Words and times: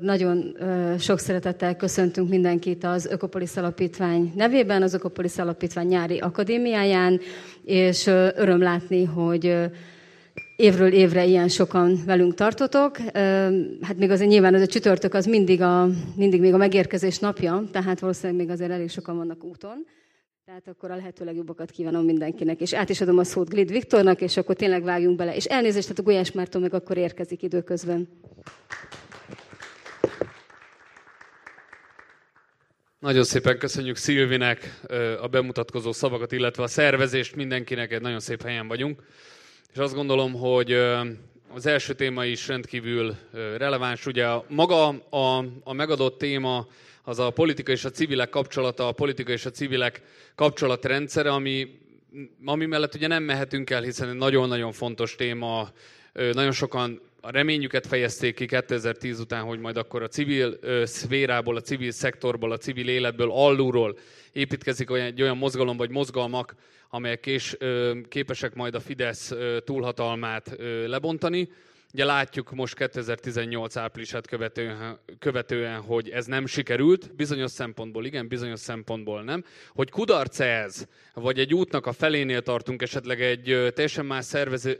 Nagyon 0.00 0.56
sok 0.98 1.18
szeretettel 1.18 1.76
köszöntünk 1.76 2.28
mindenkit 2.28 2.84
az 2.84 3.06
Ökopolis 3.06 3.56
Alapítvány 3.56 4.32
nevében, 4.36 4.82
az 4.82 4.94
Ökopolis 4.94 5.38
Alapítvány 5.38 5.86
nyári 5.86 6.18
akadémiáján, 6.18 7.20
és 7.64 8.06
öröm 8.36 8.60
látni, 8.60 9.04
hogy 9.04 9.56
évről 10.56 10.92
évre 10.92 11.24
ilyen 11.24 11.48
sokan 11.48 11.98
velünk 12.06 12.34
tartotok. 12.34 12.96
Hát 13.80 13.96
még 13.96 14.10
azért 14.10 14.30
nyilván 14.30 14.54
az 14.54 14.60
a 14.60 14.66
csütörtök 14.66 15.14
az 15.14 15.26
mindig, 15.26 15.62
a, 15.62 15.88
mindig 16.16 16.40
még 16.40 16.54
a 16.54 16.56
megérkezés 16.56 17.18
napja, 17.18 17.62
tehát 17.72 18.00
valószínűleg 18.00 18.46
még 18.46 18.50
azért 18.50 18.70
elég 18.70 18.90
sokan 18.90 19.16
vannak 19.16 19.44
úton. 19.44 19.86
Tehát 20.44 20.68
akkor 20.68 20.90
a 20.90 20.96
lehető 20.96 21.24
legjobbakat 21.24 21.70
kívánom 21.70 22.04
mindenkinek. 22.04 22.60
És 22.60 22.74
át 22.74 22.88
is 22.88 23.00
adom 23.00 23.18
a 23.18 23.24
szót 23.24 23.48
Glid 23.48 23.70
Viktornak, 23.70 24.20
és 24.20 24.36
akkor 24.36 24.54
tényleg 24.54 24.82
vágjunk 24.82 25.16
bele. 25.16 25.34
És 25.34 25.44
elnézést, 25.44 25.82
tehát 25.82 25.98
a 25.98 26.02
Gulyás 26.02 26.32
Márton 26.32 26.60
meg 26.60 26.74
akkor 26.74 26.96
érkezik 26.96 27.42
időközben. 27.42 28.08
Nagyon 33.00 33.24
szépen 33.24 33.58
köszönjük 33.58 33.96
Szilvinek 33.96 34.80
a 35.20 35.26
bemutatkozó 35.26 35.92
szavakat, 35.92 36.32
illetve 36.32 36.62
a 36.62 36.66
szervezést 36.66 37.36
mindenkinek, 37.36 37.92
egy 37.92 38.00
nagyon 38.00 38.20
szép 38.20 38.42
helyen 38.42 38.68
vagyunk. 38.68 39.02
És 39.72 39.78
azt 39.78 39.94
gondolom, 39.94 40.32
hogy 40.32 40.72
az 41.54 41.66
első 41.66 41.94
téma 41.94 42.24
is 42.24 42.48
rendkívül 42.48 43.16
releváns. 43.56 44.06
Ugye 44.06 44.26
maga 44.48 44.88
a, 45.10 45.44
a 45.64 45.72
megadott 45.72 46.18
téma 46.18 46.66
az 47.02 47.18
a 47.18 47.30
politika 47.30 47.72
és 47.72 47.84
a 47.84 47.90
civilek 47.90 48.28
kapcsolata, 48.28 48.88
a 48.88 48.92
politika 48.92 49.32
és 49.32 49.46
a 49.46 49.50
civilek 49.50 50.02
kapcsolatrendszere, 50.34 51.30
ami, 51.30 51.78
ami 52.44 52.66
mellett 52.66 52.94
ugye 52.94 53.06
nem 53.06 53.22
mehetünk 53.22 53.70
el, 53.70 53.82
hiszen 53.82 54.08
egy 54.08 54.16
nagyon-nagyon 54.16 54.72
fontos 54.72 55.14
téma, 55.14 55.70
nagyon 56.12 56.52
sokan 56.52 57.00
a 57.20 57.30
reményüket 57.30 57.86
fejezték 57.86 58.34
ki 58.34 58.46
2010 58.46 59.20
után, 59.20 59.44
hogy 59.44 59.58
majd 59.58 59.76
akkor 59.76 60.02
a 60.02 60.08
civil 60.08 60.58
szférából, 60.84 61.56
a 61.56 61.60
civil 61.60 61.90
szektorból, 61.90 62.52
a 62.52 62.56
civil 62.56 62.88
életből, 62.88 63.30
alulról 63.30 63.98
építkezik 64.32 64.90
olyan, 64.90 65.06
egy 65.06 65.22
olyan 65.22 65.36
mozgalom 65.36 65.76
vagy 65.76 65.90
mozgalmak, 65.90 66.54
amelyek 66.88 67.20
kés, 67.20 67.56
képesek 68.08 68.54
majd 68.54 68.74
a 68.74 68.80
Fidesz 68.80 69.32
túlhatalmát 69.64 70.56
lebontani. 70.86 71.48
Ugye 71.92 72.04
látjuk 72.04 72.50
most 72.52 72.74
2018 72.74 73.76
áprilisát 73.76 74.26
követően, 74.26 74.98
követően, 75.18 75.80
hogy 75.80 76.08
ez 76.08 76.26
nem 76.26 76.46
sikerült, 76.46 77.14
bizonyos 77.14 77.50
szempontból 77.50 78.04
igen, 78.04 78.28
bizonyos 78.28 78.60
szempontból 78.60 79.22
nem. 79.22 79.44
Hogy 79.68 79.90
kudarc 79.90 80.40
ez, 80.40 80.86
vagy 81.14 81.38
egy 81.38 81.54
útnak 81.54 81.86
a 81.86 81.92
felénél 81.92 82.42
tartunk, 82.42 82.82
esetleg 82.82 83.20
egy 83.20 83.72
teljesen 83.74 84.06
más 84.06 84.24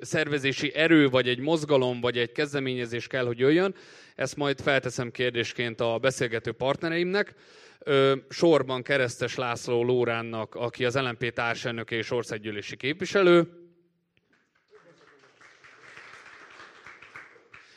szervezési 0.01 0.75
erő, 0.75 1.09
vagy 1.09 1.29
egy 1.29 1.39
mozgalom, 1.39 2.01
vagy 2.01 2.19
egy 2.19 2.33
kezdeményezés 2.33 3.07
kell, 3.07 3.25
hogy 3.25 3.39
jöjjön, 3.39 3.75
ezt 4.15 4.37
majd 4.37 4.61
felteszem 4.61 5.11
kérdésként 5.11 5.81
a 5.81 5.99
beszélgető 5.99 6.53
partnereimnek. 6.53 7.35
Sorban 8.29 8.83
Keresztes 8.83 9.35
László 9.35 9.85
Lóránnak, 9.85 10.55
aki 10.55 10.85
az 10.85 10.95
LNP 10.95 11.33
társelnöke 11.33 11.97
és 11.97 12.11
országgyűlési 12.11 12.77
képviselő, 12.77 13.49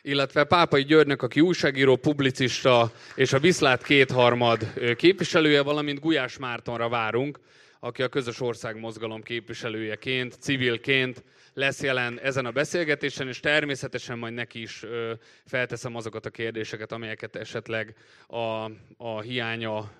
illetve 0.04 0.44
Pápai 0.44 0.84
Györgynek, 0.84 1.22
aki 1.22 1.42
újságíró, 1.42 1.96
publicista 1.96 2.92
és 3.16 3.34
a 3.34 3.40
Viszlát 3.40 3.84
kétharmad 3.84 4.74
képviselője, 4.96 5.62
valamint 5.62 6.00
Gulyás 6.00 6.38
Mártonra 6.38 6.90
várunk, 6.90 7.40
aki 7.80 8.04
a 8.04 8.08
közös 8.08 8.42
országmozgalom 8.42 9.22
képviselőjeként, 9.22 10.34
civilként 10.40 11.24
lesz 11.54 11.82
jelen 11.82 12.20
ezen 12.20 12.46
a 12.46 12.52
beszélgetésen, 12.52 13.28
és 13.28 13.40
természetesen 13.40 14.18
majd 14.18 14.34
neki 14.34 14.62
is 14.62 14.86
felteszem 15.46 15.96
azokat 15.96 16.26
a 16.26 16.30
kérdéseket, 16.30 16.92
amelyeket 16.92 17.36
esetleg 17.36 17.96
a, 18.28 18.70
a 18.98 19.22
hiánya 19.22 19.92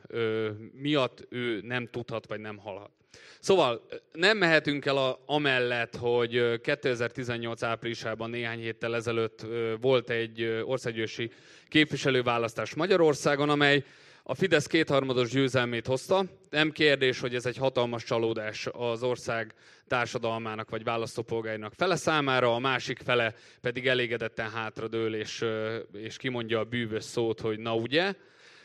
miatt 0.72 1.28
ő 1.30 1.62
nem 1.62 1.88
tudhat, 1.92 2.28
vagy 2.28 2.40
nem 2.40 2.58
hallhat. 2.58 3.03
Szóval 3.40 3.88
nem 4.12 4.38
mehetünk 4.38 4.86
el 4.86 4.98
a, 4.98 5.20
amellett, 5.26 5.96
hogy 5.96 6.62
2018 6.62 7.64
áprilisában 7.64 8.30
néhány 8.30 8.60
héttel 8.60 8.96
ezelőtt 8.96 9.46
volt 9.82 10.10
egy 10.10 10.62
országgyűlési 10.66 11.32
képviselőválasztás 11.68 12.74
Magyarországon, 12.74 13.50
amely 13.50 13.84
a 14.24 14.36
Fidesz 14.36 14.68
kétharmados 14.68 15.30
győzelmét 15.30 15.88
hozta. 15.88 16.26
Nem 16.50 16.72
kérdés, 16.72 17.20
hogy 17.20 17.36
ez 17.36 17.46
egy 17.46 17.58
hatalmas 17.58 18.04
csalódás 18.04 18.68
az 18.72 19.04
ország 19.04 19.54
társadalmának 19.88 20.70
vagy 20.70 20.84
választópolgáinak 20.84 21.74
fele 21.74 21.96
számára, 21.96 22.56
a 22.56 22.60
másik 22.60 23.00
fele 23.00 23.34
pedig 23.62 23.88
elégedetten 23.88 24.52
hátradől 24.52 25.16
és, 25.16 25.46
és 25.94 26.18
kimondja 26.18 26.60
a 26.60 26.64
bűvös 26.64 27.04
szót, 27.04 27.40
hogy 27.40 27.60
na 27.60 27.76
ugye, 27.76 28.14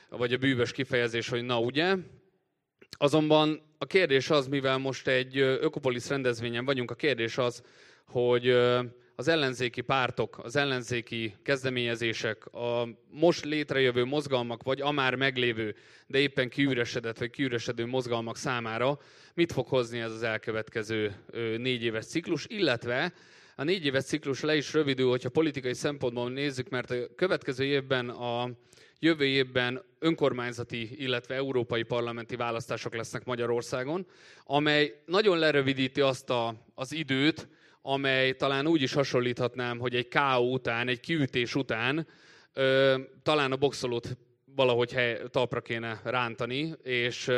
vagy 0.09 0.33
a 0.33 0.37
bűvös 0.37 0.73
kifejezés, 0.73 1.29
hogy 1.29 1.45
na 1.45 1.61
ugye. 1.61 1.95
Azonban 2.91 3.63
a 3.79 3.87
kérdés 3.87 4.31
az, 4.31 4.47
mivel 4.47 4.79
most 4.79 5.09
egy 5.09 5.39
Ökopolis 5.39 6.09
rendezvényen 6.09 6.65
vagyunk, 6.65 6.91
a 6.91 6.95
kérdés 6.95 7.39
az, 7.39 7.63
hogy 8.07 8.49
az 9.15 9.29
ellenzéki 9.29 9.81
pártok, 9.81 10.39
az 10.43 10.57
ellenzéki 10.57 11.35
kezdeményezések, 11.43 12.47
a 12.47 12.89
most 13.11 13.45
létrejövő 13.45 14.05
mozgalmak, 14.05 14.63
vagy 14.63 14.81
a 14.81 14.91
már 14.91 15.15
meglévő, 15.15 15.75
de 16.07 16.19
éppen 16.19 16.49
kiüresedett 16.49 17.19
vagy 17.19 17.31
kiüresedő 17.31 17.87
mozgalmak 17.87 18.37
számára 18.37 18.99
mit 19.35 19.53
fog 19.53 19.67
hozni 19.67 19.99
ez 19.99 20.13
az 20.13 20.23
elkövetkező 20.23 21.15
négy 21.57 21.83
éves 21.83 22.07
ciklus, 22.07 22.47
illetve 22.49 23.13
a 23.57 23.65
négy 23.65 23.85
éves 23.85 24.05
ciklus 24.05 24.41
le 24.41 24.57
is 24.57 24.73
rövidül, 24.73 25.09
hogyha 25.09 25.29
politikai 25.29 25.75
szempontból 25.75 26.31
nézzük, 26.31 26.69
mert 26.69 26.91
a 26.91 27.15
következő 27.17 27.65
évben 27.65 28.09
a 28.09 28.51
jövő 28.99 29.25
évben 29.25 29.83
önkormányzati, 29.99 31.03
illetve 31.03 31.35
európai 31.35 31.83
parlamenti 31.83 32.37
választások 32.37 32.95
lesznek 32.95 33.25
Magyarországon, 33.25 34.07
amely 34.45 35.03
nagyon 35.07 35.39
lerövidíti 35.39 36.01
azt 36.01 36.31
a, 36.31 36.55
az 36.75 36.93
időt, 36.93 37.49
amely 37.83 38.33
talán 38.33 38.67
úgy 38.67 38.83
is 38.83 38.93
hasonlíthatnám, 38.93 39.79
hogy 39.79 39.95
egy 39.95 40.09
KO 40.09 40.41
után, 40.41 40.89
egy 40.89 41.01
kiütés 41.01 41.55
után 41.55 42.07
ö, 42.53 42.99
talán 43.23 43.53
a 43.53 43.57
boxolót 43.57 44.17
valahogy 44.45 44.93
hely, 44.93 45.23
talpra 45.31 45.61
kéne 45.61 46.01
rántani, 46.05 46.75
és, 46.83 47.31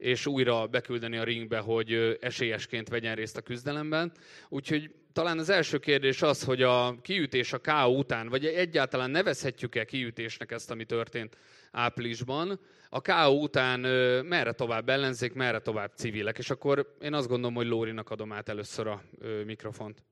és 0.00 0.26
újra 0.26 0.66
beküldeni 0.66 1.16
a 1.16 1.24
ringbe, 1.24 1.58
hogy 1.58 2.18
esélyesként 2.20 2.88
vegyen 2.88 3.14
részt 3.14 3.36
a 3.36 3.40
küzdelemben. 3.40 4.12
Úgyhogy 4.48 4.90
talán 5.12 5.38
az 5.38 5.48
első 5.48 5.78
kérdés 5.78 6.22
az, 6.22 6.44
hogy 6.44 6.62
a 6.62 7.00
kiütés 7.02 7.52
a 7.52 7.58
KO 7.58 7.88
után, 7.88 8.28
vagy 8.28 8.46
egyáltalán 8.46 9.10
nevezhetjük-e 9.10 9.84
kiütésnek 9.84 10.50
ezt, 10.50 10.70
ami 10.70 10.84
történt 10.84 11.36
áprilisban, 11.70 12.60
a 12.88 13.00
KO 13.00 13.30
után 13.30 13.80
merre 14.24 14.52
tovább 14.52 14.88
ellenzék, 14.88 15.32
merre 15.32 15.58
tovább 15.58 15.92
civilek. 15.94 16.38
És 16.38 16.50
akkor 16.50 16.96
én 17.00 17.14
azt 17.14 17.28
gondolom, 17.28 17.54
hogy 17.54 17.66
Lórinak 17.66 18.10
adom 18.10 18.32
át 18.32 18.48
először 18.48 18.86
a 18.86 19.02
mikrofont. 19.44 20.02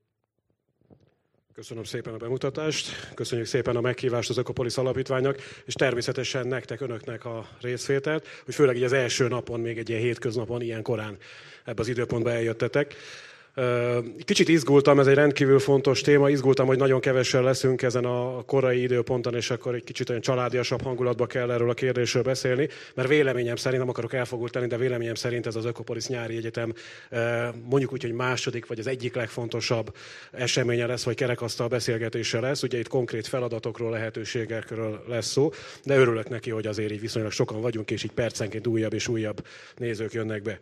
Köszönöm 1.59 1.83
szépen 1.83 2.13
a 2.13 2.17
bemutatást, 2.17 3.11
köszönjük 3.13 3.47
szépen 3.47 3.75
a 3.75 3.81
meghívást 3.81 4.29
az 4.29 4.37
Ökopolis 4.37 4.77
Alapítványnak, 4.77 5.37
és 5.65 5.73
természetesen 5.73 6.47
nektek, 6.47 6.81
önöknek 6.81 7.25
a 7.25 7.47
részvételt, 7.61 8.27
hogy 8.45 8.53
főleg 8.53 8.75
így 8.75 8.83
az 8.83 8.93
első 8.93 9.27
napon, 9.27 9.59
még 9.59 9.77
egy 9.77 9.89
ilyen 9.89 10.01
hétköznapon, 10.01 10.61
ilyen 10.61 10.81
korán 10.81 11.17
ebbe 11.65 11.81
az 11.81 11.87
időpontba 11.87 12.31
eljöttetek. 12.31 12.95
Kicsit 14.23 14.47
izgultam, 14.47 14.99
ez 14.99 15.07
egy 15.07 15.15
rendkívül 15.15 15.59
fontos 15.59 16.01
téma, 16.01 16.29
izgultam, 16.29 16.67
hogy 16.67 16.77
nagyon 16.77 16.99
kevesen 16.99 17.43
leszünk 17.43 17.81
ezen 17.81 18.05
a 18.05 18.43
korai 18.45 18.81
időponton, 18.81 19.35
és 19.35 19.49
akkor 19.49 19.75
egy 19.75 19.83
kicsit 19.83 20.09
olyan 20.09 20.21
családiasabb 20.21 20.81
hangulatba 20.81 21.25
kell 21.25 21.51
erről 21.51 21.69
a 21.69 21.73
kérdésről 21.73 22.23
beszélni, 22.23 22.67
mert 22.93 23.07
véleményem 23.07 23.55
szerint, 23.55 23.81
nem 23.81 23.89
akarok 23.89 24.13
elfogult 24.13 24.55
lenni, 24.55 24.67
de 24.67 24.77
véleményem 24.77 25.15
szerint 25.15 25.45
ez 25.45 25.55
az 25.55 25.65
Ökopolis 25.65 26.07
nyári 26.07 26.35
egyetem 26.35 26.73
mondjuk 27.69 27.91
úgy, 27.91 28.01
hogy 28.01 28.11
második, 28.11 28.65
vagy 28.65 28.79
az 28.79 28.87
egyik 28.87 29.15
legfontosabb 29.15 29.95
eseménye 30.31 30.85
lesz, 30.85 31.03
vagy 31.03 31.15
kerekasztal 31.15 31.67
beszélgetése 31.67 32.39
lesz. 32.39 32.63
Ugye 32.63 32.77
itt 32.77 32.87
konkrét 32.87 33.27
feladatokról, 33.27 33.91
lehetőségekről 33.91 35.03
lesz 35.07 35.27
szó, 35.27 35.51
de 35.83 35.97
örülök 35.97 36.29
neki, 36.29 36.49
hogy 36.49 36.67
azért 36.67 36.91
így 36.91 37.01
viszonylag 37.01 37.31
sokan 37.31 37.61
vagyunk, 37.61 37.91
és 37.91 38.03
így 38.03 38.11
percenként 38.11 38.67
újabb 38.67 38.93
és 38.93 39.07
újabb 39.07 39.45
nézők 39.77 40.13
jönnek 40.13 40.41
be. 40.41 40.59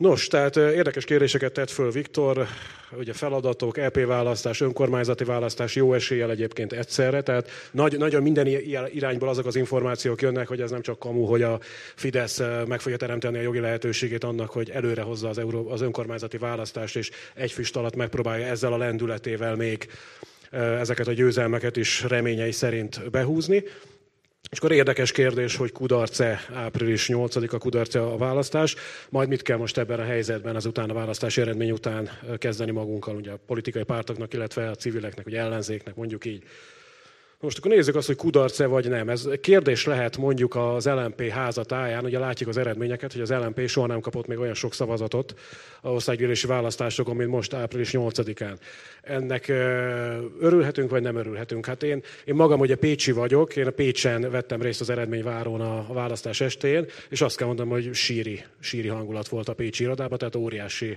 Nos, 0.00 0.26
tehát 0.26 0.56
érdekes 0.56 1.04
kérdéseket 1.04 1.52
tett 1.52 1.70
föl 1.70 1.90
Viktor, 1.90 2.46
ugye 2.92 3.12
feladatok, 3.12 3.78
EP 3.78 4.04
választás, 4.04 4.60
önkormányzati 4.60 5.24
választás, 5.24 5.74
jó 5.74 5.94
eséllyel 5.94 6.30
egyébként 6.30 6.72
egyszerre, 6.72 7.22
tehát 7.22 7.50
nagy, 7.70 7.98
nagyon 7.98 8.22
minden 8.22 8.46
irányból 8.92 9.28
azok 9.28 9.46
az 9.46 9.56
információk 9.56 10.22
jönnek, 10.22 10.48
hogy 10.48 10.60
ez 10.60 10.70
nem 10.70 10.80
csak 10.80 10.98
kamu, 10.98 11.24
hogy 11.24 11.42
a 11.42 11.58
Fidesz 11.94 12.42
meg 12.66 12.80
fogja 12.80 12.98
teremteni 12.98 13.38
a 13.38 13.40
jogi 13.40 13.58
lehetőségét 13.58 14.24
annak, 14.24 14.50
hogy 14.50 14.70
előre 14.70 15.02
hozza 15.02 15.28
az, 15.28 15.38
Euró, 15.38 15.70
az 15.70 15.80
önkormányzati 15.80 16.38
választást, 16.38 16.96
és 16.96 17.10
egy 17.34 17.52
füst 17.52 17.76
alatt 17.76 17.96
megpróbálja 17.96 18.46
ezzel 18.46 18.72
a 18.72 18.78
lendületével 18.78 19.56
még 19.56 19.88
ezeket 20.50 21.08
a 21.08 21.12
győzelmeket 21.12 21.76
is 21.76 22.02
reményei 22.02 22.52
szerint 22.52 23.10
behúzni. 23.10 23.64
És 24.50 24.58
akkor 24.58 24.72
érdekes 24.72 25.12
kérdés, 25.12 25.56
hogy 25.56 25.72
kudarce 25.72 26.40
április 26.52 27.08
8-a 27.12 27.58
kudarce 27.58 28.02
a 28.02 28.16
választás, 28.16 28.76
majd 29.08 29.28
mit 29.28 29.42
kell 29.42 29.56
most 29.56 29.78
ebben 29.78 30.00
a 30.00 30.04
helyzetben 30.04 30.56
azután 30.56 30.90
a 30.90 30.94
választási 30.94 31.40
eredmény 31.40 31.70
után 31.70 32.10
kezdeni 32.38 32.70
magunkkal, 32.70 33.16
ugye 33.16 33.30
a 33.30 33.38
politikai 33.46 33.82
pártoknak, 33.82 34.32
illetve 34.32 34.70
a 34.70 34.74
civileknek, 34.74 35.26
ugye 35.26 35.40
ellenzéknek, 35.40 35.94
mondjuk 35.94 36.24
így. 36.24 36.42
Most 37.42 37.58
akkor 37.58 37.70
nézzük 37.70 37.94
azt, 37.94 38.06
hogy 38.06 38.16
kudarc-e 38.16 38.66
vagy 38.66 38.88
nem. 38.88 39.08
Ez 39.08 39.28
kérdés 39.40 39.84
lehet 39.84 40.16
mondjuk 40.16 40.54
az 40.54 40.86
LMP 40.86 41.28
házatáján, 41.28 42.04
ugye 42.04 42.18
látjuk 42.18 42.48
az 42.48 42.56
eredményeket, 42.56 43.12
hogy 43.12 43.20
az 43.20 43.30
LMP 43.30 43.68
soha 43.68 43.86
nem 43.86 44.00
kapott 44.00 44.26
még 44.26 44.38
olyan 44.38 44.54
sok 44.54 44.74
szavazatot 44.74 45.34
a 45.80 45.88
országgyűlési 45.88 46.46
választásokon, 46.46 47.16
mint 47.16 47.30
most 47.30 47.54
április 47.54 47.90
8-án. 47.92 48.56
Ennek 49.02 49.48
örülhetünk, 50.40 50.90
vagy 50.90 51.02
nem 51.02 51.16
örülhetünk? 51.16 51.66
Hát 51.66 51.82
én, 51.82 52.02
én 52.24 52.34
magam 52.34 52.60
ugye 52.60 52.76
Pécsi 52.76 53.12
vagyok, 53.12 53.56
én 53.56 53.66
a 53.66 53.70
Pécsen 53.70 54.30
vettem 54.30 54.62
részt 54.62 54.80
az 54.80 54.90
eredményvárón 54.90 55.60
a, 55.60 55.84
a 55.88 55.92
választás 55.92 56.40
estén, 56.40 56.86
és 57.08 57.20
azt 57.20 57.36
kell 57.36 57.46
mondanom, 57.46 57.72
hogy 57.72 57.94
síri, 57.94 58.44
síri 58.58 58.88
hangulat 58.88 59.28
volt 59.28 59.48
a 59.48 59.54
Pécsi 59.54 59.82
irodában, 59.82 60.18
tehát 60.18 60.36
óriási 60.36 60.96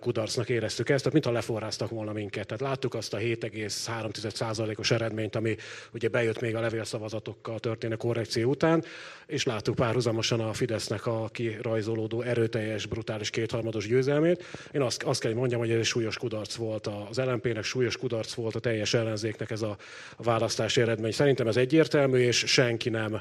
kudarcnak 0.00 0.48
éreztük 0.48 0.88
ezt, 0.88 0.98
tehát 0.98 1.12
mintha 1.12 1.32
leforráztak 1.32 1.90
volna 1.90 2.12
minket. 2.12 2.46
Tehát 2.46 2.62
láttuk 2.62 2.94
azt 2.94 3.14
a 3.14 3.18
7,3%-os 3.18 4.90
eredményt, 4.90 5.33
ami 5.34 5.56
ugye 5.92 6.08
bejött 6.08 6.40
még 6.40 6.56
a 6.56 6.60
levélszavazatokkal 6.60 7.58
történő 7.58 7.94
korrekció 7.94 8.50
után, 8.50 8.84
és 9.26 9.44
láttuk 9.44 9.74
párhuzamosan 9.74 10.40
a 10.40 10.52
Fidesznek 10.52 11.06
a 11.06 11.28
kirajzolódó 11.32 12.22
erőteljes, 12.22 12.86
brutális 12.86 13.30
kétharmados 13.30 13.86
győzelmét. 13.86 14.44
Én 14.72 14.80
azt, 14.80 15.02
azt 15.02 15.20
kell, 15.20 15.30
hogy 15.30 15.38
mondjam, 15.40 15.60
hogy 15.60 15.70
ez 15.70 15.78
egy 15.78 15.84
súlyos 15.84 16.18
kudarc 16.18 16.54
volt 16.54 16.90
az 17.10 17.18
LMP-nek, 17.18 17.64
súlyos 17.64 17.96
kudarc 17.96 18.32
volt 18.32 18.54
a 18.54 18.60
teljes 18.60 18.94
ellenzéknek 18.94 19.50
ez 19.50 19.62
a 19.62 19.76
választási 20.16 20.80
eredmény. 20.80 21.12
Szerintem 21.12 21.46
ez 21.46 21.56
egyértelmű, 21.56 22.18
és 22.18 22.38
senki 22.46 22.88
nem 22.88 23.20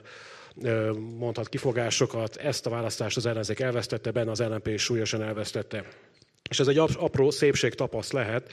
mondhat 1.18 1.50
kifogásokat. 1.50 2.36
Ezt 2.36 2.66
a 2.66 2.70
választást 2.70 3.18
az 3.18 3.26
ellenzék 3.26 3.60
elvesztette, 3.60 4.12
benne 4.12 4.32
az 4.32 4.40
LNP 4.40 4.78
súlyosan 4.78 5.22
elvesztette. 5.22 5.86
És 6.50 6.60
ez 6.60 6.68
egy 6.68 6.78
apró 6.78 7.32
szépség 7.32 7.74
tapaszt 7.74 8.14
lehet, 8.14 8.52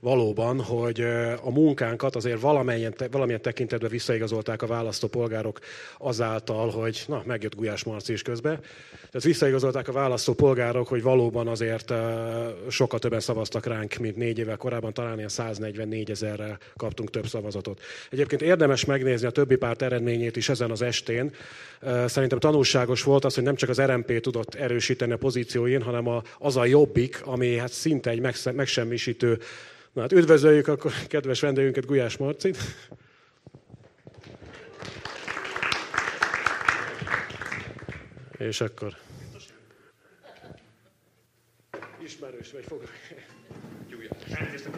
valóban, 0.00 0.60
hogy 0.60 1.00
a 1.42 1.50
munkánkat 1.50 2.16
azért 2.16 2.40
valamilyen, 2.40 2.94
valamilyen 3.10 3.42
tekintetben 3.42 3.90
visszaigazolták 3.90 4.62
a 4.62 4.66
választópolgárok 4.66 5.58
azáltal, 5.98 6.70
hogy 6.70 7.04
na, 7.06 7.22
megjött 7.26 7.54
Gulyás 7.54 7.84
Marci 7.84 8.12
is 8.12 8.22
közbe. 8.22 8.60
Tehát 8.90 9.22
visszaigazolták 9.22 9.88
a 9.88 9.92
választópolgárok, 9.92 10.88
hogy 10.88 11.02
valóban 11.02 11.48
azért 11.48 11.92
sokkal 12.68 12.98
többen 12.98 13.20
szavaztak 13.20 13.66
ránk, 13.66 13.94
mint 13.94 14.16
négy 14.16 14.38
évvel 14.38 14.56
korábban, 14.56 14.92
talán 14.92 15.16
ilyen 15.16 15.28
144 15.28 16.10
ezerrel 16.10 16.58
kaptunk 16.76 17.10
több 17.10 17.26
szavazatot. 17.26 17.80
Egyébként 18.10 18.42
érdemes 18.42 18.84
megnézni 18.84 19.26
a 19.26 19.30
többi 19.30 19.56
párt 19.56 19.82
eredményét 19.82 20.36
is 20.36 20.48
ezen 20.48 20.70
az 20.70 20.82
estén. 20.82 21.34
Szerintem 22.06 22.38
tanulságos 22.38 23.02
volt 23.02 23.24
az, 23.24 23.34
hogy 23.34 23.44
nem 23.44 23.54
csak 23.54 23.68
az 23.68 23.80
RMP 23.80 24.20
tudott 24.20 24.54
erősíteni 24.54 25.12
a 25.12 25.16
pozícióin, 25.16 25.82
hanem 25.82 26.08
az 26.38 26.56
a 26.56 26.64
jobbik, 26.64 27.20
ami 27.24 27.56
hát 27.56 27.72
szinte 27.72 28.10
egy 28.10 28.20
megsemmisítő 28.54 29.38
Na 29.92 30.00
hát 30.00 30.12
üdvözöljük 30.12 30.68
akkor 30.68 30.92
kedves 31.06 31.40
vendégünket, 31.40 31.86
Gulyás 31.86 32.16
Marcit. 32.16 32.58
És 38.38 38.60
akkor... 38.60 38.96
Ismerős 42.02 42.52
vagy 42.52 42.64
fog. 42.64 42.82
Elnézést 44.30 44.66
a 44.66 44.70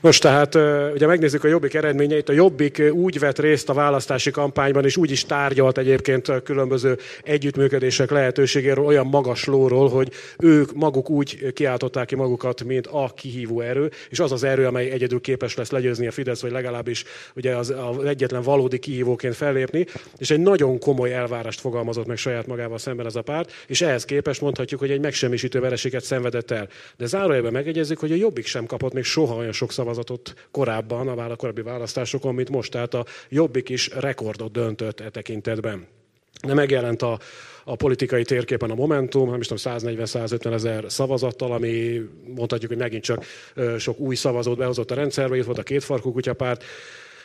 Nos, 0.00 0.18
tehát 0.18 0.54
ugye 0.94 1.06
megnézzük 1.06 1.44
a 1.44 1.48
Jobbik 1.48 1.74
eredményeit. 1.74 2.28
A 2.28 2.32
Jobbik 2.32 2.82
úgy 2.92 3.18
vett 3.18 3.38
részt 3.38 3.68
a 3.68 3.74
választási 3.74 4.30
kampányban, 4.30 4.84
és 4.84 4.96
úgy 4.96 5.10
is 5.10 5.24
tárgyalt 5.24 5.78
egyébként 5.78 6.42
különböző 6.42 6.98
együttműködések 7.22 8.10
lehetőségéről, 8.10 8.84
olyan 8.84 9.06
magas 9.06 9.44
lóról, 9.44 9.88
hogy 9.88 10.12
ők 10.38 10.74
maguk 10.74 11.10
úgy 11.10 11.52
kiáltották 11.52 12.06
ki 12.06 12.14
magukat, 12.14 12.64
mint 12.64 12.86
a 12.86 13.12
kihívó 13.16 13.60
erő, 13.60 13.90
és 14.08 14.20
az 14.20 14.32
az 14.32 14.44
erő, 14.44 14.66
amely 14.66 14.90
egyedül 14.90 15.20
képes 15.20 15.54
lesz 15.54 15.70
legyőzni 15.70 16.06
a 16.06 16.10
Fidesz, 16.10 16.40
vagy 16.40 16.50
legalábbis 16.50 17.04
ugye 17.34 17.56
az, 17.56 17.74
az 17.98 18.04
egyetlen 18.04 18.42
valódi 18.42 18.78
kihívóként 18.78 19.36
fellépni, 19.36 19.86
és 20.18 20.30
egy 20.30 20.40
nagyon 20.40 20.78
komoly 20.78 21.14
elvárást 21.14 21.60
fogalmazott 21.60 22.06
meg 22.06 22.16
saját 22.16 22.46
magával 22.46 22.78
szemben 22.78 23.06
ez 23.06 23.16
a 23.16 23.22
párt, 23.22 23.52
és 23.66 23.80
ehhez 23.80 24.04
képest 24.04 24.40
mondhatjuk, 24.40 24.80
hogy 24.80 24.90
egy 24.90 25.00
megsemmisítő 25.00 25.60
vereséget 25.60 26.04
szenvedett 26.04 26.50
el. 26.50 26.68
De 26.96 27.06
zárójelben 27.06 27.52
megegyezik, 27.52 27.98
hogy 27.98 28.12
a 28.12 28.16
Jobbik 28.16 28.46
sem 28.46 28.66
kapott 28.66 28.92
még 28.92 29.04
soha 29.04 29.34
olyan 29.34 29.52
sok 29.52 29.72
szavazatot 29.72 29.88
szavazatot 29.90 30.34
korábban, 30.50 31.08
a 31.08 31.36
korábbi 31.36 31.62
választásokon, 31.62 32.34
mint 32.34 32.50
most. 32.50 32.70
Tehát 32.70 32.94
a 32.94 33.04
Jobbik 33.28 33.68
is 33.68 33.88
rekordot 33.88 34.52
döntött 34.52 35.00
e 35.00 35.10
tekintetben. 35.10 35.86
De 36.46 36.54
megjelent 36.54 37.02
a, 37.02 37.18
a 37.64 37.76
politikai 37.76 38.24
térképen 38.24 38.70
a 38.70 38.74
Momentum, 38.74 39.30
nem 39.30 39.40
is 39.40 39.46
tudom, 39.46 39.78
140-150 39.78 40.52
ezer 40.52 40.84
szavazattal, 40.88 41.52
ami 41.52 42.00
mondhatjuk, 42.34 42.70
hogy 42.70 42.80
megint 42.80 43.02
csak 43.02 43.24
sok 43.78 43.98
új 43.98 44.14
szavazót 44.14 44.56
behozott 44.56 44.90
a 44.90 44.94
rendszerbe, 44.94 45.36
itt 45.36 45.44
volt 45.44 45.58
a 45.58 45.62
kétfarkú 45.62 46.12
kutyapárt, 46.12 46.64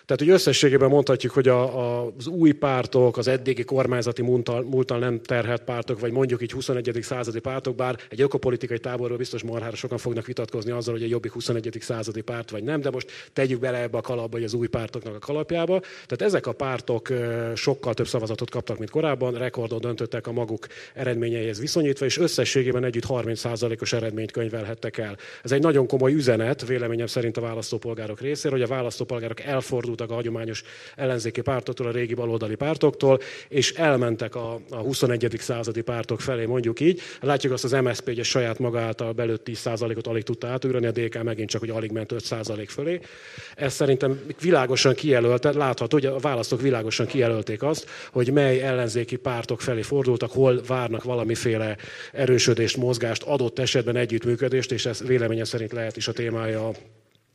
tehát, 0.05 0.21
hogy 0.21 0.29
összességében 0.29 0.89
mondhatjuk, 0.89 1.33
hogy 1.33 1.47
a, 1.47 1.79
a, 1.79 2.11
az 2.17 2.27
új 2.27 2.51
pártok, 2.51 3.17
az 3.17 3.27
eddigi 3.27 3.63
kormányzati 3.63 4.21
múltal, 4.21 4.63
múltal 4.63 4.99
nem 4.99 5.21
terhelt 5.21 5.63
pártok, 5.63 5.99
vagy 5.99 6.11
mondjuk 6.11 6.41
így 6.41 6.51
21. 6.51 6.97
századi 7.01 7.39
pártok, 7.39 7.75
bár 7.75 7.97
egy 8.09 8.21
ökopolitikai 8.21 8.79
táborról 8.79 9.17
biztos 9.17 9.43
marhára 9.43 9.75
sokan 9.75 9.97
fognak 9.97 10.25
vitatkozni 10.25 10.71
azzal, 10.71 10.93
hogy 10.93 11.03
a 11.03 11.07
jobbik 11.07 11.31
21. 11.31 11.77
századi 11.79 12.21
párt 12.21 12.49
vagy 12.49 12.63
nem, 12.63 12.81
de 12.81 12.89
most 12.89 13.11
tegyük 13.33 13.59
bele 13.59 13.81
ebbe 13.81 13.97
a 13.97 14.01
kalapba, 14.01 14.35
hogy 14.35 14.43
az 14.43 14.53
új 14.53 14.67
pártoknak 14.67 15.15
a 15.15 15.19
kalapjába. 15.19 15.79
Tehát 15.79 16.21
ezek 16.21 16.47
a 16.47 16.51
pártok 16.51 17.07
sokkal 17.55 17.93
több 17.93 18.07
szavazatot 18.07 18.49
kaptak, 18.49 18.77
mint 18.77 18.89
korábban, 18.89 19.33
rekordon 19.33 19.79
döntöttek 19.79 20.27
a 20.27 20.31
maguk 20.31 20.67
eredményeihez 20.93 21.59
viszonyítva, 21.59 22.05
és 22.05 22.17
összességében 22.17 22.83
együtt 22.83 23.05
30%-os 23.07 23.93
eredményt 23.93 24.31
könyvelhettek 24.31 24.97
el. 24.97 25.17
Ez 25.43 25.51
egy 25.51 25.61
nagyon 25.61 25.87
komoly 25.87 26.13
üzenet, 26.13 26.67
véleményem 26.67 27.07
szerint 27.07 27.37
a 27.37 27.41
választópolgárok 27.41 28.21
részéről, 28.21 28.59
hogy 28.59 28.69
a 28.69 28.73
választópolgárok 28.73 29.39
elfordultak 29.39 29.94
elfordultak 30.01 30.09
a 30.09 30.13
hagyományos 30.13 30.63
ellenzéki 30.95 31.41
pártoktól, 31.41 31.87
a 31.87 31.91
régi 31.91 32.13
baloldali 32.13 32.55
pártoktól, 32.55 33.19
és 33.49 33.71
elmentek 33.71 34.35
a, 34.35 34.59
a 34.69 34.75
21. 34.75 35.35
századi 35.39 35.81
pártok 35.81 36.21
felé, 36.21 36.45
mondjuk 36.45 36.79
így. 36.79 37.01
Látjuk 37.21 37.53
azt 37.53 37.63
az 37.63 37.71
MSZP, 37.71 38.05
hogy 38.05 38.19
a 38.19 38.23
saját 38.23 38.59
maga 38.59 38.79
által 38.79 39.11
belőtt 39.11 39.47
10%-ot 39.49 40.07
alig 40.07 40.23
tudta 40.23 40.47
átugrani, 40.47 40.85
a 40.85 40.91
DK 40.91 41.23
megint 41.23 41.49
csak, 41.49 41.59
hogy 41.59 41.69
alig 41.69 41.91
ment 41.91 42.13
5% 42.13 42.65
fölé. 42.67 42.99
Ez 43.55 43.73
szerintem 43.73 44.19
világosan 44.41 44.93
kijelölte, 44.93 45.51
látható, 45.51 45.97
hogy 45.97 46.05
a 46.05 46.17
választók 46.17 46.61
világosan 46.61 47.05
kijelölték 47.05 47.63
azt, 47.63 47.89
hogy 48.11 48.31
mely 48.31 48.61
ellenzéki 48.61 49.15
pártok 49.15 49.61
felé 49.61 49.81
fordultak, 49.81 50.31
hol 50.31 50.61
várnak 50.67 51.03
valamiféle 51.03 51.77
erősödést, 52.11 52.77
mozgást, 52.77 53.23
adott 53.23 53.59
esetben 53.59 53.95
együttműködést, 53.95 54.71
és 54.71 54.85
ez 54.85 55.03
véleményem 55.07 55.43
szerint 55.43 55.71
lehet 55.71 55.97
is 55.97 56.07
a 56.07 56.11
témája 56.11 56.71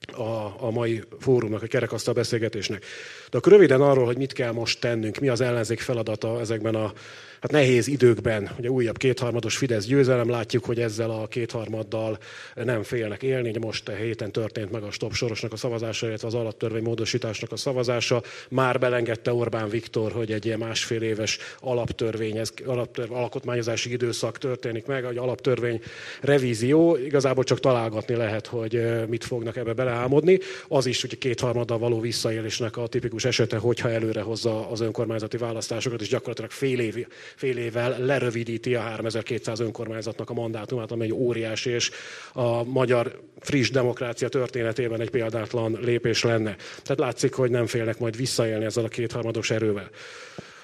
a, 0.06 0.64
a 0.66 0.70
mai 0.70 1.02
fórumnak, 1.18 1.62
a 1.62 1.66
kerekasztal 1.66 2.14
beszélgetésnek. 2.14 2.84
De 3.30 3.38
akkor 3.38 3.52
röviden 3.52 3.80
arról, 3.80 4.04
hogy 4.04 4.16
mit 4.16 4.32
kell 4.32 4.52
most 4.52 4.80
tennünk, 4.80 5.18
mi 5.18 5.28
az 5.28 5.40
ellenzék 5.40 5.80
feladata 5.80 6.40
ezekben 6.40 6.74
a 6.74 6.92
hát 7.40 7.50
nehéz 7.50 7.86
időkben, 7.86 8.50
ugye 8.58 8.68
újabb 8.68 8.96
kétharmados 8.96 9.56
Fidesz 9.56 9.84
győzelem, 9.84 10.30
látjuk, 10.30 10.64
hogy 10.64 10.80
ezzel 10.80 11.10
a 11.10 11.26
kétharmaddal 11.26 12.18
nem 12.54 12.82
félnek 12.82 13.22
élni. 13.22 13.48
Ugye 13.48 13.58
most 13.58 13.88
a 13.88 13.92
héten 13.92 14.32
történt 14.32 14.70
meg 14.70 14.82
a 14.82 14.90
stop 14.90 15.12
sorosnak 15.12 15.52
a 15.52 15.56
szavazása, 15.56 16.06
illetve 16.06 16.26
az 16.26 16.34
alaptörvény 16.34 16.82
módosításnak 16.82 17.52
a 17.52 17.56
szavazása. 17.56 18.22
Már 18.48 18.78
belengedte 18.78 19.32
Orbán 19.32 19.68
Viktor, 19.68 20.12
hogy 20.12 20.32
egy 20.32 20.46
ilyen 20.46 20.58
másfél 20.58 21.02
éves 21.02 21.38
alaptörvény, 21.60 22.40
alaptörvény, 22.66 23.16
alkotmányozási 23.16 23.92
időszak 23.92 24.38
történik 24.38 24.86
meg, 24.86 25.04
egy 25.04 25.18
alaptörvény 25.18 25.80
revízió. 26.20 26.96
Igazából 26.96 27.44
csak 27.44 27.60
találgatni 27.60 28.14
lehet, 28.14 28.46
hogy 28.46 28.82
mit 29.08 29.24
fognak 29.24 29.56
ebbe 29.56 29.72
beleálmodni. 29.72 30.38
Az 30.68 30.86
is 30.86 31.00
hogy 31.00 31.18
kétharmaddal 31.18 31.78
való 31.78 32.00
visszaélésnek 32.00 32.76
a 32.76 32.86
tipikus 32.86 33.24
esete, 33.24 33.56
hogyha 33.56 33.90
előre 33.90 34.20
hozza 34.20 34.70
az 34.70 34.80
önkormányzati 34.80 35.36
választásokat, 35.36 36.00
és 36.00 36.08
gyakorlatilag 36.08 36.50
fél 36.50 36.80
év 36.80 36.96
fél 37.36 37.56
évvel 37.56 37.98
lerövidíti 37.98 38.74
a 38.74 38.80
3200 38.80 39.60
önkormányzatnak 39.60 40.30
a 40.30 40.34
mandátumát, 40.34 40.90
amely 40.90 41.10
óriási, 41.10 41.70
és 41.70 41.90
a 42.32 42.64
magyar 42.64 43.20
friss 43.38 43.70
demokrácia 43.70 44.28
történetében 44.28 45.00
egy 45.00 45.10
példátlan 45.10 45.78
lépés 45.82 46.22
lenne. 46.22 46.56
Tehát 46.82 46.98
látszik, 46.98 47.34
hogy 47.34 47.50
nem 47.50 47.66
félnek 47.66 47.98
majd 47.98 48.16
visszaélni 48.16 48.64
ezzel 48.64 48.84
a 48.84 48.88
kétharmados 48.88 49.50
erővel. 49.50 49.90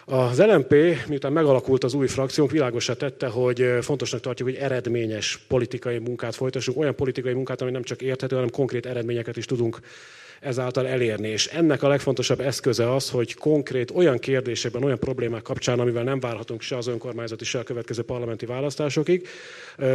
Az 0.08 0.38
LMP, 0.38 0.74
miután 1.08 1.32
megalakult 1.32 1.84
az 1.84 1.94
új 1.94 2.06
frakciónk, 2.06 2.50
világosá 2.50 2.92
tette, 2.92 3.26
hogy 3.26 3.78
fontosnak 3.80 4.20
tartjuk, 4.20 4.48
hogy 4.48 4.58
eredményes 4.58 5.38
politikai 5.48 5.98
munkát 5.98 6.34
folytassunk, 6.34 6.78
olyan 6.78 6.94
politikai 6.94 7.32
munkát, 7.32 7.60
ami 7.60 7.70
nem 7.70 7.82
csak 7.82 8.02
érthető, 8.02 8.34
hanem 8.34 8.50
konkrét 8.50 8.86
eredményeket 8.86 9.36
is 9.36 9.44
tudunk 9.44 9.78
ezáltal 10.40 10.86
elérni. 10.86 11.28
És 11.28 11.46
ennek 11.46 11.82
a 11.82 11.88
legfontosabb 11.88 12.40
eszköze 12.40 12.94
az, 12.94 13.10
hogy 13.10 13.34
konkrét 13.34 13.90
olyan 13.90 14.18
kérdésekben, 14.18 14.84
olyan 14.84 14.98
problémák 14.98 15.42
kapcsán, 15.42 15.80
amivel 15.80 16.04
nem 16.04 16.20
várhatunk 16.20 16.60
se 16.60 16.76
az 16.76 16.86
önkormányzati, 16.86 17.44
se 17.44 17.58
a 17.58 17.62
következő 17.62 18.02
parlamenti 18.02 18.46
választásokig, 18.46 19.28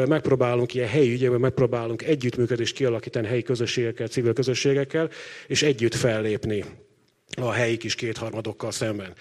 megpróbálunk 0.08 0.74
ilyen 0.74 0.88
helyi 0.88 1.12
ügyekben, 1.12 1.40
megpróbálunk 1.40 2.02
együttműködést 2.02 2.76
kialakítani 2.76 3.28
helyi 3.28 3.44
közösségekkel, 3.44 4.08
civil 4.08 4.34
közösségekkel, 4.34 5.10
és 5.48 5.62
együtt 5.62 5.96
fellépni 5.96 6.66
a 7.42 7.52
helyi 7.52 7.78
kis 7.78 7.96
kétharmadokkal 7.96 8.72
szemben. 8.72 9.14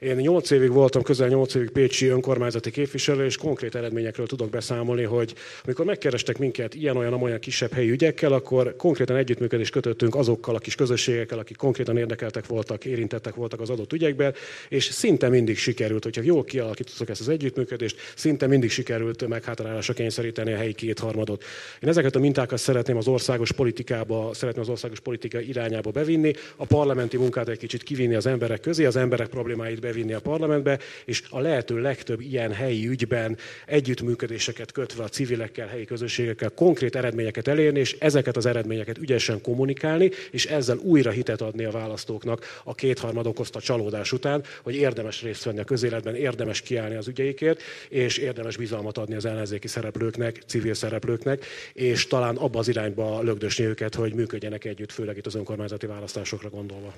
Én 0.00 0.16
nyolc 0.16 0.50
évig 0.50 0.70
voltam, 0.72 1.02
közel 1.02 1.28
nyolc 1.28 1.54
évig 1.54 1.70
Pécsi 1.70 2.06
önkormányzati 2.06 2.70
képviselő, 2.70 3.24
és 3.24 3.36
konkrét 3.36 3.74
eredményekről 3.74 4.26
tudok 4.26 4.50
beszámolni, 4.50 5.02
hogy 5.02 5.34
amikor 5.64 5.84
megkerestek 5.84 6.38
minket 6.38 6.74
ilyen-olyan 6.74 7.22
olyan 7.22 7.38
kisebb 7.38 7.72
helyi 7.72 7.90
ügyekkel, 7.90 8.32
akkor 8.32 8.76
konkrétan 8.76 9.16
együttműködést 9.16 9.72
kötöttünk 9.72 10.14
azokkal 10.14 10.54
a 10.54 10.58
kis 10.58 10.74
közösségekkel, 10.74 11.38
akik 11.38 11.56
konkrétan 11.56 11.96
érdekeltek 11.96 12.46
voltak, 12.46 12.84
érintettek 12.84 13.34
voltak 13.34 13.60
az 13.60 13.70
adott 13.70 13.92
ügyekben, 13.92 14.34
és 14.68 14.84
szinte 14.84 15.28
mindig 15.28 15.58
sikerült, 15.58 16.04
hogyha 16.04 16.22
jól 16.22 16.44
kialakítottuk 16.44 17.08
ezt 17.08 17.20
az 17.20 17.28
együttműködést, 17.28 17.96
szinte 18.14 18.46
mindig 18.46 18.70
sikerült 18.70 19.28
meghátrálásra 19.28 19.94
kényszeríteni 19.94 20.52
a 20.52 20.56
helyi 20.56 20.72
kétharmadot. 20.72 21.44
Én 21.80 21.88
ezeket 21.88 22.16
a 22.16 22.18
mintákat 22.18 22.58
szeretném 22.58 22.96
az 22.96 23.08
országos 23.08 23.52
politikába, 23.52 24.30
szeretném 24.34 24.62
az 24.62 24.70
országos 24.70 25.00
politika 25.00 25.40
irányába 25.40 25.90
bevinni, 25.90 26.32
a 26.56 26.66
parlamenti 26.66 27.16
munkát 27.16 27.48
egy 27.48 27.58
kicsit 27.58 27.82
kivinni 27.82 28.14
az 28.14 28.26
emberek 28.26 28.60
közé, 28.60 28.84
az 28.84 28.96
emberek 28.96 29.28
problémáit 29.28 29.88
bevinni 29.90 30.12
a 30.12 30.20
parlamentbe, 30.20 30.78
és 31.04 31.22
a 31.30 31.40
lehető 31.40 31.80
legtöbb 31.80 32.20
ilyen 32.20 32.52
helyi 32.52 32.88
ügyben 32.88 33.36
együttműködéseket 33.66 34.72
kötve 34.72 35.02
a 35.02 35.08
civilekkel, 35.08 35.66
helyi 35.66 35.84
közösségekkel 35.84 36.50
konkrét 36.50 36.96
eredményeket 36.96 37.48
elérni, 37.48 37.78
és 37.78 37.96
ezeket 37.98 38.36
az 38.36 38.46
eredményeket 38.46 38.98
ügyesen 38.98 39.40
kommunikálni, 39.40 40.10
és 40.30 40.46
ezzel 40.46 40.76
újra 40.76 41.10
hitet 41.10 41.40
adni 41.40 41.64
a 41.64 41.70
választóknak 41.70 42.60
a 42.64 42.74
kétharmad 42.74 43.26
okozta 43.26 43.60
csalódás 43.60 44.12
után, 44.12 44.44
hogy 44.62 44.74
érdemes 44.74 45.22
részt 45.22 45.44
venni 45.44 45.60
a 45.60 45.64
közéletben, 45.64 46.14
érdemes 46.14 46.60
kiállni 46.60 46.94
az 46.94 47.08
ügyeikért, 47.08 47.62
és 47.88 48.16
érdemes 48.16 48.56
bizalmat 48.56 48.98
adni 48.98 49.14
az 49.14 49.24
ellenzéki 49.24 49.68
szereplőknek, 49.68 50.42
civil 50.46 50.74
szereplőknek, 50.74 51.44
és 51.72 52.06
talán 52.06 52.36
abba 52.36 52.58
az 52.58 52.68
irányba 52.68 53.22
lögdösni 53.22 53.64
őket, 53.64 53.94
hogy 53.94 54.14
működjenek 54.14 54.64
együtt, 54.64 54.92
főleg 54.92 55.16
itt 55.16 55.26
az 55.26 55.34
önkormányzati 55.34 55.86
választásokra 55.86 56.48
gondolva. 56.48 56.94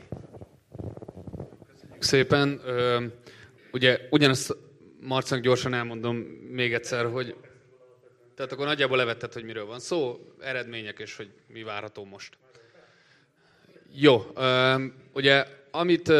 Szépen. 2.02 2.60
Ugye 3.72 4.00
ugyanezt 4.10 4.56
Marcnak 5.00 5.40
gyorsan 5.40 5.74
elmondom 5.74 6.16
még 6.50 6.72
egyszer, 6.72 7.04
hogy 7.04 7.36
tehát 8.34 8.52
akkor 8.52 8.66
nagyjából 8.66 8.96
levetted, 8.96 9.32
hogy 9.32 9.44
miről 9.44 9.66
van 9.66 9.80
szó, 9.80 10.20
eredmények 10.40 10.98
és 10.98 11.16
hogy 11.16 11.30
mi 11.46 11.62
várható 11.62 12.04
most. 12.04 12.38
Jó, 13.94 14.26
ugye 15.12 15.46
amit 15.70 16.12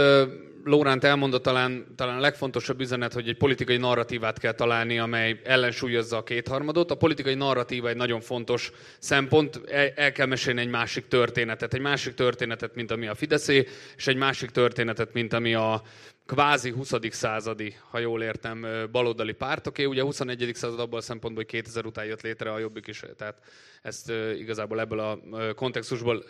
Lóránt 0.65 1.05
elmondott, 1.05 1.43
talán, 1.43 1.87
talán 1.97 2.17
a 2.17 2.21
legfontosabb 2.21 2.81
üzenet, 2.81 3.13
hogy 3.13 3.29
egy 3.29 3.37
politikai 3.37 3.77
narratívát 3.77 4.39
kell 4.39 4.53
találni, 4.53 4.99
amely 4.99 5.41
ellensúlyozza 5.45 6.17
a 6.17 6.23
kétharmadot. 6.23 6.91
A 6.91 6.97
politikai 6.97 7.35
narratíva 7.35 7.89
egy 7.89 7.97
nagyon 7.97 8.21
fontos 8.21 8.73
szempont, 8.99 9.61
el, 9.69 9.93
el 9.95 10.13
kell 10.13 10.27
mesélni 10.27 10.61
egy 10.61 10.71
másik 10.71 11.09
történetet. 11.09 11.75
Egy 11.75 11.81
másik 11.81 12.15
történetet, 12.15 12.75
mint 12.75 12.91
ami 12.91 13.07
a 13.07 13.15
Fideszé, 13.15 13.67
és 13.97 14.07
egy 14.07 14.17
másik 14.17 14.51
történetet, 14.51 15.13
mint 15.13 15.33
ami 15.33 15.55
a 15.55 15.83
kvázi 16.27 16.71
20. 16.71 16.93
századi, 17.11 17.77
ha 17.91 17.99
jól 17.99 18.23
értem, 18.23 18.67
baloldali 18.93 19.33
pártoké. 19.33 19.85
Ugye 19.85 20.03
a 20.03 20.05
21. 20.05 20.51
század 20.55 20.81
abban 20.81 20.99
a 20.99 21.03
szempontból, 21.03 21.45
hogy 21.45 21.61
2000 21.61 21.87
után 21.87 22.05
jött 22.05 22.23
létre 22.23 22.53
a 22.53 22.59
Jobbik 22.59 22.87
is, 22.87 23.03
tehát 23.17 23.39
ezt 23.83 24.13
igazából 24.39 24.81
ebből 24.81 24.99
a 24.99 25.19
kontextusból 25.55 26.25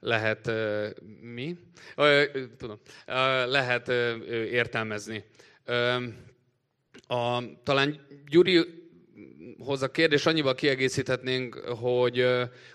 lehet 0.00 0.50
mi? 1.20 1.56
Tudom, 2.56 2.78
lehet 3.46 3.88
értelmezni. 4.28 5.24
A, 7.06 7.42
talán 7.62 8.06
Gyuri 8.26 8.87
hoz 9.58 9.82
a 9.82 9.90
kérdés 9.90 10.26
annyival 10.26 10.54
kiegészíthetnénk, 10.54 11.54
hogy, 11.54 12.26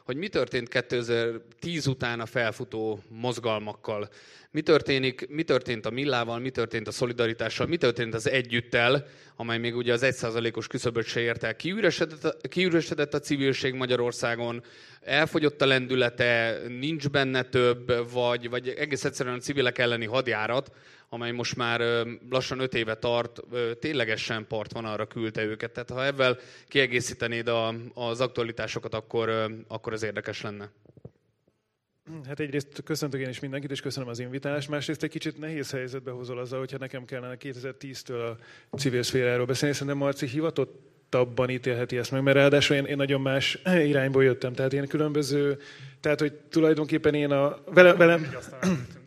hogy 0.03 0.15
mi 0.15 0.27
történt 0.27 0.70
2010 0.70 1.88
után 1.88 2.20
a 2.20 2.25
felfutó 2.25 3.00
mozgalmakkal. 3.10 4.10
Mi, 4.51 4.62
történik, 4.62 5.27
mi 5.30 5.44
történt 5.44 5.86
a 5.86 5.89
Millával, 5.89 6.39
mi 6.39 6.50
történt 6.50 6.88
a 6.88 6.92
szolidaritással, 6.92 7.68
mi 7.68 7.77
történt 7.77 8.13
az 8.13 8.30
együttel, 8.30 9.08
amely 9.36 9.58
még 9.58 9.75
ugye 9.75 9.94
az 9.94 10.01
1%-os 10.06 10.68
küszöböt 10.68 11.06
se 11.06 11.20
ért 11.20 11.44
el. 11.44 11.56
Kiüresedett, 11.56 12.48
kiüresedett 12.48 13.13
a 13.13 13.20
civilség 13.20 13.74
Magyarországon, 13.74 14.63
elfogyott 15.01 15.62
a 15.62 15.65
lendülete, 15.65 16.60
nincs 16.68 17.10
benne 17.10 17.42
több, 17.42 18.12
vagy, 18.12 18.50
vagy 18.50 18.68
egész 18.70 19.03
egyszerűen 19.03 19.36
a 19.36 19.39
civilek 19.39 19.77
elleni 19.77 20.06
hadjárat, 20.06 20.72
amely 21.13 21.32
most 21.32 21.55
már 21.55 22.05
lassan 22.29 22.60
öt 22.60 22.74
éve 22.74 22.96
tart, 22.96 23.39
ténylegesen 23.79 24.48
part 24.48 24.72
van 24.72 24.86
arra 24.86 25.05
küldte 25.05 25.43
őket. 25.43 25.72
Tehát 25.72 25.89
ha 25.89 26.05
ebben 26.05 26.38
kiegészítenéd 26.67 27.48
a, 27.48 27.74
az 27.93 28.22
aktualitásokat, 28.22 28.93
akkor, 28.93 29.29
akkor 29.67 29.93
ez 29.93 30.03
érdekes 30.03 30.41
lenne. 30.41 30.70
Hát 32.27 32.39
egyrészt 32.39 32.84
köszöntök 32.84 33.22
én 33.22 33.29
is 33.29 33.39
mindenkit, 33.39 33.72
és 33.72 33.82
köszönöm 33.82 34.10
az 34.10 34.20
invitálást. 34.20 34.70
Másrészt 34.70 35.03
egy 35.03 35.10
kicsit 35.10 35.39
nehéz 35.39 35.72
helyzetbe 35.72 36.12
hozol 36.12 36.39
azzal, 36.39 36.60
hogyha 36.60 36.77
nekem 36.77 37.05
kellene 37.05 37.38
2010-től 37.39 38.38
a 38.70 38.77
civil 38.77 39.03
szféráról 39.03 39.46
beszélni. 39.46 39.74
Szerintem 39.74 39.98
Marci 39.98 40.27
hivatottabban 40.27 41.50
ítélheti 41.50 41.98
ezt 41.98 42.12
meg, 42.12 42.22
mert 42.24 42.38
ráadásul 42.38 42.75
én, 42.75 42.86
én 42.86 42.96
nagyon 42.96 43.22
más 43.22 43.62
irányból 43.65 44.24
jöttem. 44.24 44.53
Tehát 44.53 44.74
én 44.74 44.88
különböző, 44.88 45.60
tehát 46.00 46.20
hogy 46.20 46.34
tulajdonképpen 46.34 47.13
én 47.13 47.32
a, 47.32 47.58
velem, 47.74 47.98
velem 47.98 48.36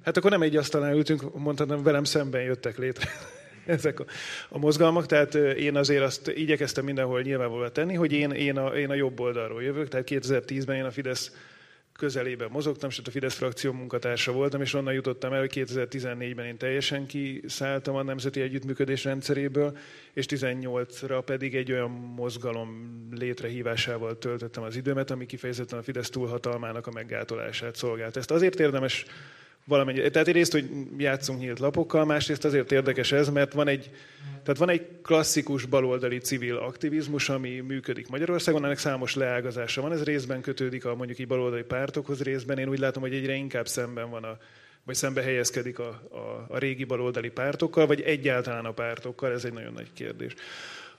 hát 0.06 0.16
akkor 0.16 0.30
nem 0.30 0.42
egy 0.42 0.56
asztalán 0.56 0.94
ültünk, 0.94 1.38
mondhatom, 1.38 1.82
velem 1.82 2.04
szemben 2.04 2.42
jöttek 2.42 2.78
létre 2.78 3.10
ezek 3.76 4.00
a, 4.00 4.04
a 4.48 4.58
mozgalmak, 4.58 5.06
tehát 5.06 5.34
én 5.34 5.76
azért 5.76 6.02
azt 6.02 6.28
igyekeztem 6.28 6.84
mindenhol 6.84 7.20
nyilvánvalóan 7.20 7.72
tenni, 7.72 7.94
hogy 7.94 8.12
én, 8.12 8.30
én, 8.30 8.56
a, 8.56 8.68
én 8.68 8.90
a 8.90 8.94
jobb 8.94 9.20
oldalról 9.20 9.62
jövök, 9.62 9.88
tehát 9.88 10.06
2010-ben 10.10 10.76
én 10.76 10.84
a 10.84 10.90
Fidesz 10.90 11.36
közelében 11.92 12.48
mozogtam, 12.50 12.90
sőt 12.90 13.08
a 13.08 13.10
Fidesz 13.10 13.34
frakció 13.34 13.72
munkatársa 13.72 14.32
voltam, 14.32 14.60
és 14.60 14.74
onnan 14.74 14.92
jutottam 14.92 15.32
el, 15.32 15.40
hogy 15.40 15.52
2014-ben 15.54 16.46
én 16.46 16.56
teljesen 16.56 17.06
kiszálltam 17.06 17.94
a 17.94 18.02
Nemzeti 18.02 18.40
Együttműködés 18.40 19.04
rendszeréből, 19.04 19.78
és 20.12 20.26
18-ra 20.28 21.22
pedig 21.24 21.54
egy 21.54 21.72
olyan 21.72 21.90
mozgalom 21.90 22.98
létrehívásával 23.10 24.18
töltöttem 24.18 24.62
az 24.62 24.76
időmet, 24.76 25.10
ami 25.10 25.26
kifejezetten 25.26 25.78
a 25.78 25.82
Fidesz 25.82 26.10
túlhatalmának 26.10 26.86
a 26.86 26.90
meggátolását 26.90 27.76
szolgált. 27.76 28.16
Ezt 28.16 28.30
azért 28.30 28.60
érdemes 28.60 29.06
valamennyi. 29.66 30.10
Tehát 30.10 30.28
egyrészt, 30.28 30.52
hogy 30.52 30.68
játszunk 30.98 31.40
nyílt 31.40 31.58
lapokkal, 31.58 32.04
másrészt 32.04 32.44
azért 32.44 32.72
érdekes 32.72 33.12
ez, 33.12 33.28
mert 33.28 33.52
van 33.52 33.68
egy, 33.68 33.90
tehát 34.42 34.58
van 34.58 34.68
egy 34.68 34.86
klasszikus 35.02 35.64
baloldali 35.64 36.18
civil 36.18 36.56
aktivizmus, 36.56 37.28
ami 37.28 37.60
működik 37.60 38.08
Magyarországon, 38.08 38.64
ennek 38.64 38.78
számos 38.78 39.14
leágazása 39.14 39.82
van, 39.82 39.92
ez 39.92 40.02
részben 40.02 40.40
kötődik 40.40 40.84
a 40.84 40.94
mondjuk 40.94 41.18
így 41.18 41.26
baloldali 41.26 41.62
pártokhoz, 41.62 42.22
részben 42.22 42.58
én 42.58 42.68
úgy 42.68 42.78
látom, 42.78 43.02
hogy 43.02 43.14
egyre 43.14 43.34
inkább 43.34 43.68
szemben 43.68 44.10
van 44.10 44.24
a 44.24 44.38
vagy 44.84 44.94
szembe 44.94 45.22
helyezkedik 45.22 45.78
a, 45.78 45.88
a, 46.10 46.46
a 46.48 46.58
régi 46.58 46.84
baloldali 46.84 47.30
pártokkal, 47.30 47.86
vagy 47.86 48.00
egyáltalán 48.00 48.64
a 48.64 48.72
pártokkal, 48.72 49.32
ez 49.32 49.44
egy 49.44 49.52
nagyon 49.52 49.72
nagy 49.72 49.92
kérdés. 49.92 50.34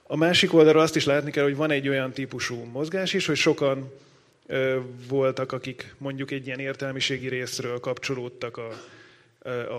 A 0.04 0.16
másik 0.16 0.54
oldalról 0.54 0.82
azt 0.82 0.96
is 0.96 1.06
látni 1.06 1.32
kell, 1.32 1.44
hogy 1.44 1.56
van 1.56 1.72
egy 1.72 1.90
olyan 1.90 2.12
típusú 2.12 2.56
mozgás 2.56 3.14
is, 3.14 3.26
hogy 3.26 3.36
sokan 3.36 3.92
voltak, 5.08 5.52
akik 5.52 5.96
mondjuk 5.98 6.32
egy 6.32 6.46
ilyen 6.46 6.60
értelmiségi 6.60 7.28
részről 7.28 7.80
kapcsolódtak 7.80 8.58
a, 8.58 8.70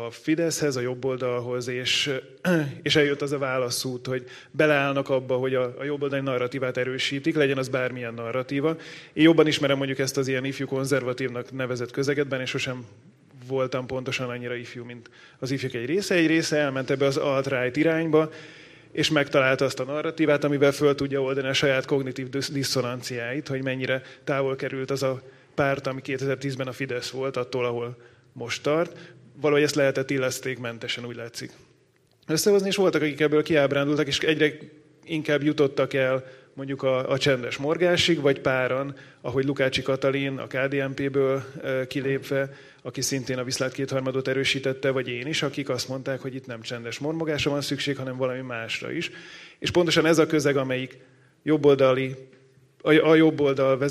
a 0.05 0.11
Fideszhez, 0.11 0.77
a 0.77 0.81
jobb 0.81 1.05
oldalhoz, 1.05 1.69
és, 1.69 2.11
és 2.83 2.97
eljött 2.97 3.23
az 3.23 3.33
a 3.33 3.39
válaszút, 3.39 4.07
hogy 4.07 4.25
beleállnak 4.51 5.09
abba, 5.09 5.37
hogy 5.37 5.55
a, 5.55 5.75
a 5.79 5.85
jobb 5.85 6.03
oldali 6.03 6.23
narratívát 6.23 6.77
erősítik, 6.77 7.35
legyen 7.35 7.59
az 7.59 7.69
bármilyen 7.69 8.15
narratíva. 8.15 8.77
Én 9.13 9.25
jobban 9.25 9.47
ismerem 9.47 9.77
mondjuk 9.77 9.99
ezt 9.99 10.17
az 10.17 10.29
ilyen 10.29 10.45
ifjú 10.45 10.67
konzervatívnak 10.67 11.53
nevezett 11.53 11.91
közegetben, 11.91 12.41
és 12.41 12.51
sosem 12.51 12.87
voltam 13.47 13.87
pontosan 13.87 14.29
annyira 14.29 14.55
ifjú, 14.55 14.85
mint 14.85 15.11
az 15.39 15.51
ifjúk 15.51 15.75
egy 15.75 15.87
része. 15.87 16.15
Egy 16.15 16.27
része 16.27 16.57
elment 16.57 16.91
ebbe 16.91 17.07
az 17.07 17.17
alt-right 17.17 17.77
irányba, 17.77 18.31
és 18.93 19.11
megtalálta 19.11 19.65
azt 19.65 19.81
a 19.81 19.85
narratívát, 19.85 20.45
amivel 20.45 20.73
föl 20.73 20.95
tudja 20.95 21.23
oldani 21.23 21.49
a 21.49 21.53
saját 21.53 21.87
kognitív 21.87 22.29
diszonanciáit, 22.29 23.49
hogy 23.49 23.63
mennyire 23.63 24.03
távol 24.25 24.57
került 24.57 24.91
az 24.91 25.03
a 25.03 25.23
párt, 25.55 25.87
ami 25.87 26.01
2010-ben 26.05 26.67
a 26.67 26.73
Fidesz 26.73 27.11
volt, 27.11 27.37
attól, 27.37 27.65
ahol 27.65 27.97
most 28.33 28.63
tart. 28.63 28.97
Valahogy 29.41 29.63
ezt 29.63 29.75
lehetett 29.75 30.11
illesztékmentesen, 30.11 31.05
úgy 31.05 31.17
látszik. 31.17 31.51
Összehozni, 32.27 32.69
és 32.69 32.77
voltak, 32.77 33.03
akik 33.03 33.21
ebből 33.21 33.43
kiábrándultak, 33.43 34.07
és 34.07 34.19
egyre 34.19 34.53
inkább 35.05 35.43
jutottak 35.43 35.95
el 35.95 36.25
mondjuk 36.59 36.83
a, 36.83 37.11
a 37.11 37.19
csendes 37.19 37.57
morgásig, 37.57 38.21
vagy 38.21 38.41
páran, 38.41 38.95
ahogy 39.21 39.45
Lukácsi 39.45 39.83
Katalin 39.83 40.39
a 40.39 40.47
KDNP-ből 40.47 41.45
kilépve, 41.89 42.51
aki 42.83 43.01
szintén 43.01 43.39
a 43.39 43.45
viszlát 43.45 43.73
kétharmadot 43.73 44.29
erősítette, 44.29 44.91
vagy 44.91 45.09
én 45.09 45.27
is, 45.27 45.43
akik 45.43 45.69
azt 45.69 45.89
mondták, 45.89 46.21
hogy 46.21 46.35
itt 46.35 46.47
nem 46.47 46.61
csendes 46.61 46.99
mormogásra 46.99 47.51
van 47.51 47.61
szükség, 47.61 47.97
hanem 47.97 48.17
valami 48.17 48.41
másra 48.41 48.93
is. 48.93 49.11
És 49.59 49.71
pontosan 49.71 50.07
ez 50.07 50.19
a 50.19 50.27
közeg, 50.27 50.57
amelyik 50.57 50.99
jobboldali, 51.43 52.15
a, 52.83 52.93
a 52.93 53.15
jobb 53.15 53.41
oldal 53.41 53.89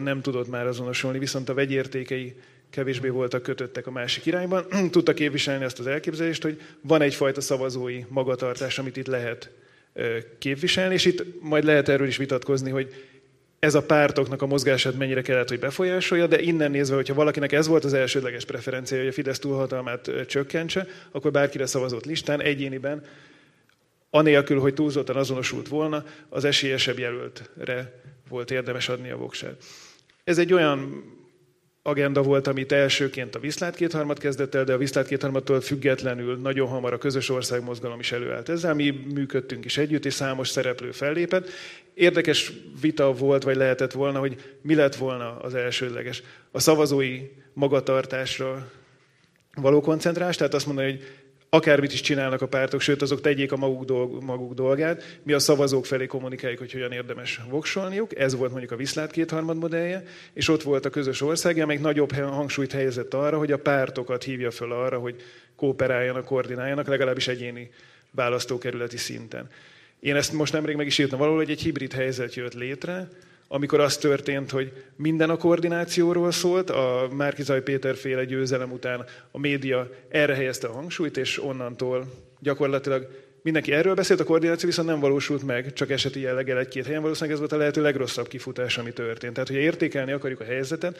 nem 0.00 0.20
tudott 0.20 0.48
már 0.48 0.66
azonosulni, 0.66 1.18
viszont 1.18 1.48
a 1.48 1.54
vegyértékei 1.54 2.34
kevésbé 2.70 3.08
voltak 3.08 3.42
kötöttek 3.42 3.86
a 3.86 3.90
másik 3.90 4.26
irányban, 4.26 4.66
tudta 4.90 5.14
képviselni 5.14 5.64
azt 5.64 5.78
az 5.78 5.86
elképzelést, 5.86 6.42
hogy 6.42 6.60
van 6.80 7.02
egyfajta 7.02 7.40
szavazói 7.40 8.04
magatartás, 8.08 8.78
amit 8.78 8.96
itt 8.96 9.06
lehet 9.06 9.50
képviselni, 10.38 10.94
és 10.94 11.04
itt 11.04 11.24
majd 11.40 11.64
lehet 11.64 11.88
erről 11.88 12.06
is 12.06 12.16
vitatkozni, 12.16 12.70
hogy 12.70 12.94
ez 13.58 13.74
a 13.74 13.82
pártoknak 13.82 14.42
a 14.42 14.46
mozgását 14.46 14.96
mennyire 14.96 15.22
kellett, 15.22 15.48
hogy 15.48 15.58
befolyásolja, 15.58 16.26
de 16.26 16.40
innen 16.40 16.70
nézve, 16.70 16.94
hogyha 16.94 17.14
valakinek 17.14 17.52
ez 17.52 17.66
volt 17.66 17.84
az 17.84 17.92
elsődleges 17.92 18.44
preferencia, 18.44 18.98
hogy 18.98 19.06
a 19.06 19.12
Fidesz 19.12 19.38
túlhatalmát 19.38 20.10
csökkentse, 20.26 20.86
akkor 21.10 21.30
bárkire 21.30 21.66
szavazott 21.66 22.04
listán, 22.04 22.40
egyéniben, 22.40 23.02
anélkül, 24.10 24.60
hogy 24.60 24.74
túlzottan 24.74 25.16
azonosult 25.16 25.68
volna, 25.68 26.04
az 26.28 26.44
esélyesebb 26.44 26.98
jelöltre 26.98 28.00
volt 28.28 28.50
érdemes 28.50 28.88
adni 28.88 29.10
a 29.10 29.16
voksát. 29.16 29.64
Ez 30.24 30.38
egy 30.38 30.52
olyan 30.52 31.04
agenda 31.86 32.22
volt, 32.22 32.46
amit 32.46 32.72
elsőként 32.72 33.34
a 33.34 33.38
Viszlát 33.38 33.76
kétharmad 33.76 34.18
kezdett 34.18 34.54
el, 34.54 34.64
de 34.64 34.72
a 34.72 34.78
Viszlát 34.78 35.06
kétharmadtól 35.06 35.60
függetlenül 35.60 36.36
nagyon 36.36 36.68
hamar 36.68 36.92
a 36.92 36.98
közös 36.98 37.28
országmozgalom 37.28 38.00
is 38.00 38.12
előállt 38.12 38.48
ezzel. 38.48 38.74
Mi 38.74 38.90
működtünk 38.90 39.64
is 39.64 39.76
együtt, 39.76 40.04
és 40.04 40.14
számos 40.14 40.48
szereplő 40.48 40.90
fellépett. 40.90 41.48
Érdekes 41.94 42.52
vita 42.80 43.12
volt, 43.12 43.42
vagy 43.42 43.56
lehetett 43.56 43.92
volna, 43.92 44.18
hogy 44.18 44.56
mi 44.62 44.74
lett 44.74 44.94
volna 44.94 45.38
az 45.38 45.54
elsődleges. 45.54 46.22
A 46.50 46.60
szavazói 46.60 47.20
magatartásra 47.52 48.70
való 49.54 49.80
koncentrás, 49.80 50.36
tehát 50.36 50.54
azt 50.54 50.66
mondani, 50.66 50.90
hogy 50.90 51.02
akármit 51.54 51.92
is 51.92 52.00
csinálnak 52.00 52.42
a 52.42 52.46
pártok, 52.46 52.80
sőt 52.80 53.02
azok 53.02 53.20
tegyék 53.20 53.52
a 53.52 53.56
maguk, 53.56 53.84
dolg, 53.84 54.22
maguk 54.22 54.54
dolgát, 54.54 55.18
mi 55.22 55.32
a 55.32 55.38
szavazók 55.38 55.86
felé 55.86 56.06
kommunikáljuk, 56.06 56.58
hogy 56.58 56.72
hogyan 56.72 56.92
érdemes 56.92 57.40
voksolniuk, 57.48 58.18
ez 58.18 58.36
volt 58.36 58.50
mondjuk 58.50 58.72
a 58.72 58.76
Viszlát 58.76 59.10
kétharmad 59.10 59.56
modellje, 59.56 60.02
és 60.32 60.48
ott 60.48 60.62
volt 60.62 60.84
a 60.84 60.90
közös 60.90 61.20
ország, 61.20 61.58
amelyik 61.58 61.82
nagyobb 61.82 62.12
hangsúlyt 62.12 62.72
helyezett 62.72 63.14
arra, 63.14 63.38
hogy 63.38 63.52
a 63.52 63.58
pártokat 63.58 64.22
hívja 64.22 64.50
föl 64.50 64.72
arra, 64.72 64.98
hogy 64.98 65.16
kooperáljanak, 65.56 66.24
koordináljanak, 66.24 66.86
legalábbis 66.86 67.28
egyéni 67.28 67.70
választókerületi 68.10 68.96
szinten. 68.96 69.48
Én 70.00 70.16
ezt 70.16 70.32
most 70.32 70.52
nemrég 70.52 70.76
meg 70.76 70.86
is 70.86 70.98
írtam 70.98 71.18
valahol, 71.18 71.40
hogy 71.40 71.50
egy 71.50 71.62
hibrid 71.62 71.92
helyzet 71.92 72.34
jött 72.34 72.54
létre, 72.54 73.08
amikor 73.54 73.80
az 73.80 73.96
történt, 73.96 74.50
hogy 74.50 74.72
minden 74.96 75.30
a 75.30 75.36
koordinációról 75.36 76.30
szólt, 76.30 76.70
a 76.70 77.08
Márkizaj 77.12 77.62
Péter 77.62 77.96
féle 77.96 78.24
győzelem 78.24 78.72
után 78.72 79.04
a 79.30 79.38
média 79.38 79.90
erre 80.08 80.34
helyezte 80.34 80.66
a 80.66 80.72
hangsúlyt, 80.72 81.16
és 81.16 81.42
onnantól 81.42 82.06
gyakorlatilag 82.40 83.08
mindenki 83.44 83.72
erről 83.72 83.94
beszélt, 83.94 84.20
a 84.20 84.24
koordináció 84.24 84.68
viszont 84.68 84.88
nem 84.88 85.00
valósult 85.00 85.42
meg, 85.42 85.72
csak 85.72 85.90
eseti 85.90 86.20
jelleggel 86.20 86.58
egy-két 86.58 86.86
helyen. 86.86 87.02
Valószínűleg 87.02 87.34
ez 87.34 87.40
volt 87.40 87.52
a 87.52 87.56
lehető 87.56 87.82
legrosszabb 87.82 88.28
kifutás, 88.28 88.78
ami 88.78 88.92
történt. 88.92 89.32
Tehát, 89.32 89.48
hogyha 89.48 89.62
értékelni 89.62 90.12
akarjuk 90.12 90.40
a 90.40 90.44
helyzetet, 90.44 90.98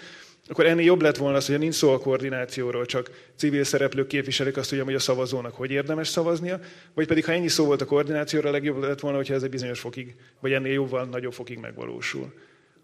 akkor 0.49 0.67
ennél 0.67 0.85
jobb 0.85 1.03
lett 1.03 1.17
volna 1.17 1.37
az, 1.37 1.47
hogy 1.47 1.59
nincs 1.59 1.75
szó 1.75 1.93
a 1.93 1.99
koordinációról, 1.99 2.87
csak 2.87 3.11
civil 3.37 3.65
szereplők 3.65 4.07
képviselik 4.07 4.57
azt, 4.57 4.71
hogy 4.71 4.95
a 4.95 4.99
szavazónak 4.99 5.55
hogy 5.55 5.71
érdemes 5.71 6.09
szavaznia, 6.09 6.61
vagy 6.95 7.07
pedig 7.07 7.25
ha 7.25 7.33
ennyi 7.33 7.49
szó 7.49 7.65
volt 7.65 7.81
a 7.81 7.85
koordinációra, 7.85 8.49
a 8.49 8.53
legjobb 8.53 8.83
lett 8.83 9.01
volna, 9.01 9.17
hogyha 9.17 9.35
ez 9.35 9.43
egy 9.43 9.51
bizonyos 9.51 9.81
fokig, 9.81 10.15
vagy 10.41 10.53
ennél 10.53 10.73
jóval 10.73 11.05
nagyobb 11.05 11.33
fokig 11.33 11.59
megvalósul. 11.59 12.33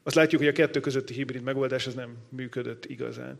Azt 0.02 0.14
látjuk, 0.14 0.40
hogy 0.40 0.50
a 0.50 0.54
kettő 0.54 0.80
közötti 0.80 1.14
hibrid 1.14 1.42
megoldás 1.42 1.86
ez 1.86 1.94
nem 1.94 2.16
működött 2.28 2.84
igazán. 2.86 3.36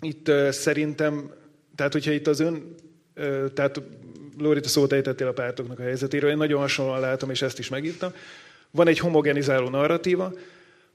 Itt 0.00 0.28
uh, 0.28 0.48
szerintem, 0.48 1.32
tehát 1.74 1.92
hogyha 1.92 2.12
itt 2.12 2.26
az 2.26 2.40
ön, 2.40 2.74
uh, 3.16 3.52
tehát 3.52 3.82
Lórit 4.38 4.64
a 4.64 4.68
szót 4.68 4.92
ejtettél 4.92 5.26
a 5.26 5.32
pártoknak 5.32 5.78
a 5.78 5.82
helyzetéről, 5.82 6.30
én 6.30 6.36
nagyon 6.36 6.60
hasonlóan 6.60 7.00
látom, 7.00 7.30
és 7.30 7.42
ezt 7.42 7.58
is 7.58 7.68
megírtam. 7.68 8.12
Van 8.70 8.88
egy 8.88 8.98
homogenizáló 8.98 9.68
narratíva, 9.68 10.32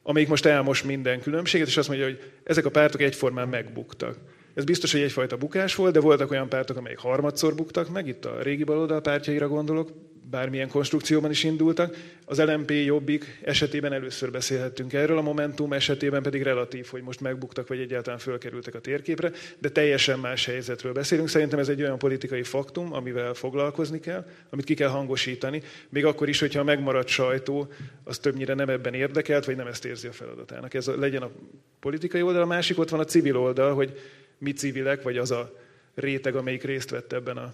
amelyik 0.04 0.30
most 0.30 0.46
elmos 0.46 0.84
minden 0.84 1.22
különbséget, 1.22 1.68
és 1.68 1.78
azt 1.78 1.88
mondja, 1.88 2.06
hogy 2.06 2.20
ezek 2.44 2.66
a 2.66 2.70
pártok 2.70 3.02
egyformán 3.02 3.48
megbuktak. 3.48 4.18
Ez 4.54 4.64
biztos, 4.64 4.92
hogy 4.92 5.02
egyfajta 5.02 5.38
bukás 5.38 5.76
volt, 5.76 5.94
de 5.94 6.00
voltak 6.00 6.32
olyan 6.32 6.50
pártok, 6.50 6.78
amelyek 6.78 7.00
harmadszor 7.00 7.56
buktak 7.56 7.90
meg, 7.90 8.08
itt 8.08 8.26
a 8.26 8.42
régi 8.42 8.64
baloldal 8.64 9.02
pártjaira 9.02 9.48
gondolok, 9.48 9.90
bármilyen 10.30 10.70
konstrukcióban 10.70 11.32
is 11.32 11.44
indultak. 11.44 11.96
Az 12.26 12.42
LMP 12.42 12.72
Jobbik 12.72 13.40
esetében 13.44 13.94
először 13.94 14.32
beszélhettünk 14.32 14.94
erről, 14.94 15.18
a 15.18 15.22
Momentum 15.22 15.74
esetében 15.74 16.22
pedig 16.22 16.42
relatív, 16.42 16.88
hogy 16.88 17.02
most 17.02 17.22
megbuktak, 17.22 17.68
vagy 17.68 17.80
egyáltalán 17.80 18.20
fölkerültek 18.20 18.76
a 18.76 18.80
térképre, 18.80 19.32
de 19.60 19.70
teljesen 19.70 20.20
más 20.20 20.46
helyzetről 20.46 20.94
beszélünk. 20.94 21.28
Szerintem 21.28 21.60
ez 21.60 21.70
egy 21.70 21.82
olyan 21.82 21.98
politikai 21.98 22.44
faktum, 22.44 22.94
amivel 22.94 23.34
foglalkozni 23.34 24.00
kell, 24.00 24.26
amit 24.50 24.66
ki 24.66 24.74
kell 24.74 24.90
hangosítani, 24.90 25.62
még 25.90 26.06
akkor 26.06 26.30
is, 26.30 26.40
hogyha 26.40 26.60
a 26.60 26.64
megmaradt 26.64 27.08
sajtó 27.08 27.72
az 28.04 28.20
többnyire 28.20 28.54
nem 28.54 28.70
ebben 28.70 28.94
érdekelt, 28.94 29.46
vagy 29.46 29.56
nem 29.56 29.68
ezt 29.68 29.86
érzi 29.86 30.08
a 30.08 30.12
feladatának. 30.12 30.74
Ez 30.74 30.88
a, 30.88 31.00
legyen 31.00 31.22
a 31.22 31.32
politikai 31.80 32.22
oldal, 32.22 32.42
a 32.42 32.46
másik 32.46 32.80
ott 32.80 32.90
van 32.90 33.00
a 33.00 33.06
civil 33.06 33.38
oldal, 33.38 33.74
hogy 33.74 34.00
mi 34.38 34.52
civilek, 34.52 35.02
vagy 35.02 35.18
az 35.18 35.32
a 35.32 35.56
réteg, 35.96 36.36
amelyik 36.36 36.64
részt 36.64 36.90
vett 36.90 37.14
ebben 37.14 37.38
a 37.38 37.54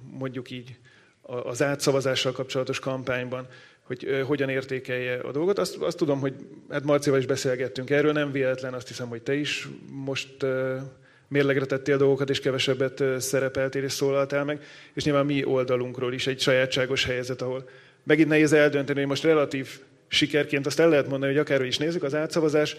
mondjuk 0.00 0.50
így 0.50 0.76
az 1.44 1.62
átszavazással 1.62 2.32
kapcsolatos 2.32 2.78
kampányban, 2.78 3.46
hogy 3.82 4.22
hogyan 4.26 4.48
értékelje 4.48 5.18
a 5.18 5.30
dolgot. 5.30 5.58
Azt, 5.58 5.76
azt 5.76 5.96
tudom, 5.96 6.20
hogy 6.20 6.34
hát 6.70 6.84
Marcival 6.84 7.18
is 7.18 7.26
beszélgettünk 7.26 7.90
erről, 7.90 8.12
nem 8.12 8.32
véletlen, 8.32 8.74
azt 8.74 8.88
hiszem, 8.88 9.08
hogy 9.08 9.22
te 9.22 9.34
is 9.34 9.68
most 9.90 10.46
mérlegre 11.28 11.64
tettél 11.64 11.96
dolgokat, 11.96 12.30
és 12.30 12.40
kevesebbet 12.40 13.02
szerepeltél 13.18 13.82
és 13.82 13.92
szólaltál 13.92 14.44
meg, 14.44 14.62
és 14.94 15.04
nyilván 15.04 15.26
mi 15.26 15.44
oldalunkról 15.44 16.12
is 16.12 16.26
egy 16.26 16.40
sajátságos 16.40 17.04
helyzet, 17.04 17.42
ahol 17.42 17.68
megint 18.02 18.28
nehéz 18.28 18.52
eldönteni, 18.52 18.98
hogy 18.98 19.08
most 19.08 19.22
relatív 19.22 19.80
sikerként 20.08 20.66
azt 20.66 20.80
el 20.80 20.88
lehet 20.88 21.08
mondani, 21.08 21.32
hogy 21.32 21.40
akárhogy 21.40 21.66
is 21.66 21.78
nézzük, 21.78 22.02
az 22.02 22.14
átszavazás 22.14 22.76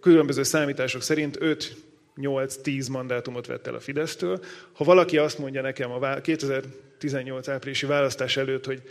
különböző 0.00 0.42
számítások 0.42 1.02
szerint 1.02 1.36
5 1.40 1.76
8-10 2.16 2.90
mandátumot 2.90 3.46
vett 3.46 3.66
el 3.66 3.74
a 3.74 3.80
Fidesztől. 3.80 4.40
Ha 4.72 4.84
valaki 4.84 5.18
azt 5.18 5.38
mondja 5.38 5.62
nekem 5.62 5.90
a 5.90 6.20
2018 6.20 7.48
áprilisi 7.48 7.86
választás 7.86 8.36
előtt, 8.36 8.64
hogy 8.64 8.82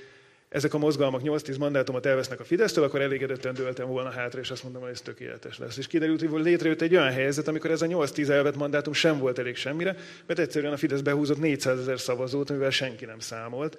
ezek 0.49 0.73
a 0.73 0.77
mozgalmak 0.77 1.21
8-10 1.23 1.59
mandátumot 1.59 2.05
elvesznek 2.05 2.39
a 2.39 2.43
Fidesztől, 2.43 2.83
akkor 2.83 3.01
elégedetten 3.01 3.53
dőltem 3.53 3.88
volna 3.88 4.09
hátra, 4.09 4.39
és 4.39 4.51
azt 4.51 4.63
mondom, 4.63 4.81
hogy 4.81 4.91
ez 4.91 5.01
tökéletes 5.01 5.57
lesz. 5.57 5.77
És 5.77 5.88
kiderült, 5.88 6.21
hogy 6.21 6.43
létrejött 6.43 6.81
egy 6.81 6.95
olyan 6.95 7.11
helyzet, 7.11 7.47
amikor 7.47 7.71
ez 7.71 7.81
a 7.81 7.88
8-10 7.88 8.29
elvett 8.29 8.55
mandátum 8.55 8.93
sem 8.93 9.19
volt 9.19 9.39
elég 9.39 9.55
semmire, 9.55 9.95
mert 10.25 10.39
egyszerűen 10.39 10.73
a 10.73 10.77
Fidesz 10.77 11.01
behúzott 11.01 11.39
400 11.39 11.79
ezer 11.79 11.99
szavazót, 11.99 12.49
amivel 12.49 12.69
senki 12.69 13.05
nem 13.05 13.19
számolt. 13.19 13.77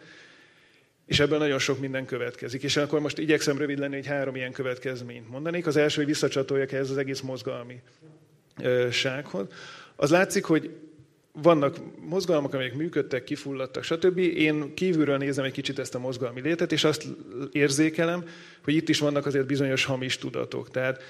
És 1.07 1.21
ebből 1.21 1.39
nagyon 1.39 1.59
sok 1.59 1.79
minden 1.79 2.07
következik. 2.07 2.63
És 2.63 2.77
akkor 2.77 3.01
most 3.01 3.19
igyekszem 3.19 3.59
rövid 3.59 3.79
lenni, 3.79 3.95
hogy 3.95 4.07
három 4.07 4.37
ilyen 4.37 4.53
következményt 4.53 5.31
mondanék. 5.31 5.67
Az 5.67 5.77
első, 5.77 5.97
hogy 5.97 6.07
visszacsatoljak 6.07 6.73
ehhez 6.73 6.91
az 6.91 6.97
egész 6.97 7.21
mozgalmi 7.21 7.81
sághoz. 8.91 9.47
Az 9.97 10.11
látszik, 10.11 10.45
hogy 10.45 10.71
vannak 11.43 11.77
mozgalmak, 12.01 12.55
amelyek 12.55 12.75
működtek, 12.75 13.25
kifulladtak, 13.25 13.83
stb. 13.83 14.19
Én 14.19 14.75
kívülről 14.75 15.17
nézem 15.17 15.45
egy 15.45 15.53
kicsit 15.53 15.79
ezt 15.79 15.95
a 15.95 15.99
mozgalmi 15.99 16.41
létet, 16.41 16.73
és 16.73 16.85
azt 16.85 17.07
érzékelem, 17.53 18.25
hogy 18.65 18.75
itt 18.75 18.89
is 18.89 18.99
vannak 18.99 19.27
azért 19.27 19.47
bizonyos 19.47 19.85
hamis 19.85 20.19
tudatok. 20.19 20.71
Tehát 20.71 21.03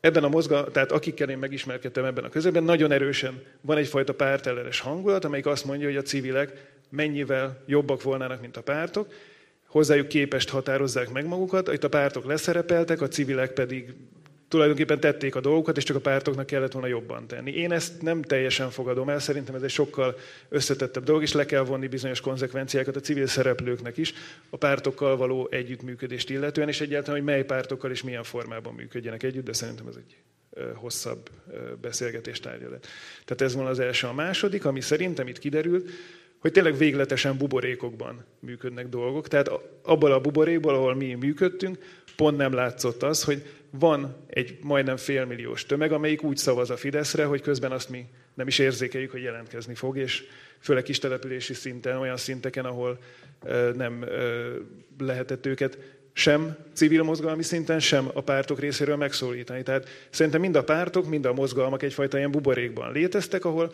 ebben 0.00 0.24
a 0.24 0.28
mozgal, 0.28 0.70
tehát 0.70 0.92
akikkel 0.92 1.28
én 1.28 1.38
megismerkedtem 1.38 2.04
ebben 2.04 2.24
a 2.24 2.28
közöbben, 2.28 2.62
nagyon 2.62 2.92
erősen 2.92 3.42
van 3.60 3.76
egyfajta 3.76 4.14
pártellenes 4.14 4.80
hangulat, 4.80 5.24
amelyik 5.24 5.46
azt 5.46 5.64
mondja, 5.64 5.86
hogy 5.86 5.96
a 5.96 6.02
civilek 6.02 6.72
mennyivel 6.90 7.62
jobbak 7.66 8.02
volnának, 8.02 8.40
mint 8.40 8.56
a 8.56 8.62
pártok, 8.62 9.12
hozzájuk 9.66 10.08
képest 10.08 10.48
határozzák 10.48 11.12
meg 11.12 11.26
magukat, 11.26 11.72
itt 11.72 11.84
a 11.84 11.88
pártok 11.88 12.24
leszerepeltek, 12.24 13.00
a 13.00 13.08
civilek 13.08 13.52
pedig 13.52 13.94
tulajdonképpen 14.48 15.00
tették 15.00 15.34
a 15.34 15.40
dolgokat, 15.40 15.76
és 15.76 15.84
csak 15.84 15.96
a 15.96 16.00
pártoknak 16.00 16.46
kellett 16.46 16.72
volna 16.72 16.88
jobban 16.88 17.26
tenni. 17.26 17.52
Én 17.52 17.72
ezt 17.72 18.02
nem 18.02 18.22
teljesen 18.22 18.70
fogadom 18.70 19.08
el, 19.08 19.18
szerintem 19.18 19.54
ez 19.54 19.62
egy 19.62 19.70
sokkal 19.70 20.16
összetettebb 20.48 21.04
dolog, 21.04 21.22
és 21.22 21.32
le 21.32 21.46
kell 21.46 21.64
vonni 21.64 21.86
bizonyos 21.86 22.20
konzekvenciákat 22.20 22.96
a 22.96 23.00
civil 23.00 23.26
szereplőknek 23.26 23.96
is, 23.96 24.12
a 24.50 24.56
pártokkal 24.56 25.16
való 25.16 25.48
együttműködést 25.50 26.30
illetően, 26.30 26.68
és 26.68 26.80
egyáltalán, 26.80 27.20
hogy 27.20 27.28
mely 27.28 27.44
pártokkal 27.44 27.90
és 27.90 28.02
milyen 28.02 28.22
formában 28.22 28.74
működjenek 28.74 29.22
együtt, 29.22 29.44
de 29.44 29.52
szerintem 29.52 29.86
ez 29.86 29.96
egy 29.96 30.16
hosszabb 30.74 31.30
beszélgetés 31.80 32.40
tárgya 32.40 32.70
lett. 32.70 32.86
Tehát 33.24 33.40
ez 33.42 33.54
van 33.54 33.66
az 33.66 33.78
első. 33.78 34.06
A 34.06 34.12
második, 34.12 34.64
ami 34.64 34.80
szerintem 34.80 35.28
itt 35.28 35.38
kiderült, 35.38 35.90
hogy 36.38 36.52
tényleg 36.52 36.76
végletesen 36.76 37.36
buborékokban 37.36 38.24
működnek 38.40 38.88
dolgok. 38.88 39.28
Tehát 39.28 39.50
abban 39.82 40.12
a 40.12 40.20
buborékból, 40.20 40.74
ahol 40.74 40.94
mi 40.94 41.14
működtünk, 41.14 41.78
pont 42.16 42.36
nem 42.36 42.52
látszott 42.52 43.02
az, 43.02 43.24
hogy 43.24 43.42
van 43.70 44.16
egy 44.26 44.58
majdnem 44.62 44.96
félmilliós 44.96 45.66
tömeg, 45.66 45.92
amelyik 45.92 46.22
úgy 46.22 46.36
szavaz 46.36 46.70
a 46.70 46.76
Fideszre, 46.76 47.24
hogy 47.24 47.40
közben 47.40 47.72
azt 47.72 47.88
mi 47.88 48.06
nem 48.34 48.46
is 48.46 48.58
érzékeljük, 48.58 49.10
hogy 49.10 49.22
jelentkezni 49.22 49.74
fog, 49.74 49.96
és 49.96 50.24
főleg 50.58 50.82
kis 50.82 50.98
települési 50.98 51.54
szinten, 51.54 51.96
olyan 51.96 52.16
szinteken, 52.16 52.64
ahol 52.64 52.98
nem 53.74 54.04
lehetett 54.98 55.46
őket 55.46 55.78
sem 56.12 56.56
civil 56.72 57.02
mozgalmi 57.02 57.42
szinten, 57.42 57.80
sem 57.80 58.10
a 58.12 58.20
pártok 58.20 58.60
részéről 58.60 58.96
megszólítani. 58.96 59.62
Tehát 59.62 59.88
szerintem 60.10 60.40
mind 60.40 60.56
a 60.56 60.64
pártok, 60.64 61.08
mind 61.08 61.24
a 61.24 61.32
mozgalmak 61.32 61.82
egyfajta 61.82 62.18
ilyen 62.18 62.30
buborékban 62.30 62.92
léteztek, 62.92 63.44
ahol 63.44 63.72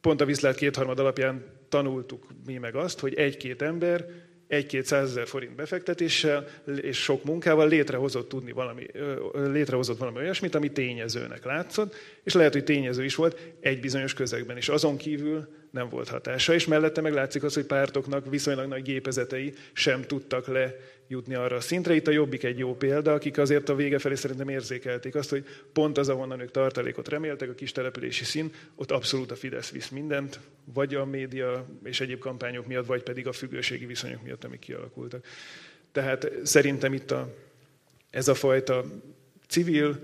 pont 0.00 0.20
a 0.20 0.24
viszlát 0.24 0.54
kétharmad 0.54 0.98
alapján 0.98 1.44
tanultuk 1.68 2.26
mi 2.46 2.56
meg 2.56 2.74
azt, 2.74 3.00
hogy 3.00 3.14
egy-két 3.14 3.62
ember 3.62 4.04
egy-két 4.52 4.86
százezer 4.86 5.26
forint 5.26 5.54
befektetéssel 5.54 6.46
és 6.80 7.02
sok 7.02 7.24
munkával 7.24 7.68
létrehozott 7.68 8.28
tudni 8.28 8.52
valami, 8.52 8.86
létrehozott 9.32 9.98
valami 9.98 10.18
olyasmit, 10.18 10.54
ami 10.54 10.72
tényezőnek 10.72 11.44
látszott, 11.44 11.94
és 12.22 12.32
lehet, 12.32 12.52
hogy 12.52 12.64
tényező 12.64 13.04
is 13.04 13.14
volt 13.14 13.54
egy 13.60 13.80
bizonyos 13.80 14.14
közegben 14.14 14.56
is. 14.56 14.68
Azon 14.68 14.96
kívül 14.96 15.48
nem 15.70 15.88
volt 15.88 16.08
hatása, 16.08 16.54
és 16.54 16.66
mellette 16.66 17.00
meglátszik 17.00 17.42
az, 17.42 17.54
hogy 17.54 17.64
pártoknak 17.64 18.30
viszonylag 18.30 18.68
nagy 18.68 18.82
gépezetei 18.82 19.52
sem 19.72 20.02
tudtak 20.02 20.46
le 20.46 20.76
jutni 21.12 21.34
arra 21.34 21.56
a 21.56 21.60
szintre. 21.60 21.94
Itt 21.94 22.06
a 22.06 22.10
Jobbik 22.10 22.42
egy 22.44 22.58
jó 22.58 22.76
példa, 22.76 23.12
akik 23.12 23.38
azért 23.38 23.68
a 23.68 23.74
vége 23.74 23.98
felé 23.98 24.14
szerintem 24.14 24.48
érzékelték 24.48 25.14
azt, 25.14 25.30
hogy 25.30 25.44
pont 25.72 25.98
az, 25.98 26.08
ahonnan 26.08 26.40
ők 26.40 26.50
tartalékot 26.50 27.08
reméltek, 27.08 27.50
a 27.50 27.54
kis 27.54 27.72
települési 27.72 28.24
szín, 28.24 28.52
ott 28.74 28.90
abszolút 28.90 29.30
a 29.30 29.36
Fidesz 29.36 29.70
visz 29.70 29.88
mindent, 29.88 30.40
vagy 30.74 30.94
a 30.94 31.04
média 31.04 31.66
és 31.84 32.00
egyéb 32.00 32.18
kampányok 32.18 32.66
miatt, 32.66 32.86
vagy 32.86 33.02
pedig 33.02 33.26
a 33.26 33.32
függőségi 33.32 33.86
viszonyok 33.86 34.22
miatt, 34.22 34.44
amik 34.44 34.58
kialakultak. 34.60 35.26
Tehát 35.92 36.32
szerintem 36.42 36.92
itt 36.92 37.10
a, 37.10 37.34
ez 38.10 38.28
a 38.28 38.34
fajta 38.34 38.84
civil, 39.48 39.98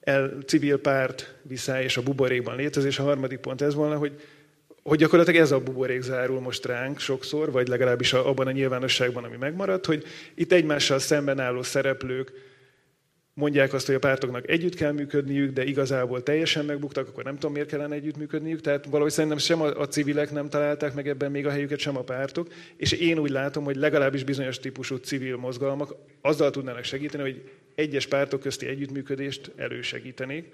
el, 0.00 0.38
civil 0.46 0.78
párt 0.78 1.34
viszály 1.42 1.84
és 1.84 1.96
a 1.96 2.02
buborékban 2.02 2.56
létezés. 2.56 2.98
A 2.98 3.02
harmadik 3.02 3.38
pont 3.38 3.60
ez 3.60 3.74
volna, 3.74 3.96
hogy 3.96 4.20
hogy 4.90 4.98
gyakorlatilag 4.98 5.40
ez 5.40 5.52
a 5.52 5.60
buborék 5.60 6.00
zárul 6.00 6.40
most 6.40 6.66
ránk 6.66 6.98
sokszor, 6.98 7.50
vagy 7.50 7.68
legalábbis 7.68 8.12
abban 8.12 8.46
a 8.46 8.50
nyilvánosságban, 8.50 9.24
ami 9.24 9.36
megmaradt, 9.36 9.86
hogy 9.86 10.04
itt 10.34 10.52
egymással 10.52 10.98
szemben 10.98 11.40
álló 11.40 11.62
szereplők 11.62 12.32
mondják 13.34 13.72
azt, 13.72 13.86
hogy 13.86 13.94
a 13.94 13.98
pártoknak 13.98 14.48
együtt 14.48 14.74
kell 14.74 14.92
működniük, 14.92 15.52
de 15.52 15.64
igazából 15.64 16.22
teljesen 16.22 16.64
megbuktak, 16.64 17.08
akkor 17.08 17.24
nem 17.24 17.34
tudom, 17.34 17.52
miért 17.52 17.68
kellene 17.68 17.94
együttműködniük. 17.94 18.60
Tehát 18.60 18.86
valahogy 18.86 19.12
szerintem 19.12 19.38
sem 19.38 19.62
a, 19.62 19.80
a 19.80 19.88
civilek 19.88 20.30
nem 20.30 20.48
találták 20.48 20.94
meg 20.94 21.08
ebben 21.08 21.30
még 21.30 21.46
a 21.46 21.50
helyüket, 21.50 21.78
sem 21.78 21.96
a 21.96 22.02
pártok. 22.02 22.48
És 22.76 22.92
én 22.92 23.18
úgy 23.18 23.30
látom, 23.30 23.64
hogy 23.64 23.76
legalábbis 23.76 24.24
bizonyos 24.24 24.58
típusú 24.58 24.96
civil 24.96 25.36
mozgalmak 25.36 25.94
azzal 26.20 26.50
tudnának 26.50 26.84
segíteni, 26.84 27.22
hogy 27.22 27.50
egyes 27.74 28.06
pártok 28.06 28.40
közti 28.40 28.66
együttműködést 28.66 29.52
elősegítenék. 29.56 30.52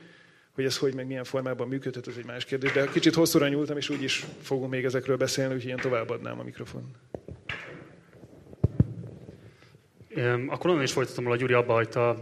Hogy 0.56 0.64
ez 0.64 0.78
hogy 0.78 0.94
meg 0.94 1.06
milyen 1.06 1.24
formában 1.24 1.68
működhet, 1.68 2.06
az 2.06 2.18
egy 2.18 2.26
más 2.26 2.44
kérdés. 2.44 2.72
De 2.72 2.86
kicsit 2.86 3.14
hosszúra 3.14 3.48
nyúltam, 3.48 3.76
és 3.76 3.88
úgy 3.88 4.02
is 4.02 4.24
fogunk 4.42 4.70
még 4.70 4.84
ezekről 4.84 5.16
beszélni, 5.16 5.54
úgyhogy 5.54 5.70
én 5.70 5.76
továbbadnám 5.76 6.38
a 6.40 6.42
mikrofon. 6.42 6.90
Akkor 10.48 10.70
onnan 10.70 10.82
is 10.82 10.92
folytatom, 10.92 11.26
a 11.26 11.36
Gyuri 11.36 11.52
abba 11.52 11.72
hagyta. 11.72 12.16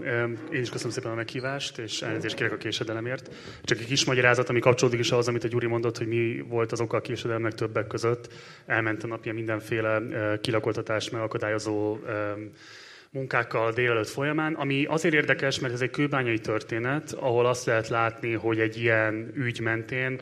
Én 0.53 0.61
is 0.61 0.71
köszönöm 0.71 0.93
szépen 0.93 1.11
a 1.11 1.15
meghívást, 1.15 1.79
és 1.79 2.03
elnézést 2.03 2.35
kérek 2.35 2.53
a 2.53 2.57
késedelemért. 2.57 3.35
Csak 3.63 3.79
egy 3.79 3.87
kis 3.87 4.05
magyarázat, 4.05 4.49
ami 4.49 4.61
kapcsolódik 4.61 5.01
is 5.01 5.11
ahhoz, 5.11 5.29
amit 5.29 5.45
a 5.45 5.49
Gyuri 5.49 5.67
mondott, 5.67 5.99
hogy 5.99 6.07
mi 6.07 6.45
volt 6.49 6.73
az 6.73 6.81
oka 6.81 6.97
a 6.97 7.01
késedelemnek 7.01 7.55
többek 7.55 7.87
között. 7.87 8.33
Elment 8.67 9.05
a 9.05 9.07
napja 9.07 9.33
mindenféle 9.33 10.03
kilakoltatás 10.41 11.11
megakadályozó 11.11 11.99
munkákkal 13.15 13.73
délelőtt 13.73 14.09
folyamán, 14.09 14.55
ami 14.55 14.85
azért 14.85 15.15
érdekes, 15.15 15.59
mert 15.59 15.73
ez 15.73 15.81
egy 15.81 15.91
kőbányai 15.91 16.39
történet, 16.39 17.13
ahol 17.13 17.47
azt 17.47 17.67
lehet 17.67 17.89
látni, 17.89 18.33
hogy 18.33 18.61
egy 18.61 18.77
ilyen 18.81 19.33
ügy 19.35 19.61
mentén 19.61 20.21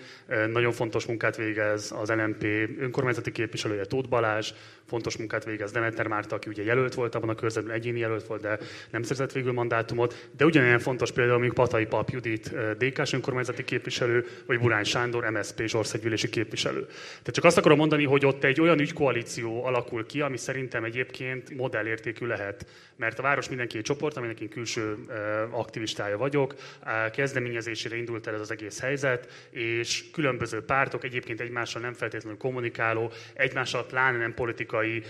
nagyon 0.51 0.73
fontos 0.73 1.07
munkát 1.07 1.37
végez 1.37 1.93
az 2.01 2.11
LNP 2.11 2.43
önkormányzati 2.79 3.33
képviselője 3.33 3.85
Tóth 3.85 4.09
Balázs, 4.09 4.53
fontos 4.93 5.17
munkát 5.17 5.45
végez 5.45 5.73
Demeter 5.73 6.07
Márta, 6.07 6.35
aki 6.35 6.49
ugye 6.49 6.63
jelölt 6.63 6.95
volt 6.95 7.15
abban 7.15 7.29
a 7.29 7.35
körzetben, 7.35 7.75
egyéni 7.75 7.99
jelölt 7.99 8.27
volt, 8.27 8.41
de 8.41 8.59
nem 8.91 9.03
szerzett 9.03 9.33
végül 9.33 9.53
mandátumot. 9.53 10.29
De 10.37 10.45
ugyanilyen 10.45 10.79
fontos 10.79 11.13
például 11.13 11.39
mondjuk 11.39 11.57
Patai 11.57 11.87
Pap 11.87 12.11
Judit, 12.11 12.55
DK-s 12.79 13.13
önkormányzati 13.13 13.65
képviselő, 13.65 14.27
vagy 14.47 14.59
Burány 14.59 14.85
Sándor, 14.85 15.31
MSZP 15.31 15.61
és 15.61 15.75
országgyűlési 15.75 16.29
képviselő. 16.29 16.87
Tehát 16.87 17.31
csak 17.33 17.45
azt 17.45 17.57
akarom 17.59 17.79
mondani, 17.79 18.05
hogy 18.05 18.27
ott 18.27 18.45
egy 18.45 18.61
olyan 18.61 18.79
ügykoalíció 18.79 19.65
alakul 19.65 20.07
ki, 20.07 20.21
ami 20.21 20.37
szerintem 20.37 20.85
egyébként 20.85 21.57
modellértékű 21.57 22.27
lehet. 22.27 22.67
Mert 22.97 23.19
a 23.19 23.23
város 23.23 23.49
mindenki 23.49 23.77
egy 23.77 23.85
csoport, 23.85 24.17
aminek 24.17 24.41
én 24.41 24.49
külső 24.49 24.97
aktivistája 25.51 26.19
vagyok, 26.19 26.55
kezdeményezésére 27.13 27.97
indult 27.97 28.27
el 28.27 28.35
ez 28.35 28.41
az 28.41 28.51
egész 28.51 28.81
helyzet, 28.81 29.49
és 29.51 30.05
különböző 30.13 30.61
pártok 30.61 31.05
egyébként 31.05 31.41
egymással 31.41 31.83
nem 31.83 31.93
feltétlenül 31.93 32.39
kommunikáló, 32.39 33.13
egymással 33.35 33.87
pláne 33.87 34.19
nem 34.19 34.35
politikai 34.35 34.82
politikai 34.83 35.03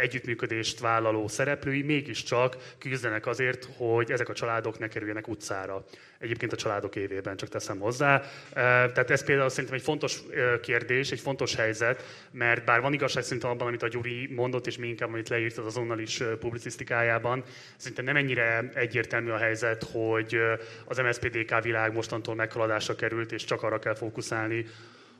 együttműködést 0.00 0.80
vállaló 0.80 1.28
szereplői 1.28 1.82
mégiscsak 1.82 2.56
küzdenek 2.78 3.26
azért, 3.26 3.68
hogy 3.76 4.10
ezek 4.10 4.28
a 4.28 4.32
családok 4.32 4.78
ne 4.78 4.88
kerüljenek 4.88 5.28
utcára. 5.28 5.84
Egyébként 6.18 6.52
a 6.52 6.56
családok 6.56 6.96
évében, 6.96 7.36
csak 7.36 7.48
teszem 7.48 7.78
hozzá. 7.78 8.22
Tehát 8.52 9.10
ez 9.10 9.24
például 9.24 9.48
szerintem 9.48 9.74
egy 9.74 9.84
fontos 9.84 10.22
kérdés, 10.62 11.10
egy 11.10 11.20
fontos 11.20 11.54
helyzet, 11.54 12.04
mert 12.30 12.64
bár 12.64 12.80
van 12.80 12.92
igazság 12.92 13.22
szerintem 13.22 13.50
abban, 13.50 13.66
amit 13.66 13.82
a 13.82 13.88
Gyuri 13.88 14.32
mondott, 14.34 14.66
és 14.66 14.78
mi 14.78 14.86
inkább, 14.86 15.08
amit 15.08 15.28
leírt 15.28 15.58
az 15.58 15.66
azonnal 15.66 15.98
is 15.98 16.22
publicisztikájában, 16.40 17.44
szerintem 17.76 18.04
nem 18.04 18.16
ennyire 18.16 18.70
egyértelmű 18.74 19.30
a 19.30 19.36
helyzet, 19.36 19.82
hogy 19.92 20.40
az 20.84 20.98
MSZPDK 20.98 21.62
világ 21.62 21.92
mostantól 21.92 22.34
meghaladásra 22.34 22.94
került, 22.94 23.32
és 23.32 23.44
csak 23.44 23.62
arra 23.62 23.78
kell 23.78 23.94
fókuszálni, 23.94 24.66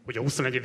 hogy 0.08 0.16
a 0.16 0.20
21. 0.20 0.60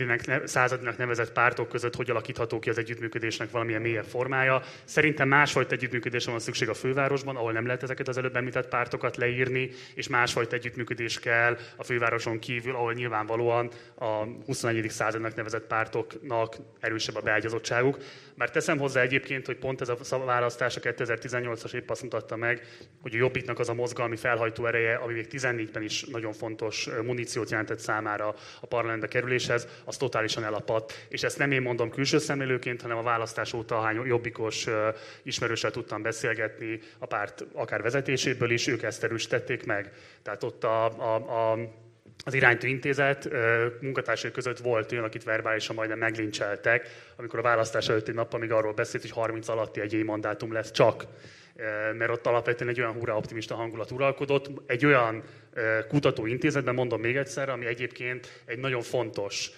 századnak 0.45 0.97
nevezett 0.97 1.31
pártok 1.31 1.69
között 1.69 1.95
hogy 1.95 2.09
alakítható 2.09 2.59
ki 2.59 2.69
az 2.69 2.77
együttműködésnek 2.77 3.51
valamilyen 3.51 3.81
mélyebb 3.81 4.05
formája. 4.05 4.61
Szerintem 4.83 5.27
másfajta 5.27 5.75
együttműködésre 5.75 6.31
van 6.31 6.39
szükség 6.39 6.69
a 6.69 6.73
fővárosban, 6.73 7.35
ahol 7.35 7.51
nem 7.51 7.65
lehet 7.65 7.83
ezeket 7.83 8.07
az 8.07 8.17
előbb 8.17 8.35
említett 8.35 8.67
pártokat 8.67 9.17
leírni, 9.17 9.69
és 9.95 10.07
másfajta 10.07 10.55
együttműködés 10.55 11.19
kell 11.19 11.57
a 11.75 11.83
fővároson 11.83 12.39
kívül, 12.39 12.75
ahol 12.75 12.93
nyilvánvalóan 12.93 13.69
a 13.95 14.23
21. 14.45 14.89
századnak 14.89 15.35
nevezett 15.35 15.67
pártoknak 15.67 16.55
erősebb 16.79 17.15
a 17.15 17.21
beágyazottságuk. 17.21 17.97
Már 18.35 18.49
teszem 18.49 18.77
hozzá 18.77 19.01
egyébként, 19.01 19.45
hogy 19.45 19.57
pont 19.57 19.81
ez 19.81 19.89
a 19.89 20.23
választás 20.25 20.75
a 20.75 20.79
2018-as 20.79 21.73
épp 21.73 21.89
azt 21.89 22.01
mutatta 22.01 22.35
meg, 22.35 22.61
hogy 23.01 23.13
a 23.13 23.17
Jobbiknak 23.17 23.59
az 23.59 23.69
a 23.69 23.73
mozgalmi 23.73 24.15
felhajtó 24.15 24.65
ereje, 24.65 24.95
ami 24.95 25.13
még 25.13 25.27
14-ben 25.31 25.83
is 25.83 26.03
nagyon 26.03 26.33
fontos 26.33 26.89
muníciót 27.03 27.49
jelentett 27.49 27.79
számára 27.79 28.35
a 28.61 28.65
parlamentbe 28.65 29.07
kerüléshez, 29.07 29.67
az 29.85 29.97
totálisan 29.97 30.43
elapadt. 30.43 31.05
És 31.09 31.23
ezt 31.23 31.37
nem 31.37 31.51
én 31.51 31.61
mondom 31.61 31.89
külső 31.89 32.17
szemlélőként, 32.17 32.81
hanem 32.81 32.97
a 32.97 33.03
választás 33.03 33.53
óta 33.53 33.81
hány 33.81 34.05
jobbikos 34.05 34.67
ismerőssel 35.23 35.71
tudtam 35.71 36.01
beszélgetni 36.01 36.79
a 36.97 37.05
párt 37.05 37.45
akár 37.53 37.81
vezetéséből 37.81 38.51
is, 38.51 38.67
ők 38.67 38.83
ezt 38.83 39.03
erősítették 39.03 39.65
meg. 39.65 39.91
Tehát 40.21 40.43
ott 40.43 40.63
a, 40.63 40.85
a, 40.85 41.51
a 41.51 41.57
az 42.25 42.33
iránytű 42.33 42.67
intézet 42.67 43.29
munkatársai 43.79 44.31
között 44.31 44.57
volt 44.57 44.91
olyan, 44.91 45.03
akit 45.03 45.23
verbálisan 45.23 45.75
majdnem 45.75 45.97
meglincseltek, 45.97 46.87
amikor 47.15 47.39
a 47.39 47.41
választás 47.41 47.89
előtti 47.89 48.11
nap 48.11 48.37
még 48.37 48.51
arról 48.51 48.73
beszélt, 48.73 49.03
hogy 49.03 49.11
30 49.11 49.47
alatti 49.47 49.79
egy 49.79 50.03
mandátum 50.03 50.53
lesz 50.53 50.71
csak. 50.71 51.05
Mert 51.97 52.11
ott 52.11 52.27
alapvetően 52.27 52.69
egy 52.69 52.79
olyan 52.79 52.93
hurrá 52.93 53.13
optimista 53.13 53.55
hangulat 53.55 53.91
uralkodott, 53.91 54.49
egy 54.65 54.85
olyan 54.85 55.23
kutatóintézetben, 55.87 56.73
mondom 56.73 57.01
még 57.01 57.15
egyszer, 57.15 57.49
ami 57.49 57.65
egyébként 57.65 58.41
egy 58.45 58.59
nagyon 58.59 58.81
fontos 58.81 59.51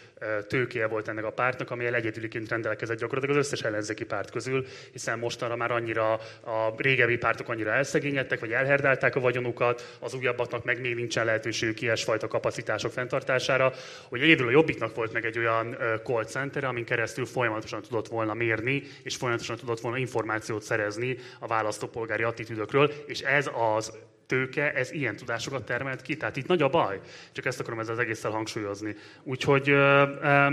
tőkéje 0.47 0.87
volt 0.87 1.07
ennek 1.07 1.25
a 1.25 1.31
pártnak, 1.31 1.71
amelyel 1.71 1.93
egyedüliként 1.93 2.49
rendelkezett 2.49 2.99
gyakorlatilag 2.99 3.37
az 3.37 3.45
összes 3.45 3.61
ellenzéki 3.61 4.05
párt 4.05 4.31
közül, 4.31 4.65
hiszen 4.91 5.19
mostanra 5.19 5.55
már 5.55 5.71
annyira 5.71 6.13
a 6.41 6.73
régebbi 6.77 7.17
pártok 7.17 7.49
annyira 7.49 7.71
elszegényedtek, 7.71 8.39
vagy 8.39 8.51
elherdálták 8.51 9.15
a 9.15 9.19
vagyonukat, 9.19 9.97
az 9.99 10.13
újabbaknak 10.13 10.63
meg 10.63 10.81
még 10.81 10.95
nincsen 10.95 11.25
lehetőségük 11.25 11.81
ilyesfajta 11.81 12.27
kapacitások 12.27 12.91
fenntartására, 12.91 13.73
hogy 14.09 14.21
egyedül 14.21 14.47
a 14.47 14.51
Jobbiknak 14.51 14.95
volt 14.95 15.13
meg 15.13 15.25
egy 15.25 15.37
olyan 15.37 15.77
call 16.03 16.25
center, 16.25 16.63
amin 16.63 16.85
keresztül 16.85 17.25
folyamatosan 17.25 17.81
tudott 17.81 18.07
volna 18.07 18.33
mérni, 18.33 18.83
és 19.03 19.15
folyamatosan 19.15 19.55
tudott 19.55 19.79
volna 19.79 19.97
információt 19.97 20.63
szerezni 20.63 21.17
a 21.39 21.47
választópolgári 21.47 22.23
attitűdökről, 22.23 22.91
és 23.05 23.21
ez 23.21 23.49
az 23.75 23.93
tőke, 24.27 24.73
ez 24.73 24.91
ilyen 24.91 25.15
tudásokat 25.15 25.65
termelt 25.65 26.01
ki. 26.01 26.17
Tehát 26.17 26.35
itt 26.35 26.47
nagy 26.47 26.61
a 26.61 26.69
baj. 26.69 26.99
Csak 27.31 27.45
ezt 27.45 27.59
akarom 27.59 27.79
ezzel 27.79 27.93
az 27.93 27.99
egésszel 27.99 28.31
hangsúlyozni. 28.31 28.95
Úgyhogy 29.23 29.69
ö, 29.69 30.03
ö, 30.21 30.47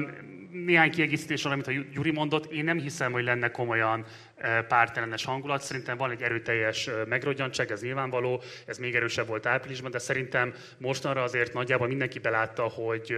néhány 0.52 0.90
kiegészítés, 0.90 1.44
amit 1.44 1.66
a 1.66 1.72
Gyuri 1.92 2.11
mondott, 2.11 2.52
én 2.52 2.64
nem 2.64 2.78
hiszem, 2.78 3.12
hogy 3.12 3.24
lenne 3.24 3.50
komolyan 3.50 4.04
pártellenes 4.68 5.24
hangulat. 5.24 5.62
Szerintem 5.62 5.96
van 5.96 6.11
egy 6.11 6.22
erőteljes 6.22 6.90
megrogyantság, 7.07 7.70
ez 7.70 7.83
nyilvánvaló, 7.83 8.42
ez 8.66 8.78
még 8.78 8.94
erősebb 8.94 9.26
volt 9.26 9.46
áprilisban, 9.46 9.90
de 9.90 9.98
szerintem 9.98 10.55
mostanra 10.78 11.22
azért 11.22 11.52
nagyjából 11.52 11.87
mindenki 11.87 12.18
belátta, 12.18 12.62
hogy, 12.62 13.16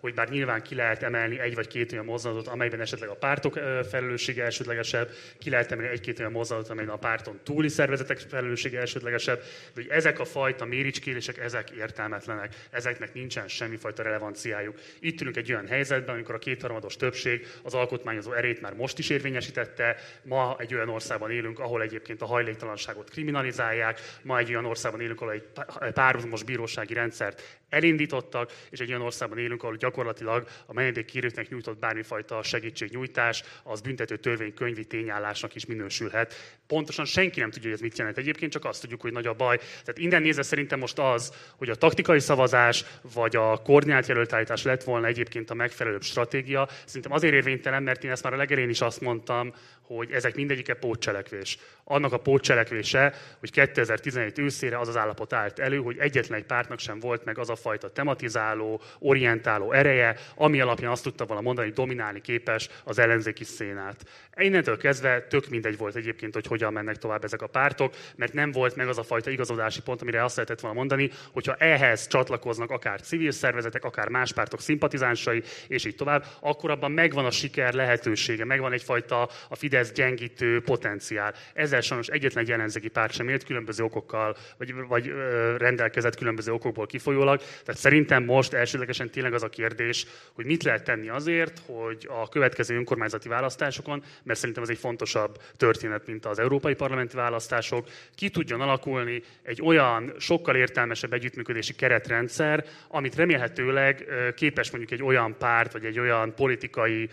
hogy 0.00 0.14
bár 0.14 0.28
nyilván 0.28 0.62
ki 0.62 0.74
lehet 0.74 1.02
emelni 1.02 1.38
egy 1.38 1.54
vagy 1.54 1.66
két 1.66 1.92
olyan 1.92 2.04
mozdulatot, 2.04 2.48
amelyben 2.52 2.80
esetleg 2.80 3.08
a 3.08 3.14
pártok 3.14 3.60
felelőssége 3.90 4.44
elsődlegesebb, 4.44 5.10
ki 5.38 5.50
lehet 5.50 5.72
emelni 5.72 5.92
egy-két 5.92 6.18
olyan 6.18 6.32
mozdulatot, 6.32 6.70
amelyben 6.70 6.94
a 6.94 6.98
párton 6.98 7.40
túli 7.42 7.68
szervezetek 7.68 8.18
felelőssége 8.18 8.78
elsődlegesebb, 8.78 9.38
de 9.38 9.82
hogy 9.82 9.86
ezek 9.90 10.18
a 10.18 10.24
fajta 10.24 10.64
méricskélések, 10.64 11.38
ezek 11.38 11.70
értelmetlenek, 11.70 12.54
ezeknek 12.70 13.14
nincsen 13.14 13.48
semmifajta 13.48 14.02
relevanciájuk. 14.02 14.78
Itt 15.00 15.20
ülünk 15.20 15.36
egy 15.36 15.52
olyan 15.52 15.66
helyzetben, 15.66 16.14
amikor 16.14 16.34
a 16.34 16.38
kétharmados 16.38 16.96
többség 16.96 17.46
az 17.62 17.74
alkotmányozó 17.74 18.32
erét 18.32 18.60
már 18.60 18.74
most 18.74 18.98
is 18.98 19.10
érvényesítette, 19.10 19.96
ma 20.22 20.53
egy 20.58 20.74
olyan 20.74 20.88
országban 20.88 21.30
élünk, 21.30 21.58
ahol 21.58 21.82
egyébként 21.82 22.22
a 22.22 22.26
hajléktalanságot 22.26 23.10
kriminalizálják, 23.10 24.00
ma 24.22 24.38
egy 24.38 24.50
olyan 24.50 24.64
országban 24.64 25.00
élünk, 25.00 25.20
ahol 25.20 25.32
egy 25.32 25.92
párhuzamos 25.92 26.42
bírósági 26.42 26.94
rendszert 26.94 27.58
elindítottak, 27.68 28.52
és 28.70 28.78
egy 28.78 28.88
olyan 28.88 29.02
országban 29.02 29.38
élünk, 29.38 29.62
ahol 29.62 29.76
gyakorlatilag 29.76 30.46
a 30.66 30.72
menedékkérőknek 30.72 31.48
nyújtott 31.48 31.78
bármifajta 31.78 32.42
segítségnyújtás 32.42 33.42
az 33.62 33.80
büntető 33.80 34.16
törvénykönyvi 34.16 34.84
tényállásnak 34.84 35.54
is 35.54 35.66
minősülhet. 35.66 36.34
Pontosan 36.66 37.04
senki 37.04 37.40
nem 37.40 37.50
tudja, 37.50 37.68
hogy 37.68 37.78
ez 37.78 37.84
mit 37.84 37.98
jelent 37.98 38.18
egyébként, 38.18 38.52
csak 38.52 38.64
azt 38.64 38.80
tudjuk, 38.80 39.00
hogy 39.00 39.12
nagy 39.12 39.26
a 39.26 39.34
baj. 39.34 39.56
Tehát 39.56 39.98
innen 39.98 40.22
nézve 40.22 40.42
szerintem 40.42 40.78
most 40.78 40.98
az, 40.98 41.32
hogy 41.56 41.68
a 41.68 41.74
taktikai 41.74 42.20
szavazás 42.20 42.84
vagy 43.14 43.36
a 43.36 43.56
koordinált 43.56 44.06
jelöltállítás 44.06 44.62
lett 44.62 44.82
volna 44.82 45.06
egyébként 45.06 45.50
a 45.50 45.54
megfelelőbb 45.54 46.02
stratégia, 46.02 46.68
szerintem 46.84 47.12
azért 47.12 47.34
érvénytelen, 47.34 47.82
mert 47.82 48.04
én 48.04 48.10
ezt 48.10 48.22
már 48.22 48.32
a 48.32 48.36
legelén 48.36 48.68
is 48.68 48.80
azt 48.80 49.00
mondtam, 49.00 49.54
hogy 49.86 50.12
ezek 50.12 50.34
mindegyike 50.34 50.74
pótcselekvés. 50.74 51.58
Annak 51.84 52.12
a 52.12 52.18
pótcselekvése, 52.18 53.14
hogy 53.40 53.50
2017 53.50 54.38
őszére 54.38 54.78
az 54.78 54.88
az 54.88 54.96
állapot 54.96 55.32
állt 55.32 55.58
elő, 55.58 55.76
hogy 55.76 55.98
egyetlen 55.98 56.38
egy 56.38 56.44
pártnak 56.44 56.78
sem 56.78 57.00
volt 57.00 57.24
meg 57.24 57.38
az 57.38 57.50
a 57.50 57.56
fajta 57.56 57.92
tematizáló, 57.92 58.80
orientáló 58.98 59.72
ereje, 59.72 60.16
ami 60.34 60.60
alapján 60.60 60.90
azt 60.90 61.02
tudta 61.02 61.24
volna 61.24 61.42
mondani, 61.42 61.66
hogy 61.66 61.76
dominálni 61.76 62.20
képes 62.20 62.68
az 62.84 62.98
ellenzéki 62.98 63.44
szénát. 63.44 64.04
Innentől 64.36 64.76
kezdve 64.76 65.22
tök 65.22 65.48
mindegy 65.48 65.76
volt 65.76 65.96
egyébként, 65.96 66.34
hogy 66.34 66.46
hogyan 66.46 66.72
mennek 66.72 66.96
tovább 66.96 67.24
ezek 67.24 67.42
a 67.42 67.46
pártok, 67.46 67.94
mert 68.16 68.32
nem 68.32 68.52
volt 68.52 68.76
meg 68.76 68.88
az 68.88 68.98
a 68.98 69.02
fajta 69.02 69.30
igazodási 69.30 69.82
pont, 69.82 70.02
amire 70.02 70.24
azt 70.24 70.36
lehetett 70.36 70.60
volna 70.60 70.76
mondani, 70.76 71.10
hogyha 71.32 71.54
ehhez 71.54 72.06
csatlakoznak 72.06 72.70
akár 72.70 73.00
civil 73.00 73.30
szervezetek, 73.30 73.84
akár 73.84 74.08
más 74.08 74.32
pártok 74.32 74.60
szimpatizánsai, 74.60 75.42
és 75.68 75.84
így 75.84 75.96
tovább, 75.96 76.24
akkor 76.40 76.70
abban 76.70 76.92
megvan 76.92 77.24
a 77.24 77.30
siker 77.30 77.74
lehetősége, 77.74 78.44
megvan 78.44 78.72
egyfajta 78.72 79.28
a 79.48 79.56
Fidesz 79.56 79.73
gyengítő 79.94 80.60
potenciál. 80.60 81.34
Ezzel 81.54 81.80
sajnos 81.80 82.08
egyetlen 82.08 82.44
egy 82.44 82.50
ellenzéki 82.50 82.88
párt 82.88 83.12
sem 83.12 83.28
élt 83.28 83.44
különböző 83.44 83.84
okokkal, 83.84 84.36
vagy, 84.58 84.74
vagy 84.88 85.12
rendelkezett 85.58 86.16
különböző 86.16 86.52
okokból 86.52 86.86
kifolyólag. 86.86 87.38
Tehát 87.38 87.80
szerintem 87.80 88.24
most 88.24 88.52
elsődlegesen 88.52 89.10
tényleg 89.10 89.34
az 89.34 89.42
a 89.42 89.48
kérdés, 89.48 90.06
hogy 90.32 90.44
mit 90.44 90.62
lehet 90.62 90.84
tenni 90.84 91.08
azért, 91.08 91.60
hogy 91.66 92.08
a 92.10 92.28
következő 92.28 92.76
önkormányzati 92.76 93.28
választásokon, 93.28 94.02
mert 94.22 94.38
szerintem 94.38 94.62
ez 94.62 94.68
egy 94.68 94.78
fontosabb 94.78 95.38
történet, 95.56 96.06
mint 96.06 96.26
az 96.26 96.38
európai 96.38 96.74
parlamenti 96.74 97.16
választások, 97.16 97.88
ki 98.14 98.30
tudjon 98.30 98.60
alakulni 98.60 99.22
egy 99.42 99.62
olyan 99.62 100.12
sokkal 100.18 100.56
értelmesebb 100.56 101.12
együttműködési 101.12 101.74
keretrendszer, 101.74 102.64
amit 102.88 103.14
remélhetőleg 103.14 104.06
képes 104.34 104.70
mondjuk 104.70 104.92
egy 104.92 105.02
olyan 105.02 105.36
párt, 105.38 105.72
vagy 105.72 105.84
egy 105.84 105.98
olyan 105.98 106.34
politikai 106.34 107.08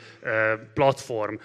platform 0.73 1.35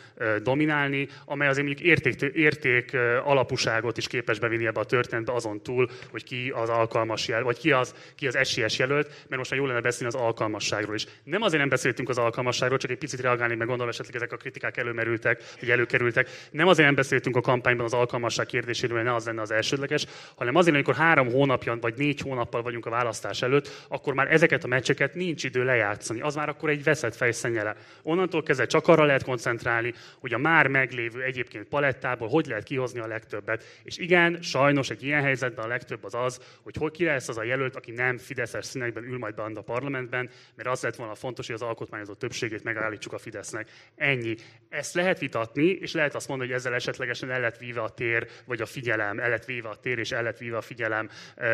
dominálni, 0.43 1.06
amely 1.25 1.49
azért 1.49 1.67
mondjuk 1.67 1.89
érték, 1.89 2.21
érték 2.21 2.97
alapúságot 3.25 3.97
is 3.97 4.07
képes 4.07 4.39
bevinni 4.39 4.67
ebbe 4.67 4.81
a 4.81 4.85
történetbe 4.85 5.33
azon 5.33 5.63
túl, 5.63 5.91
hogy 6.11 6.25
ki 6.25 6.53
az 6.55 6.69
alkalmas 6.69 7.29
jel, 7.29 7.43
vagy 7.43 7.59
ki 7.59 7.73
az, 7.73 7.95
ki 8.17 8.27
az 8.27 8.49
SIS 8.49 8.79
jelölt, 8.79 9.07
mert 9.07 9.37
most 9.37 9.51
már 9.51 9.59
jól 9.61 9.69
lenne 9.69 9.81
beszélni 9.81 10.15
az 10.15 10.21
alkalmasságról 10.21 10.95
is. 10.95 11.07
Nem 11.25 11.43
azért 11.43 11.61
nem 11.61 11.69
beszéltünk 11.69 12.09
az 12.09 12.19
alkalmasságról, 12.19 12.79
csak 12.79 12.91
egy 12.91 12.99
picit 12.99 13.21
reagálni, 13.21 13.55
meg 13.55 13.67
gondolom 13.67 13.93
esetleg 13.93 14.17
ezek 14.17 14.33
a 14.33 14.37
kritikák 14.37 14.77
előmerültek, 14.77 15.43
vagy 15.61 15.71
előkerültek. 15.71 16.29
Nem 16.51 16.69
azért 16.69 16.87
nem 16.87 16.97
beszéltünk 16.97 17.37
a 17.37 17.41
kampányban 17.41 17.87
az 17.87 17.93
alkalmasság 17.93 18.47
kérdéséről, 18.47 19.03
ne 19.03 19.15
az 19.15 19.25
lenne 19.25 19.41
az 19.41 19.51
elsődleges, 19.51 20.07
hanem 20.35 20.55
azért, 20.55 20.75
amikor 20.75 20.95
három 20.95 21.31
hónapja 21.31 21.79
vagy 21.81 21.95
négy 21.97 22.21
hónappal 22.21 22.63
vagyunk 22.63 22.87
a 22.87 22.91
választás 22.91 23.43
előtt, 23.43 23.85
akkor 23.89 24.15
már 24.15 24.33
ezeket 24.33 24.65
a 24.65 24.67
meccseket 24.67 25.15
nincs 25.15 25.45
idő 25.45 25.65
lejátszani. 25.65 26.21
Az 26.21 26.35
már 26.35 26.49
akkor 26.49 26.69
egy 26.69 26.85
veszett 26.85 27.17
fejszennyele. 27.17 27.77
Onnantól 28.03 28.43
kezdve 28.43 28.67
csak 28.67 28.89
arra 28.89 29.05
lehet 29.05 29.25
koncentrálni, 29.25 29.95
hogy 30.19 30.33
a 30.33 30.39
már 30.39 30.67
meglévő 30.97 31.23
egyébként 31.23 31.69
palettából 31.69 32.29
hogy 32.29 32.47
lehet 32.47 32.65
kihozni 32.65 33.01
a 33.01 33.07
legtöbbet. 33.07 33.65
És 33.83 33.99
igen, 33.99 34.43
sajnos 34.43 34.91
egy 34.91 35.03
ilyen 35.03 35.23
helyzetben 35.23 35.65
a 35.65 35.69
legtöbb 35.69 36.05
az 36.05 36.15
az, 36.15 36.41
hogy 36.63 36.75
hogy 36.77 36.93
ki 36.93 37.05
lesz 37.05 37.29
az 37.29 37.39
a 37.39 37.43
jelölt, 37.43 37.77
aki 37.77 37.91
nem 37.91 38.19
Fideszes 38.19 38.67
színekben 38.67 39.05
ül 39.05 39.19
majd 39.19 39.35
be 39.35 39.43
a 39.43 39.61
parlamentben, 39.61 40.31
mert 40.55 40.69
az 40.69 40.83
lett 40.83 40.97
volna 40.97 41.15
fontos, 41.15 41.47
hogy 41.47 41.55
az 41.55 41.63
alkotmányozó 41.63 42.13
többségét 42.13 42.65
megállítsuk 42.65 43.13
a 43.13 43.19
Fidesznek. 43.19 43.71
Ennyi. 43.97 44.35
Ezt 44.69 44.95
lehet 44.95 45.19
vitatni, 45.19 45.65
és 45.65 45.93
lehet 45.93 46.15
azt 46.15 46.29
mondani, 46.29 46.51
hogy 46.51 46.59
ezzel 46.59 46.75
esetlegesen 46.75 47.31
el 47.31 47.41
lett 47.41 47.59
víve 47.59 47.81
a 47.81 47.89
tér, 47.89 48.29
vagy 48.45 48.61
a 48.61 48.67
figyelem, 48.67 49.19
el 49.19 49.31
lett 49.31 49.45
víve 49.45 49.69
a 49.69 49.77
tér, 49.77 49.99
és 49.99 50.13
el 50.13 50.23
lett 50.23 50.39
víve 50.39 50.57
a 50.57 50.61
figyelem 50.61 51.09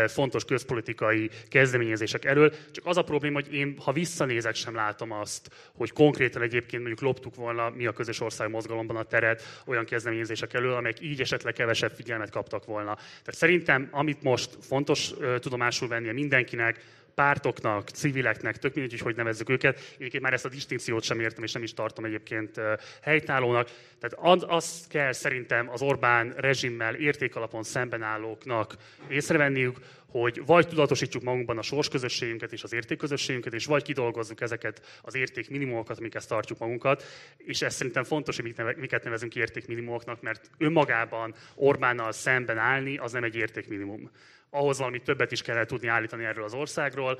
fontos 0.07 0.45
közpolitikai 0.45 1.31
kezdeményezések 1.49 2.25
elől. 2.25 2.53
Csak 2.71 2.87
az 2.87 2.97
a 2.97 3.03
probléma, 3.03 3.35
hogy 3.35 3.55
én, 3.55 3.77
ha 3.85 3.93
visszanézek, 3.93 4.55
sem 4.55 4.75
látom 4.75 5.11
azt, 5.13 5.51
hogy 5.75 5.93
konkrétan 5.93 6.43
egyébként 6.43 6.83
mondjuk 6.83 7.01
loptuk 7.01 7.35
volna 7.35 7.71
mi 7.71 7.87
a 7.87 7.93
közös 7.93 8.21
ország 8.21 8.51
mozgalomban 8.51 8.97
a 8.97 9.03
teret 9.03 9.32
olyan 9.67 9.85
kezdeményezések 9.85 10.55
elől, 10.55 10.75
amelyek 10.75 11.01
így 11.01 11.21
esetleg 11.21 11.53
kevesebb 11.53 11.93
figyelmet 11.93 12.31
kaptak 12.31 12.65
volna. 12.65 12.95
Tehát 12.95 13.35
szerintem, 13.35 13.89
amit 13.91 14.23
most 14.23 14.51
fontos 14.61 15.11
tudomásul 15.41 15.89
vennie 15.89 16.13
mindenkinek, 16.13 16.85
pártoknak, 17.15 17.89
civileknek, 17.89 18.59
tök 18.59 18.75
mindegy, 18.75 19.01
hogy 19.01 19.17
nevezzük 19.17 19.49
őket. 19.49 19.95
Egyébként 19.95 20.23
már 20.23 20.33
ezt 20.33 20.45
a 20.45 20.49
distinkciót 20.49 21.03
sem 21.03 21.21
értem, 21.21 21.45
és 21.45 21.53
nem 21.53 21.63
is 21.63 21.75
tartom 21.75 22.05
egyébként 22.05 22.61
helytállónak. 23.03 23.71
Tehát 24.01 24.43
azt 24.49 24.89
kell 24.89 25.13
szerintem 25.13 25.71
az 25.71 25.83
Orbán 25.83 26.33
rezsimmel 26.37 26.95
értékalapon 26.95 27.63
szemben 27.63 28.03
állóknak 28.03 28.77
észrevenniük, 29.09 29.79
hogy 30.07 30.43
vagy 30.47 30.69
tudatosítjuk 30.69 31.23
magunkban 31.23 31.59
a 31.59 31.63
sorsközösségünket 31.63 32.53
és 32.53 32.63
az 32.63 32.73
értékközösségünket, 32.73 33.55
és 33.55 33.65
vagy 33.65 33.83
kidolgozzuk 33.83 34.41
ezeket 34.41 35.01
az 35.03 35.15
értékminimumokat, 35.15 35.99
amiket 35.99 36.29
tartjuk 36.29 36.59
magunkat. 36.59 37.05
És 37.37 37.63
ez 37.63 37.75
szerintem 37.75 38.05
fontos, 38.05 38.37
hogy 38.37 38.55
miket 38.77 39.05
nevezünk 39.05 39.35
értékminimumoknak, 39.35 40.23
mert 40.23 40.51
önmagában 40.59 41.35
Orbánnal 41.55 42.13
szemben 42.13 42.59
állni, 42.59 42.97
az 42.97 43.13
nem 43.13 43.25
egy 43.25 43.37
értékminimum 43.37 44.11
ahhoz 44.55 44.79
valami 44.79 45.01
többet 45.01 45.33
is 45.33 45.43
kellett 45.43 45.69
tudni 45.69 45.89
állítani 45.89 46.25
erről 46.25 46.45
az 46.45 46.55
országról, 46.55 47.19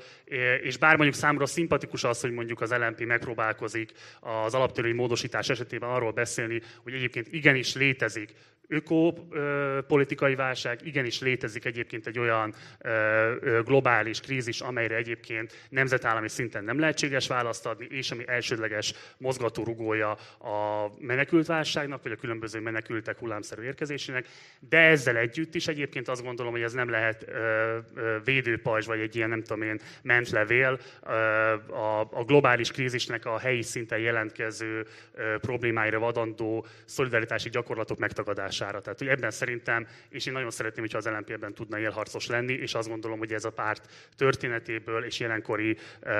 és 0.61 0.77
bár 0.77 0.95
mondjuk 0.95 1.15
számomra 1.15 1.45
szimpatikus 1.45 2.03
az, 2.03 2.21
hogy 2.21 2.31
mondjuk 2.31 2.61
az 2.61 2.71
LNP 2.71 3.05
megpróbálkozik 3.05 3.91
az 4.19 4.53
alaptörvény 4.53 4.95
módosítás 4.95 5.49
esetében 5.49 5.89
arról 5.89 6.11
beszélni, 6.11 6.61
hogy 6.83 6.93
egyébként 6.93 7.27
igenis 7.31 7.75
létezik 7.75 8.33
ökopolitikai 8.67 10.35
válság, 10.35 10.79
igenis 10.83 11.21
létezik 11.21 11.65
egyébként 11.65 12.07
egy 12.07 12.19
olyan 12.19 12.53
globális 13.63 14.19
krízis, 14.19 14.61
amelyre 14.61 14.95
egyébként 14.95 15.67
nemzetállami 15.69 16.29
szinten 16.29 16.63
nem 16.63 16.79
lehetséges 16.79 17.27
választ 17.27 17.65
adni, 17.65 17.87
és 17.89 18.11
ami 18.11 18.23
elsődleges 18.27 18.93
mozgatórugója 19.17 20.11
a 20.39 20.91
menekült 20.99 21.45
válságnak, 21.45 22.03
vagy 22.03 22.11
a 22.11 22.15
különböző 22.15 22.59
menekültek 22.59 23.19
hullámszerű 23.19 23.61
érkezésének, 23.61 24.27
de 24.69 24.77
ezzel 24.77 25.17
együtt 25.17 25.55
is 25.55 25.67
egyébként 25.67 26.07
azt 26.07 26.23
gondolom, 26.23 26.51
hogy 26.51 26.61
ez 26.61 26.73
nem 26.73 26.89
lehet 26.89 27.31
védőpajzs, 28.23 28.85
vagy 28.85 28.99
egy 28.99 29.15
ilyen, 29.15 29.29
nem 29.29 29.43
tudom 29.43 29.61
én, 29.61 29.79
mentlevél. 30.01 30.79
A 32.11 32.23
globális 32.23 32.71
krízisnek 32.71 33.25
a 33.25 33.39
helyi 33.39 33.61
szinten 33.61 33.99
jelentkező 33.99 34.85
problémáira 35.41 35.99
vadandó 35.99 36.65
szolidaritási 36.85 37.49
gyakorlatok 37.49 37.97
megtagadása 37.97 38.52
javítására. 38.59 38.81
Tehát 38.81 38.99
hogy 38.99 39.07
ebben 39.07 39.31
szerintem, 39.31 39.87
és 40.09 40.25
én 40.25 40.33
nagyon 40.33 40.51
szeretném, 40.51 40.83
hogyha 40.83 40.97
az 40.97 41.05
LNP 41.05 41.29
ebben 41.29 41.53
tudna 41.53 41.79
élharcos 41.79 42.27
lenni, 42.27 42.53
és 42.53 42.73
azt 42.73 42.89
gondolom, 42.89 43.17
hogy 43.17 43.33
ez 43.33 43.45
a 43.45 43.49
párt 43.49 43.89
történetéből 44.15 45.03
és 45.03 45.19
jelenkori 45.19 45.77
uh, 46.01 46.11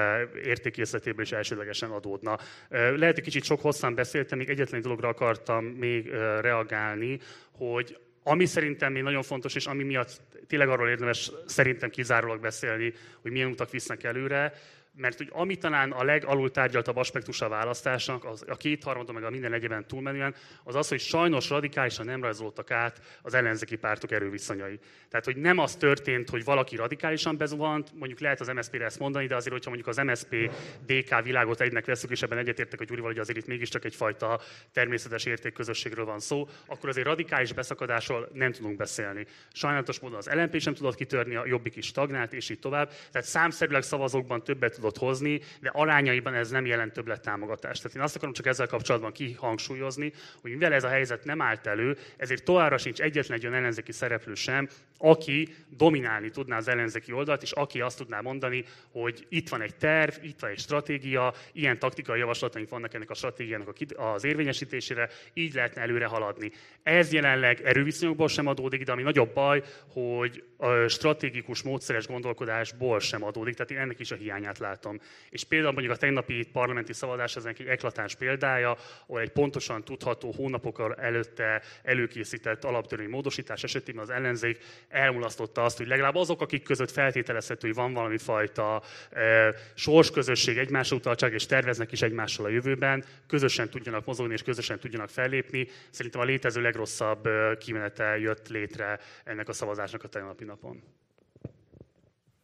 értékészletéből 0.44 1.22
is 1.22 1.32
elsődlegesen 1.32 1.90
adódna. 1.90 2.34
Uh, 2.34 2.98
lehet, 2.98 3.16
hogy 3.16 3.24
kicsit 3.24 3.44
sok 3.44 3.62
hosszan 3.62 3.96
beszéltem, 3.96 4.38
még 4.38 4.50
egyetlen 4.50 4.82
dologra 4.82 5.08
akartam 5.08 5.66
még 5.66 6.06
uh, 6.06 6.14
reagálni, 6.40 7.20
hogy 7.52 7.98
ami 8.24 8.46
szerintem 8.46 8.92
még 8.92 9.04
nagyon 9.04 9.24
fontos, 9.24 9.56
és 9.56 9.66
ami 9.66 9.84
miatt 9.84 10.22
tényleg 10.48 10.70
arról 10.70 10.90
érdemes 10.90 11.32
szerintem 11.46 11.90
kizárólag 11.90 12.40
beszélni, 12.40 12.94
hogy 13.22 13.32
milyen 13.32 13.50
utak 13.50 13.70
visznek 13.70 14.04
előre, 14.04 14.54
mert 14.96 15.18
hogy 15.18 15.30
ami 15.32 15.56
talán 15.56 15.92
a 15.92 16.04
legalul 16.04 16.52
tárgyaltabb 16.52 16.96
aspektus 16.96 17.42
a 17.42 17.50
választásnak, 17.50 18.26
az, 18.26 18.44
a 18.48 18.56
kétharmadon 18.56 19.16
meg 19.16 19.24
a 19.24 19.30
minden 19.30 19.54
egyében 19.54 19.88
túlmenően, 19.88 20.36
az 20.64 20.76
az, 20.76 20.88
hogy 20.88 21.00
sajnos 21.00 21.50
radikálisan 21.50 22.06
nem 22.06 22.22
rajzolódtak 22.22 22.72
át 22.72 23.02
az 23.22 23.34
ellenzéki 23.34 23.76
pártok 23.76 24.12
erőviszonyai. 24.12 24.80
Tehát, 25.10 25.26
hogy 25.26 25.38
nem 25.38 25.58
az 25.58 25.76
történt, 25.76 26.30
hogy 26.30 26.44
valaki 26.44 26.76
radikálisan 26.76 27.38
bezuhant, 27.38 27.92
mondjuk 27.94 28.20
lehet 28.20 28.40
az 28.40 28.48
MSZP-re 28.48 28.86
ezt 28.86 29.00
mondani, 29.00 29.28
de 29.28 29.36
azért, 29.36 29.54
hogyha 29.54 29.70
mondjuk 29.70 29.90
az 29.90 30.06
MSZP 30.06 30.52
DK 30.86 31.24
világot 31.24 31.62
egynek 31.62 31.86
veszük, 31.86 32.12
és 32.12 32.22
ebben 32.22 32.38
egyetértek 32.38 32.82
a 32.82 32.84
Gyurival, 32.84 33.10
hogy 33.10 33.20
azért 33.20 33.38
itt 33.38 33.48
mégiscsak 33.48 33.86
egyfajta 33.86 34.40
természetes 34.72 35.26
értékközösségről 35.26 36.06
van 36.06 36.20
szó, 36.20 36.48
akkor 36.66 36.90
azért 36.90 37.08
radikális 37.08 37.54
beszakadásról 37.54 38.30
nem 38.34 38.52
tudunk 38.52 38.78
beszélni. 38.78 39.26
Sajnálatos 39.54 40.00
módon 40.00 40.18
az 40.18 40.30
LNP 40.34 40.60
sem 40.60 40.74
tudott 40.74 40.96
kitörni, 40.96 41.36
a 41.36 41.46
Jobbik 41.46 41.76
is 41.76 41.86
stagnált, 41.86 42.34
és 42.34 42.50
így 42.50 42.60
tovább. 42.60 42.92
Tehát 43.12 43.28
számszerűleg 43.28 43.82
szavazókban 43.82 44.44
többet 44.44 44.82
tudott 44.84 45.10
hozni, 45.10 45.42
de 45.60 45.70
arányaiban 45.74 46.34
ez 46.34 46.50
nem 46.50 46.66
jelent 46.66 46.94
többlet 46.94 47.22
támogatást. 47.22 47.82
Tehát 47.82 47.98
én 47.98 48.04
azt 48.04 48.16
akarom 48.16 48.34
csak 48.34 48.46
ezzel 48.46 48.68
kapcsolatban 48.68 49.12
kihangsúlyozni, 49.12 50.14
hogy 50.42 50.52
mivel 50.52 50.74
ez 50.74 50.84
a 50.84 50.88
helyzet 50.88 51.26
nem 51.26 51.42
állt 51.42 51.68
elő, 51.68 51.98
ezért 52.18 52.44
továbbra 52.44 52.78
sincs 52.78 53.00
egyetlen 53.00 53.38
egy 53.38 53.46
olyan 53.46 53.58
ellenzéki 53.58 53.92
szereplő 53.92 54.34
sem, 54.34 54.70
aki 55.06 55.56
dominálni 55.70 56.30
tudná 56.30 56.58
az 56.58 56.68
ellenzéki 56.68 57.12
oldalt, 57.12 57.42
és 57.42 57.52
aki 57.52 57.82
azt 57.82 57.98
tudná 57.98 58.22
mondani, 58.22 58.66
hogy 58.92 59.26
itt 59.30 59.50
van 59.50 59.62
egy 59.62 59.76
terv, 59.76 60.14
itt 60.22 60.40
van 60.40 60.50
egy 60.50 60.60
stratégia, 60.60 61.34
ilyen 61.52 61.80
taktikai 61.80 62.20
javaslataink 62.20 62.70
vannak 62.70 62.94
ennek 62.94 63.10
a 63.10 63.14
stratégiának 63.14 63.76
az 63.96 64.24
érvényesítésére, 64.24 65.10
így 65.34 65.54
lehetne 65.54 65.82
előre 65.82 66.06
haladni. 66.06 66.52
Ez 66.84 67.14
jelenleg 67.14 67.62
erőviszonyokból 67.62 68.28
sem 68.28 68.48
adódik, 68.48 68.84
de 68.84 68.92
ami 68.92 69.02
nagyobb 69.02 69.34
baj, 69.34 69.64
hogy 69.94 70.44
a 70.58 70.88
stratégikus 70.88 71.62
módszeres 71.62 72.08
gondolkodásból 72.08 73.00
sem 73.00 73.24
adódik, 73.24 73.56
tehát 73.56 73.72
én 73.72 73.78
ennek 73.78 74.00
is 74.00 74.12
a 74.12 74.16
hiányát 74.16 74.58
látom. 74.58 75.00
És 75.30 75.44
például 75.44 75.74
mondjuk 75.74 75.94
a 75.94 75.98
tegnapi 75.98 76.48
parlamenti 76.52 76.94
szavazás 76.94 77.36
ez 77.36 77.46
egy 77.46 77.66
eklatáns 77.68 78.16
példája, 78.16 78.78
ahol 79.08 79.22
egy 79.22 79.32
pontosan 79.32 79.84
tudható 79.84 80.32
hónapokkal 80.32 80.96
előtte 80.96 81.62
előkészített 81.84 82.64
alaptörvény 82.64 83.10
módosítás 83.10 83.64
esetében 83.64 84.04
az 84.04 84.10
ellenzék 84.10 84.58
elmulasztotta 84.94 85.64
azt, 85.64 85.78
hogy 85.78 85.88
legalább 85.88 86.16
azok, 86.16 86.42
akik 86.42 86.64
között 86.64 86.92
feltételezhető, 86.92 87.68
hogy 87.68 87.76
van 87.76 87.94
valami 87.94 88.18
fajta 88.18 88.82
e, 89.12 89.54
sorsközösség, 89.74 90.58
egymás 90.58 90.92
utaltság, 90.92 91.34
és 91.34 91.46
terveznek 91.46 91.92
is 91.92 92.02
egymással 92.02 92.46
a 92.46 92.50
jövőben, 92.50 93.04
közösen 93.28 93.70
tudjanak 93.70 94.06
mozogni 94.06 94.34
és 94.34 94.44
közösen 94.44 94.80
tudjanak 94.80 95.10
fellépni. 95.10 95.68
Szerintem 95.90 96.22
a 96.22 96.24
létező 96.24 96.62
legrosszabb 96.62 97.28
kimenete 97.60 98.18
jött 98.18 98.48
létre 98.48 99.00
ennek 99.24 99.50
a 99.50 99.54
szavazásnak 99.54 100.04
a 100.04 100.08
tegnapi 100.08 100.44
napon. 100.44 100.84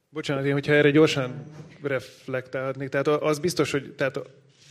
Bocsánat, 0.10 0.46
én, 0.46 0.54
hogyha 0.54 0.74
erre 0.74 0.92
gyorsan 0.92 1.52
reflektálhatnék, 1.82 2.90
tehát 2.90 3.08
az 3.08 3.40
biztos, 3.40 3.72
hogy 3.72 3.94
tehát 3.94 4.20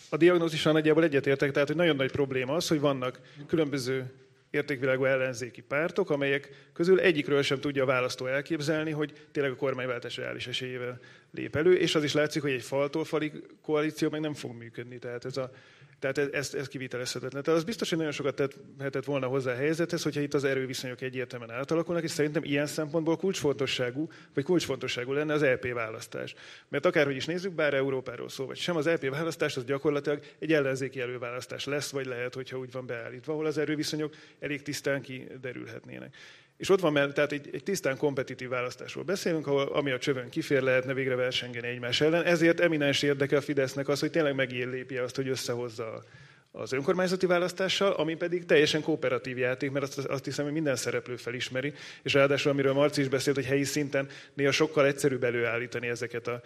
a 0.08 0.16
diagnózissal 0.16 0.72
nagyjából 0.72 1.04
egyetértek, 1.04 1.50
tehát 1.50 1.68
hogy 1.68 1.76
nagyon 1.76 1.96
nagy 1.96 2.10
probléma 2.10 2.54
az, 2.54 2.68
hogy 2.68 2.80
vannak 2.80 3.20
különböző 3.46 4.12
értékvilágú 4.50 5.04
ellenzéki 5.04 5.60
pártok, 5.60 6.10
amelyek 6.10 6.68
közül 6.72 7.00
egyikről 7.00 7.42
sem 7.42 7.60
tudja 7.60 7.82
a 7.82 7.86
választó 7.86 8.26
elképzelni, 8.26 8.90
hogy 8.90 9.12
tényleg 9.32 9.52
a 9.52 9.56
kormányváltás 9.56 10.16
reális 10.16 10.46
esélyével 10.46 11.00
lép 11.30 11.56
elő, 11.56 11.74
és 11.74 11.94
az 11.94 12.04
is 12.04 12.12
látszik, 12.12 12.42
hogy 12.42 12.50
egy 12.50 12.62
faltól 12.62 13.04
fali 13.04 13.32
koalíció 13.62 14.10
meg 14.10 14.20
nem 14.20 14.34
fog 14.34 14.56
működni. 14.56 14.98
Tehát 14.98 15.24
ez 15.24 15.36
a 15.36 15.50
tehát 15.98 16.34
ez, 16.34 16.54
ez 16.54 16.68
kivitelezhetetlen. 16.68 17.42
Tehát 17.42 17.58
az 17.58 17.66
biztos, 17.66 17.88
hogy 17.88 17.98
nagyon 17.98 18.12
sokat 18.12 18.58
tehetett 18.78 19.04
volna 19.04 19.26
hozzá 19.26 19.52
a 19.52 19.56
helyzethez, 19.56 20.02
hogyha 20.02 20.20
itt 20.20 20.34
az 20.34 20.44
erőviszonyok 20.44 21.00
egyértelműen 21.00 21.50
átalakulnak, 21.50 22.04
és 22.04 22.10
szerintem 22.10 22.44
ilyen 22.44 22.66
szempontból 22.66 23.16
kulcsfontosságú, 23.16 24.08
vagy 24.34 24.44
kulcsfontosságú 24.44 25.12
lenne 25.12 25.32
az 25.32 25.42
EP 25.42 25.72
választás. 25.72 26.34
Mert 26.68 26.86
akárhogy 26.86 27.16
is 27.16 27.24
nézzük, 27.24 27.52
bár 27.52 27.74
Európáról 27.74 28.28
szó, 28.28 28.46
vagy 28.46 28.56
sem, 28.56 28.76
az 28.76 28.86
EP 28.86 29.08
választás 29.08 29.56
az 29.56 29.64
gyakorlatilag 29.64 30.20
egy 30.38 30.52
ellenzéki 30.52 31.00
előválasztás 31.00 31.64
lesz, 31.64 31.90
vagy 31.90 32.06
lehet, 32.06 32.34
hogyha 32.34 32.58
úgy 32.58 32.72
van 32.72 32.86
beállítva, 32.86 33.32
ahol 33.32 33.46
az 33.46 33.58
erőviszonyok 33.58 34.14
elég 34.40 34.62
tisztán 34.62 35.00
kiderülhetnének. 35.00 36.14
És 36.58 36.68
ott 36.68 36.80
van, 36.80 36.92
mert 36.92 37.14
tehát 37.14 37.32
egy, 37.32 37.48
egy 37.52 37.62
tisztán 37.62 37.96
kompetitív 37.96 38.48
választásról 38.48 39.04
beszélünk, 39.04 39.46
ahol 39.46 39.62
ami 39.62 39.90
a 39.90 39.98
csövön 39.98 40.28
kifér, 40.28 40.62
lehetne 40.62 40.94
végre 40.94 41.14
versengeni 41.14 41.66
egymás 41.66 42.00
ellen. 42.00 42.24
Ezért 42.24 42.60
eminens 42.60 43.02
érdeke 43.02 43.36
a 43.36 43.40
Fidesznek 43.40 43.88
az, 43.88 44.00
hogy 44.00 44.10
tényleg 44.10 44.34
megjellépje 44.34 45.02
azt, 45.02 45.16
hogy 45.16 45.28
összehozza 45.28 46.04
az 46.52 46.72
önkormányzati 46.72 47.26
választással, 47.26 47.92
ami 47.92 48.14
pedig 48.14 48.44
teljesen 48.44 48.82
kooperatív 48.82 49.38
játék, 49.38 49.70
mert 49.70 49.84
azt, 49.84 49.98
azt 49.98 50.24
hiszem, 50.24 50.44
hogy 50.44 50.54
minden 50.54 50.76
szereplő 50.76 51.16
felismeri, 51.16 51.72
és 52.02 52.12
ráadásul, 52.12 52.50
amiről 52.50 52.72
Marci 52.72 53.00
is 53.00 53.08
beszélt, 53.08 53.36
hogy 53.36 53.46
helyi 53.46 53.64
szinten 53.64 54.08
néha 54.34 54.50
sokkal 54.50 54.86
egyszerűbb 54.86 55.24
előállítani 55.24 55.88
ezeket 55.88 56.26
a 56.26 56.40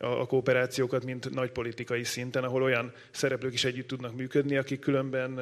a 0.00 0.26
kooperációkat, 0.26 1.04
mint 1.04 1.30
nagy 1.30 1.50
politikai 1.50 2.04
szinten, 2.04 2.44
ahol 2.44 2.62
olyan 2.62 2.92
szereplők 3.10 3.52
is 3.52 3.64
együtt 3.64 3.86
tudnak 3.86 4.16
működni, 4.16 4.56
akik 4.56 4.78
különben 4.78 5.38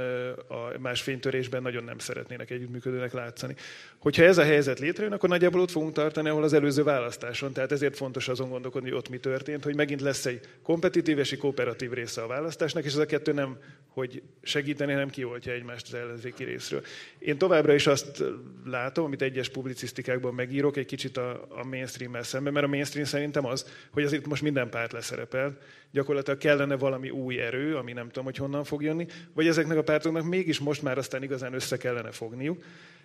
a 0.49 0.79
más 0.79 1.03
fénytörésben 1.03 1.63
nagyon 1.63 1.85
nem 1.85 1.99
szeretnének 1.99 2.51
együttműködőnek 2.51 3.13
látszani. 3.13 3.55
Hogyha 3.99 4.23
ez 4.23 4.39
a 4.39 4.45
helyzet 4.45 4.79
létrejön, 4.79 5.13
akkor 5.13 5.29
nagyjából 5.29 5.61
ott 5.61 5.71
fogunk 5.71 5.93
tartani, 5.93 6.29
ahol 6.29 6.43
az 6.43 6.53
előző 6.53 6.83
választáson. 6.83 7.53
Tehát 7.53 7.73
ezért 7.73 7.97
fontos 7.97 8.29
azon 8.29 8.49
gondolkodni, 8.49 8.89
hogy 8.89 8.99
ott 8.99 9.09
mi 9.09 9.19
történt, 9.19 9.65
hogy 9.65 9.77
megint 9.77 10.01
lesz 10.01 10.27
egy 10.27 10.41
kompetitív 10.63 11.19
és 11.19 11.33
egy 11.33 11.39
kooperatív 11.39 11.93
része 11.93 12.23
a 12.23 12.27
választásnak, 12.27 12.85
és 12.85 12.93
ez 12.93 12.99
a 12.99 13.07
kettő 13.07 13.33
nem, 13.33 13.59
hogy 13.89 14.23
segíteni, 14.43 14.93
hanem 14.93 15.11
kioltja 15.11 15.53
egymást 15.53 15.87
az 15.87 15.95
ellenzéki 15.95 16.45
részről. 16.45 16.83
Én 17.19 17.39
továbbra 17.39 17.75
is 17.75 17.87
azt 17.87 18.23
látom, 18.65 19.05
amit 19.05 19.23
egyes 19.23 19.49
publicisztikákban 19.49 20.35
megírok, 20.35 20.77
egy 20.77 20.87
kicsit 20.87 21.17
a, 21.17 21.47
a 21.49 21.65
mainstream-mel 21.65 22.23
szemben, 22.23 22.53
mert 22.53 22.67
a 22.67 22.69
mainstream 22.69 23.07
szerintem 23.07 23.47
az, 23.47 23.67
hogy 23.91 24.05
az 24.05 24.13
itt 24.13 24.27
most 24.27 24.43
minden 24.47 24.71
párt 24.71 24.93
leszerepel. 24.93 25.57
Gyakorlatilag 25.91 26.39
kellene 26.39 26.77
valami 26.77 27.11
új 27.11 27.41
erő, 27.41 27.77
ami 27.77 27.93
nem 27.93 28.07
tudom, 28.07 28.25
hogy 28.25 28.37
honnan 28.37 28.65
fog 28.65 28.83
jönni, 28.83 29.07
vagy 29.35 29.47
ezeknek 29.47 29.79
a 29.79 29.83
pártoknak 29.83 30.25
mégis 30.25 30.59
most 30.59 30.83
már 30.83 30.99
aztán 30.99 31.23
igazán 31.23 31.55
össze 31.55 31.77
kellene 31.77 32.11
fogniuk. 32.11 32.63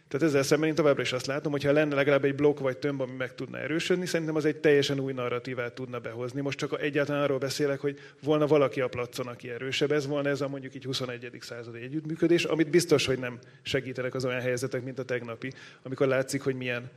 Tehát 0.07 0.27
ezzel 0.27 0.43
szemben 0.43 0.69
én 0.69 0.75
továbbra 0.75 1.01
is 1.01 1.11
azt 1.11 1.25
látom, 1.25 1.51
hogy 1.51 1.63
ha 1.63 1.71
lenne 1.71 1.95
legalább 1.95 2.23
egy 2.23 2.35
blokk 2.35 2.59
vagy 2.59 2.77
tömb, 2.77 3.01
ami 3.01 3.15
meg 3.17 3.35
tudna 3.35 3.59
erősödni, 3.59 4.05
szerintem 4.05 4.35
az 4.35 4.45
egy 4.45 4.57
teljesen 4.57 4.99
új 4.99 5.13
narratívát 5.13 5.73
tudna 5.73 5.99
behozni. 5.99 6.41
Most 6.41 6.57
csak 6.57 6.81
egyáltalán 6.81 7.21
arról 7.21 7.37
beszélek, 7.37 7.79
hogy 7.79 7.99
volna 8.23 8.47
valaki 8.47 8.81
a 8.81 8.87
placon, 8.87 9.27
aki 9.27 9.49
erősebb. 9.49 9.91
Ez 9.91 10.07
volna 10.07 10.29
ez 10.29 10.41
a 10.41 10.47
mondjuk 10.47 10.75
így 10.75 10.83
21. 10.83 11.37
századi 11.39 11.81
együttműködés, 11.81 12.43
amit 12.43 12.69
biztos, 12.69 13.05
hogy 13.05 13.19
nem 13.19 13.39
segítenek 13.61 14.15
az 14.15 14.25
olyan 14.25 14.41
helyzetek, 14.41 14.83
mint 14.83 14.99
a 14.99 15.03
tegnapi, 15.03 15.51
amikor 15.83 16.07
látszik, 16.07 16.41
hogy 16.41 16.55
milyen 16.55 16.89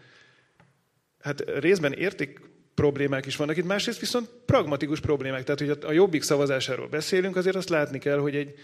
hát 1.21 1.45
részben 1.59 1.93
érték 1.93 2.41
problémák 2.75 3.27
is 3.27 3.37
vannak 3.37 3.57
itt, 3.57 3.65
másrészt 3.65 4.01
viszont 4.01 4.29
pragmatikus 4.47 5.01
problémák. 5.01 5.45
Tehát, 5.45 5.61
hogy 5.61 5.79
a 5.85 5.93
jobbik 5.93 6.23
szavazásáról 6.23 6.89
beszélünk, 6.89 7.37
azért 7.37 7.57
azt 7.57 7.69
látni 7.69 7.99
kell, 7.99 8.19
hogy 8.19 8.37
egy 8.37 8.55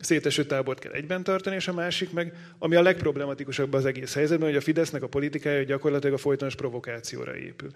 széteső 0.00 0.44
tábort 0.44 0.78
kell 0.78 0.92
egyben 0.92 1.22
tartani, 1.22 1.56
és 1.56 1.68
a 1.68 1.72
másik 1.72 2.12
meg, 2.12 2.34
ami 2.58 2.76
a 2.76 2.82
legproblematikusabb 2.82 3.72
az 3.72 3.84
egész 3.84 4.14
helyzetben, 4.14 4.48
hogy 4.48 4.56
a 4.56 4.60
Fidesznek 4.60 5.02
a 5.02 5.08
politikája 5.08 5.62
gyakorlatilag 5.62 6.14
a 6.14 6.18
folytonos 6.18 6.54
provokációra 6.54 7.36
épül. 7.36 7.70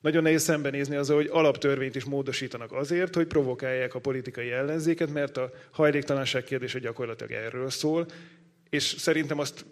Nagyon 0.00 0.22
nehéz 0.22 0.42
szembenézni 0.42 0.96
azzal, 0.96 1.16
hogy 1.16 1.28
alaptörvényt 1.32 1.96
is 1.96 2.04
módosítanak 2.04 2.72
azért, 2.72 3.14
hogy 3.14 3.26
provokálják 3.26 3.94
a 3.94 3.98
politikai 3.98 4.50
ellenzéket, 4.50 5.12
mert 5.12 5.36
a 5.36 5.50
hajléktalanság 5.70 6.44
kérdése 6.44 6.78
gyakorlatilag 6.78 7.32
erről 7.32 7.70
szól, 7.70 8.06
és 8.70 8.82
szerintem 8.98 9.38
azt 9.38 9.64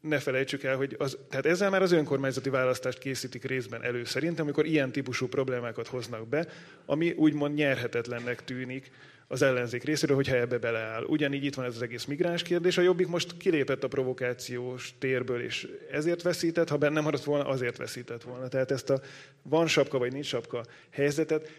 ne 0.00 0.18
felejtsük 0.18 0.62
el, 0.62 0.76
hogy 0.76 0.96
az, 0.98 1.18
tehát 1.30 1.46
ezzel 1.46 1.70
már 1.70 1.82
az 1.82 1.92
önkormányzati 1.92 2.50
választást 2.50 2.98
készítik 2.98 3.44
részben 3.44 3.82
elő 3.82 4.04
szerintem, 4.04 4.44
amikor 4.44 4.66
ilyen 4.66 4.92
típusú 4.92 5.26
problémákat 5.26 5.86
hoznak 5.86 6.28
be, 6.28 6.46
ami 6.86 7.12
úgymond 7.12 7.54
nyerhetetlennek 7.54 8.44
tűnik 8.44 8.90
az 9.30 9.42
ellenzék 9.42 9.82
részéről, 9.82 10.16
hogyha 10.16 10.36
ebbe 10.36 10.58
beleáll. 10.58 11.02
Ugyanígy 11.02 11.44
itt 11.44 11.54
van 11.54 11.64
ez 11.64 11.74
az 11.74 11.82
egész 11.82 12.04
migráns 12.04 12.42
kérdés. 12.42 12.78
A 12.78 12.82
Jobbik 12.82 13.06
most 13.06 13.36
kilépett 13.36 13.84
a 13.84 13.88
provokációs 13.88 14.94
térből, 14.98 15.42
és 15.42 15.68
ezért 15.90 16.22
veszített, 16.22 16.68
ha 16.68 16.76
benne 16.76 17.00
maradt 17.00 17.24
volna, 17.24 17.46
azért 17.46 17.76
veszített 17.76 18.22
volna. 18.22 18.48
Tehát 18.48 18.70
ezt 18.70 18.90
a 18.90 19.00
van 19.42 19.66
sapka 19.66 19.98
vagy 19.98 20.12
nincs 20.12 20.26
sapka 20.26 20.64
helyzetet 20.90 21.50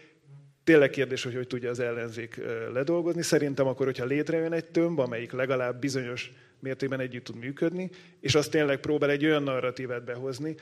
tényleg 0.64 0.90
kérdés, 0.90 1.22
hogy 1.22 1.34
hogy 1.34 1.46
tudja 1.46 1.70
az 1.70 1.80
ellenzék 1.80 2.40
ledolgozni. 2.72 3.22
Szerintem 3.22 3.66
akkor, 3.66 3.86
hogyha 3.86 4.04
létrejön 4.04 4.52
egy 4.52 4.64
tömb, 4.64 4.98
amelyik 4.98 5.32
legalább 5.32 5.80
bizonyos 5.80 6.32
mértékben 6.60 7.00
együtt 7.00 7.24
tud 7.24 7.36
működni, 7.36 7.90
és 8.20 8.34
az 8.34 8.48
tényleg 8.48 8.80
próbál 8.80 9.10
egy 9.10 9.24
olyan 9.24 9.42
narratívát 9.42 10.04
behozni, 10.04 10.54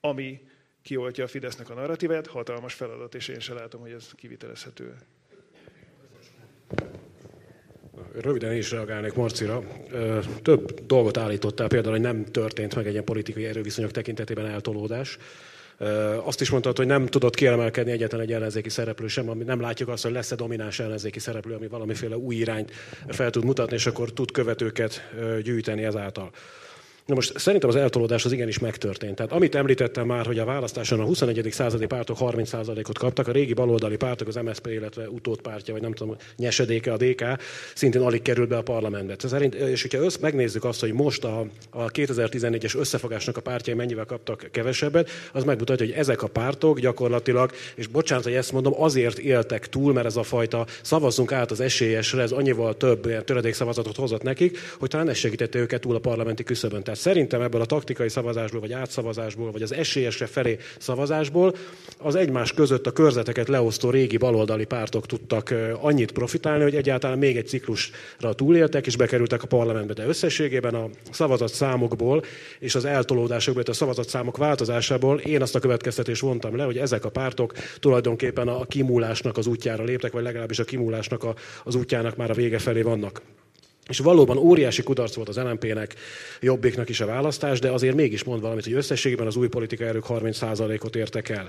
ami 0.00 0.40
kioltja 0.82 1.24
a 1.24 1.28
Fidesznek 1.28 1.70
a 1.70 1.74
narratívát, 1.74 2.26
hatalmas 2.26 2.74
feladat, 2.74 3.14
és 3.14 3.28
én 3.28 3.40
sem 3.40 3.56
látom, 3.56 3.80
hogy 3.80 3.90
ez 3.90 4.12
kivitelezhető. 4.14 4.94
Röviden 8.20 8.52
is 8.52 8.70
reagálnék 8.70 9.14
Marcira. 9.14 9.62
Több 10.42 10.86
dolgot 10.86 11.16
állítottál, 11.16 11.68
például, 11.68 11.92
hogy 11.92 12.02
nem 12.02 12.24
történt 12.24 12.74
meg 12.74 12.86
egy 12.86 12.92
ilyen 12.92 13.04
politikai 13.04 13.44
erőviszonyok 13.44 13.90
tekintetében 13.90 14.46
eltolódás. 14.46 15.18
Azt 16.24 16.40
is 16.40 16.50
mondtad, 16.50 16.76
hogy 16.76 16.86
nem 16.86 17.06
tudott 17.06 17.34
kiemelkedni 17.34 17.92
egyetlen 17.92 18.20
egy 18.20 18.32
ellenzéki 18.32 18.68
szereplő 18.68 19.06
sem, 19.06 19.28
ami 19.28 19.44
nem 19.44 19.60
látjuk 19.60 19.88
azt, 19.88 20.02
hogy 20.02 20.12
lesz-e 20.12 20.34
domináns 20.34 20.80
ellenzéki 20.80 21.18
szereplő, 21.18 21.54
ami 21.54 21.68
valamiféle 21.68 22.16
új 22.16 22.34
irányt 22.34 22.72
fel 23.08 23.30
tud 23.30 23.44
mutatni, 23.44 23.74
és 23.74 23.86
akkor 23.86 24.12
tud 24.12 24.30
követőket 24.30 25.10
gyűjteni 25.42 25.84
ezáltal. 25.84 26.30
Na 27.06 27.14
most 27.14 27.38
szerintem 27.38 27.68
az 27.68 27.76
eltolódás 27.76 28.24
az 28.24 28.32
igenis 28.32 28.58
megtörtént. 28.58 29.14
Tehát 29.14 29.32
amit 29.32 29.54
említettem 29.54 30.06
már, 30.06 30.26
hogy 30.26 30.38
a 30.38 30.44
választáson 30.44 31.00
a 31.00 31.04
21. 31.04 31.48
századi 31.50 31.86
pártok 31.86 32.16
30%-ot 32.20 32.98
kaptak, 32.98 33.28
a 33.28 33.32
régi 33.32 33.52
baloldali 33.52 33.96
pártok, 33.96 34.28
az 34.28 34.34
MSZP, 34.34 34.66
illetve 34.66 35.08
utódpártja, 35.08 35.72
vagy 35.72 35.82
nem 35.82 35.92
tudom, 35.92 36.16
nyesedéke 36.36 36.92
a 36.92 36.96
DK, 36.96 37.24
szintén 37.74 38.02
alig 38.02 38.22
került 38.22 38.48
be 38.48 38.56
a 38.56 38.62
parlamentbe. 38.62 39.14
Szerint, 39.18 39.54
és 39.54 39.82
hogyha 39.82 39.98
össz, 39.98 40.16
megnézzük 40.16 40.64
azt, 40.64 40.80
hogy 40.80 40.92
most 40.92 41.24
a, 41.24 41.46
a 41.70 41.90
2014-es 41.90 42.76
összefogásnak 42.78 43.36
a 43.36 43.40
pártjai 43.40 43.76
mennyivel 43.76 44.04
kaptak 44.04 44.48
kevesebbet, 44.50 45.10
az 45.32 45.44
megmutatja, 45.44 45.86
hogy 45.86 45.94
ezek 45.94 46.22
a 46.22 46.26
pártok 46.26 46.80
gyakorlatilag, 46.80 47.50
és 47.74 47.86
bocsánat, 47.86 48.24
hogy 48.24 48.34
ezt 48.34 48.52
mondom, 48.52 48.72
azért 48.76 49.18
éltek 49.18 49.68
túl, 49.68 49.92
mert 49.92 50.06
ez 50.06 50.16
a 50.16 50.22
fajta 50.22 50.66
szavazzunk 50.82 51.32
át 51.32 51.50
az 51.50 51.60
esélyesre, 51.60 52.22
ez 52.22 52.32
annyival 52.32 52.76
több 52.76 53.24
töredékszavazatot 53.24 53.96
hozott 53.96 54.22
nekik, 54.22 54.58
hogy 54.78 54.88
talán 54.88 55.08
ez 55.08 55.16
segítette 55.16 55.58
őket 55.58 55.80
túl 55.80 55.94
a 55.94 55.98
parlamenti 55.98 56.42
küszöbön. 56.42 56.82
Tehát 56.82 56.95
szerintem 56.96 57.40
ebből 57.40 57.60
a 57.60 57.64
taktikai 57.64 58.08
szavazásból, 58.08 58.60
vagy 58.60 58.72
átszavazásból, 58.72 59.50
vagy 59.50 59.62
az 59.62 59.72
esélyesre 59.72 60.26
felé 60.26 60.58
szavazásból 60.78 61.54
az 61.98 62.14
egymás 62.14 62.52
között 62.52 62.86
a 62.86 62.92
körzeteket 62.92 63.48
leosztó 63.48 63.90
régi 63.90 64.16
baloldali 64.16 64.64
pártok 64.64 65.06
tudtak 65.06 65.54
annyit 65.80 66.12
profitálni, 66.12 66.62
hogy 66.62 66.74
egyáltalán 66.74 67.18
még 67.18 67.36
egy 67.36 67.46
ciklusra 67.46 68.32
túléltek, 68.34 68.86
és 68.86 68.96
bekerültek 68.96 69.42
a 69.42 69.46
parlamentbe. 69.46 69.92
De 69.92 70.06
összességében 70.06 70.74
a 70.74 70.88
szavazat 71.10 71.52
számokból 71.52 72.22
és 72.58 72.74
az 72.74 72.84
eltolódásokból, 72.84 73.62
a 73.66 73.72
szavazat 73.72 74.08
számok 74.08 74.36
változásából 74.36 75.18
én 75.18 75.42
azt 75.42 75.54
a 75.54 75.58
következtetést 75.58 76.20
vontam 76.20 76.56
le, 76.56 76.64
hogy 76.64 76.78
ezek 76.78 77.04
a 77.04 77.10
pártok 77.10 77.52
tulajdonképpen 77.78 78.48
a 78.48 78.64
kimúlásnak 78.66 79.36
az 79.36 79.46
útjára 79.46 79.84
léptek, 79.84 80.12
vagy 80.12 80.22
legalábbis 80.22 80.58
a 80.58 80.64
kimúlásnak 80.64 81.26
az 81.64 81.74
útjának 81.74 82.16
már 82.16 82.30
a 82.30 82.34
vége 82.34 82.58
felé 82.58 82.82
vannak. 82.82 83.22
És 83.88 83.98
valóban 83.98 84.36
óriási 84.36 84.82
kudarc 84.82 85.14
volt 85.14 85.28
az 85.28 85.36
LMP-nek, 85.36 85.94
Jobbiknak 86.40 86.88
is 86.88 87.00
a 87.00 87.06
választás, 87.06 87.58
de 87.58 87.70
azért 87.70 87.94
mégis 87.94 88.24
mond 88.24 88.40
valamit, 88.40 88.64
hogy 88.64 88.72
összességében 88.72 89.26
az 89.26 89.36
új 89.36 89.48
politikai 89.48 89.86
erők 89.86 90.04
30%-ot 90.08 90.96
értek 90.96 91.28
el. 91.28 91.48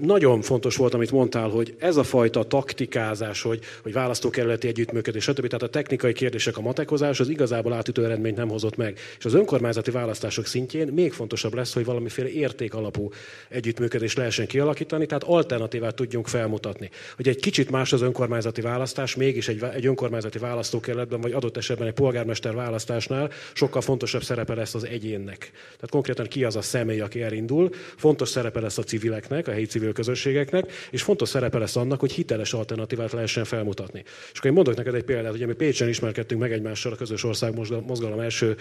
Nagyon 0.00 0.40
fontos 0.40 0.76
volt, 0.76 0.94
amit 0.94 1.10
mondtál, 1.10 1.48
hogy 1.48 1.74
ez 1.78 1.96
a 1.96 2.02
fajta 2.02 2.42
taktikázás, 2.42 3.42
hogy, 3.42 3.60
hogy 3.82 3.92
választókerületi 3.92 4.68
együttműködés, 4.68 5.22
stb. 5.22 5.46
Tehát 5.46 5.62
a 5.62 5.68
technikai 5.68 6.12
kérdések, 6.12 6.56
a 6.56 6.60
matekozás, 6.60 7.20
az 7.20 7.28
igazából 7.28 7.72
átütő 7.72 8.04
eredményt 8.04 8.36
nem 8.36 8.48
hozott 8.48 8.76
meg. 8.76 8.98
És 9.18 9.24
az 9.24 9.34
önkormányzati 9.34 9.90
választások 9.90 10.46
szintjén 10.46 10.86
még 10.86 11.12
fontosabb 11.12 11.54
lesz, 11.54 11.74
hogy 11.74 11.84
valamiféle 11.84 12.28
érték 12.28 12.74
alapú 12.74 13.10
együttműködés 13.48 14.16
lehessen 14.16 14.46
kialakítani, 14.46 15.06
tehát 15.06 15.24
alternatívát 15.24 15.94
tudjunk 15.94 16.28
felmutatni. 16.28 16.90
Hogy 17.16 17.28
egy 17.28 17.40
kicsit 17.40 17.70
más 17.70 17.92
az 17.92 18.02
önkormányzati 18.02 18.60
választás, 18.60 19.16
mégis 19.16 19.48
egy, 19.48 19.62
egy 19.74 19.86
önkormányzati 19.86 20.38
választókerületben, 20.38 21.20
vagy 21.20 21.32
adott 21.32 21.56
esetben 21.56 21.86
egy 21.86 21.92
polgármester 21.94 22.54
választásnál 22.54 23.30
sokkal 23.52 23.80
fontosabb 23.80 24.22
szerepe 24.22 24.54
lesz 24.54 24.74
az 24.74 24.84
egyénnek. 24.84 25.38
Tehát 25.62 25.90
konkrétan 25.90 26.26
ki 26.26 26.44
az 26.44 26.56
a 26.56 26.62
személy, 26.62 27.00
aki 27.00 27.22
elindul, 27.22 27.70
fontos 27.96 28.28
szerepe 28.28 28.60
lesz 28.60 28.78
a 28.78 28.82
civileknek, 28.82 29.37
a 29.46 29.50
helyi 29.50 29.64
civil 29.64 29.92
közösségeknek, 29.92 30.72
és 30.90 31.02
fontos 31.02 31.28
szerepe 31.28 31.58
lesz 31.58 31.76
annak, 31.76 32.00
hogy 32.00 32.12
hiteles 32.12 32.52
alternatívát 32.52 33.12
lehessen 33.12 33.44
felmutatni. 33.44 34.02
És 34.04 34.38
akkor 34.38 34.50
én 34.50 34.56
mondok 34.56 34.76
neked 34.76 34.94
egy 34.94 35.04
példát, 35.04 35.30
hogy 35.30 35.46
mi 35.46 35.52
Pécsen 35.52 35.88
ismerkedtünk 35.88 36.40
meg 36.40 36.52
egymással 36.52 36.92
a 36.92 36.96
közös 36.96 37.24
ország 37.24 37.54
mozgalom 37.86 38.20
első 38.20 38.56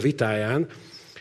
vitáján, 0.00 0.68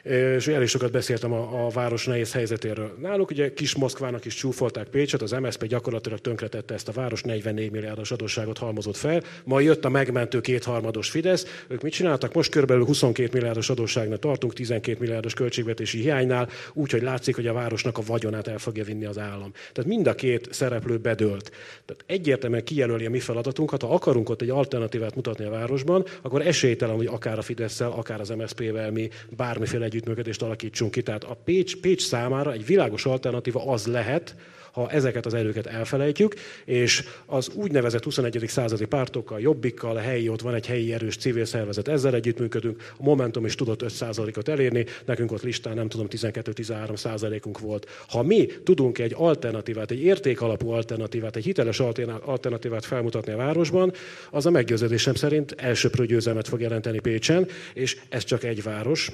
és 0.03 0.47
elég 0.47 0.67
sokat 0.67 0.91
beszéltem 0.91 1.33
a, 1.33 1.65
a 1.65 1.69
város 1.69 2.05
nehéz 2.05 2.33
helyzetéről. 2.33 2.97
Náluk 3.01 3.29
ugye 3.29 3.53
kis 3.53 3.75
Moszkvának 3.75 4.25
is 4.25 4.35
csúfolták 4.35 4.87
Pécset, 4.87 5.21
az 5.21 5.31
MSZP 5.31 5.65
gyakorlatilag 5.65 6.19
tönkretette 6.19 6.73
ezt 6.73 6.87
a 6.87 6.91
város, 6.91 7.21
44 7.21 7.71
milliárdos 7.71 8.11
adósságot 8.11 8.57
halmozott 8.57 8.97
fel. 8.97 9.23
Ma 9.43 9.59
jött 9.59 9.85
a 9.85 9.89
megmentő 9.89 10.41
kétharmados 10.41 11.09
Fidesz. 11.09 11.63
Ők 11.67 11.81
mit 11.81 11.93
csináltak? 11.93 12.33
Most 12.33 12.51
körülbelül 12.51 12.85
22 12.85 13.29
milliárdos 13.33 13.69
adósságnál 13.69 14.17
tartunk, 14.17 14.53
12 14.53 14.97
milliárdos 14.99 15.33
költségvetési 15.33 15.99
hiánynál, 15.99 16.49
úgyhogy 16.73 17.01
látszik, 17.01 17.35
hogy 17.35 17.47
a 17.47 17.53
városnak 17.53 17.97
a 17.97 18.01
vagyonát 18.05 18.47
el 18.47 18.57
fogja 18.57 18.83
vinni 18.83 19.05
az 19.05 19.17
állam. 19.17 19.51
Tehát 19.71 19.89
mind 19.89 20.07
a 20.07 20.15
két 20.15 20.47
szereplő 20.51 20.97
bedőlt. 20.97 21.51
Tehát 21.85 22.03
egyértelműen 22.05 22.63
kijelöli 22.63 23.05
a 23.05 23.09
mi 23.09 23.19
feladatunkat, 23.19 23.81
ha 23.81 23.93
akarunk 23.93 24.29
ott 24.29 24.41
egy 24.41 24.49
alternatívát 24.49 25.15
mutatni 25.15 25.45
a 25.45 25.49
városban, 25.49 26.05
akkor 26.21 26.47
esélytelen, 26.47 26.95
hogy 26.95 27.05
akár 27.05 27.37
a 27.37 27.41
fidesz 27.41 27.79
akár 27.79 28.19
az 28.19 28.29
MSZP-vel 28.29 28.91
mi 28.91 29.09
bármiféle 29.29 29.87
együttműködést 29.89 30.41
alakítsunk 30.41 30.91
ki. 30.91 31.01
Tehát 31.01 31.23
a 31.23 31.37
Pécs, 31.43 31.75
Pécs 31.75 32.01
számára 32.01 32.51
egy 32.51 32.65
világos 32.65 33.05
alternatíva 33.05 33.65
az 33.65 33.87
lehet, 33.87 34.35
ha 34.71 34.89
ezeket 34.89 35.25
az 35.25 35.33
erőket 35.33 35.65
elfelejtjük, 35.65 36.33
és 36.65 37.03
az 37.25 37.49
úgynevezett 37.53 38.03
21. 38.03 38.43
századi 38.47 38.85
pártokkal, 38.85 39.39
jobbikkal, 39.39 39.95
a 39.95 39.99
helyi, 39.99 40.29
ott 40.29 40.41
van 40.41 40.53
egy 40.53 40.65
helyi 40.65 40.93
erős 40.93 41.17
civil 41.17 41.45
szervezet, 41.45 41.87
ezzel 41.87 42.13
együttműködünk, 42.13 42.93
a 42.97 43.03
Momentum 43.03 43.45
is 43.45 43.55
tudott 43.55 43.83
5%-ot 43.87 44.47
elérni, 44.47 44.85
nekünk 45.05 45.31
ott 45.31 45.41
listán 45.41 45.75
nem 45.75 45.89
tudom, 45.89 46.07
12-13 46.09 46.95
százalékunk 46.95 47.59
volt. 47.59 47.87
Ha 48.07 48.23
mi 48.23 48.45
tudunk 48.63 48.97
egy 48.97 49.13
alternatívát, 49.17 49.91
egy 49.91 50.03
értékalapú 50.03 50.69
alternatívát, 50.69 51.35
egy 51.35 51.43
hiteles 51.43 51.79
alternatívát 51.79 52.85
felmutatni 52.85 53.31
a 53.31 53.37
városban, 53.37 53.93
az 54.31 54.45
a 54.45 54.49
meggyőződésem 54.49 55.13
szerint 55.13 55.51
elsőprő 55.51 56.05
győzelmet 56.05 56.47
fog 56.47 56.61
jelenteni 56.61 56.99
Pécsen, 56.99 57.47
és 57.73 57.97
ez 58.09 58.23
csak 58.23 58.43
egy 58.43 58.63
város, 58.63 59.11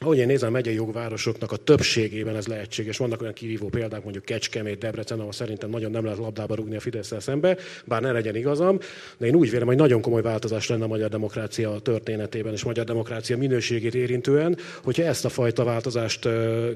ahogy 0.00 0.18
én 0.18 0.26
nézem 0.26 0.48
a 0.48 0.52
megyei 0.52 0.74
jogvárosoknak 0.74 1.52
a 1.52 1.56
többségében 1.56 2.36
ez 2.36 2.46
lehetséges. 2.46 2.96
Vannak 2.96 3.20
olyan 3.20 3.32
kirívó 3.32 3.68
példák, 3.68 4.02
mondjuk 4.02 4.24
Kecskemét, 4.24 4.78
Debrecen, 4.78 5.20
ahol 5.20 5.32
szerintem 5.32 5.70
nagyon 5.70 5.90
nem 5.90 6.04
lehet 6.04 6.18
labdába 6.18 6.54
rúgni 6.54 6.76
a 6.76 6.80
fidesz 6.80 7.12
szembe, 7.18 7.56
bár 7.84 8.02
ne 8.02 8.12
legyen 8.12 8.36
igazam, 8.36 8.78
de 9.16 9.26
én 9.26 9.34
úgy 9.34 9.50
vélem, 9.50 9.66
hogy 9.66 9.76
nagyon 9.76 10.00
komoly 10.00 10.22
változás 10.22 10.68
lenne 10.68 10.84
a 10.84 10.86
magyar 10.86 11.08
demokrácia 11.08 11.78
történetében 11.78 12.52
és 12.52 12.64
magyar 12.64 12.84
demokrácia 12.84 13.36
minőségét 13.36 13.94
érintően, 13.94 14.56
hogyha 14.82 15.02
ezt 15.02 15.24
a 15.24 15.28
fajta 15.28 15.64
változást 15.64 16.28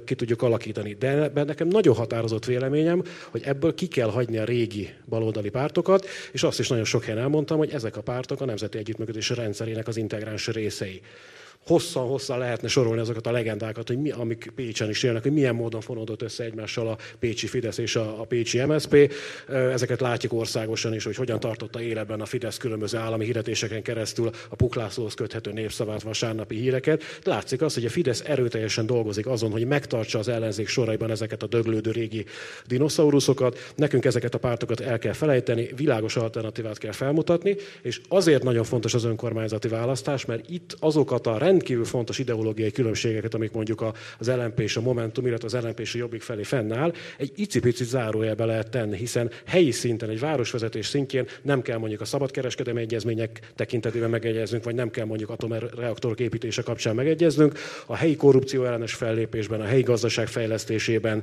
ki 0.04 0.14
tudjuk 0.14 0.42
alakítani. 0.42 0.94
De 0.98 1.30
nekem 1.34 1.68
nagyon 1.68 1.94
határozott 1.94 2.44
véleményem, 2.44 3.02
hogy 3.30 3.42
ebből 3.44 3.74
ki 3.74 3.86
kell 3.86 4.10
hagyni 4.10 4.38
a 4.38 4.44
régi 4.44 4.90
baloldali 5.08 5.48
pártokat, 5.48 6.06
és 6.32 6.42
azt 6.42 6.58
is 6.58 6.68
nagyon 6.68 6.84
sok 6.84 7.04
helyen 7.04 7.20
elmondtam, 7.20 7.58
hogy 7.58 7.70
ezek 7.70 7.96
a 7.96 8.00
pártok 8.00 8.40
a 8.40 8.44
nemzeti 8.44 8.78
együttműködés 8.78 9.30
rendszerének 9.30 9.88
az 9.88 9.96
integráns 9.96 10.46
részei 10.46 11.00
hosszan-hosszan 11.66 12.38
lehetne 12.38 12.68
sorolni 12.68 13.00
azokat 13.00 13.26
a 13.26 13.30
legendákat, 13.30 13.88
hogy 13.88 13.98
mi, 13.98 14.10
amik 14.10 14.52
Pécsen 14.54 14.88
is 14.88 15.02
élnek, 15.02 15.22
hogy 15.22 15.32
milyen 15.32 15.54
módon 15.54 15.80
fonódott 15.80 16.22
össze 16.22 16.44
egymással 16.44 16.88
a 16.88 16.96
Pécsi 17.18 17.46
Fidesz 17.46 17.78
és 17.78 17.96
a, 17.96 18.20
a 18.20 18.24
Pécsi 18.24 18.64
MSZP. 18.64 19.12
Ezeket 19.48 20.00
látjuk 20.00 20.32
országosan 20.32 20.94
is, 20.94 21.04
hogy 21.04 21.16
hogyan 21.16 21.40
tartotta 21.40 21.82
életben 21.82 22.20
a 22.20 22.26
Fidesz 22.26 22.56
különböző 22.56 22.98
állami 22.98 23.24
hirdetéseken 23.24 23.82
keresztül 23.82 24.30
a 24.48 24.56
Puklászlóhoz 24.56 25.14
köthető 25.14 25.52
népszavát, 25.52 26.02
vasárnapi 26.02 26.56
híreket. 26.56 27.02
Látszik 27.24 27.62
az, 27.62 27.74
hogy 27.74 27.84
a 27.84 27.90
Fidesz 27.90 28.22
erőteljesen 28.26 28.86
dolgozik 28.86 29.26
azon, 29.26 29.50
hogy 29.50 29.66
megtartsa 29.66 30.18
az 30.18 30.28
ellenzék 30.28 30.68
soraiban 30.68 31.10
ezeket 31.10 31.42
a 31.42 31.46
döglődő 31.46 31.90
régi 31.90 32.24
dinoszauruszokat. 32.66 33.72
Nekünk 33.74 34.04
ezeket 34.04 34.34
a 34.34 34.38
pártokat 34.38 34.80
el 34.80 34.98
kell 34.98 35.12
felejteni, 35.12 35.70
világos 35.76 36.16
alternatívát 36.16 36.78
kell 36.78 36.92
felmutatni, 36.92 37.56
és 37.82 38.00
azért 38.08 38.42
nagyon 38.42 38.64
fontos 38.64 38.94
az 38.94 39.04
önkormányzati 39.04 39.68
választás, 39.68 40.24
mert 40.24 40.50
itt 40.50 40.76
azokat 40.80 41.26
a 41.26 41.38
rend 41.38 41.57
rendkívül 41.58 41.84
fontos 41.84 42.18
ideológiai 42.18 42.70
különbségeket, 42.70 43.34
amik 43.34 43.52
mondjuk 43.52 43.84
az 44.18 44.28
LNP 44.28 44.60
és 44.60 44.76
a 44.76 44.80
Momentum, 44.80 45.26
illetve 45.26 45.46
az 45.46 45.64
LNP 45.64 45.80
és 45.80 45.94
a 45.94 45.98
Jobbik 45.98 46.22
felé 46.22 46.42
fennáll, 46.42 46.92
egy 47.18 47.32
icipici 47.34 47.84
zárójelbe 47.84 48.44
lehet 48.44 48.70
tenni, 48.70 48.96
hiszen 48.96 49.30
helyi 49.44 49.70
szinten, 49.70 50.08
egy 50.08 50.20
városvezetés 50.20 50.86
szintjén 50.86 51.26
nem 51.42 51.62
kell 51.62 51.78
mondjuk 51.78 52.00
a 52.00 52.04
szabadkereskedelmi 52.04 52.80
egyezmények 52.80 53.40
tekintetében 53.54 54.10
megegyeznünk, 54.10 54.64
vagy 54.64 54.74
nem 54.74 54.90
kell 54.90 55.04
mondjuk 55.04 55.30
atomereaktorok 55.30 56.20
építése 56.20 56.62
kapcsán 56.62 56.94
megegyeznünk. 56.94 57.58
A 57.86 57.96
helyi 57.96 58.16
korrupció 58.16 58.64
ellenes 58.64 58.94
fellépésben, 58.94 59.60
a 59.60 59.64
helyi 59.64 59.82
gazdaság 59.82 60.26
fejlesztésében 60.26 61.22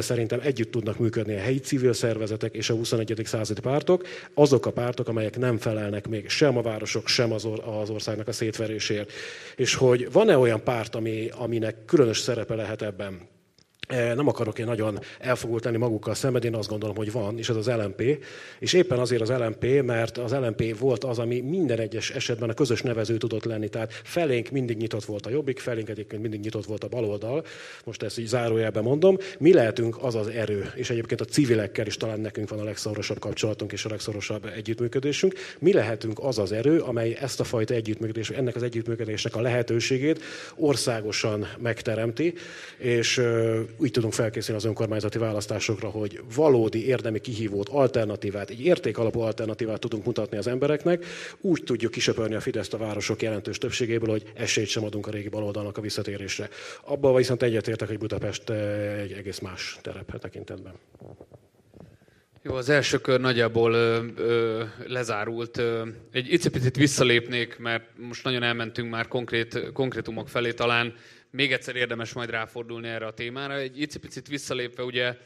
szerintem 0.00 0.40
együtt 0.42 0.70
tudnak 0.70 0.98
működni 0.98 1.34
a 1.34 1.40
helyi 1.40 1.60
civil 1.60 1.92
szervezetek 1.92 2.54
és 2.54 2.70
a 2.70 2.74
21. 2.74 3.22
századi 3.24 3.60
pártok, 3.60 4.06
azok 4.34 4.66
a 4.66 4.70
pártok, 4.70 5.08
amelyek 5.08 5.38
nem 5.38 5.58
felelnek 5.58 6.08
még 6.08 6.28
sem 6.28 6.56
a 6.56 6.62
városok, 6.62 7.08
sem 7.08 7.32
az, 7.32 7.44
országnak 7.88 8.28
a 8.28 8.32
szétverésért. 8.32 9.12
És 9.56 9.74
hogy 9.74 10.12
van-e 10.12 10.38
olyan 10.38 10.62
párt, 10.62 10.94
ami, 10.94 11.28
aminek 11.28 11.84
különös 11.84 12.18
szerepe 12.18 12.54
lehet 12.54 12.82
ebben? 12.82 13.32
E, 13.88 14.14
nem 14.14 14.28
akarok 14.28 14.58
én 14.58 14.66
nagyon 14.66 15.00
elfogult 15.18 15.64
lenni 15.64 15.76
magukkal 15.76 16.14
szemben, 16.14 16.42
én 16.42 16.54
azt 16.54 16.68
gondolom, 16.68 16.96
hogy 16.96 17.12
van, 17.12 17.38
és 17.38 17.48
ez 17.48 17.56
az 17.56 17.66
LMP. 17.66 18.24
És 18.58 18.72
éppen 18.72 18.98
azért 18.98 19.22
az 19.22 19.28
LMP, 19.28 19.82
mert 19.82 20.18
az 20.18 20.32
LMP 20.32 20.78
volt 20.78 21.04
az, 21.04 21.18
ami 21.18 21.40
minden 21.40 21.78
egyes 21.78 22.10
esetben 22.10 22.48
a 22.48 22.54
közös 22.54 22.82
nevező 22.82 23.16
tudott 23.16 23.44
lenni. 23.44 23.68
Tehát 23.68 23.92
felénk 23.92 24.50
mindig 24.50 24.76
nyitott 24.76 25.04
volt 25.04 25.26
a 25.26 25.30
jobbik, 25.30 25.58
felénk 25.58 25.88
egyébként 25.88 26.22
mindig 26.22 26.40
nyitott 26.40 26.64
volt 26.64 26.84
a 26.84 26.88
baloldal. 26.88 27.44
Most 27.84 28.02
ezt 28.02 28.18
így 28.18 28.26
zárójelben 28.26 28.82
mondom. 28.82 29.16
Mi 29.38 29.52
lehetünk 29.52 29.96
az 30.02 30.14
az 30.14 30.26
erő, 30.26 30.72
és 30.74 30.90
egyébként 30.90 31.20
a 31.20 31.24
civilekkel 31.24 31.86
is 31.86 31.96
talán 31.96 32.20
nekünk 32.20 32.48
van 32.48 32.58
a 32.58 32.64
legszorosabb 32.64 33.18
kapcsolatunk 33.18 33.72
és 33.72 33.84
a 33.84 33.88
legszorosabb 33.88 34.46
együttműködésünk. 34.54 35.34
Mi 35.58 35.72
lehetünk 35.72 36.18
az 36.18 36.38
az 36.38 36.52
erő, 36.52 36.78
amely 36.78 37.16
ezt 37.20 37.40
a 37.40 37.44
fajta 37.44 37.74
együttműködés, 37.74 38.30
ennek 38.30 38.56
az 38.56 38.62
együttműködésnek 38.62 39.36
a 39.36 39.40
lehetőségét 39.40 40.22
országosan 40.56 41.46
megteremti, 41.58 42.34
és 42.78 43.22
úgy 43.76 43.90
tudunk 43.90 44.12
felkészülni 44.12 44.60
az 44.60 44.66
önkormányzati 44.66 45.18
választásokra, 45.18 45.88
hogy 45.88 46.20
valódi 46.34 46.86
érdemi 46.86 47.20
kihívót, 47.20 47.68
alternatívát, 47.68 48.50
egy 48.50 48.64
értékalapú 48.64 49.20
alternatívát 49.20 49.80
tudunk 49.80 50.04
mutatni 50.04 50.36
az 50.36 50.46
embereknek, 50.46 51.04
úgy 51.40 51.62
tudjuk 51.64 51.92
kisöpörni 51.92 52.34
a 52.34 52.40
Fideszt 52.40 52.74
a 52.74 52.78
városok 52.78 53.22
jelentős 53.22 53.58
többségéből, 53.58 54.10
hogy 54.10 54.22
esélyt 54.34 54.68
sem 54.68 54.84
adunk 54.84 55.06
a 55.06 55.10
régi 55.10 55.28
baloldalnak 55.28 55.78
a 55.78 55.80
visszatérésre. 55.80 56.48
Abban 56.84 57.14
viszont 57.14 57.42
egyetértek, 57.42 57.88
hogy 57.88 57.98
Budapest 57.98 58.50
eh, 58.50 59.00
egy 59.00 59.12
egész 59.12 59.38
más 59.38 59.78
terep 59.82 60.18
tekintetben. 60.18 60.74
Jó, 62.46 62.54
az 62.54 62.68
első 62.68 62.98
kör 62.98 63.20
nagyjából 63.20 63.72
ö, 63.72 64.04
ö, 64.16 64.62
lezárult. 64.86 65.62
Egy 66.12 66.32
icipicit 66.32 66.76
visszalépnék, 66.76 67.58
mert 67.58 67.84
most 67.96 68.24
nagyon 68.24 68.42
elmentünk 68.42 68.90
már 68.90 69.08
konkrét, 69.08 69.72
konkrétumok 69.72 70.28
felé 70.28 70.52
talán 70.52 70.94
még 71.34 71.52
egyszer 71.52 71.76
érdemes 71.76 72.12
majd 72.12 72.30
ráfordulni 72.30 72.88
erre 72.88 73.06
a 73.06 73.14
témára. 73.14 73.54
Egy 73.54 73.80
icipicit 73.80 74.28
visszalépve, 74.28 74.82
ugye 74.82 75.16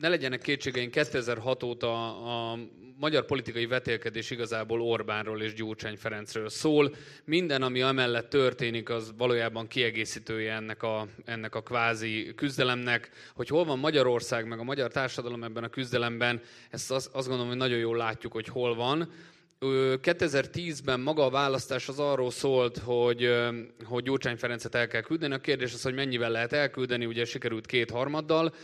ne 0.00 0.08
legyenek 0.08 0.40
kétségeink, 0.40 0.90
2006 0.90 1.62
óta 1.62 2.16
a 2.50 2.58
magyar 2.98 3.24
politikai 3.24 3.66
vetélkedés 3.66 4.30
igazából 4.30 4.80
Orbánról 4.80 5.42
és 5.42 5.54
Gyurcsány 5.54 5.96
Ferencről 5.96 6.48
szól. 6.48 6.94
Minden, 7.24 7.62
ami 7.62 7.82
amellett 7.82 8.28
történik, 8.28 8.88
az 8.88 9.12
valójában 9.16 9.66
kiegészítője 9.66 10.54
ennek 10.54 10.82
a, 10.82 11.06
ennek 11.24 11.54
a 11.54 11.62
kvázi 11.62 12.32
küzdelemnek. 12.36 13.10
Hogy 13.34 13.48
hol 13.48 13.64
van 13.64 13.78
Magyarország, 13.78 14.46
meg 14.46 14.58
a 14.58 14.64
magyar 14.64 14.90
társadalom 14.90 15.44
ebben 15.44 15.64
a 15.64 15.68
küzdelemben, 15.68 16.40
ezt 16.70 16.90
azt, 16.90 17.14
azt 17.14 17.26
gondolom, 17.26 17.50
hogy 17.50 17.60
nagyon 17.60 17.78
jól 17.78 17.96
látjuk, 17.96 18.32
hogy 18.32 18.46
hol 18.46 18.74
van. 18.74 19.12
2010-ben 19.62 21.00
maga 21.00 21.24
a 21.24 21.30
választás 21.30 21.88
az 21.88 21.98
arról 21.98 22.30
szólt, 22.30 22.78
hogy, 22.78 23.34
hogy 23.84 24.02
Gyurcsány 24.02 24.36
Ferencet 24.36 24.74
el 24.74 24.86
kell 24.86 25.00
küldeni. 25.00 25.34
A 25.34 25.38
kérdés 25.38 25.72
az, 25.72 25.82
hogy 25.82 25.94
mennyivel 25.94 26.30
lehet 26.30 26.52
elküldeni, 26.52 27.06
ugye 27.06 27.24
sikerült 27.24 27.66
kétharmaddal. 27.66 28.54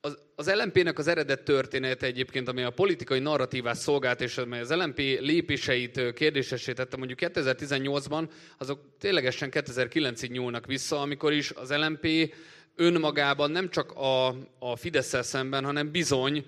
Az, 0.00 0.18
az 0.34 0.52
LMP-nek 0.54 0.98
az 0.98 1.06
eredet 1.06 1.42
története 1.42 2.06
egyébként, 2.06 2.48
ami 2.48 2.62
a 2.62 2.70
politikai 2.70 3.18
narratívát 3.18 3.76
szolgált, 3.76 4.20
és 4.20 4.38
amely 4.38 4.60
az 4.60 4.72
LMP 4.72 4.98
lépéseit 4.98 6.12
kérdésesé 6.12 6.72
tette 6.72 6.96
mondjuk 6.96 7.18
2018-ban, 7.22 8.28
azok 8.58 8.80
ténylegesen 8.98 9.48
2009-ig 9.52 10.30
nyúlnak 10.30 10.66
vissza, 10.66 11.00
amikor 11.00 11.32
is 11.32 11.50
az 11.50 11.72
LMP 11.72 12.34
önmagában 12.76 13.50
nem 13.50 13.68
csak 13.68 13.92
a, 13.92 14.28
a 14.58 14.76
fidesz 14.76 15.24
szemben, 15.24 15.64
hanem 15.64 15.90
bizony 15.90 16.46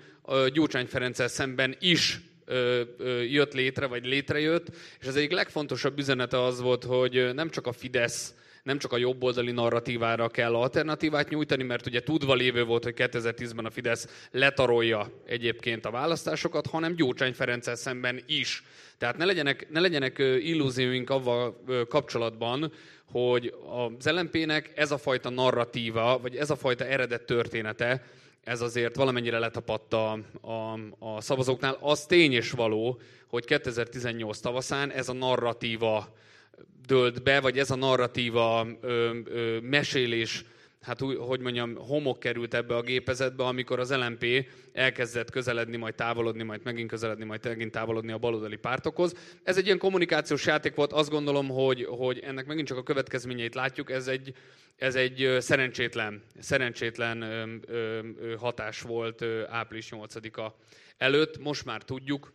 Gyurcsány 0.53 0.85
Ferenccel 0.85 1.27
szemben 1.27 1.75
is 1.79 2.21
jött 3.29 3.53
létre, 3.53 3.85
vagy 3.85 4.05
létrejött, 4.05 4.67
és 4.99 5.07
az 5.07 5.15
egyik 5.15 5.31
legfontosabb 5.31 5.97
üzenete 5.97 6.43
az 6.43 6.61
volt, 6.61 6.83
hogy 6.83 7.33
nem 7.33 7.49
csak 7.49 7.67
a 7.67 7.71
Fidesz 7.71 8.33
nem 8.63 8.77
csak 8.77 8.91
a 8.91 8.97
jobboldali 8.97 9.51
narratívára 9.51 10.29
kell 10.29 10.55
alternatívát 10.55 11.29
nyújtani, 11.29 11.63
mert 11.63 11.85
ugye 11.85 12.03
tudva 12.03 12.33
lévő 12.33 12.63
volt, 12.63 12.83
hogy 12.83 12.93
2010-ben 12.97 13.65
a 13.65 13.69
Fidesz 13.69 14.27
letarolja 14.31 15.11
egyébként 15.25 15.85
a 15.85 15.91
választásokat, 15.91 16.67
hanem 16.67 16.95
Gyurcsány 16.95 17.33
Ferenccel 17.33 17.75
szemben 17.75 18.23
is. 18.25 18.63
Tehát 18.97 19.17
ne 19.17 19.25
legyenek, 19.25 19.67
ne 19.69 19.79
legyenek 19.79 20.17
illúzióink 20.19 21.09
avval 21.09 21.63
kapcsolatban, 21.89 22.71
hogy 23.05 23.53
az 23.97 24.09
LMP-nek 24.09 24.71
ez 24.75 24.91
a 24.91 24.97
fajta 24.97 25.29
narratíva, 25.29 26.19
vagy 26.21 26.35
ez 26.35 26.49
a 26.49 26.55
fajta 26.55 26.85
eredet 26.85 27.25
története, 27.25 28.03
ez 28.43 28.61
azért 28.61 28.95
valamennyire 28.95 29.39
letapadt 29.39 29.93
a, 29.93 30.11
a, 30.41 30.79
a 30.99 31.21
szavazóknál. 31.21 31.77
Az 31.79 32.05
tény 32.05 32.31
és 32.31 32.51
való, 32.51 32.99
hogy 33.27 33.45
2018 33.45 34.39
tavaszán 34.39 34.91
ez 34.91 35.09
a 35.09 35.13
narratíva 35.13 36.13
dölt 36.85 37.23
be, 37.23 37.39
vagy 37.39 37.59
ez 37.59 37.71
a 37.71 37.75
narratíva 37.75 38.67
ö, 38.81 39.17
ö, 39.25 39.59
mesélés, 39.59 40.45
hát 40.83 41.01
úgy, 41.01 41.17
hogy 41.17 41.39
mondjam, 41.39 41.75
homok 41.75 42.19
került 42.19 42.53
ebbe 42.53 42.75
a 42.75 42.81
gépezetbe, 42.81 43.43
amikor 43.43 43.79
az 43.79 43.91
LMP 43.91 44.25
elkezdett 44.73 45.31
közeledni, 45.31 45.77
majd 45.77 45.95
távolodni, 45.95 46.43
majd 46.43 46.61
megint 46.63 46.89
közeledni, 46.89 47.23
majd 47.25 47.45
megint 47.45 47.71
távolodni 47.71 48.11
a 48.11 48.17
baloldali 48.17 48.55
pártokhoz. 48.55 49.13
Ez 49.43 49.57
egy 49.57 49.65
ilyen 49.65 49.77
kommunikációs 49.77 50.45
játék 50.45 50.75
volt, 50.75 50.93
azt 50.93 51.09
gondolom, 51.09 51.49
hogy, 51.49 51.83
hogy 51.83 52.19
ennek 52.19 52.45
megint 52.45 52.67
csak 52.67 52.77
a 52.77 52.83
következményeit 52.83 53.55
látjuk, 53.55 53.91
ez 53.91 54.07
egy, 54.07 54.33
ez 54.75 54.95
egy 54.95 55.35
szerencsétlen, 55.39 56.23
szerencsétlen 56.39 57.21
ö, 57.21 57.43
ö, 57.67 58.35
hatás 58.37 58.81
volt 58.81 59.25
április 59.47 59.89
8-a 59.91 60.51
előtt. 60.97 61.37
Most 61.37 61.65
már 61.65 61.83
tudjuk, 61.83 62.33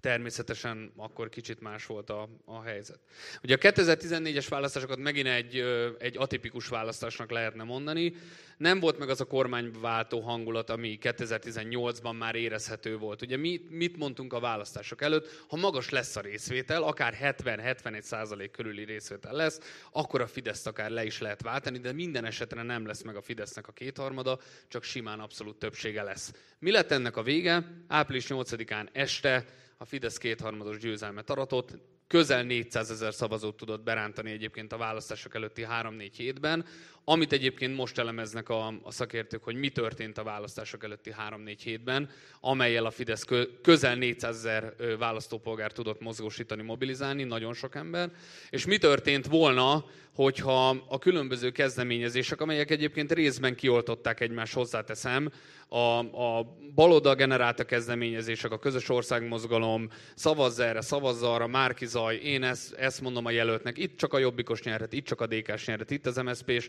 természetesen 0.00 0.92
akkor 0.96 1.28
kicsit 1.28 1.60
más 1.60 1.86
volt 1.86 2.10
a, 2.10 2.28
a 2.44 2.62
helyzet. 2.62 2.98
Ugye 3.42 3.54
a 3.54 3.58
2014-es 3.58 4.46
választásokat 4.48 4.98
megint 4.98 5.26
egy, 5.26 5.56
egy 5.98 6.16
atipikus 6.16 6.68
választásnak 6.68 7.30
lehetne 7.30 7.62
mondani. 7.62 8.14
Nem 8.56 8.80
volt 8.80 8.98
meg 8.98 9.08
az 9.08 9.20
a 9.20 9.24
kormányváltó 9.24 10.20
hangulat, 10.20 10.70
ami 10.70 10.98
2018-ban 11.02 12.18
már 12.18 12.34
érezhető 12.34 12.96
volt. 12.96 13.22
Ugye 13.22 13.36
mi, 13.36 13.60
mit 13.70 13.96
mondtunk 13.96 14.32
a 14.32 14.40
választások 14.40 15.02
előtt? 15.02 15.44
Ha 15.48 15.56
magas 15.56 15.90
lesz 15.90 16.16
a 16.16 16.20
részvétel, 16.20 16.82
akár 16.82 17.16
70-71 17.22 18.00
százalék 18.00 18.50
körüli 18.50 18.84
részvétel 18.84 19.32
lesz, 19.32 19.60
akkor 19.92 20.20
a 20.20 20.26
Fideszt 20.26 20.66
akár 20.66 20.90
le 20.90 21.04
is 21.04 21.20
lehet 21.20 21.42
váltani, 21.42 21.78
de 21.78 21.92
minden 21.92 22.24
esetre 22.24 22.62
nem 22.62 22.86
lesz 22.86 23.02
meg 23.02 23.16
a 23.16 23.22
Fidesznek 23.22 23.68
a 23.68 23.72
kétharmada, 23.72 24.38
csak 24.68 24.82
simán 24.82 25.20
abszolút 25.20 25.58
többsége 25.58 26.02
lesz. 26.02 26.32
Mi 26.58 26.70
lett 26.70 26.90
ennek 26.90 27.16
a 27.16 27.22
vége? 27.22 27.84
Április 27.88 28.26
8-án 28.28 28.88
este 28.92 29.44
a 29.76 29.84
Fidesz 29.84 30.16
kétharmados 30.16 30.78
győzelmet 30.78 31.30
aratott, 31.30 31.76
közel 32.06 32.42
400 32.42 32.90
ezer 32.90 33.14
szavazót 33.14 33.56
tudott 33.56 33.82
berántani 33.82 34.30
egyébként 34.30 34.72
a 34.72 34.76
választások 34.76 35.34
előtti 35.34 35.66
3-4 35.70 36.10
hétben, 36.16 36.64
amit 37.08 37.32
egyébként 37.32 37.76
most 37.76 37.98
elemeznek 37.98 38.48
a, 38.48 38.66
a 38.82 38.90
szakértők, 38.90 39.42
hogy 39.44 39.54
mi 39.54 39.68
történt 39.68 40.18
a 40.18 40.22
választások 40.22 40.84
előtti 40.84 41.14
3-4 41.30 41.56
hétben, 41.62 42.08
amelyel 42.40 42.84
a 42.84 42.90
Fidesz 42.90 43.22
kö, 43.22 43.44
közel 43.62 43.94
400 43.94 44.36
ezer 44.36 44.74
választópolgár 44.98 45.72
tudott 45.72 46.00
mozgósítani, 46.00 46.62
mobilizálni, 46.62 47.24
nagyon 47.24 47.54
sok 47.54 47.74
ember, 47.74 48.10
és 48.50 48.66
mi 48.66 48.78
történt 48.78 49.26
volna, 49.26 49.84
hogyha 50.16 50.68
a 50.88 50.98
különböző 50.98 51.50
kezdeményezések, 51.50 52.40
amelyek 52.40 52.70
egyébként 52.70 53.12
részben 53.12 53.54
kioltották 53.54 54.20
egymást, 54.20 54.54
hozzáteszem, 54.54 55.30
a, 55.68 55.98
a 55.98 56.56
baloldal 56.74 57.14
generálta 57.14 57.64
kezdeményezések, 57.64 58.50
a 58.50 58.58
közös 58.58 58.88
országmozgalom, 58.88 59.90
szavazz 60.14 60.58
erre, 60.60 60.80
szavazz 60.80 61.22
arra, 61.22 61.46
Márki 61.46 61.86
Zaj, 61.86 62.16
én 62.16 62.42
ezt, 62.42 62.74
ezt 62.74 63.00
mondom 63.00 63.24
a 63.24 63.30
jelöltnek, 63.30 63.78
itt 63.78 63.96
csak 63.96 64.12
a 64.12 64.18
jobbikos 64.18 64.62
nyerhet, 64.62 64.92
itt 64.92 65.04
csak 65.04 65.20
a 65.20 65.26
DK-s 65.26 65.66
nyerhet, 65.66 65.90
itt 65.90 66.06
az 66.06 66.16
MSZP-s, 66.16 66.68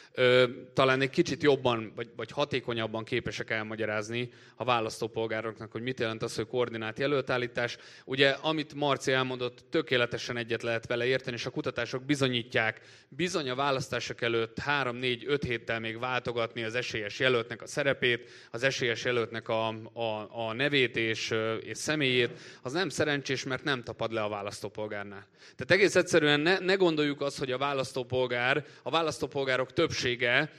talán 0.73 1.01
egy 1.01 1.09
kicsit 1.09 1.43
jobban 1.43 1.91
vagy, 1.95 2.09
vagy 2.15 2.31
hatékonyabban 2.31 3.03
képesek 3.03 3.49
elmagyarázni 3.49 4.29
a 4.55 4.63
választópolgároknak, 4.63 5.71
hogy 5.71 5.81
mit 5.81 5.99
jelent 5.99 6.23
az, 6.23 6.35
hogy 6.35 6.47
koordinált 6.47 6.99
jelöltállítás. 6.99 7.77
Ugye, 8.05 8.29
amit 8.29 8.73
Marci 8.73 9.11
elmondott, 9.11 9.63
tökéletesen 9.69 10.37
egyet 10.37 10.63
lehet 10.63 10.87
vele 10.87 11.05
érteni, 11.05 11.35
és 11.35 11.45
a 11.45 11.49
kutatások 11.49 12.03
bizonyítják, 12.03 12.81
bizony 13.09 13.49
a 13.49 13.55
választások 13.55 14.21
előtt 14.21 14.57
3-4-5 14.65 15.41
héttel 15.45 15.79
még 15.79 15.99
váltogatni 15.99 16.63
az 16.63 16.75
esélyes 16.75 17.19
jelöltnek 17.19 17.61
a 17.61 17.67
szerepét, 17.67 18.29
az 18.51 18.63
esélyes 18.63 19.03
jelöltnek 19.03 19.47
a, 19.49 19.67
a, 19.93 20.47
a 20.47 20.53
nevét 20.53 20.97
és, 20.97 21.33
és 21.61 21.77
személyét, 21.77 22.39
az 22.61 22.71
nem 22.71 22.89
szerencsés, 22.89 23.43
mert 23.43 23.63
nem 23.63 23.83
tapad 23.83 24.11
le 24.11 24.21
a 24.21 24.29
választópolgárnál. 24.29 25.27
Tehát 25.39 25.71
egész 25.71 25.95
egyszerűen 25.95 26.39
ne, 26.39 26.59
ne 26.59 26.73
gondoljuk 26.73 27.21
azt, 27.21 27.39
hogy 27.39 27.51
a 27.51 27.57
választópolgár, 27.57 28.65
a 28.83 28.89
választópolgárok 28.89 29.73
többsége 29.73 29.99
többsége 30.01 30.51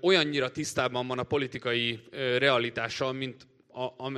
olyannyira 0.00 0.50
tisztában 0.50 1.06
van 1.06 1.18
a 1.18 1.22
politikai 1.22 2.00
realitással, 2.38 3.12
mint 3.12 3.46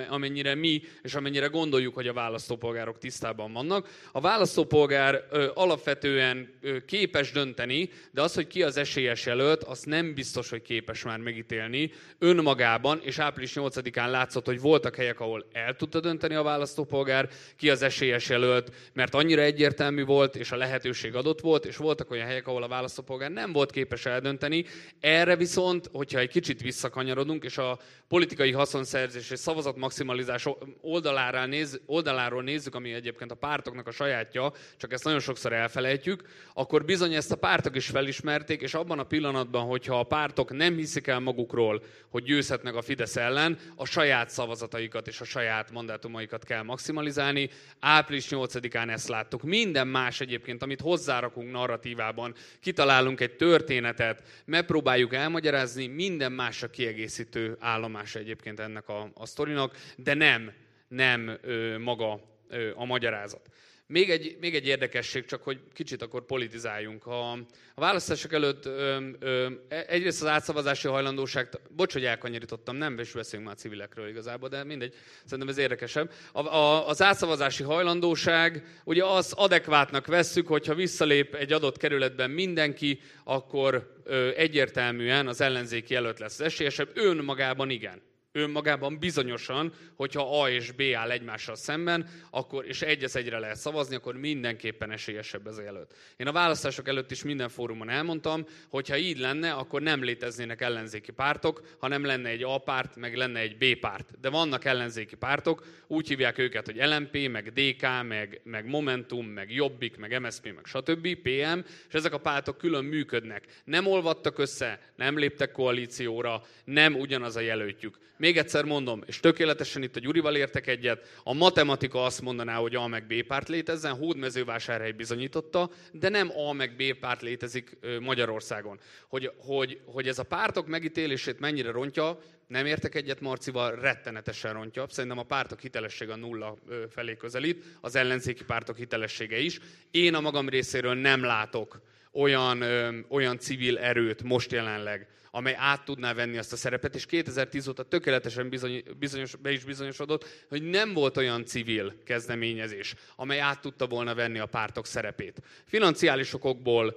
amennyire 0.09 0.55
mi, 0.55 0.83
és 1.03 1.15
amennyire 1.15 1.47
gondoljuk, 1.47 1.95
hogy 1.95 2.09
a 2.09 2.13
választópolgárok 2.13 2.99
tisztában 2.99 3.53
vannak. 3.53 3.89
A 4.13 4.21
választópolgár 4.21 5.25
alapvetően 5.55 6.59
képes 6.87 7.33
dönteni, 7.33 7.91
de 8.11 8.23
az, 8.23 8.35
hogy 8.35 8.47
ki 8.47 8.63
az 8.63 8.77
esélyes 8.77 9.27
jelölt, 9.27 9.63
azt 9.63 9.87
nem 9.87 10.15
biztos, 10.15 10.51
hogy 10.51 10.63
képes 10.63 11.03
már 11.03 11.19
megítélni 11.19 11.93
önmagában, 12.19 13.01
és 13.03 13.19
április 13.19 13.53
8-án 13.55 14.11
látszott, 14.11 14.47
hogy 14.47 14.61
voltak 14.61 14.97
helyek, 14.97 15.21
ahol 15.21 15.47
el 15.53 15.77
tudta 15.77 16.01
dönteni 16.01 16.35
a 16.35 16.43
választópolgár, 16.43 17.29
ki 17.57 17.71
az 17.71 17.83
esélyes 17.83 18.29
jelölt, 18.29 18.73
mert 18.93 19.15
annyira 19.15 19.43
egyértelmű 19.43 20.05
volt, 20.05 20.37
és 20.37 20.53
a 20.53 20.57
lehetőség 20.57 21.15
adott 21.15 21.41
volt, 21.41 21.65
és 21.65 21.77
voltak 21.77 22.11
olyan 22.11 22.27
helyek, 22.27 22.47
ahol 22.47 22.63
a 22.63 22.69
választópolgár 22.69 23.31
nem 23.31 23.53
volt 23.53 23.71
képes 23.71 24.07
eldönteni. 24.07 24.65
Erre 25.01 25.37
viszont, 25.37 25.89
hogyha 25.93 26.19
egy 26.19 26.31
kicsit 26.31 26.63
visszakanyarodunk, 26.63 27.45
és 27.45 27.59
a 27.59 27.79
politikai 28.09 28.53
haszonszerzés 28.53 29.31
és 29.31 29.39
szavazat 29.49 29.77
maximalizás 29.77 30.47
oldaláról, 30.81 31.47
néz, 31.47 31.81
oldaláról 31.87 32.43
nézzük, 32.43 32.75
ami 32.75 32.93
egyébként 32.93 33.31
a 33.31 33.35
pártoknak 33.35 33.87
a 33.87 33.91
sajátja, 33.91 34.53
csak 34.77 34.93
ezt 34.93 35.05
nagyon 35.05 35.21
sokszor 35.21 35.53
elfelejtjük, 35.53 36.23
akkor 36.55 36.85
bizony 36.85 37.15
ezt 37.15 37.33
a 37.33 37.37
pártok 37.37 37.77
is 37.77 37.87
felismerték, 37.87 38.61
és 38.61 38.75
abban 38.75 38.99
a 38.99 39.05
pillanatban, 39.05 39.67
hogyha 39.67 39.99
a 39.99 40.03
pártok 40.03 40.57
nem 40.57 40.77
hiszik 40.77 41.07
el 41.07 41.19
magukról, 41.19 41.83
hogy 42.09 42.23
győzhetnek 42.23 42.75
a 42.75 42.83
Fidesz 42.83 43.17
ellen, 43.17 43.59
a 43.77 43.85
saját 43.85 44.31
szavazataikat 44.31 45.07
és 45.07 45.21
a 45.21 45.25
saját 45.25 45.71
mandátumaikat 45.71 46.45
kell 46.45 46.63
maximalizálni. 46.63 47.51
Április 47.81 48.27
8-án 48.31 48.91
ezt 48.91 49.09
láttuk. 49.09 49.43
Minden 49.43 49.89
más 49.89 50.21
egyébként, 50.21 50.63
amit 50.63 50.81
hozzárakunk 50.81 51.51
narratívában, 51.51 52.35
kitalálunk 52.61 53.21
egy 53.21 53.37
történetet, 53.37 54.23
megpróbáljuk 54.45 55.15
elmagyarázni, 55.15 55.87
minden 55.87 56.33
más 56.33 56.63
a 56.63 56.71
kiegészítő 56.71 57.57
állomás 57.61 58.15
egyébként 58.15 58.61
ennek 58.61 58.89
a, 58.89 59.11
a 59.15 59.27
sztorinak, 59.39 59.77
de 59.97 60.15
nem, 60.15 60.53
nem 60.89 61.39
ö, 61.43 61.79
maga 61.79 62.21
ö, 62.49 62.71
a 62.75 62.85
magyarázat. 62.85 63.51
Még 63.87 64.11
egy, 64.11 64.37
még 64.41 64.55
egy 64.55 64.67
érdekesség, 64.67 65.25
csak 65.25 65.43
hogy 65.43 65.59
kicsit 65.73 66.03
akkor 66.03 66.25
politizáljunk. 66.25 67.07
A, 67.07 67.33
a 67.75 67.81
választások 67.81 68.33
előtt 68.33 68.67
ö, 68.67 69.09
ö, 69.19 69.49
egyrészt 69.69 70.23
az 70.23 70.29
átszavazási 70.29 70.89
hajlandóság, 70.89 71.49
bocs, 71.71 71.93
hogy 71.93 72.05
elkanyarítottam, 72.05 72.77
nem 72.77 72.99
is 72.99 73.13
beszélünk 73.13 73.49
már 73.49 73.57
civilekről 73.57 74.09
igazából, 74.09 74.49
de 74.49 74.65
mindegy, 74.65 74.95
szerintem 75.25 75.49
ez 75.49 75.59
érdekesebb. 75.59 76.13
A, 76.33 76.41
a, 76.41 76.89
az 76.89 77.03
átszavazási 77.03 77.63
hajlandóság, 77.63 78.81
ugye 78.85 79.05
az 79.05 79.33
adekvátnak 79.33 80.07
vesszük, 80.07 80.47
hogyha 80.47 80.75
visszalép 80.75 81.35
egy 81.35 81.53
adott 81.53 81.77
kerületben 81.77 82.31
mindenki, 82.31 83.01
akkor 83.25 83.95
ö, 84.05 84.31
egyértelműen 84.37 85.27
az 85.27 85.41
ellenzéki 85.41 85.93
jelölt 85.93 86.19
lesz 86.19 86.39
az 86.39 86.47
esélyesebb, 86.47 86.91
önmagában 86.95 87.71
igen 87.71 88.03
önmagában 88.39 88.99
bizonyosan, 88.99 89.73
hogyha 89.95 90.43
A 90.43 90.51
és 90.51 90.71
B 90.71 90.83
áll 90.95 91.11
egymással 91.11 91.55
szemben, 91.55 92.09
akkor, 92.31 92.65
és 92.67 92.83
egy 92.83 93.05
az 93.05 93.17
egyre 93.17 93.39
lehet 93.39 93.57
szavazni, 93.57 93.95
akkor 93.95 94.17
mindenképpen 94.17 94.91
esélyesebb 94.91 95.47
ez 95.47 95.59
jelölt. 95.59 95.95
Én 96.17 96.27
a 96.27 96.33
választások 96.33 96.89
előtt 96.89 97.11
is 97.11 97.23
minden 97.23 97.49
fórumon 97.49 97.89
elmondtam, 97.89 98.47
hogy 98.69 98.89
ha 98.89 98.97
így 98.97 99.19
lenne, 99.19 99.53
akkor 99.53 99.83
nem 99.83 100.05
léteznének 100.05 100.61
ellenzéki 100.61 101.13
pártok, 101.13 101.77
hanem 101.79 102.05
lenne 102.05 102.29
egy 102.29 102.43
A 102.43 102.59
párt, 102.59 102.97
meg 102.97 103.17
lenne 103.17 103.41
egy 103.41 103.57
B 103.57 103.81
párt. 103.81 104.21
De 104.21 104.31
vannak 104.31 104.65
ellenzéki 104.65 105.17
pártok, 105.17 105.65
úgy 105.87 106.09
hívják 106.09 106.39
őket, 106.39 106.67
hogy 106.67 106.77
LMP, 106.77 107.29
meg 107.31 107.53
DK, 107.53 107.87
meg, 108.09 108.41
meg 108.45 108.67
Momentum, 108.67 109.27
meg 109.27 109.53
Jobbik, 109.53 109.97
meg 109.97 110.21
MSZP, 110.21 110.45
meg 110.45 110.65
stb., 110.65 111.15
PM, 111.15 111.59
és 111.89 111.95
ezek 111.95 112.13
a 112.13 112.19
pártok 112.19 112.59
külön 112.59 112.85
működnek. 112.85 113.45
Nem 113.65 113.87
olvadtak 113.87 114.39
össze, 114.39 114.81
nem 114.97 115.19
léptek 115.19 115.51
koalícióra, 115.51 116.43
nem 116.65 116.95
ugyanaz 116.95 117.37
a 117.37 117.41
jelöltjük. 117.41 117.99
Még 118.19 118.37
egyszer 118.37 118.65
mondom, 118.65 119.03
és 119.07 119.21
tökéletesen 119.21 119.83
itt 119.83 119.97
a 119.97 120.01
Gyurival 120.01 120.37
értek 120.37 120.67
egyet, 120.67 121.21
a 121.23 121.33
matematika 121.33 122.05
azt 122.05 122.21
mondaná, 122.21 122.55
hogy 122.55 122.75
A 122.75 122.87
meg 122.87 123.07
B 123.07 123.23
párt 123.23 123.49
létezzen, 123.49 123.97
Hódmezővásárhely 123.97 124.93
bizonyította, 124.93 125.71
de 125.93 126.09
nem 126.09 126.31
A 126.39 126.53
meg 126.53 126.77
B 126.77 126.99
párt 127.01 127.23
létezik 127.23 127.79
Magyarországon. 128.01 128.81
Hogy, 129.09 129.31
hogy, 129.37 129.81
hogy 129.85 130.09
ez 130.09 130.19
a 130.19 130.23
pártok 130.23 130.67
megítélését 130.67 131.41
mennyire 131.41 131.71
rontja, 131.71 132.19
nem 132.47 132.67
értek 132.67 132.95
egyet 132.95 133.21
Marcival, 133.21 133.75
rettenetesen 133.75 134.53
rontja. 134.53 134.87
Szerintem 134.89 135.19
a 135.19 135.23
pártok 135.23 135.61
hitelessége 135.61 136.13
a 136.13 136.17
nulla 136.17 136.57
felé 136.91 137.17
közelít, 137.17 137.65
az 137.81 137.97
ellenzéki 137.97 138.45
pártok 138.45 138.77
hitelessége 138.77 139.39
is. 139.39 139.59
Én 139.91 140.15
a 140.15 140.21
magam 140.21 140.49
részéről 140.49 140.95
nem 140.95 141.23
látok 141.23 141.81
olyan, 142.13 142.65
olyan 143.09 143.39
civil 143.39 143.79
erőt 143.79 144.23
most 144.23 144.53
jelenleg, 144.53 145.09
amely 145.31 145.55
át 145.59 145.85
tudná 145.85 146.15
venni 146.15 146.39
azt 146.39 146.53
a 146.53 146.57
szerepet, 146.57 146.95
és 146.95 147.07
2010 147.07 147.69
óta 147.69 147.83
tökéletesen 147.83 148.49
bizony, 148.49 148.83
bizonyos, 148.99 149.37
be 149.37 149.53
is 149.53 149.65
bizonyosodott, 149.65 150.45
hogy 150.49 150.63
nem 150.63 150.93
volt 150.93 151.17
olyan 151.17 151.45
civil 151.45 151.95
kezdeményezés, 152.05 152.95
amely 153.17 153.41
át 153.41 153.61
tudta 153.61 153.87
volna 153.87 154.15
venni 154.15 154.39
a 154.39 154.47
pártok 154.47 154.87
szerepét. 154.87 155.43
Financiális 155.65 156.35
okokból 156.35 156.95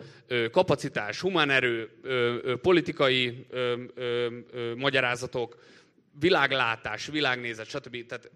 kapacitás, 0.52 1.20
humán 1.20 1.50
erő, 1.50 1.90
politikai 2.62 3.46
magyarázatok, 4.76 5.64
világlátás, 6.20 7.06
világnézet, 7.06 7.68
stb. 7.68 8.06
Tehát 8.06 8.32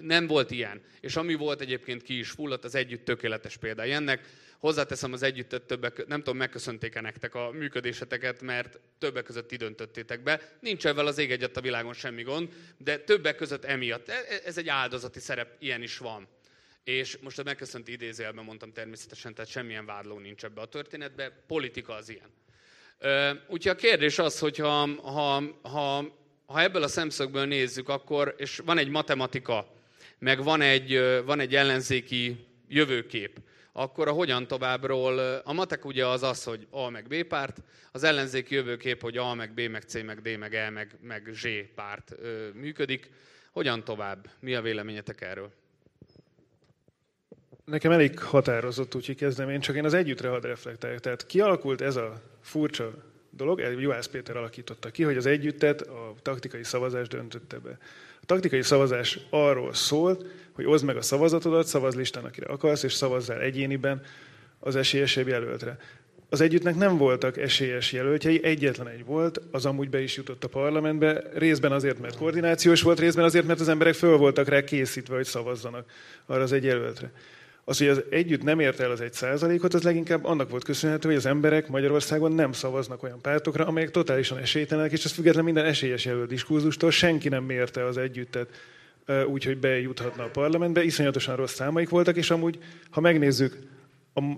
nem 0.00 0.26
volt 0.26 0.50
ilyen. 0.50 0.80
És 1.00 1.16
ami 1.16 1.34
volt 1.34 1.60
egyébként 1.60 2.02
ki 2.02 2.18
is 2.18 2.30
fulladt, 2.30 2.64
az 2.64 2.74
együtt 2.74 3.04
tökéletes 3.04 3.56
példája 3.56 3.94
ennek. 3.94 4.28
Hozzáteszem 4.64 5.12
az 5.12 5.22
együttet 5.22 5.62
többek, 5.62 6.06
nem 6.06 6.18
tudom, 6.18 6.36
megköszönték-e 6.36 7.00
nektek 7.00 7.34
a 7.34 7.50
működéseteket, 7.50 8.42
mert 8.42 8.80
többek 8.98 9.24
között 9.24 9.48
ti 9.48 9.56
döntöttétek 9.56 10.22
be. 10.22 10.40
Nincs 10.60 10.86
ebben 10.86 11.06
az 11.06 11.18
ég 11.18 11.30
egyet 11.30 11.56
a 11.56 11.60
világon 11.60 11.92
semmi 11.92 12.22
gond, 12.22 12.48
de 12.78 12.98
többek 12.98 13.36
között 13.36 13.64
emiatt. 13.64 14.08
E, 14.08 14.12
e, 14.12 14.40
ez 14.44 14.58
egy 14.58 14.68
áldozati 14.68 15.20
szerep, 15.20 15.56
ilyen 15.58 15.82
is 15.82 15.98
van. 15.98 16.28
És 16.84 17.18
most 17.20 17.38
a 17.38 17.42
megköszönt 17.42 17.88
idézélben 17.88 18.44
mondtam 18.44 18.72
természetesen, 18.72 19.34
tehát 19.34 19.50
semmilyen 19.50 19.86
vádló 19.86 20.18
nincs 20.18 20.44
ebbe 20.44 20.60
a 20.60 20.66
történetbe, 20.66 21.44
politika 21.46 21.94
az 21.94 22.08
ilyen. 22.08 22.30
Úgyhogy 23.48 23.72
a 23.72 23.80
kérdés 23.80 24.18
az, 24.18 24.38
hogy 24.38 24.56
ha, 24.56 24.88
ha, 25.02 25.42
ha, 25.62 26.16
ha 26.46 26.60
ebből 26.60 26.82
a 26.82 26.88
szemszögből 26.88 27.44
nézzük, 27.44 27.88
akkor, 27.88 28.34
és 28.38 28.58
van 28.64 28.78
egy 28.78 28.88
matematika, 28.88 29.72
meg 30.18 30.42
van 30.42 30.60
egy, 30.60 30.98
van 31.24 31.40
egy 31.40 31.54
ellenzéki 31.54 32.46
jövőkép, 32.68 33.38
akkor 33.76 34.08
a 34.08 34.12
hogyan 34.12 34.46
továbbról, 34.46 35.18
a 35.44 35.52
matek 35.52 35.84
ugye 35.84 36.06
az 36.06 36.22
az, 36.22 36.44
hogy 36.44 36.66
A 36.70 36.88
meg 36.88 37.06
B 37.08 37.22
párt, 37.22 37.62
az 37.92 38.02
ellenzéki 38.02 38.54
jövőkép, 38.54 39.02
hogy 39.02 39.16
A 39.16 39.34
meg 39.34 39.54
B 39.54 39.60
meg 39.70 39.82
C 39.82 40.02
meg 40.02 40.20
D 40.20 40.38
meg 40.38 40.54
E 40.54 40.70
meg, 40.70 40.98
meg 41.00 41.30
Z 41.32 41.46
párt 41.74 42.14
ö, 42.18 42.48
működik. 42.52 43.10
Hogyan 43.50 43.84
tovább? 43.84 44.30
Mi 44.40 44.54
a 44.54 44.62
véleményetek 44.62 45.20
erről? 45.20 45.50
Nekem 47.64 47.92
elég 47.92 48.18
határozott, 48.18 48.94
úgyhogy 48.94 49.16
kezdem 49.16 49.50
én, 49.50 49.60
csak 49.60 49.76
én 49.76 49.84
az 49.84 49.94
együttre 49.94 50.28
hadd 50.28 50.42
reflektáljak. 50.42 51.00
Tehát 51.00 51.26
kialakult 51.26 51.80
ez 51.80 51.96
a 51.96 52.22
furcsa 52.40 52.92
dolog, 53.30 53.60
Juhász 53.78 54.06
Péter 54.06 54.36
alakította 54.36 54.90
ki, 54.90 55.02
hogy 55.02 55.16
az 55.16 55.26
együttet 55.26 55.80
a 55.80 56.14
taktikai 56.22 56.64
szavazás 56.64 57.08
döntötte 57.08 57.58
be. 57.58 57.78
A 58.24 58.26
taktikai 58.26 58.62
szavazás 58.62 59.18
arról 59.30 59.74
szólt, 59.74 60.24
hogy 60.52 60.64
oszd 60.66 60.84
meg 60.84 60.96
a 60.96 61.02
szavazatodat, 61.02 61.66
szavaz 61.66 61.94
listán, 61.94 62.24
akire 62.24 62.46
akarsz, 62.46 62.82
és 62.82 62.92
szavazzál 62.92 63.40
egyéniben 63.40 64.02
az 64.58 64.76
esélyesebb 64.76 65.28
jelöltre. 65.28 65.76
Az 66.28 66.40
együttnek 66.40 66.76
nem 66.76 66.96
voltak 66.96 67.36
esélyes 67.36 67.92
jelöltjei, 67.92 68.44
egyetlen 68.44 68.88
egy 68.88 69.04
volt, 69.04 69.40
az 69.50 69.66
amúgy 69.66 69.90
be 69.90 70.00
is 70.00 70.16
jutott 70.16 70.44
a 70.44 70.48
parlamentbe, 70.48 71.22
részben 71.34 71.72
azért, 71.72 71.98
mert 71.98 72.16
koordinációs 72.16 72.82
volt, 72.82 72.98
részben 72.98 73.24
azért, 73.24 73.46
mert 73.46 73.60
az 73.60 73.68
emberek 73.68 73.94
föl 73.94 74.16
voltak 74.16 74.48
rá 74.48 74.64
készítve, 74.64 75.14
hogy 75.14 75.24
szavazzanak 75.24 75.90
arra 76.26 76.42
az 76.42 76.52
egy 76.52 76.64
jelöltre. 76.64 77.12
Az, 77.64 77.78
hogy 77.78 77.88
az 77.88 78.02
együtt 78.10 78.42
nem 78.42 78.60
ért 78.60 78.80
el 78.80 78.90
az 78.90 79.00
egy 79.00 79.12
százalékot, 79.12 79.74
az 79.74 79.82
leginkább 79.82 80.24
annak 80.24 80.50
volt 80.50 80.64
köszönhető, 80.64 81.08
hogy 81.08 81.16
az 81.16 81.26
emberek 81.26 81.68
Magyarországon 81.68 82.32
nem 82.32 82.52
szavaznak 82.52 83.02
olyan 83.02 83.20
pártokra, 83.20 83.66
amelyek 83.66 83.90
totálisan 83.90 84.38
esélytelenek, 84.38 84.92
és 84.92 85.04
ez 85.04 85.12
független 85.12 85.44
minden 85.44 85.64
esélyes 85.64 86.04
jelölt 86.04 86.28
diskurzustól 86.28 86.90
senki 86.90 87.28
nem 87.28 87.44
mérte 87.44 87.84
az 87.84 87.96
együttet 87.96 88.48
úgy, 89.26 89.44
hogy 89.44 89.58
bejuthatna 89.58 90.24
a 90.24 90.30
parlamentbe. 90.30 90.82
Iszonyatosan 90.82 91.36
rossz 91.36 91.54
számaik 91.54 91.88
voltak, 91.88 92.16
és 92.16 92.30
amúgy, 92.30 92.58
ha 92.90 93.00
megnézzük, 93.00 93.56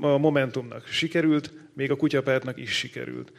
a 0.00 0.16
Momentumnak 0.18 0.86
sikerült, 0.86 1.52
még 1.74 1.90
a 1.90 1.96
kutyapártnak 1.96 2.58
is 2.58 2.70
sikerült. 2.70 3.32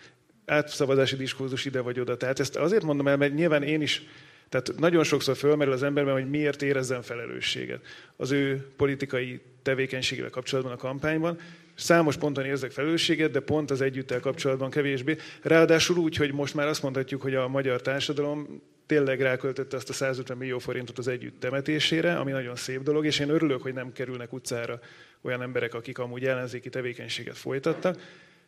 Átszavazási 0.46 1.16
diskurzus 1.16 1.66
ide 1.66 1.82
vagy 1.82 2.00
oda. 2.00 2.18
Tehát 2.18 2.40
ezt 2.40 2.56
azért 2.56 2.84
mondom 2.84 3.08
el, 3.08 3.18
mert 3.18 3.34
nyilván 3.34 3.64
én 3.64 3.82
is 3.82 4.08
tehát 4.50 4.74
nagyon 4.78 5.04
sokszor 5.04 5.36
fölmerül 5.36 5.74
az 5.74 5.84
emberben, 5.84 6.14
hogy 6.14 6.30
miért 6.30 6.62
érezzen 6.62 7.02
felelősséget 7.02 7.82
az 8.16 8.32
ő 8.32 8.68
politikai 8.76 9.42
tevékenységével 9.62 10.30
kapcsolatban 10.30 10.74
a 10.74 10.78
kampányban. 10.78 11.40
Számos 11.76 12.18
ponton 12.18 12.46
érzek 12.46 12.72
felelősséget, 12.72 13.32
de 13.32 13.40
pont 13.40 13.72
az 13.72 13.82
együttel 13.82 14.20
kapcsolatban 14.20 14.70
kevésbé. 14.70 15.18
Ráadásul 15.42 15.98
úgy, 15.98 16.16
hogy 16.16 16.34
most 16.34 16.54
már 16.54 16.68
azt 16.68 16.82
mondhatjuk, 16.82 17.22
hogy 17.22 17.36
a 17.36 17.48
magyar 17.48 17.82
társadalom 17.82 18.62
tényleg 18.86 19.22
ráköltötte 19.22 19.76
azt 19.76 19.90
a 19.90 19.94
150 19.94 20.38
millió 20.38 20.60
forintot 20.60 20.98
az 20.98 21.08
együtt 21.08 21.40
temetésére, 21.40 22.16
ami 22.16 22.32
nagyon 22.32 22.56
szép 22.56 22.82
dolog, 22.84 23.06
és 23.06 23.20
én 23.20 23.30
örülök, 23.30 23.62
hogy 23.62 23.74
nem 23.74 23.92
kerülnek 23.92 24.34
utcára 24.34 24.80
olyan 25.22 25.42
emberek, 25.42 25.74
akik 25.74 25.98
amúgy 25.98 26.26
ellenzéki 26.26 26.70
tevékenységet 26.70 27.38
folytattak. 27.38 28.00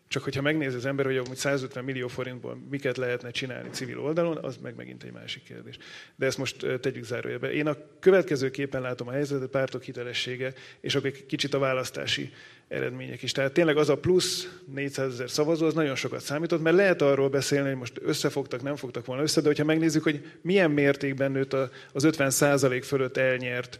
Csak 0.09 0.23
hogyha 0.23 0.41
megnézi 0.41 0.75
az 0.75 0.85
ember, 0.85 1.05
hogy 1.05 1.17
amúgy 1.17 1.35
150 1.35 1.83
millió 1.83 2.07
forintból 2.07 2.57
miket 2.69 2.97
lehetne 2.97 3.31
csinálni 3.31 3.69
civil 3.69 3.99
oldalon, 3.99 4.37
az 4.37 4.57
meg 4.57 4.75
megint 4.75 5.03
egy 5.03 5.11
másik 5.11 5.43
kérdés. 5.43 5.77
De 6.15 6.25
ezt 6.25 6.37
most 6.37 6.65
tegyük 6.81 7.03
zárójelbe. 7.03 7.51
Én 7.51 7.67
a 7.67 7.77
következő 7.99 8.49
képen 8.49 8.81
látom 8.81 9.07
a 9.07 9.11
helyzetet, 9.11 9.49
pártok 9.49 9.83
hitelessége, 9.83 10.53
és 10.81 10.95
akkor 10.95 11.11
kicsit 11.27 11.53
a 11.53 11.59
választási 11.59 12.31
eredmények 12.67 13.23
is. 13.23 13.31
Tehát 13.31 13.51
tényleg 13.51 13.77
az 13.77 13.89
a 13.89 13.97
plusz 13.97 14.59
400 14.73 15.13
ezer 15.13 15.29
szavazó, 15.29 15.65
az 15.65 15.73
nagyon 15.73 15.95
sokat 15.95 16.21
számított, 16.21 16.61
mert 16.61 16.75
lehet 16.75 17.01
arról 17.01 17.29
beszélni, 17.29 17.67
hogy 17.67 17.77
most 17.77 17.99
összefogtak, 18.01 18.61
nem 18.61 18.75
fogtak 18.75 19.05
volna 19.05 19.21
össze, 19.21 19.41
de 19.41 19.47
hogyha 19.47 19.63
megnézzük, 19.63 20.03
hogy 20.03 20.25
milyen 20.41 20.71
mértékben 20.71 21.31
nőtt 21.31 21.55
az 21.93 22.03
50 22.03 22.29
százalék 22.29 22.83
fölött 22.83 23.17
elnyert 23.17 23.79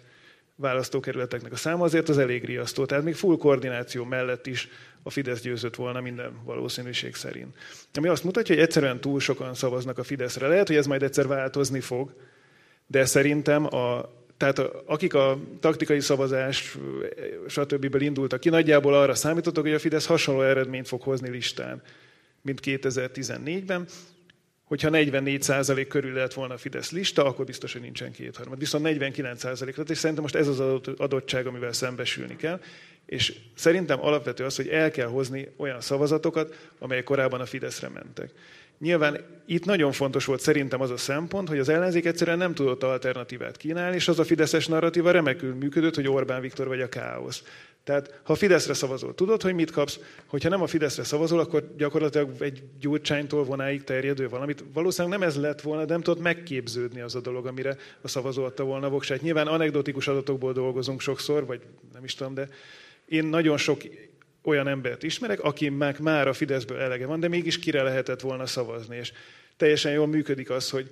választókerületeknek 0.60 1.52
a 1.52 1.56
száma, 1.56 1.84
azért 1.84 2.10
az 2.10 2.18
elég 2.18 2.46
riasztó. 2.46 2.86
Tehát 2.86 3.04
még 3.04 3.16
full 3.16 3.38
koordináció 3.38 4.04
mellett 4.04 4.48
is 4.48 4.70
a 5.04 5.10
Fidesz 5.10 5.42
győzött 5.42 5.76
volna 5.76 6.02
minden 6.02 6.44
valószínűség 6.44 7.16
szerint. 7.16 7.56
Ami 7.94 8.08
azt 8.08 8.24
mutatja, 8.24 8.56
hogy 8.56 8.64
egyszerűen 8.64 9.00
túl 9.00 9.20
sokan 9.20 9.54
szavaznak 9.54 9.98
a 9.98 10.04
Fideszre. 10.04 10.48
Lehet, 10.48 10.68
hogy 10.68 10.76
ez 10.76 10.88
majd 10.88 11.04
egyszer 11.04 11.28
változni 11.28 11.80
fog, 11.80 12.14
de 12.88 13.06
szerintem 13.06 13.66
a, 13.66 14.10
tehát 14.38 14.60
a, 14.60 14.84
akik 14.86 15.14
a 15.14 15.40
taktikai 15.60 16.00
szavazás, 16.00 16.78
stb. 17.48 18.02
indultak 18.02 18.40
ki, 18.40 18.50
nagyjából 18.50 18.94
arra 18.94 19.16
számítottak, 19.16 19.64
hogy 19.64 19.74
a 19.74 19.80
Fidesz 19.80 20.06
hasonló 20.06 20.42
eredményt 20.42 20.88
fog 20.88 21.02
hozni 21.02 21.30
listán, 21.30 21.82
mint 22.42 22.60
2014-ben. 22.64 23.88
Hogyha 24.70 24.90
44% 24.92 25.86
körül 25.90 26.14
lett 26.14 26.34
volna 26.34 26.54
a 26.54 26.58
Fidesz 26.58 26.92
lista, 26.92 27.26
akkor 27.26 27.46
biztos, 27.46 27.74
hogy 27.74 27.82
nincsen 27.82 28.12
kétharmad. 28.12 28.60
Viszont 28.60 28.88
49% 28.88 29.76
lett, 29.76 29.90
és 29.90 29.98
szerintem 29.98 30.24
most 30.24 30.36
ez 30.36 30.48
az 30.48 30.60
adottság, 30.98 31.48
amivel 31.48 31.74
szembesülni 31.74 32.36
kell. 32.36 32.62
És 33.06 33.34
szerintem 33.56 34.02
alapvető 34.02 34.46
az, 34.46 34.56
hogy 34.56 34.68
el 34.68 34.92
kell 34.92 35.08
hozni 35.08 35.48
olyan 35.58 35.82
szavazatokat, 35.82 36.70
amelyek 36.80 37.04
korábban 37.04 37.42
a 37.42 37.46
Fideszre 37.46 37.90
mentek. 37.90 38.32
Nyilván 38.80 39.18
itt 39.46 39.66
nagyon 39.66 39.92
fontos 39.92 40.26
volt 40.26 40.40
szerintem 40.40 40.82
az 40.82 40.90
a 40.90 40.98
szempont, 40.98 41.48
hogy 41.48 41.60
az 41.60 41.70
ellenzék 41.70 42.06
egyszerűen 42.06 42.38
nem 42.38 42.54
tudott 42.54 42.84
alternatívát 42.84 43.58
kínálni, 43.58 43.96
és 43.96 44.08
az 44.08 44.20
a 44.20 44.24
fideszes 44.24 44.68
narratíva 44.68 45.12
remekül 45.12 45.54
működött, 45.54 45.96
hogy 45.96 46.08
Orbán 46.08 46.42
Viktor 46.42 46.68
vagy 46.68 46.82
a 46.82 46.90
káosz. 46.90 47.44
Tehát 47.84 48.20
ha 48.24 48.36
Fideszre 48.36 48.74
szavazol, 48.74 49.16
tudod, 49.16 49.42
hogy 49.42 49.54
mit 49.54 49.72
kapsz, 49.72 50.00
hogyha 50.26 50.50
nem 50.50 50.62
a 50.62 50.68
Fideszre 50.68 51.04
szavazol, 51.04 51.40
akkor 51.40 51.74
gyakorlatilag 51.78 52.42
egy 52.42 52.64
gyurcsánytól 52.80 53.44
vonáig 53.44 53.84
terjedő 53.84 54.30
valamit. 54.30 54.64
Valószínűleg 54.74 55.20
nem 55.20 55.28
ez 55.28 55.36
lett 55.36 55.62
volna, 55.62 55.86
de 55.86 55.94
nem 55.94 56.02
tudod 56.02 56.22
megképződni 56.22 57.02
az 57.02 57.16
a 57.16 57.22
dolog, 57.22 57.46
amire 57.46 57.78
a 58.02 58.08
szavazó 58.08 58.44
adta 58.44 58.64
volna 58.64 58.90
voksát. 58.90 59.22
Nyilván 59.22 59.48
anekdotikus 59.48 60.08
adatokból 60.08 60.54
dolgozunk 60.54 61.02
sokszor, 61.02 61.46
vagy 61.46 61.62
nem 61.94 62.04
is 62.04 62.16
tudom, 62.16 62.34
de 62.34 62.50
én 63.06 63.26
nagyon 63.26 63.58
sok 63.58 63.82
olyan 64.50 64.68
embert 64.68 65.04
ismerek, 65.04 65.40
akinek 65.40 66.00
már 66.00 66.28
a 66.28 66.34
Fideszből 66.34 66.78
elege 66.78 67.06
van, 67.06 67.20
de 67.20 67.28
mégis 67.28 67.60
kire 67.60 67.84
lehetett 67.84 68.22
volna 68.22 68.46
szavazni. 68.46 68.98
És 68.98 69.12
teljesen 69.58 69.92
jól 69.92 70.08
működik 70.08 70.50
az, 70.50 70.70
hogy 70.70 70.90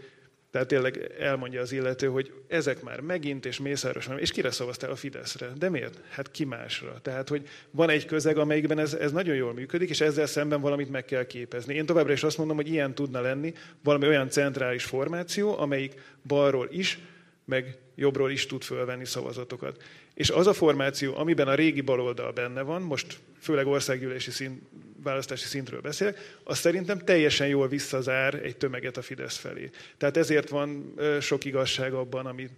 tehát 0.51 0.67
tényleg 0.67 1.11
elmondja 1.19 1.61
az 1.61 1.71
illető, 1.71 2.07
hogy 2.07 2.33
ezek 2.47 2.81
már 2.81 2.99
megint, 2.99 3.45
és 3.45 3.59
Mészáros 3.59 4.09
és 4.17 4.31
kire 4.31 4.51
szavaztál 4.51 4.91
a 4.91 4.95
Fideszre? 4.95 5.47
De 5.57 5.69
miért? 5.69 5.99
Hát 6.09 6.31
ki 6.31 6.45
másra? 6.45 6.99
Tehát, 7.01 7.29
hogy 7.29 7.47
van 7.71 7.89
egy 7.89 8.05
közeg, 8.05 8.37
amelyikben 8.37 8.79
ez, 8.79 8.93
ez 8.93 9.11
nagyon 9.11 9.35
jól 9.35 9.53
működik, 9.53 9.89
és 9.89 10.01
ezzel 10.01 10.25
szemben 10.25 10.61
valamit 10.61 10.89
meg 10.89 11.05
kell 11.05 11.25
képezni. 11.25 11.73
Én 11.73 11.85
továbbra 11.85 12.13
is 12.13 12.23
azt 12.23 12.37
mondom, 12.37 12.55
hogy 12.55 12.67
ilyen 12.67 12.95
tudna 12.95 13.21
lenni 13.21 13.53
valami 13.83 14.07
olyan 14.07 14.29
centrális 14.29 14.83
formáció, 14.83 15.57
amelyik 15.57 15.93
balról 16.23 16.67
is, 16.71 16.99
meg 17.45 17.77
jobbról 17.95 18.31
is 18.31 18.45
tud 18.45 18.63
fölvenni 18.63 19.05
szavazatokat. 19.05 19.83
És 20.17 20.29
az 20.29 20.47
a 20.47 20.53
formáció, 20.53 21.17
amiben 21.17 21.47
a 21.47 21.55
régi 21.55 21.81
baloldal 21.81 22.31
benne 22.31 22.61
van, 22.61 22.81
most 22.81 23.19
főleg 23.39 23.67
országgyűlési 23.67 24.31
szín, 24.31 24.67
választási 25.03 25.45
szintről 25.45 25.81
beszélek, 25.81 26.39
az 26.43 26.57
szerintem 26.57 26.99
teljesen 26.99 27.47
jól 27.47 27.67
visszazár 27.67 28.33
egy 28.33 28.57
tömeget 28.57 28.97
a 28.97 29.01
Fidesz 29.01 29.37
felé. 29.37 29.69
Tehát 29.97 30.17
ezért 30.17 30.49
van 30.49 30.93
sok 31.21 31.45
igazság 31.45 31.93
abban, 31.93 32.25
amit 32.25 32.51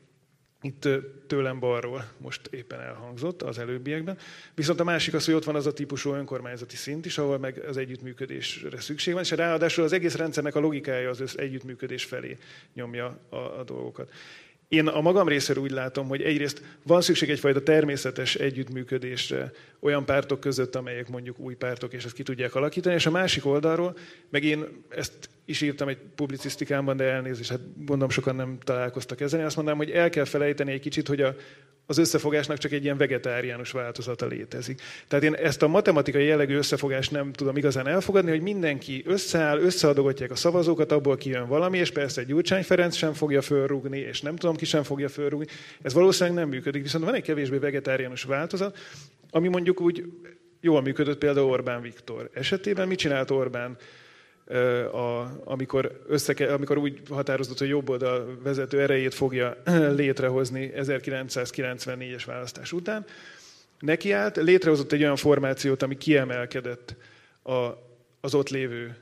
itt 0.61 0.87
tőlem 1.27 1.59
balról 1.59 2.11
most 2.17 2.47
éppen 2.51 2.79
elhangzott 2.79 3.41
az 3.41 3.57
előbbiekben. 3.57 4.17
Viszont 4.55 4.79
a 4.79 4.83
másik 4.83 5.13
az, 5.13 5.25
hogy 5.25 5.33
ott 5.33 5.43
van 5.43 5.55
az 5.55 5.67
a 5.67 5.73
típusú 5.73 6.13
önkormányzati 6.13 6.75
szint 6.75 7.05
is, 7.05 7.17
ahol 7.17 7.37
meg 7.37 7.63
az 7.67 7.77
együttműködésre 7.77 8.79
szükség 8.79 9.13
van, 9.13 9.23
és 9.23 9.31
ráadásul 9.31 9.83
az 9.83 9.93
egész 9.93 10.15
rendszernek 10.15 10.55
a 10.55 10.59
logikája 10.59 11.09
az 11.09 11.37
együttműködés 11.37 12.03
felé 12.03 12.37
nyomja 12.73 13.19
a, 13.29 13.35
a 13.35 13.63
dolgokat. 13.63 14.11
Én 14.69 14.87
a 14.87 15.01
magam 15.01 15.27
részéről 15.27 15.63
úgy 15.63 15.71
látom, 15.71 16.07
hogy 16.07 16.21
egyrészt 16.21 16.61
van 16.83 17.01
szükség 17.01 17.29
egyfajta 17.29 17.63
természetes 17.63 18.35
együttműködésre 18.35 19.51
olyan 19.79 20.05
pártok 20.05 20.39
között, 20.39 20.75
amelyek 20.75 21.09
mondjuk 21.09 21.39
új 21.39 21.55
pártok, 21.55 21.93
és 21.93 22.05
ezt 22.05 22.13
ki 22.13 22.23
tudják 22.23 22.55
alakítani, 22.55 22.95
és 22.95 23.05
a 23.05 23.11
másik 23.11 23.45
oldalról, 23.45 23.97
meg 24.29 24.43
én 24.43 24.65
ezt 24.89 25.29
is 25.49 25.61
írtam 25.61 25.87
egy 25.87 25.97
publicisztikámban, 26.15 26.97
de 26.97 27.03
elnézést, 27.03 27.49
hát 27.49 27.59
gondolom 27.77 28.09
sokan 28.09 28.35
nem 28.35 28.57
találkoztak 28.63 29.21
ezzel. 29.21 29.39
Én 29.39 29.45
azt 29.45 29.55
mondanám, 29.55 29.79
hogy 29.79 29.91
el 29.91 30.09
kell 30.09 30.25
felejteni 30.25 30.71
egy 30.71 30.79
kicsit, 30.79 31.07
hogy 31.07 31.21
a, 31.21 31.35
az 31.85 31.97
összefogásnak 31.97 32.57
csak 32.57 32.71
egy 32.71 32.83
ilyen 32.83 32.97
vegetáriánus 32.97 33.71
változata 33.71 34.25
létezik. 34.25 34.81
Tehát 35.07 35.25
én 35.25 35.33
ezt 35.33 35.61
a 35.61 35.67
matematikai 35.67 36.25
jellegű 36.25 36.55
összefogást 36.55 37.11
nem 37.11 37.31
tudom 37.31 37.57
igazán 37.57 37.87
elfogadni, 37.87 38.29
hogy 38.29 38.41
mindenki 38.41 39.03
összeáll, 39.05 39.59
összeadogatják 39.59 40.31
a 40.31 40.35
szavazókat, 40.35 40.91
abból 40.91 41.17
kijön 41.17 41.47
valami, 41.47 41.77
és 41.77 41.91
persze 41.91 42.21
egy 42.21 42.27
Gyurcsány 42.27 42.63
Ferenc 42.63 42.95
sem 42.95 43.13
fogja 43.13 43.41
fölrúgni, 43.41 43.99
és 43.99 44.21
nem 44.21 44.35
tudom 44.35 44.55
ki 44.55 44.65
sem 44.65 44.83
fogja 44.83 45.09
fölrúgni. 45.09 45.47
Ez 45.81 45.93
valószínűleg 45.93 46.39
nem 46.39 46.49
működik. 46.49 46.81
Viszont 46.81 47.03
van 47.03 47.13
egy 47.13 47.23
kevésbé 47.23 47.57
vegetáriánus 47.57 48.23
változat, 48.23 48.77
ami 49.31 49.47
mondjuk 49.47 49.81
úgy 49.81 50.05
jól 50.61 50.81
működött 50.81 51.17
például 51.17 51.49
Orbán 51.49 51.81
Viktor 51.81 52.29
esetében. 52.33 52.87
Mit 52.87 52.97
csinált 52.97 53.31
Orbán? 53.31 53.77
A, 54.91 55.31
amikor, 55.43 56.01
összeke, 56.07 56.53
amikor 56.53 56.77
úgy 56.77 57.01
határozott, 57.09 57.57
hogy 57.57 57.67
jobb 57.67 57.89
oldal 57.89 58.37
vezető 58.43 58.81
erejét 58.81 59.13
fogja 59.13 59.55
létrehozni 60.01 60.71
1994-es 60.75 62.23
választás 62.25 62.71
után, 62.71 63.05
nekiállt, 63.79 64.35
létrehozott 64.35 64.91
egy 64.91 65.01
olyan 65.01 65.15
formációt, 65.15 65.83
ami 65.83 65.97
kiemelkedett 65.97 66.95
a, 67.43 67.67
az 68.21 68.35
ott 68.35 68.49
lévő 68.49 68.95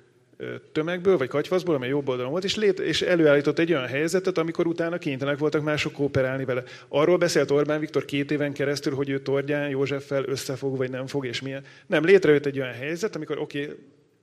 tömegből, 0.71 1.17
vagy 1.17 1.27
katyvaszból, 1.27 1.75
amely 1.75 1.89
jobb 1.89 2.07
oldalon 2.07 2.31
volt, 2.31 2.43
és, 2.43 2.55
lét, 2.55 2.79
és 2.79 3.01
előállított 3.01 3.59
egy 3.59 3.73
olyan 3.73 3.87
helyzetet, 3.87 4.37
amikor 4.37 4.67
utána 4.67 4.97
kénytelenek 4.97 5.39
voltak 5.39 5.63
mások 5.63 5.93
kooperálni 5.93 6.45
vele. 6.45 6.63
Arról 6.87 7.17
beszélt 7.17 7.51
Orbán 7.51 7.79
Viktor 7.79 8.05
két 8.05 8.31
éven 8.31 8.53
keresztül, 8.53 8.95
hogy 8.95 9.09
ő 9.09 9.19
Tordján 9.19 9.69
Józseffel 9.69 10.23
összefog, 10.25 10.77
vagy 10.77 10.89
nem 10.89 11.07
fog, 11.07 11.25
és 11.25 11.41
milyen. 11.41 11.63
Nem, 11.87 12.05
létrejött 12.05 12.45
egy 12.45 12.59
olyan 12.59 12.73
helyzet, 12.73 13.15
amikor 13.15 13.39
oké, 13.39 13.63
okay, 13.63 13.75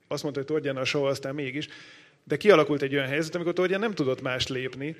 azt 0.07 0.23
mondta, 0.23 0.41
hogy 0.41 0.49
Tordján 0.49 0.77
a 0.77 0.85
soha, 0.85 1.07
aztán 1.07 1.35
mégis, 1.35 1.67
de 2.23 2.37
kialakult 2.37 2.81
egy 2.81 2.93
olyan 2.93 3.07
helyzet, 3.07 3.35
amikor 3.35 3.53
Tordján 3.53 3.79
nem 3.79 3.93
tudott 3.93 4.21
más 4.21 4.47
lépni, 4.47 4.95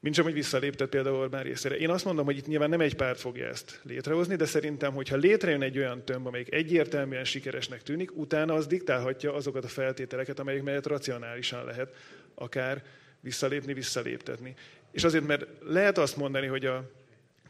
mint 0.00 0.14
sem, 0.14 0.24
hogy 0.24 0.34
visszaléptet 0.34 0.88
például 0.88 1.16
Orbán 1.16 1.42
részére. 1.42 1.76
Én 1.76 1.90
azt 1.90 2.04
mondom, 2.04 2.24
hogy 2.24 2.36
itt 2.36 2.46
nyilván 2.46 2.68
nem 2.68 2.80
egy 2.80 2.94
párt 2.94 3.20
fogja 3.20 3.46
ezt 3.46 3.80
létrehozni, 3.82 4.36
de 4.36 4.44
szerintem, 4.44 4.92
hogyha 4.92 5.16
létrejön 5.16 5.62
egy 5.62 5.78
olyan 5.78 6.04
tömb, 6.04 6.26
amelyik 6.26 6.52
egyértelműen 6.52 7.24
sikeresnek 7.24 7.82
tűnik, 7.82 8.16
utána 8.16 8.54
az 8.54 8.66
diktálhatja 8.66 9.34
azokat 9.34 9.64
a 9.64 9.68
feltételeket, 9.68 10.38
amelyek 10.38 10.62
mellett 10.62 10.86
racionálisan 10.86 11.64
lehet 11.64 11.94
akár 12.34 12.82
visszalépni, 13.20 13.72
visszaléptetni. 13.72 14.54
És 14.90 15.04
azért, 15.04 15.26
mert 15.26 15.46
lehet 15.60 15.98
azt 15.98 16.16
mondani, 16.16 16.46
hogy 16.46 16.66
a, 16.66 16.90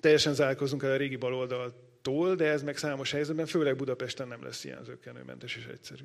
teljesen 0.00 0.34
zárkozunk 0.34 0.82
el 0.82 0.92
a 0.92 0.96
régi 0.96 1.16
baloldaltól, 1.16 2.34
de 2.34 2.50
ez 2.50 2.62
meg 2.62 2.76
számos 2.76 3.10
helyzetben, 3.10 3.46
főleg 3.46 3.76
Budapesten 3.76 4.28
nem 4.28 4.42
lesz 4.42 4.64
ilyen 4.64 4.84
zöggenőmentes 4.84 5.56
és 5.56 5.66
egyszerű. 5.72 6.04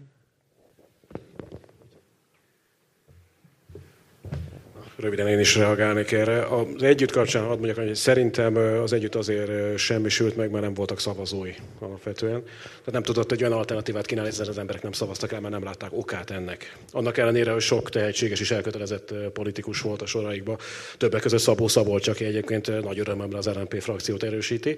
Röviden 5.02 5.28
én 5.28 5.40
is 5.40 5.56
reagálnék 5.56 6.12
erre. 6.12 6.46
Az 6.46 6.84
együtt 6.84 7.12
kapcsán 7.12 7.44
hadd 7.44 7.58
mondjak, 7.58 7.76
hogy 7.76 7.96
szerintem 7.96 8.56
az 8.56 8.94
együtt 8.94 9.16
azért 9.16 9.78
semmisült 9.78 10.36
meg, 10.36 10.52
mert 10.52 10.64
nem 10.64 10.74
voltak 10.74 11.00
szavazói 11.00 11.52
alapvetően. 11.80 12.44
Tehát 12.44 12.92
nem 12.92 13.04
tudott 13.04 13.32
egy 13.32 13.44
olyan 13.44 13.58
alternatívát 13.58 14.06
kínálni, 14.06 14.30
ezzel 14.30 14.48
az 14.48 14.58
emberek 14.58 14.82
nem 14.82 14.92
szavaztak 14.92 15.32
el, 15.32 15.40
mert 15.40 15.54
nem 15.54 15.64
látták 15.64 15.90
okát 15.94 16.30
ennek. 16.30 16.78
Annak 16.92 17.18
ellenére, 17.18 17.52
hogy 17.52 17.62
sok 17.62 17.90
tehetséges 17.90 18.40
és 18.40 18.52
elkötelezett 18.52 19.14
politikus 19.34 19.82
volt 19.82 20.02
a 20.02 20.06
soraikban. 20.06 20.58
Többek 20.98 21.22
között 21.22 21.40
Szabó 21.40 21.68
Szabolcs, 21.68 22.08
aki 22.08 22.26
egyébként 22.26 22.84
nagy 22.84 23.00
örömmel 23.00 23.38
az 23.38 23.46
LNP 23.46 23.82
frakciót 23.82 24.24
erősíti. 24.24 24.78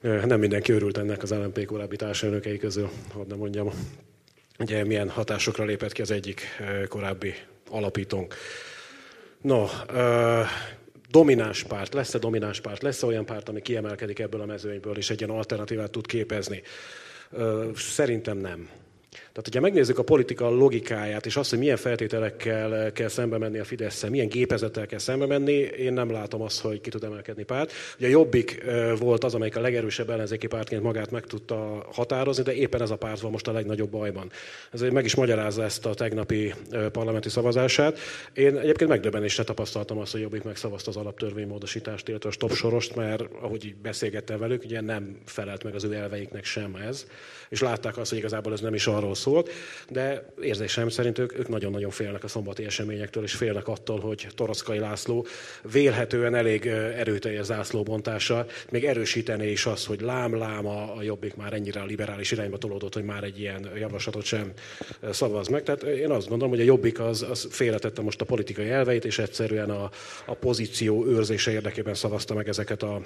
Nem 0.00 0.40
mindenki 0.40 0.72
örült 0.72 0.98
ennek 0.98 1.22
az 1.22 1.30
LNP 1.30 1.64
korábbi 1.64 1.96
társelnökei 1.96 2.58
közül, 2.58 2.90
hadd 3.12 3.28
nem 3.28 3.38
mondjam. 3.38 3.70
Ugye 4.58 4.84
milyen 4.84 5.08
hatásokra 5.08 5.64
lépett 5.64 5.92
ki 5.92 6.02
az 6.02 6.10
egyik 6.10 6.46
korábbi 6.88 7.34
alapítónk. 7.70 8.34
No, 9.44 9.62
uh, 9.62 10.46
domináns 11.10 11.62
párt, 11.62 11.94
lesz-e 11.94 12.18
domináns 12.18 12.60
párt, 12.60 12.82
lesz-e 12.82 13.06
olyan 13.06 13.24
párt, 13.24 13.48
ami 13.48 13.62
kiemelkedik 13.62 14.18
ebből 14.18 14.40
a 14.40 14.46
mezőnyből, 14.46 14.96
és 14.96 15.10
egy 15.10 15.20
ilyen 15.20 15.36
alternatívát 15.36 15.90
tud 15.90 16.06
képezni? 16.06 16.62
Uh, 17.30 17.76
szerintem 17.76 18.36
nem. 18.36 18.68
Tehát, 19.34 19.48
hogyha 19.48 19.60
megnézzük 19.60 19.98
a 19.98 20.02
politika 20.02 20.50
logikáját, 20.50 21.26
és 21.26 21.36
azt, 21.36 21.50
hogy 21.50 21.58
milyen 21.58 21.76
feltételekkel 21.76 22.92
kell 22.92 23.08
szembe 23.08 23.38
menni 23.38 23.58
a 23.58 23.64
fidesz 23.64 24.02
milyen 24.02 24.28
gépezettel 24.28 24.86
kell 24.86 24.98
szembe 24.98 25.26
menni, 25.26 25.52
én 25.52 25.92
nem 25.92 26.10
látom 26.10 26.42
azt, 26.42 26.60
hogy 26.60 26.80
ki 26.80 26.90
tud 26.90 27.04
emelkedni 27.04 27.42
párt. 27.42 27.72
Ugye 27.98 28.06
a 28.06 28.10
Jobbik 28.10 28.64
volt 28.98 29.24
az, 29.24 29.34
amelyik 29.34 29.56
a 29.56 29.60
legerősebb 29.60 30.10
ellenzéki 30.10 30.46
pártként 30.46 30.82
magát 30.82 31.10
meg 31.10 31.26
tudta 31.26 31.86
határozni, 31.92 32.42
de 32.42 32.54
éppen 32.54 32.82
ez 32.82 32.90
a 32.90 32.96
párt 32.96 33.20
van 33.20 33.30
most 33.30 33.48
a 33.48 33.52
legnagyobb 33.52 33.90
bajban. 33.90 34.30
Ezért 34.72 34.92
meg 34.92 35.04
is 35.04 35.14
magyarázza 35.14 35.62
ezt 35.62 35.86
a 35.86 35.94
tegnapi 35.94 36.54
parlamenti 36.92 37.28
szavazását. 37.28 37.98
Én 38.32 38.56
egyébként 38.56 38.90
megdöbbenésre 38.90 39.44
tapasztaltam 39.44 39.98
azt, 39.98 40.12
hogy 40.12 40.20
Jobbik 40.20 40.42
megszavazta 40.42 40.90
az 40.90 40.96
alaptörvénymódosítást, 40.96 42.08
illetve 42.08 42.28
a 42.28 42.32
stop 42.32 42.52
sorost, 42.52 42.94
mert 42.94 43.22
ahogy 43.40 43.64
így 43.64 43.76
beszélgettem 43.76 44.38
velük, 44.38 44.64
ugye 44.64 44.80
nem 44.80 45.18
felelt 45.24 45.64
meg 45.64 45.74
az 45.74 45.84
ő 45.84 45.92
elveiknek 45.92 46.44
sem 46.44 46.74
ez, 46.88 47.06
és 47.48 47.60
látták 47.60 47.98
azt, 47.98 48.10
hogy 48.10 48.18
igazából 48.18 48.52
ez 48.52 48.60
nem 48.60 48.74
is 48.74 48.86
arról 48.86 49.14
szólt, 49.24 49.50
de 49.88 50.32
érzésem 50.42 50.88
szerint 50.88 51.18
ők, 51.18 51.38
ők 51.38 51.48
nagyon-nagyon 51.48 51.90
félnek 51.90 52.24
a 52.24 52.28
szombati 52.28 52.64
eseményektől, 52.64 53.22
és 53.22 53.34
félnek 53.34 53.68
attól, 53.68 54.00
hogy 54.00 54.26
Torockai 54.34 54.78
László 54.78 55.26
vélhetően 55.72 56.34
elég 56.34 56.66
erőteljes 56.66 57.44
zászlóbontással 57.44 58.46
még 58.70 58.84
erősítené 58.84 59.50
is 59.50 59.66
azt, 59.66 59.86
hogy 59.86 60.00
lám-lám 60.00 60.66
a, 60.66 60.96
a 60.96 61.02
jobbik 61.02 61.36
már 61.36 61.52
ennyire 61.52 61.80
a 61.80 61.84
liberális 61.84 62.30
irányba 62.30 62.58
tolódott, 62.58 62.94
hogy 62.94 63.04
már 63.04 63.24
egy 63.24 63.40
ilyen 63.40 63.70
javaslatot 63.76 64.24
sem 64.24 64.52
szavaz 65.10 65.48
meg. 65.48 65.62
Tehát 65.62 65.82
én 65.82 66.10
azt 66.10 66.28
gondolom, 66.28 66.52
hogy 66.52 66.62
a 66.62 66.64
jobbik 66.64 67.00
az, 67.00 67.22
az 67.22 67.48
félretette 67.50 68.02
most 68.02 68.20
a 68.20 68.24
politikai 68.24 68.70
elveit, 68.70 69.04
és 69.04 69.18
egyszerűen 69.18 69.70
a, 69.70 69.90
a 70.26 70.34
pozíció 70.34 71.06
őrzése 71.06 71.50
érdekében 71.50 71.94
szavazta 71.94 72.34
meg 72.34 72.48
ezeket 72.48 72.82
a 72.82 73.02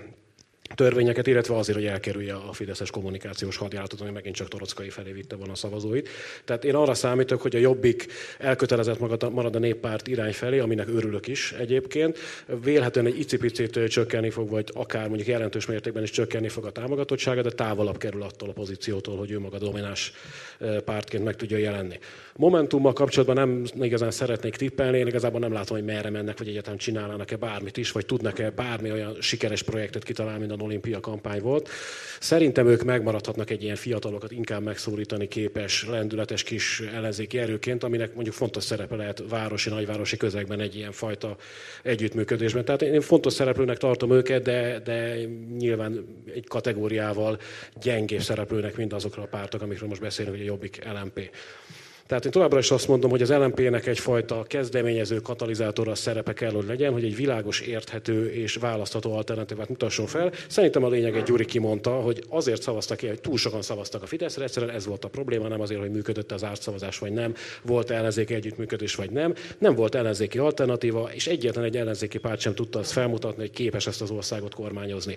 törvényeket, 0.74 1.26
illetve 1.26 1.56
azért, 1.56 1.78
hogy 1.78 1.86
elkerülje 1.86 2.34
a 2.34 2.52
Fideszes 2.52 2.90
kommunikációs 2.90 3.56
hadjáratot, 3.56 4.00
ami 4.00 4.10
megint 4.10 4.34
csak 4.34 4.48
Torockai 4.48 4.90
felé 4.90 5.12
vitte 5.12 5.36
volna 5.36 5.52
a 5.52 5.56
szavazóit. 5.56 6.08
Tehát 6.44 6.64
én 6.64 6.74
arra 6.74 6.94
számítok, 6.94 7.42
hogy 7.42 7.56
a 7.56 7.58
Jobbik 7.58 8.06
elkötelezett 8.38 8.98
marad 9.30 9.56
a 9.56 9.58
néppárt 9.58 10.06
irány 10.06 10.32
felé, 10.32 10.58
aminek 10.58 10.88
örülök 10.88 11.26
is 11.26 11.52
egyébként. 11.52 12.18
Vélhetően 12.62 13.06
egy 13.06 13.18
icipicit 13.18 13.88
csökkenni 13.88 14.30
fog, 14.30 14.50
vagy 14.50 14.70
akár 14.74 15.06
mondjuk 15.08 15.28
jelentős 15.28 15.66
mértékben 15.66 16.02
is 16.02 16.10
csökkenni 16.10 16.48
fog 16.48 16.64
a 16.64 16.70
támogatottsága, 16.70 17.42
de 17.42 17.50
távolabb 17.50 17.98
kerül 17.98 18.22
attól 18.22 18.48
a 18.48 18.52
pozíciótól, 18.52 19.16
hogy 19.16 19.30
ő 19.30 19.38
maga 19.38 19.58
domináns 19.58 20.12
pártként 20.84 21.24
meg 21.24 21.36
tudja 21.36 21.56
jelenni. 21.56 21.98
Momentummal 22.36 22.92
kapcsolatban 22.92 23.36
nem 23.36 23.84
igazán 23.84 24.10
szeretnék 24.10 24.56
tippelni, 24.56 24.98
én 24.98 25.06
igazából 25.06 25.40
nem 25.40 25.52
látom, 25.52 25.76
hogy 25.76 25.86
merre 25.86 26.10
mennek, 26.10 26.38
vagy 26.38 26.48
egyáltalán 26.48 26.78
csinálnának-e 26.78 27.36
bármit 27.36 27.76
is, 27.76 27.92
vagy 27.92 28.06
tudnak-e 28.06 28.50
bármi 28.50 28.92
olyan 28.92 29.16
sikeres 29.20 29.62
projektet 29.62 30.02
kitalálni, 30.04 30.46
mint 30.46 30.60
a 30.60 30.64
olimpia 30.64 31.00
kampány 31.00 31.40
volt. 31.40 31.68
Szerintem 32.20 32.66
ők 32.66 32.82
megmaradhatnak 32.82 33.50
egy 33.50 33.62
ilyen 33.62 33.76
fiatalokat 33.76 34.32
inkább 34.32 34.62
megszólítani 34.62 35.28
képes, 35.28 35.86
lendületes 35.86 36.42
kis 36.42 36.80
ellenzéki 36.94 37.38
erőként, 37.38 37.84
aminek 37.84 38.14
mondjuk 38.14 38.34
fontos 38.34 38.64
szerepe 38.64 38.96
lehet 38.96 39.22
városi, 39.28 39.70
nagyvárosi 39.70 40.16
közegben 40.16 40.60
egy 40.60 40.76
ilyen 40.76 40.92
fajta 40.92 41.36
együttműködésben. 41.82 42.64
Tehát 42.64 42.82
én 42.82 43.00
fontos 43.00 43.32
szereplőnek 43.32 43.76
tartom 43.76 44.12
őket, 44.12 44.42
de, 44.42 44.78
de 44.84 45.16
nyilván 45.58 46.06
egy 46.34 46.46
kategóriával 46.46 47.38
gyengébb 47.80 48.20
szereplőnek, 48.20 48.76
mint 48.76 48.92
azokra 48.92 49.22
a 49.22 49.26
pártok, 49.26 49.62
amikről 49.62 49.88
most 49.88 50.00
beszélünk, 50.00 50.36
hogy 50.36 50.47
Jobbik 50.48 50.80
LMP. 50.84 51.18
Tehát 52.08 52.24
én 52.24 52.30
továbbra 52.30 52.58
is 52.58 52.70
azt 52.70 52.88
mondom, 52.88 53.10
hogy 53.10 53.22
az 53.22 53.30
LMP-nek 53.30 53.86
egyfajta 53.86 54.44
kezdeményező 54.46 55.16
katalizátora 55.16 55.94
szerepe 55.94 56.32
kell, 56.32 56.50
hogy 56.50 56.66
legyen, 56.66 56.92
hogy 56.92 57.04
egy 57.04 57.16
világos, 57.16 57.60
érthető 57.60 58.30
és 58.30 58.54
választható 58.54 59.16
alternatívát 59.16 59.68
mutasson 59.68 60.06
fel. 60.06 60.32
Szerintem 60.48 60.84
a 60.84 60.88
lényeg 60.88 61.16
egy 61.16 61.22
Gyuri 61.22 61.44
kimondta, 61.44 61.90
hogy 61.90 62.24
azért 62.28 62.62
szavaztak 62.62 62.96
ki, 62.96 63.06
hogy 63.06 63.20
túl 63.20 63.36
sokan 63.36 63.62
szavaztak 63.62 64.02
a 64.02 64.06
Fideszre, 64.06 64.42
egyszerűen 64.42 64.74
ez 64.74 64.86
volt 64.86 65.04
a 65.04 65.08
probléma, 65.08 65.48
nem 65.48 65.60
azért, 65.60 65.80
hogy 65.80 65.90
működött 65.90 66.32
az 66.32 66.44
ártszavazás 66.44 66.98
vagy 66.98 67.12
nem, 67.12 67.34
volt 67.62 67.90
ellenzéki 67.90 68.34
együttműködés 68.34 68.94
vagy 68.94 69.10
nem, 69.10 69.34
nem 69.58 69.74
volt 69.74 69.94
ellenzéki 69.94 70.38
alternatíva, 70.38 71.10
és 71.12 71.26
egyetlen 71.26 71.64
egy 71.64 71.76
ellenzéki 71.76 72.18
párt 72.18 72.40
sem 72.40 72.54
tudta 72.54 72.78
azt 72.78 72.92
felmutatni, 72.92 73.40
hogy 73.40 73.50
képes 73.50 73.86
ezt 73.86 74.02
az 74.02 74.10
országot 74.10 74.54
kormányozni. 74.54 75.16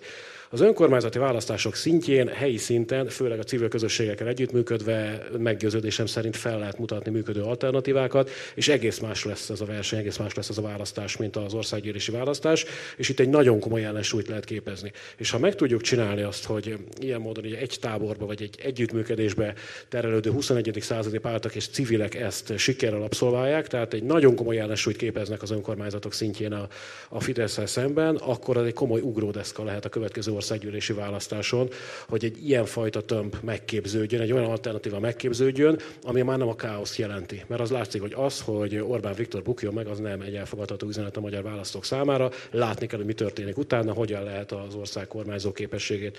Az 0.50 0.62
önkormányzati 0.62 1.20
választások 1.20 1.76
szintjén, 1.76 2.28
helyi 2.28 2.58
szinten, 2.58 3.08
főleg 3.08 3.40
a 3.40 3.44
civil 3.44 3.68
közösségekkel 3.68 4.28
együttműködve 4.28 5.28
meggyőződésem 5.38 6.06
szerint 6.06 6.36
fel 6.36 6.60
lehet 6.60 6.80
mutatni 6.82 7.12
működő 7.12 7.42
alternatívákat, 7.42 8.30
és 8.56 8.68
egész 8.68 9.00
más 9.00 9.26
lesz 9.26 9.50
ez 9.50 9.62
a 9.62 9.66
verseny, 9.66 10.00
egész 10.00 10.18
más 10.18 10.34
lesz 10.34 10.50
ez 10.50 10.58
a 10.58 10.62
választás, 10.62 11.18
mint 11.18 11.36
az 11.36 11.54
országgyűlési 11.54 12.12
választás, 12.12 12.66
és 12.98 13.10
itt 13.10 13.20
egy 13.20 13.30
nagyon 13.30 13.60
komoly 13.60 13.86
ellensúlyt 13.86 14.28
lehet 14.28 14.46
képezni. 14.46 14.92
És 15.18 15.30
ha 15.30 15.40
meg 15.40 15.56
tudjuk 15.56 15.82
csinálni 15.82 16.22
azt, 16.22 16.46
hogy 16.46 16.78
ilyen 17.00 17.22
módon 17.22 17.44
egy 17.44 17.78
táborba 17.82 18.26
vagy 18.26 18.42
egy 18.42 18.56
együttműködésbe 18.64 19.54
terelődő 19.90 20.32
21. 20.32 20.78
századi 20.82 21.18
pártok 21.18 21.56
és 21.56 21.68
civilek 21.68 22.16
ezt 22.16 22.58
sikerrel 22.58 23.02
abszolválják, 23.02 23.68
tehát 23.68 23.94
egy 23.94 24.04
nagyon 24.04 24.36
komoly 24.36 24.60
ellensúlyt 24.60 24.98
képeznek 24.98 25.42
az 25.42 25.52
önkormányzatok 25.52 26.14
szintjén 26.14 26.54
a, 26.54 26.68
a 27.10 27.20
fidesz 27.20 27.60
szemben, 27.66 28.16
akkor 28.16 28.58
az 28.58 28.66
egy 28.66 28.74
komoly 28.74 29.02
ugródeszka 29.02 29.64
lehet 29.64 29.86
a 29.86 29.90
következő 29.90 30.32
országgyűlési 30.32 30.94
választáson, 30.94 31.70
hogy 32.08 32.26
egy 32.26 32.48
ilyenfajta 32.48 33.02
tömb 33.02 33.36
megképződjön, 33.42 34.22
egy 34.22 34.32
olyan 34.32 34.50
alternatíva 34.50 35.00
megképződjön, 35.00 35.80
ami 36.04 36.22
már 36.22 36.38
nem 36.38 36.48
a 36.48 36.56
káoszt 36.72 36.98
jelenti. 36.98 37.44
Mert 37.48 37.62
az 37.62 37.72
látszik, 37.72 38.02
hogy 38.02 38.14
az, 38.16 38.42
hogy 38.42 38.78
Orbán 38.78 39.14
Viktor 39.14 39.42
bukjon 39.42 39.74
meg, 39.74 39.88
az 39.88 40.00
nem 40.00 40.22
egy 40.22 40.36
elfogadható 40.36 40.88
üzenet 40.88 41.18
a 41.18 41.20
magyar 41.20 41.44
választók 41.44 41.86
számára. 41.86 42.32
Látni 42.52 42.88
kell, 42.88 42.98
hogy 42.98 43.08
mi 43.08 43.14
történik 43.14 43.58
utána, 43.58 43.94
hogyan 43.94 44.24
lehet 44.24 44.52
az 44.52 44.76
ország 44.76 45.08
kormányzó 45.08 45.52
képességét 45.52 46.18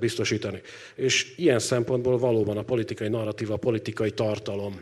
biztosítani. 0.00 0.60
És 0.94 1.32
ilyen 1.36 1.58
szempontból 1.58 2.18
valóban 2.18 2.56
a 2.56 2.62
politikai 2.62 3.08
narratíva, 3.08 3.54
a 3.54 3.56
politikai 3.56 4.10
tartalom 4.10 4.80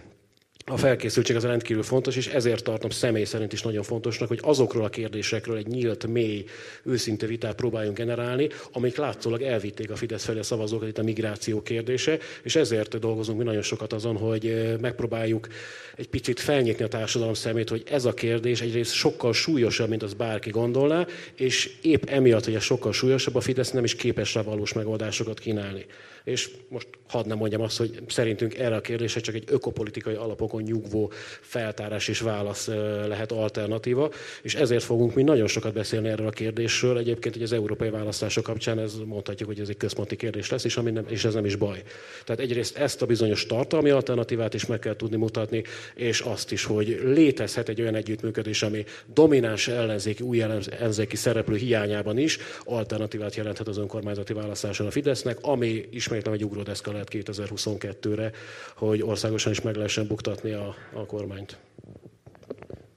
a 0.66 0.76
felkészültség 0.76 1.36
az 1.36 1.44
rendkívül 1.44 1.82
fontos, 1.82 2.16
és 2.16 2.26
ezért 2.26 2.64
tartom 2.64 2.90
személy 2.90 3.24
szerint 3.24 3.52
is 3.52 3.62
nagyon 3.62 3.82
fontosnak, 3.82 4.28
hogy 4.28 4.40
azokról 4.42 4.84
a 4.84 4.88
kérdésekről 4.88 5.56
egy 5.56 5.66
nyílt, 5.66 6.06
mély, 6.06 6.44
őszinte 6.82 7.26
vitát 7.26 7.54
próbáljunk 7.54 7.96
generálni, 7.96 8.48
amik 8.72 8.96
látszólag 8.96 9.42
elvitték 9.42 9.90
a 9.90 9.96
Fidesz 9.96 10.24
felé 10.24 10.38
a 10.38 10.42
szavazókat, 10.42 10.88
itt 10.88 10.98
a 10.98 11.02
migráció 11.02 11.62
kérdése, 11.62 12.18
és 12.42 12.56
ezért 12.56 12.98
dolgozunk 12.98 13.38
mi 13.38 13.44
nagyon 13.44 13.62
sokat 13.62 13.92
azon, 13.92 14.16
hogy 14.16 14.76
megpróbáljuk 14.80 15.48
egy 15.96 16.08
picit 16.08 16.40
felnyitni 16.40 16.84
a 16.84 16.88
társadalom 16.88 17.34
szemét, 17.34 17.68
hogy 17.68 17.82
ez 17.90 18.04
a 18.04 18.14
kérdés 18.14 18.60
egyrészt 18.60 18.92
sokkal 18.92 19.32
súlyosabb, 19.32 19.88
mint 19.88 20.02
az 20.02 20.14
bárki 20.14 20.50
gondolná, 20.50 21.06
és 21.34 21.70
épp 21.82 22.04
emiatt, 22.04 22.44
hogy 22.44 22.54
ez 22.54 22.62
sokkal 22.62 22.92
súlyosabb, 22.92 23.34
a 23.34 23.40
Fidesz 23.40 23.70
nem 23.70 23.84
is 23.84 23.94
képes 23.94 24.34
rá 24.34 24.42
valós 24.42 24.72
megoldásokat 24.72 25.38
kínálni. 25.38 25.86
És 26.24 26.50
most 26.68 26.88
hadd 27.08 27.26
nem 27.26 27.38
mondjam 27.38 27.60
azt, 27.60 27.78
hogy 27.78 28.00
szerintünk 28.08 28.58
erre 28.58 28.76
a 28.76 28.80
kérdésre 28.80 29.20
csak 29.20 29.34
egy 29.34 29.44
ökopolitikai 29.46 30.14
alapokon 30.14 30.62
nyugvó 30.62 31.12
feltárás 31.40 32.08
és 32.08 32.20
válasz 32.20 32.66
lehet 33.06 33.32
alternatíva, 33.32 34.10
és 34.42 34.54
ezért 34.54 34.84
fogunk 34.84 35.14
mi 35.14 35.22
nagyon 35.22 35.46
sokat 35.46 35.72
beszélni 35.72 36.08
erről 36.08 36.26
a 36.26 36.30
kérdésről. 36.30 36.98
Egyébként, 36.98 37.34
hogy 37.34 37.42
az 37.42 37.52
európai 37.52 37.90
választások 37.90 38.44
kapcsán 38.44 38.78
ez 38.78 38.94
mondhatjuk, 39.06 39.48
hogy 39.48 39.60
ez 39.60 39.68
egy 39.68 39.76
központi 39.76 40.16
kérdés 40.16 40.50
lesz, 40.50 40.64
és, 40.64 40.76
ami 40.76 40.90
nem, 40.90 41.04
és 41.08 41.24
ez 41.24 41.34
nem 41.34 41.44
is 41.44 41.56
baj. 41.56 41.82
Tehát 42.24 42.40
egyrészt 42.40 42.76
ezt 42.76 43.02
a 43.02 43.06
bizonyos 43.06 43.46
tartalmi 43.46 43.90
alternatívát 43.90 44.54
is 44.54 44.66
meg 44.66 44.78
kell 44.78 44.96
tudni 44.96 45.16
mutatni, 45.16 45.62
és 45.94 46.20
azt 46.20 46.52
is, 46.52 46.64
hogy 46.64 47.00
létezhet 47.04 47.68
egy 47.68 47.80
olyan 47.80 47.94
együttműködés, 47.94 48.62
ami 48.62 48.84
domináns 49.14 49.68
ellenzéki, 49.68 50.22
új 50.22 50.42
ellenzéki 50.42 51.16
szereplő 51.16 51.56
hiányában 51.56 52.18
is 52.18 52.38
alternatívát 52.64 53.34
jelenthet 53.34 53.68
az 53.68 53.78
önkormányzati 53.78 54.32
választáson 54.32 54.86
a 54.86 54.90
Fidesznek, 54.90 55.38
ami 55.40 55.88
ismétlem 56.12 56.34
egy 56.34 56.44
ugródeszka 56.44 56.92
lehet 56.92 57.08
2022-re, 57.12 58.30
hogy 58.74 59.02
országosan 59.02 59.52
is 59.52 59.60
meg 59.60 59.74
lehessen 59.74 60.06
buktatni 60.06 60.52
a, 60.52 60.74
a 60.92 61.06
kormányt. 61.06 61.56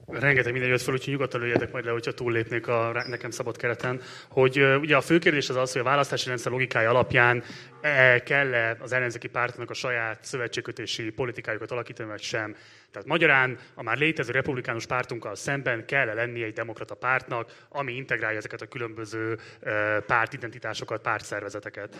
Rengeteg 0.08 0.52
minden 0.52 0.70
jött 0.70 0.80
fel, 0.80 0.94
úgyhogy 0.94 1.12
nyugodtan 1.12 1.40
lőjetek 1.40 1.72
majd 1.72 1.84
le, 1.84 1.90
hogyha 1.90 2.12
túllépnék 2.12 2.68
a 2.68 3.04
nekem 3.08 3.30
szabad 3.30 3.56
kereten. 3.56 4.00
Hogy 4.28 4.62
ugye 4.80 4.96
a 4.96 5.00
fő 5.00 5.18
kérdés 5.18 5.48
az 5.48 5.56
az, 5.56 5.72
hogy 5.72 5.80
a 5.80 5.84
választási 5.84 6.28
rendszer 6.28 6.52
logikája 6.52 6.90
alapján 6.90 7.42
e, 7.80 8.22
kell-e 8.22 8.76
az 8.80 8.92
ellenzéki 8.92 9.28
pártnak 9.28 9.70
a 9.70 9.74
saját 9.74 10.24
szövetségkötési 10.24 11.10
politikájukat 11.10 11.70
alakítani, 11.70 12.08
vagy 12.08 12.20
sem. 12.20 12.56
Tehát 12.90 13.08
magyarán 13.08 13.58
a 13.74 13.82
már 13.82 13.98
létező 13.98 14.32
republikánus 14.32 14.86
pártunkkal 14.86 15.34
szemben 15.34 15.86
kell 15.86 16.08
-e 16.08 16.14
lenni 16.14 16.42
egy 16.42 16.52
demokrata 16.52 16.94
pártnak, 16.94 17.66
ami 17.68 17.92
integrálja 17.92 18.38
ezeket 18.38 18.60
a 18.60 18.66
különböző 18.66 19.32
uh, 19.32 19.72
pártidentitásokat, 20.06 21.00
pártszervezeteket. 21.00 21.96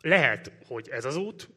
Lehet, 0.00 0.52
hogy 0.66 0.88
ez 0.88 1.04
az 1.04 1.16
út, 1.16 1.48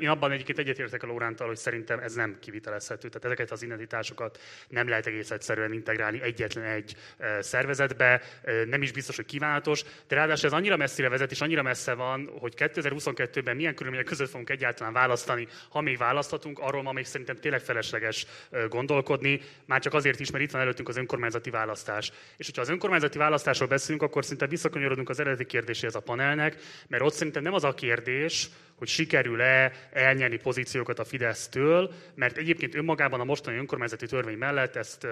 én 0.00 0.08
abban 0.08 0.32
egyébként 0.32 0.58
egyetértek 0.58 1.02
a 1.02 1.06
Lórántal, 1.06 1.46
hogy 1.46 1.56
szerintem 1.56 1.98
ez 1.98 2.14
nem 2.14 2.38
kivitelezhető. 2.40 3.08
Tehát 3.08 3.24
ezeket 3.24 3.50
az 3.50 3.62
identitásokat 3.62 4.40
nem 4.68 4.88
lehet 4.88 5.06
egész 5.06 5.30
egyszerűen 5.30 5.72
integrálni 5.72 6.22
egyetlen 6.22 6.64
egy 6.64 6.96
szervezetbe, 7.40 8.22
nem 8.66 8.82
is 8.82 8.92
biztos, 8.92 9.16
hogy 9.16 9.26
kívánatos, 9.26 9.82
de 10.08 10.14
ráadásul 10.14 10.46
ez 10.46 10.52
annyira 10.52 10.76
messzire 10.76 11.08
vezet, 11.08 11.30
és 11.30 11.40
annyira 11.40 11.62
messze 11.62 11.94
van, 11.94 12.30
hogy 12.38 12.54
2022-ben 12.56 13.56
milyen 13.56 13.74
körülmények 13.74 14.06
között 14.06 14.28
fogunk 14.28 14.50
egyáltalán 14.50 14.92
választani, 14.92 15.48
ha 15.68 15.80
még 15.80 15.98
választhatunk, 15.98 16.58
arról 16.58 16.82
ma 16.82 16.92
még 16.92 17.04
szerintem 17.04 17.36
tényleg 17.36 17.60
felesleges 17.60 18.26
gondolkodni, 18.68 19.40
már 19.64 19.80
csak 19.80 19.94
azért 19.94 20.20
is, 20.20 20.30
mert 20.30 20.44
itt 20.44 20.50
van 20.50 20.60
előttünk 20.60 20.88
az 20.88 20.96
önkormányzati 20.96 21.50
választás. 21.50 22.12
És 22.36 22.46
hogyha 22.46 22.62
az 22.62 22.68
önkormányzati 22.68 23.18
választásról 23.18 23.68
beszélünk, 23.68 24.02
akkor 24.02 24.24
szinte 24.24 24.46
visszakanyarodunk 24.46 25.08
az 25.08 25.20
eredeti 25.20 25.44
kérdéséhez 25.44 25.94
a 25.94 26.00
panelnek, 26.00 26.56
mert 26.88 27.02
ott 27.02 27.14
szerintem 27.14 27.42
nem 27.42 27.54
az 27.54 27.64
a 27.64 27.74
kérdés, 27.74 28.48
hogy 28.78 28.88
sikerül-e 28.88 29.72
elnyerni 29.92 30.36
pozíciókat 30.36 30.98
a 30.98 31.04
Fidesztől, 31.04 31.92
mert 32.14 32.36
egyébként 32.36 32.74
önmagában 32.74 33.20
a 33.20 33.24
mostani 33.24 33.56
önkormányzati 33.56 34.06
törvény 34.06 34.38
mellett 34.38 34.76
ezt 34.76 35.06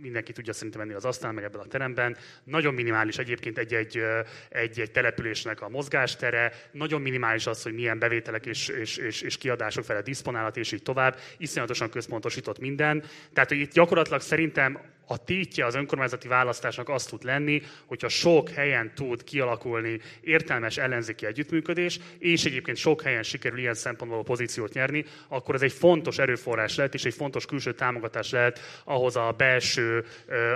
mindenki 0.00 0.32
tudja 0.32 0.52
szerintem 0.52 0.80
menni 0.80 0.94
az 0.94 1.04
asztalán, 1.04 1.34
meg 1.34 1.44
ebben 1.44 1.60
a 1.60 1.66
teremben. 1.66 2.16
Nagyon 2.44 2.74
minimális 2.74 3.18
egyébként 3.18 3.58
egy-egy, 3.58 4.02
egy-egy 4.48 4.90
településnek 4.90 5.60
a 5.60 5.68
mozgástere, 5.68 6.52
nagyon 6.72 7.00
minimális 7.00 7.46
az, 7.46 7.62
hogy 7.62 7.74
milyen 7.74 7.98
bevételek 7.98 8.46
és, 8.46 8.68
és, 8.68 8.96
és, 8.96 9.22
és 9.22 9.38
kiadások 9.38 9.84
fele 9.84 10.02
diszponálhat, 10.02 10.56
és 10.56 10.72
így 10.72 10.82
tovább. 10.82 11.18
Iszonyatosan 11.38 11.90
központosított 11.90 12.58
minden. 12.58 13.04
Tehát, 13.32 13.48
hogy 13.48 13.58
itt 13.58 13.72
gyakorlatilag 13.72 14.20
szerintem 14.20 14.80
a 15.06 15.24
tétje 15.24 15.66
az 15.66 15.74
önkormányzati 15.74 16.28
választásnak 16.28 16.88
az 16.88 17.04
tud 17.04 17.24
lenni, 17.24 17.62
hogyha 17.86 18.08
sok 18.08 18.48
helyen 18.48 18.92
tud 18.94 19.24
kialakulni 19.24 20.00
értelmes 20.20 20.76
ellenzéki 20.76 21.26
együttműködés, 21.26 22.00
és 22.18 22.44
egyébként 22.44 22.76
sok 22.76 23.02
helyen 23.02 23.22
sikerül 23.22 23.58
ilyen 23.58 23.74
szempontból 23.74 24.18
a 24.18 24.22
pozíciót 24.22 24.72
nyerni, 24.72 25.04
akkor 25.28 25.54
ez 25.54 25.62
egy 25.62 25.72
fontos 25.72 26.18
erőforrás 26.18 26.76
lehet, 26.76 26.94
és 26.94 27.04
egy 27.04 27.14
fontos 27.14 27.46
külső 27.46 27.72
támogatás 27.72 28.30
lehet 28.30 28.60
ahhoz 28.84 29.16
a 29.16 29.34
belső, 29.36 30.04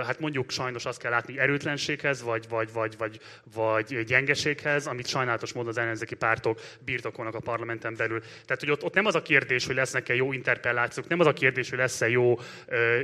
hát 0.05 0.19
mondjuk 0.19 0.51
sajnos 0.51 0.85
azt 0.85 0.99
kell 0.99 1.11
látni, 1.11 1.39
erőtlenséghez, 1.39 2.21
vagy, 2.21 2.45
vagy, 2.49 2.69
vagy, 2.73 2.95
vagy, 2.97 3.19
vagy 3.53 4.03
gyengeséghez, 4.03 4.87
amit 4.87 5.07
sajnálatos 5.07 5.53
módon 5.53 5.69
az 5.69 5.77
ellenzéki 5.77 6.15
pártok 6.15 6.59
birtokolnak 6.85 7.35
a 7.35 7.39
parlamenten 7.39 7.95
belül. 7.95 8.19
Tehát, 8.19 8.59
hogy 8.59 8.71
ott, 8.71 8.83
ott 8.83 8.93
nem 8.93 9.05
az 9.05 9.15
a 9.15 9.21
kérdés, 9.21 9.65
hogy 9.65 9.75
lesznek-e 9.75 10.15
jó 10.15 10.31
interpellációk, 10.31 11.07
nem 11.07 11.19
az 11.19 11.27
a 11.27 11.33
kérdés, 11.33 11.69
hogy 11.69 11.77
lesz-e 11.77 12.09
jó 12.09 12.39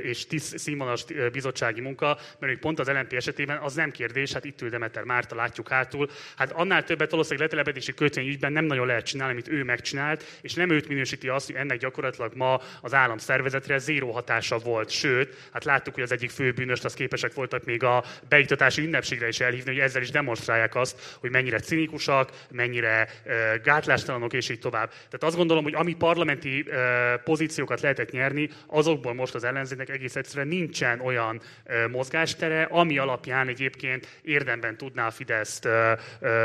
és 0.02 0.26
tiszt, 0.26 0.58
színvonalas 0.58 1.04
bizottsági 1.34 1.80
munka, 1.80 2.18
mert 2.38 2.58
pont 2.58 2.78
az 2.78 2.88
LNP 2.88 3.12
esetében 3.12 3.58
az 3.58 3.74
nem 3.74 3.90
kérdés, 3.90 4.32
hát 4.32 4.44
itt 4.44 4.62
ül 4.62 4.68
Demeter 4.68 5.04
Márta, 5.04 5.34
látjuk 5.34 5.68
hátul. 5.68 6.10
Hát 6.36 6.52
annál 6.52 6.84
többet 6.84 7.10
valószínűleg 7.10 7.48
letelepedési 7.48 7.94
kötvényügyben 7.94 8.52
nem 8.52 8.64
nagyon 8.64 8.86
lehet 8.86 9.04
csinálni, 9.04 9.32
amit 9.32 9.48
ő 9.48 9.64
megcsinált, 9.64 10.24
és 10.40 10.54
nem 10.54 10.70
őt 10.70 10.88
minősíti 10.88 11.28
azt, 11.28 11.46
hogy 11.46 11.54
ennek 11.54 11.78
gyakorlatilag 11.78 12.32
ma 12.34 12.60
az 12.80 12.94
állam 12.94 13.18
szervezetre 13.18 13.78
zéró 13.78 14.10
hatása 14.10 14.58
volt. 14.58 14.90
Sőt, 14.90 15.36
hát 15.52 15.64
láttuk, 15.64 15.94
hogy 15.94 16.02
az 16.02 16.12
egyik 16.12 16.30
fő 16.30 16.52
bűnöst 16.52 16.84
az 16.84 16.94
képesek 16.94 17.34
voltak 17.34 17.64
még 17.64 17.82
a 17.82 18.04
beiktatási 18.28 18.82
ünnepségre 18.82 19.28
is 19.28 19.40
elhívni, 19.40 19.70
hogy 19.70 19.80
ezzel 19.80 20.02
is 20.02 20.10
demonstrálják 20.10 20.74
azt, 20.74 21.16
hogy 21.20 21.30
mennyire 21.30 21.58
cinikusak, 21.58 22.30
mennyire 22.50 23.08
gátlástalanok, 23.62 24.32
és 24.32 24.48
így 24.48 24.58
tovább. 24.58 24.88
Tehát 24.88 25.22
azt 25.22 25.36
gondolom, 25.36 25.62
hogy 25.62 25.74
ami 25.74 25.94
parlamenti 25.94 26.66
pozíciókat 27.24 27.80
lehetett 27.80 28.10
nyerni, 28.10 28.48
azokból 28.66 29.14
most 29.14 29.34
az 29.34 29.44
ellenzéknek 29.44 29.88
egész 29.88 30.16
egyszerűen 30.16 30.48
nincsen 30.48 31.00
olyan 31.00 31.23
olyan 31.24 31.90
mozgástere, 31.90 32.62
ami 32.62 32.98
alapján 32.98 33.48
egyébként 33.48 34.06
érdemben 34.22 34.76
tudná 34.76 35.06
a 35.06 35.10
Fidesz, 35.10 35.60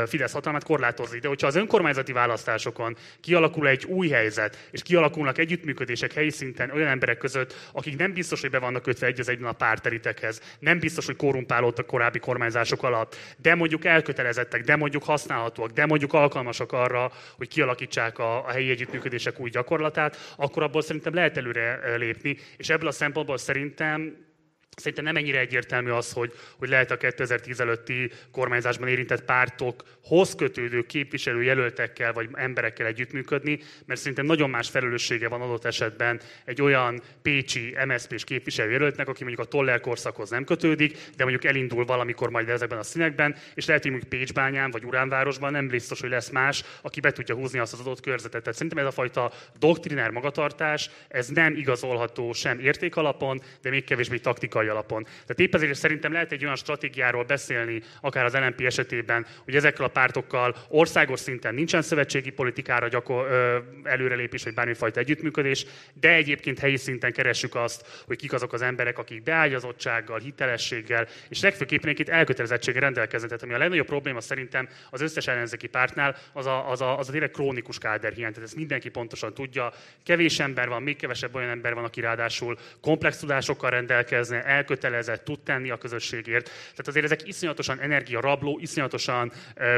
Fidesz 0.06 0.32
hatalmát 0.32 0.64
korlátozni. 0.64 1.18
De 1.18 1.28
hogyha 1.28 1.46
az 1.46 1.56
önkormányzati 1.56 2.12
választásokon 2.12 2.96
kialakul 3.20 3.68
egy 3.68 3.84
új 3.84 4.08
helyzet, 4.08 4.68
és 4.70 4.82
kialakulnak 4.82 5.38
együttműködések 5.38 6.12
helyi 6.12 6.30
szinten 6.30 6.70
olyan 6.70 6.88
emberek 6.88 7.18
között, 7.18 7.54
akik 7.72 7.96
nem 7.96 8.12
biztos, 8.12 8.40
hogy 8.40 8.50
be 8.50 8.58
vannak 8.58 8.82
kötve 8.82 9.06
egy 9.06 9.20
az 9.20 9.28
egyben 9.28 9.48
a 9.48 9.52
párteritekhez, 9.52 10.40
nem 10.58 10.78
biztos, 10.78 11.06
hogy 11.06 11.16
korrumpálódtak 11.16 11.86
korábbi 11.86 12.18
kormányzások 12.18 12.82
alatt, 12.82 13.16
de 13.36 13.54
mondjuk 13.54 13.84
elkötelezettek, 13.84 14.62
de 14.62 14.76
mondjuk 14.76 15.04
használhatóak, 15.04 15.70
de 15.70 15.86
mondjuk 15.86 16.12
alkalmasak 16.12 16.72
arra, 16.72 17.12
hogy 17.36 17.48
kialakítsák 17.48 18.18
a, 18.18 18.46
a 18.46 18.50
helyi 18.50 18.70
együttműködések 18.70 19.40
új 19.40 19.50
gyakorlatát, 19.50 20.34
akkor 20.36 20.62
abból 20.62 20.82
szerintem 20.82 21.14
lehet 21.14 21.36
előre 21.36 21.96
lépni, 21.96 22.36
és 22.56 22.68
ebből 22.68 22.88
a 22.88 22.92
szempontból 22.92 23.38
szerintem 23.38 24.28
Szerintem 24.76 25.04
nem 25.04 25.16
ennyire 25.16 25.38
egyértelmű 25.38 25.90
az, 25.90 26.12
hogy, 26.12 26.32
hogy 26.58 26.68
lehet 26.68 26.90
a 26.90 26.96
2010 26.96 27.60
előtti 27.60 28.10
kormányzásban 28.32 28.88
érintett 28.88 29.24
pártokhoz 29.24 30.34
kötődő 30.34 30.82
képviselőjelöltekkel 30.82 32.12
vagy 32.12 32.28
emberekkel 32.32 32.86
együttműködni, 32.86 33.58
mert 33.86 34.00
szerintem 34.00 34.26
nagyon 34.26 34.50
más 34.50 34.68
felelőssége 34.68 35.28
van 35.28 35.40
adott 35.40 35.64
esetben 35.64 36.20
egy 36.44 36.62
olyan 36.62 37.02
pécsi 37.22 37.76
MSZP-s 37.86 38.24
képviselőjelöltnek, 38.24 39.08
aki 39.08 39.24
mondjuk 39.24 39.46
a 39.46 39.50
Toller 39.50 39.80
korszakhoz 39.80 40.30
nem 40.30 40.44
kötődik, 40.44 40.98
de 41.16 41.22
mondjuk 41.22 41.44
elindul 41.44 41.84
valamikor 41.84 42.30
majd 42.30 42.48
ezekben 42.48 42.78
a 42.78 42.82
színekben, 42.82 43.36
és 43.54 43.66
lehet, 43.66 43.82
hogy 43.82 43.90
mondjuk 43.90 44.12
Pécsbányán 44.12 44.70
vagy 44.70 44.84
Uránvárosban 44.84 45.52
nem 45.52 45.68
biztos, 45.68 46.00
hogy 46.00 46.10
lesz 46.10 46.30
más, 46.30 46.64
aki 46.82 47.00
be 47.00 47.12
tudja 47.12 47.34
húzni 47.34 47.58
azt 47.58 47.72
az 47.72 47.80
adott 47.80 48.00
körzetet. 48.00 48.42
Tehát 48.42 48.58
szerintem 48.58 48.78
ez 48.78 48.86
a 48.86 48.90
fajta 48.90 49.32
doktrinár 49.58 50.10
magatartás, 50.10 50.90
ez 51.08 51.28
nem 51.28 51.56
igazolható 51.56 52.32
sem 52.32 52.58
értékalapon, 52.58 53.40
de 53.62 53.70
még 53.70 53.84
kevésbé 53.84 54.18
taktikai 54.18 54.59
alapon. 54.68 55.02
Tehát 55.02 55.40
épp 55.40 55.54
ezért 55.54 55.74
szerintem 55.74 56.12
lehet 56.12 56.32
egy 56.32 56.44
olyan 56.44 56.56
stratégiáról 56.56 57.24
beszélni, 57.24 57.82
akár 58.00 58.24
az 58.24 58.34
LNP 58.34 58.60
esetében, 58.60 59.26
hogy 59.44 59.56
ezekkel 59.56 59.84
a 59.84 59.88
pártokkal 59.88 60.56
országos 60.68 61.20
szinten 61.20 61.54
nincsen 61.54 61.82
szövetségi 61.82 62.30
politikára 62.30 62.88
gyakor, 62.88 63.30
ö, 63.30 63.58
előrelépés, 63.82 64.42
vagy 64.42 64.54
bármifajta 64.54 65.00
együttműködés, 65.00 65.66
de 66.00 66.14
egyébként 66.14 66.58
helyi 66.58 66.76
szinten 66.76 67.12
keressük 67.12 67.54
azt, 67.54 68.02
hogy 68.06 68.16
kik 68.16 68.32
azok 68.32 68.52
az 68.52 68.62
emberek, 68.62 68.98
akik 68.98 69.22
beágyazottsággal, 69.22 70.18
hitelességgel, 70.18 71.06
és 71.28 71.42
legfőképpen 71.42 71.88
egy 71.88 72.08
elkötelezettséggel 72.08 72.80
rendelkeznek. 72.80 73.30
Tehát 73.30 73.44
ami 73.44 73.54
a 73.54 73.58
legnagyobb 73.58 73.86
probléma 73.86 74.20
szerintem 74.20 74.68
az 74.90 75.00
összes 75.00 75.26
ellenzéki 75.26 75.66
pártnál, 75.66 76.16
az 76.32 76.46
a, 76.46 76.70
az 76.70 76.80
a, 76.80 76.98
az 76.98 77.08
a 77.08 77.10
tényleg 77.12 77.30
krónikus 77.30 77.78
káderhiány. 77.78 78.32
Tehát 78.32 78.48
ezt 78.48 78.56
mindenki 78.56 78.88
pontosan 78.88 79.34
tudja. 79.34 79.72
Kevés 80.04 80.38
ember 80.40 80.68
van, 80.68 80.82
még 80.82 80.96
kevesebb 80.96 81.34
olyan 81.34 81.48
ember 81.48 81.74
van, 81.74 81.84
aki 81.84 82.00
ráadásul 82.00 82.58
komplex 82.80 83.18
tudásokkal 83.18 83.70
rendelkezne, 83.70 84.44
elkötelezett, 84.50 85.24
tud 85.24 85.40
tenni 85.40 85.70
a 85.70 85.78
közösségért. 85.78 86.44
Tehát 86.44 86.88
azért 86.88 87.04
ezek 87.04 87.26
iszonyatosan 87.28 87.80
energiarabló, 87.80 88.58
iszonyatosan 88.60 89.32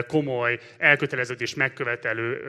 komoly, 0.06 0.58
elköteleződés 0.78 1.54
megkövetelő 1.54 2.40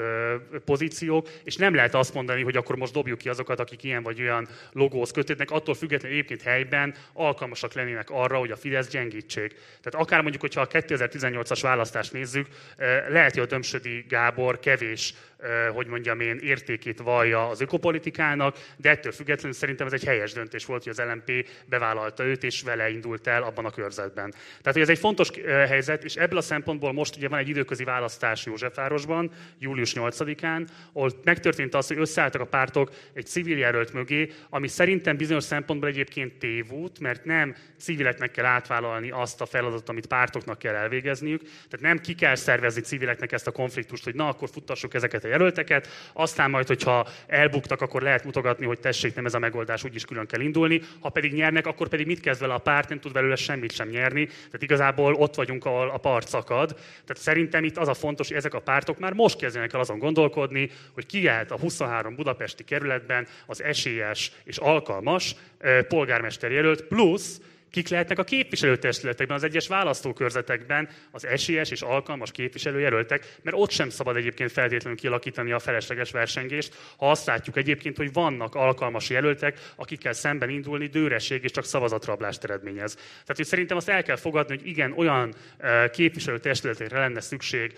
pozíciók, 0.66 1.30
és 1.44 1.56
nem 1.56 1.76
lehet 1.76 1.96
azt 1.96 2.14
mondani, 2.14 2.44
hogy 2.44 2.58
akkor 2.58 2.76
most 2.76 2.94
dobjuk 2.94 3.18
ki 3.18 3.30
azokat, 3.30 3.60
akik 3.60 3.84
ilyen 3.84 4.04
vagy 4.04 4.22
olyan 4.22 4.48
logóhoz 4.72 5.12
kötődnek, 5.12 5.52
attól 5.52 5.76
függetlenül 5.76 6.18
egyébként 6.18 6.42
helyben 6.42 6.96
alkalmasak 7.14 7.74
lennének 7.74 8.10
arra, 8.10 8.38
hogy 8.38 8.52
a 8.52 8.56
Fidesz 8.56 8.88
gyengítsék. 8.88 9.56
Tehát 9.82 10.06
akár 10.06 10.22
mondjuk, 10.22 10.42
hogyha 10.42 10.62
a 10.62 10.68
2018-as 10.68 11.60
választást 11.62 12.14
nézzük, 12.14 12.48
lehet, 13.10 13.34
hogy 13.34 13.44
a 13.44 13.46
Dömsödi 13.46 14.06
Gábor 14.08 14.60
kevés 14.60 15.14
hogy 15.74 15.88
mondjam 15.88 16.20
én, 16.20 16.38
értékét 16.38 17.00
vallja 17.00 17.48
az 17.48 17.62
ökopolitikának, 17.62 18.58
de 18.78 18.90
ettől 18.90 19.12
függetlenül 19.12 19.58
szerintem 19.58 19.88
ez 19.88 19.94
egy 19.94 20.04
helyes 20.04 20.34
döntés 20.34 20.66
volt, 20.66 20.84
hogy 20.84 20.92
az 20.98 21.06
LMP 21.08 21.48
bevállalta 21.66 22.13
őt, 22.20 22.44
és 22.44 22.62
vele 22.62 22.90
indult 22.90 23.28
el 23.28 23.44
abban 23.44 23.66
a 23.66 23.70
körzetben. 23.70 24.32
Tehát, 24.32 24.74
hogy 24.74 24.82
ez 24.82 24.90
egy 24.90 25.00
fontos 25.00 25.32
helyzet, 25.46 26.04
és 26.04 26.16
ebből 26.16 26.38
a 26.38 26.42
szempontból 26.42 26.94
most 26.94 27.16
ugye 27.16 27.28
van 27.28 27.40
egy 27.40 27.50
időközi 27.50 27.84
választás 27.84 28.46
Józsefvárosban, 28.46 29.32
július 29.60 29.94
8-án, 29.96 30.68
ahol 30.94 31.12
megtörtént 31.24 31.76
az, 31.76 31.88
hogy 31.88 31.98
összeálltak 31.98 32.42
a 32.42 32.46
pártok 32.46 32.92
egy 33.14 33.26
civil 33.26 33.58
jelölt 33.58 33.94
mögé, 33.94 34.30
ami 34.50 34.68
szerintem 34.68 35.18
bizonyos 35.18 35.44
szempontból 35.44 35.90
egyébként 35.90 36.34
tévút, 36.34 37.00
mert 37.00 37.26
nem 37.26 37.56
civileknek 37.80 38.32
kell 38.32 38.46
átvállalni 38.46 39.12
azt 39.12 39.42
a 39.42 39.46
feladatot, 39.46 39.90
amit 39.90 40.08
pártoknak 40.08 40.60
kell 40.60 40.76
elvégezniük. 40.76 41.42
Tehát 41.42 41.80
nem 41.80 42.00
ki 42.00 42.14
kell 42.14 42.36
szervezni 42.36 42.82
civileknek 42.82 43.32
ezt 43.32 43.48
a 43.48 43.52
konfliktust, 43.52 44.04
hogy 44.04 44.16
na, 44.16 44.28
akkor 44.28 44.50
futtassuk 44.50 44.94
ezeket 44.94 45.24
a 45.24 45.28
jelölteket, 45.28 45.88
aztán 46.14 46.50
majd, 46.50 46.68
hogyha 46.68 47.08
elbuktak, 47.28 47.82
akkor 47.82 48.02
lehet 48.02 48.24
mutogatni, 48.24 48.66
hogy 48.66 48.80
tessék, 48.80 49.16
nem 49.16 49.26
ez 49.26 49.34
a 49.34 49.40
megoldás, 49.40 49.84
úgyis 49.84 50.06
külön 50.06 50.26
kell 50.26 50.42
indulni. 50.42 50.82
Ha 51.00 51.10
pedig 51.10 51.34
nyernek, 51.34 51.68
akkor 51.68 51.88
pedig 51.88 52.03
mit 52.06 52.20
kezd 52.20 52.42
vele 52.42 52.54
a 52.54 52.58
párt, 52.58 52.90
nem 52.90 53.00
tud 53.00 53.12
belőle 53.12 53.36
semmit 53.36 53.72
sem 53.72 53.90
nyerni. 53.90 54.26
Tehát 54.26 54.62
igazából 54.62 55.14
ott 55.14 55.36
vagyunk, 55.36 55.66
ahol 55.66 55.90
a 55.90 55.98
part 55.98 56.28
szakad. 56.28 56.70
Tehát 56.70 57.18
szerintem 57.18 57.64
itt 57.64 57.78
az 57.78 57.88
a 57.88 57.94
fontos, 57.94 58.28
hogy 58.28 58.38
ezek 58.38 58.54
a 58.54 58.60
pártok 58.60 59.00
már 59.00 59.14
most 59.14 59.38
kezdenek 59.38 59.74
el 59.74 59.80
azon 59.80 60.00
gondolkodni, 60.00 60.70
hogy 60.94 61.06
ki 61.06 61.24
lehet 61.24 61.52
a 61.52 61.60
23 61.60 62.16
budapesti 62.16 62.64
kerületben 62.64 63.28
az 63.46 63.64
esélyes 63.64 64.32
és 64.44 64.58
alkalmas 64.58 65.36
polgármester 65.88 66.52
jelölt, 66.52 66.84
plusz 66.84 67.42
kik 67.74 67.88
lehetnek 67.88 68.20
a 68.20 68.24
képviselőtestületekben, 68.24 69.38
az 69.38 69.44
egyes 69.44 69.68
választókörzetekben 69.68 70.90
az 71.12 71.26
esélyes 71.26 71.72
és 71.72 71.82
alkalmas 71.82 72.32
képviselőjelöltek, 72.32 73.36
mert 73.42 73.58
ott 73.60 73.72
sem 73.72 73.90
szabad 73.90 74.16
egyébként 74.16 74.52
feltétlenül 74.52 75.00
kialakítani 75.00 75.52
a 75.52 75.60
felesleges 75.60 76.12
versengést, 76.12 76.76
ha 76.98 77.10
azt 77.10 77.26
látjuk 77.26 77.58
egyébként, 77.58 77.98
hogy 77.98 78.14
vannak 78.14 78.56
alkalmas 78.56 79.10
jelöltek, 79.10 79.60
akikkel 79.76 80.14
szemben 80.14 80.50
indulni 80.50 80.88
dőresség 80.88 81.44
és 81.44 81.52
csak 81.52 81.66
szavazatrablást 81.66 82.44
eredményez. 82.44 82.94
Tehát, 82.96 83.36
hogy 83.36 83.46
szerintem 83.46 83.78
azt 83.78 83.90
el 83.90 84.04
kell 84.04 84.16
fogadni, 84.16 84.58
hogy 84.58 84.68
igen, 84.68 84.94
olyan 84.98 85.34
képviselőtestületekre 85.92 87.00
lenne 87.00 87.22
szükség 87.22 87.74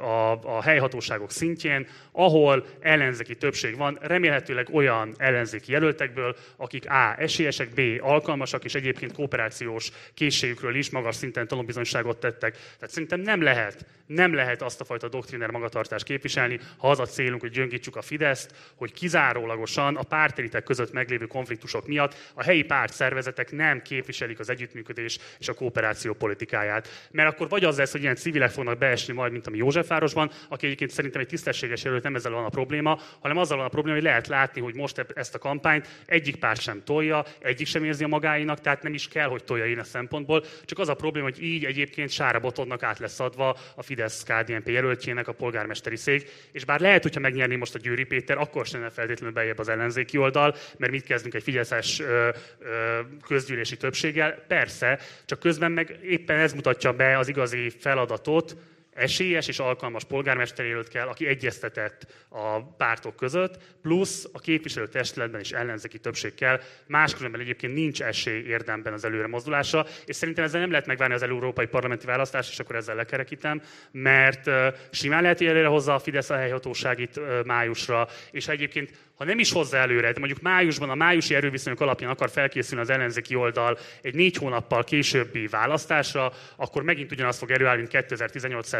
a, 0.00 0.32
a 0.56 0.62
helyhatóságok 0.62 1.30
szintjén, 1.30 1.86
ahol 2.12 2.66
ellenzéki 2.80 3.36
többség 3.36 3.76
van, 3.76 3.98
remélhetőleg 4.00 4.68
olyan 4.72 5.14
ellenzéki 5.16 5.72
jelöltekből, 5.72 6.36
akik 6.56 6.90
A. 6.90 7.14
esélyesek, 7.18 7.68
B. 7.74 7.80
alkalmasak, 8.00 8.64
és 8.64 8.74
egyébként 8.74 9.12
kooperációs 9.14 9.90
készségükről 10.14 10.74
is 10.74 10.90
magas 10.90 11.16
szinten 11.16 11.48
tanulbizonyságot 11.48 12.20
tettek. 12.20 12.52
Tehát 12.52 12.90
szerintem 12.90 13.20
nem 13.20 13.42
lehet, 13.42 13.86
nem 14.06 14.34
lehet 14.34 14.62
azt 14.62 14.80
a 14.80 14.84
fajta 14.84 15.08
doktriner 15.08 15.50
magatartást 15.50 16.04
képviselni, 16.04 16.60
ha 16.76 16.90
az 16.90 16.98
a 16.98 17.06
célunk, 17.06 17.40
hogy 17.40 17.50
gyöngítsük 17.50 17.96
a 17.96 18.02
Fideszt, 18.02 18.54
hogy 18.74 18.92
kizárólagosan 18.92 19.96
a 19.96 20.02
párteritek 20.02 20.64
között 20.64 20.92
meglévő 20.92 21.26
konfliktusok 21.26 21.86
miatt 21.86 22.14
a 22.34 22.42
helyi 22.42 22.62
pártszervezetek 22.62 23.52
nem 23.52 23.82
képviselik 23.82 24.38
az 24.38 24.50
együttműködés 24.50 25.18
és 25.38 25.48
a 25.48 25.54
kooperáció 25.54 26.12
politikáját. 26.12 26.88
Mert 27.10 27.32
akkor 27.32 27.48
vagy 27.48 27.64
az 27.64 27.76
lesz, 27.76 27.92
hogy 27.92 28.02
ilyen 28.02 28.14
civilek 28.14 28.50
fognak 28.50 28.78
beesni 28.78 29.14
majd, 29.14 29.32
mint 29.32 29.46
ami 29.46 29.56
Józsefvárosban, 29.56 30.30
aki 30.48 30.66
egyébként 30.66 30.90
szerintem 30.90 31.20
egy 31.20 31.26
tisztességes 31.26 31.84
jelölt, 31.84 32.02
nem 32.02 32.14
ezzel 32.14 32.32
van 32.32 32.44
a 32.44 32.48
probléma, 32.48 33.00
hanem 33.20 33.36
azzal 33.36 33.56
van 33.56 33.66
a 33.66 33.68
probléma, 33.68 33.96
hogy 33.96 34.06
lehet 34.06 34.26
látni, 34.26 34.60
hogy 34.60 34.74
most 34.74 35.06
ezt 35.14 35.34
a 35.34 35.38
kampányt 35.38 35.88
egyik 36.06 36.36
párt 36.36 36.60
sem 36.60 36.82
tolja, 36.84 37.24
egyik 37.38 37.66
sem 37.66 37.84
érzi 37.84 38.04
a 38.04 38.08
magáinak, 38.08 38.60
tehát 38.60 38.82
nem 38.82 38.94
is 38.94 39.03
is 39.04 39.12
kell, 39.12 39.28
hogy 39.28 39.44
tolja 39.44 39.66
én 39.66 39.78
a 39.78 39.84
szempontból, 39.84 40.44
csak 40.64 40.78
az 40.78 40.88
a 40.88 40.94
probléma, 40.94 41.26
hogy 41.26 41.42
így 41.42 41.64
egyébként 41.64 42.10
Sára 42.10 42.40
Botondnak 42.40 42.82
át 42.82 42.98
lesz 42.98 43.20
adva 43.20 43.56
a 43.74 43.82
Fidesz 43.82 44.22
KDNP 44.22 44.68
jelöltjének 44.68 45.28
a 45.28 45.32
polgármesteri 45.32 45.96
szék, 45.96 46.30
és 46.52 46.64
bár 46.64 46.80
lehet, 46.80 47.02
hogyha 47.02 47.20
megnyerni 47.20 47.56
most 47.56 47.74
a 47.74 47.78
Győri 47.78 48.04
Péter, 48.04 48.38
akkor 48.38 48.66
sem 48.66 48.90
feltétlenül 48.90 49.34
bejebb 49.34 49.58
az 49.58 49.68
ellenzéki 49.68 50.18
oldal, 50.18 50.54
mert 50.76 50.92
mit 50.92 51.04
kezdünk 51.04 51.34
egy 51.34 51.42
fideszes 51.42 52.00
ö, 52.00 52.28
ö, 52.58 53.00
közgyűlési 53.26 53.76
többséggel? 53.76 54.44
Persze, 54.48 54.98
csak 55.24 55.38
közben 55.38 55.72
meg 55.72 55.98
éppen 56.02 56.38
ez 56.38 56.52
mutatja 56.52 56.92
be 56.92 57.18
az 57.18 57.28
igazi 57.28 57.70
feladatot, 57.70 58.56
esélyes 58.94 59.48
és 59.48 59.58
alkalmas 59.58 60.04
polgármesterjelölt 60.04 60.88
kell, 60.88 61.08
aki 61.08 61.26
egyeztetett 61.26 62.06
a 62.28 62.62
pártok 62.62 63.16
között, 63.16 63.58
plusz 63.82 64.28
a 64.32 64.38
képviselőtestületben 64.38 65.40
is 65.40 65.52
ellenzéki 65.52 65.98
többség 65.98 66.34
kell, 66.34 66.60
máskülönben 66.86 67.40
egyébként 67.40 67.74
nincs 67.74 68.02
esély 68.02 68.42
érdemben 68.42 68.92
az 68.92 69.04
előre 69.04 69.26
mozdulásra, 69.26 69.86
és 70.06 70.16
szerintem 70.16 70.44
ezzel 70.44 70.60
nem 70.60 70.70
lehet 70.70 70.86
megvárni 70.86 71.14
az 71.14 71.22
európai 71.22 71.66
parlamenti 71.66 72.06
választást, 72.06 72.50
és 72.50 72.58
akkor 72.58 72.76
ezzel 72.76 72.94
lekerekítem, 72.94 73.62
mert 73.90 74.50
simán 74.90 75.22
lehet, 75.22 75.38
hogy 75.38 75.46
előre 75.46 75.66
hozza 75.66 75.94
a 75.94 75.98
Fidesz 75.98 76.30
a 76.30 76.36
helyhatóságit 76.36 77.20
májusra, 77.44 78.08
és 78.30 78.48
egyébként 78.48 78.90
ha 79.16 79.24
nem 79.24 79.38
is 79.38 79.52
hozza 79.52 79.76
előre, 79.76 80.12
de 80.12 80.18
mondjuk 80.18 80.40
májusban 80.40 80.90
a 80.90 80.94
májusi 80.94 81.34
erőviszonyok 81.34 81.80
alapján 81.80 82.10
akar 82.10 82.30
felkészülni 82.30 82.82
az 82.82 82.90
ellenzéki 82.90 83.34
oldal 83.34 83.78
egy 84.02 84.14
négy 84.14 84.36
hónappal 84.36 84.84
későbbi 84.84 85.46
választásra, 85.46 86.32
akkor 86.56 86.82
megint 86.82 87.12
ugyanazt 87.12 87.38
fog 87.38 87.50
előállni, 87.50 87.78
mint 87.78 87.92
2018 87.92 88.70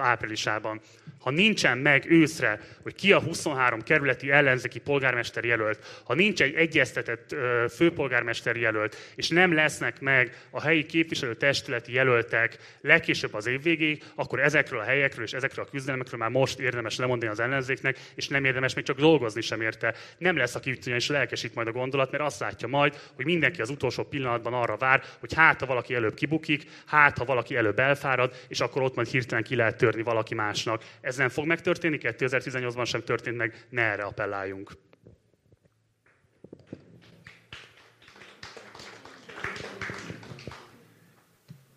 áprilisában. 0.00 0.80
Ha 1.20 1.30
nincsen 1.30 1.78
meg 1.78 2.10
őszre, 2.10 2.60
hogy 2.82 2.94
ki 2.94 3.12
a 3.12 3.20
23 3.20 3.82
kerületi 3.82 4.30
ellenzéki 4.30 4.78
polgármester 4.78 5.44
jelölt, 5.44 6.02
ha 6.04 6.14
nincs 6.14 6.42
egy 6.42 6.54
egyeztetett 6.54 7.34
főpolgármester 7.74 8.56
jelölt, 8.56 8.96
és 9.14 9.28
nem 9.28 9.54
lesznek 9.54 10.00
meg 10.00 10.36
a 10.50 10.60
helyi 10.60 10.86
képviselő 10.86 11.34
testületi 11.34 11.92
jelöltek 11.92 12.58
legkésőbb 12.80 13.34
az 13.34 13.46
év 13.46 13.62
végéig, 13.62 14.02
akkor 14.14 14.40
ezekről 14.40 14.80
a 14.80 14.84
helyekről 14.84 15.24
és 15.24 15.32
ezekről 15.32 15.64
a 15.64 15.70
küzdelmekről 15.70 16.20
már 16.20 16.30
most 16.30 16.58
érdemes 16.58 16.96
lemondani 16.96 17.30
az 17.30 17.40
ellenzéknek, 17.40 17.98
és 18.14 18.28
nem 18.28 18.44
érdemes 18.44 18.74
még 18.74 18.84
csak 18.84 18.98
dolgozni 18.98 19.40
sem 19.40 19.60
érte. 19.70 19.94
Nem 20.18 20.36
lesz, 20.36 20.54
aki 20.54 20.78
és 20.84 21.08
lelkesít 21.08 21.54
majd 21.54 21.68
a 21.68 21.72
gondolat, 21.72 22.10
mert 22.10 22.24
azt 22.24 22.40
látja 22.40 22.68
majd, 22.68 22.94
hogy 23.14 23.24
mindenki 23.24 23.60
az 23.60 23.70
utolsó 23.70 24.02
pillanatban 24.02 24.54
arra 24.54 24.76
vár, 24.76 25.02
hogy 25.20 25.34
hát, 25.34 25.60
ha 25.60 25.66
valaki 25.66 25.94
előbb 25.94 26.14
kibukik, 26.14 26.70
hát, 26.86 27.18
ha 27.18 27.24
valaki 27.24 27.56
előbb 27.56 27.78
elfárad, 27.78 28.34
és 28.48 28.60
akkor 28.60 28.82
ott 28.82 28.94
majd 28.94 29.08
hirtelen 29.08 29.44
ki 29.44 29.56
lehet 29.56 29.76
törni 29.76 30.02
valaki 30.02 30.34
másnak. 30.34 30.84
Ez 31.00 31.16
nem 31.16 31.28
fog 31.28 31.46
megtörténni, 31.46 31.98
2018-ban 32.02 32.86
sem 32.86 33.02
történt 33.02 33.36
meg, 33.36 33.66
ne 33.70 33.82
erre 33.82 34.02
appelláljunk. 34.02 34.70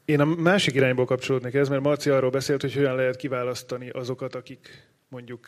Én 0.05 0.19
a 0.19 0.25
másik 0.25 0.75
irányból 0.75 1.05
kapcsolódnék 1.05 1.53
ez, 1.53 1.69
mert 1.69 1.81
Marci 1.81 2.09
arról 2.09 2.29
beszélt, 2.29 2.61
hogy 2.61 2.73
hogyan 2.73 2.95
lehet 2.95 3.15
kiválasztani 3.15 3.89
azokat, 3.89 4.35
akik 4.35 4.87
mondjuk 5.09 5.47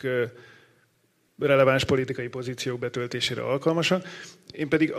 releváns 1.38 1.84
politikai 1.84 2.28
pozíciók 2.28 2.78
betöltésére 2.78 3.42
alkalmasak. 3.42 4.08
Én 4.50 4.68
pedig 4.68 4.94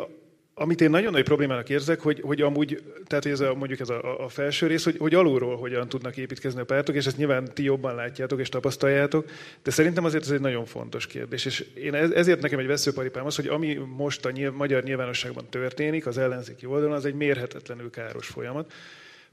amit 0.59 0.81
én 0.81 0.89
nagyon 0.89 1.11
nagy 1.11 1.23
problémának 1.23 1.69
érzek, 1.69 1.99
hogy, 1.99 2.21
hogy 2.21 2.41
amúgy, 2.41 2.83
tehát 3.05 3.25
ez 3.25 3.39
a, 3.39 3.53
mondjuk 3.53 3.79
ez 3.79 3.89
a, 3.89 4.23
a 4.23 4.29
felső 4.29 4.67
rész, 4.67 4.83
hogy, 4.83 4.97
hogy 4.97 5.13
alulról 5.13 5.57
hogyan 5.57 5.89
tudnak 5.89 6.17
építkezni 6.17 6.61
a 6.61 6.65
pártok, 6.65 6.95
és 6.95 7.05
ezt 7.05 7.17
nyilván 7.17 7.53
ti 7.53 7.63
jobban 7.63 7.95
látjátok 7.95 8.39
és 8.39 8.49
tapasztaljátok, 8.49 9.29
de 9.63 9.71
szerintem 9.71 10.05
azért 10.05 10.23
ez 10.23 10.31
egy 10.31 10.39
nagyon 10.39 10.65
fontos 10.65 11.07
kérdés. 11.07 11.45
És 11.45 11.65
én 11.73 11.93
ezért 11.93 12.41
nekem 12.41 12.59
egy 12.59 12.67
veszőparipám 12.67 13.25
az, 13.25 13.35
hogy 13.35 13.47
ami 13.47 13.73
most 13.73 14.25
a 14.25 14.31
nyilv, 14.31 14.53
magyar 14.53 14.83
nyilvánosságban 14.83 15.45
történik, 15.49 16.05
az 16.05 16.17
ellenzéki 16.17 16.65
oldalon, 16.65 16.95
az 16.95 17.05
egy 17.05 17.15
mérhetetlenül 17.15 17.89
káros 17.89 18.27
folyamat 18.27 18.71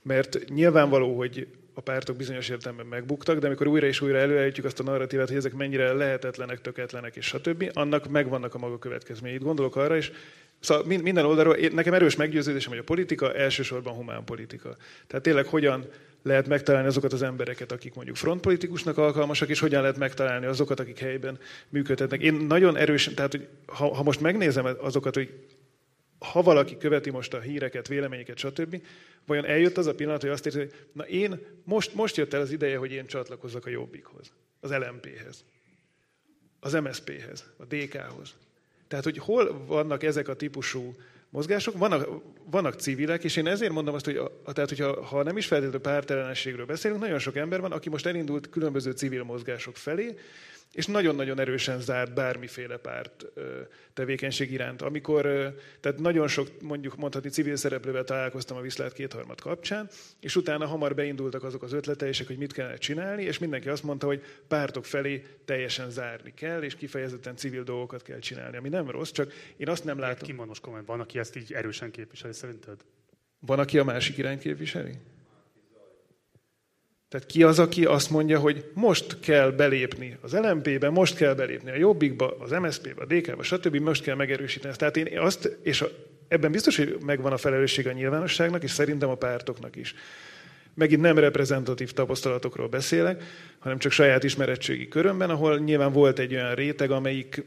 mert 0.05 0.49
nyilvánvaló, 0.49 1.17
hogy 1.17 1.47
a 1.75 1.81
pártok 1.81 2.16
bizonyos 2.16 2.49
értelemben 2.49 2.87
megbuktak, 2.87 3.39
de 3.39 3.47
amikor 3.47 3.66
újra 3.66 3.87
és 3.87 4.01
újra 4.01 4.18
előállítjuk 4.18 4.66
azt 4.66 4.81
a 4.81 4.83
narratívát, 4.83 5.29
hogy 5.29 5.37
ezek 5.37 5.55
mennyire 5.55 5.93
lehetetlenek, 5.93 6.61
tökéletlenek 6.61 7.16
és 7.16 7.27
stb., 7.27 7.70
annak 7.72 8.09
megvannak 8.09 8.55
a 8.55 8.59
maga 8.59 8.79
következményei. 8.79 9.39
Gondolok 9.39 9.77
arra 9.77 9.97
is, 9.97 10.12
Szóval 10.61 10.85
minden 10.85 11.25
oldalról, 11.25 11.57
nekem 11.72 11.95
erős 11.95 12.16
meggyőződésem, 12.16 12.70
hogy 12.70 12.79
a 12.79 12.85
politika 12.85 13.35
elsősorban 13.35 13.95
humán 13.95 14.25
politika. 14.25 14.77
Tehát 15.07 15.25
tényleg 15.25 15.47
hogyan 15.47 15.85
lehet 16.22 16.49
megtalálni 16.49 16.89
azokat 16.89 17.12
az 17.12 17.22
embereket, 17.22 17.72
akik 17.72 17.95
mondjuk 17.95 18.16
frontpolitikusnak 18.16 18.99
alkalmasak, 18.99 19.49
és 19.49 19.61
hogyan 19.61 19.81
lehet 19.81 19.99
megtalálni 19.99 20.47
azokat, 20.47 20.81
akik 20.81 20.99
helyben 20.99 21.39
működhetnek. 21.68 22.20
Én 22.20 22.35
nagyon 22.35 22.77
erősen, 22.77 23.14
tehát 23.14 23.31
hogy 23.31 23.49
ha, 23.66 23.95
ha 23.95 24.03
most 24.03 24.20
megnézem 24.20 24.66
azokat, 24.81 25.14
hogy 25.14 25.33
ha 26.19 26.43
valaki 26.43 26.77
követi 26.77 27.11
most 27.11 27.35
a 27.35 27.41
híreket, 27.41 27.89
véleményeket, 27.89 28.39
stb., 28.39 28.83
vajon 29.27 29.45
eljött 29.45 29.77
az 29.77 29.87
a 29.87 29.95
pillanat, 29.95 30.21
hogy 30.21 30.31
azt 30.31 30.47
érzi, 30.47 30.59
hogy 30.59 30.75
na 30.93 31.07
én, 31.07 31.41
most, 31.65 31.95
most 31.95 32.17
jött 32.17 32.33
el 32.33 32.41
az 32.41 32.51
ideje, 32.51 32.77
hogy 32.77 32.93
én 32.93 33.07
csatlakozzak 33.07 33.67
a 33.67 33.71
Jobbikhoz, 33.71 34.33
az 34.61 34.71
LMP-hez, 34.71 35.45
az 36.61 36.73
MSP-hez, 36.73 37.45
a 37.57 37.65
DK-hoz. 37.65 38.35
Tehát, 38.89 39.05
hogy 39.05 39.19
hol 39.19 39.65
vannak 39.67 40.03
ezek 40.03 40.29
a 40.29 40.35
típusú 40.35 40.95
mozgások, 41.35 41.79
vannak, 41.79 42.09
vannak 42.51 42.75
civilek, 42.75 43.25
és 43.25 43.37
én 43.37 43.47
ezért 43.47 43.73
mondom 43.73 43.95
azt, 43.95 44.05
hogy 44.05 44.17
a, 44.17 44.53
tehát, 44.53 44.69
hogyha, 44.69 45.05
ha 45.05 45.23
nem 45.23 45.37
is 45.37 45.47
feltétlenül 45.47 45.81
pártellenességről 45.81 46.67
beszélünk, 46.67 47.01
nagyon 47.01 47.19
sok 47.19 47.37
ember 47.37 47.61
van, 47.61 47.73
aki 47.73 47.89
most 47.89 48.07
elindult 48.07 48.49
különböző 48.51 48.91
civil 48.91 49.23
mozgások 49.23 49.77
felé, 49.77 50.19
és 50.75 50.87
nagyon-nagyon 50.87 51.41
erősen 51.41 51.81
zárt 51.81 52.14
bármiféle 52.14 52.77
párt 52.77 53.25
tevékenység 53.93 54.53
iránt. 54.53 54.83
Amikor, 54.83 55.22
tehát 55.81 55.99
nagyon 55.99 56.29
sok, 56.29 56.49
mondjuk 56.62 56.97
mondhatni 56.97 57.29
civil 57.31 57.57
szereplővel 57.57 58.05
találkoztam 58.05 58.57
a 58.57 58.61
Viszlát 58.61 58.93
kétharmad 58.93 59.41
kapcsán, 59.41 59.89
és 60.20 60.37
utána 60.37 60.66
hamar 60.66 60.95
beindultak 60.95 61.43
azok 61.43 61.62
az 61.62 61.72
ötleteisek, 61.72 62.27
hogy 62.27 62.39
mit 62.39 62.53
kellene 62.53 62.77
csinálni, 62.77 63.22
és 63.22 63.39
mindenki 63.39 63.68
azt 63.68 63.83
mondta, 63.83 64.07
hogy 64.07 64.22
pártok 64.49 64.85
felé 64.85 65.25
teljesen 65.45 65.91
zárni 65.91 66.35
kell, 66.35 66.62
és 66.62 66.75
kifejezetten 66.75 67.37
civil 67.37 67.62
dolgokat 67.62 68.03
kell 68.03 68.18
csinálni, 68.18 68.57
ami 68.57 68.68
nem 68.68 68.91
rossz, 68.91 69.11
csak 69.11 69.33
én 69.57 69.68
azt 69.68 69.85
nem 69.85 69.99
látom. 69.99 70.29
Kimondos 70.29 70.61
komment, 70.61 70.87
van, 70.87 71.01
aki 71.01 71.18
ezt 71.18 71.37
így 71.37 71.53
erősen 71.53 71.91
képviseli 71.91 72.33
szerinted? 72.33 72.81
Van, 73.39 73.59
aki 73.59 73.79
a 73.79 73.85
másik 73.85 74.18
irány 74.18 74.39
képviseli? 74.39 74.93
Tehát 77.15 77.29
ki 77.29 77.43
az, 77.43 77.59
aki 77.59 77.85
azt 77.85 78.11
mondja, 78.11 78.39
hogy 78.39 78.65
most 78.73 79.21
kell 79.21 79.51
belépni 79.51 80.19
az 80.21 80.33
LMP-be, 80.33 80.91
most 80.91 81.17
kell 81.17 81.35
belépni 81.35 81.71
a 81.71 81.77
Jobbikba, 81.77 82.37
az 82.39 82.51
MSZP-be, 82.51 83.03
a 83.03 83.05
DK-be, 83.07 83.43
stb. 83.43 83.77
most 83.77 84.03
kell 84.03 84.15
megerősíteni 84.15 84.71
ezt. 84.71 84.79
Tehát 84.79 84.97
én 84.97 85.19
azt, 85.19 85.59
és 85.62 85.81
a, 85.81 85.87
ebben 86.29 86.53
biztos, 86.53 86.77
hogy 86.77 86.97
megvan 87.05 87.33
a 87.33 87.37
felelősség 87.37 87.87
a 87.87 87.93
nyilvánosságnak, 87.93 88.62
és 88.62 88.71
szerintem 88.71 89.09
a 89.09 89.15
pártoknak 89.15 89.77
is. 89.77 89.95
Megint 90.75 91.01
nem 91.01 91.19
reprezentatív 91.19 91.93
tapasztalatokról 91.93 92.69
beszélek, 92.69 93.23
hanem 93.59 93.79
csak 93.79 93.93
saját 93.93 94.25
ismeretségi 94.25 94.89
körömben, 94.89 95.31
ahol 95.31 95.59
nyilván 95.59 95.93
volt 95.93 96.19
egy 96.19 96.35
olyan 96.35 96.55
réteg, 96.55 96.91
amelyik 96.91 97.45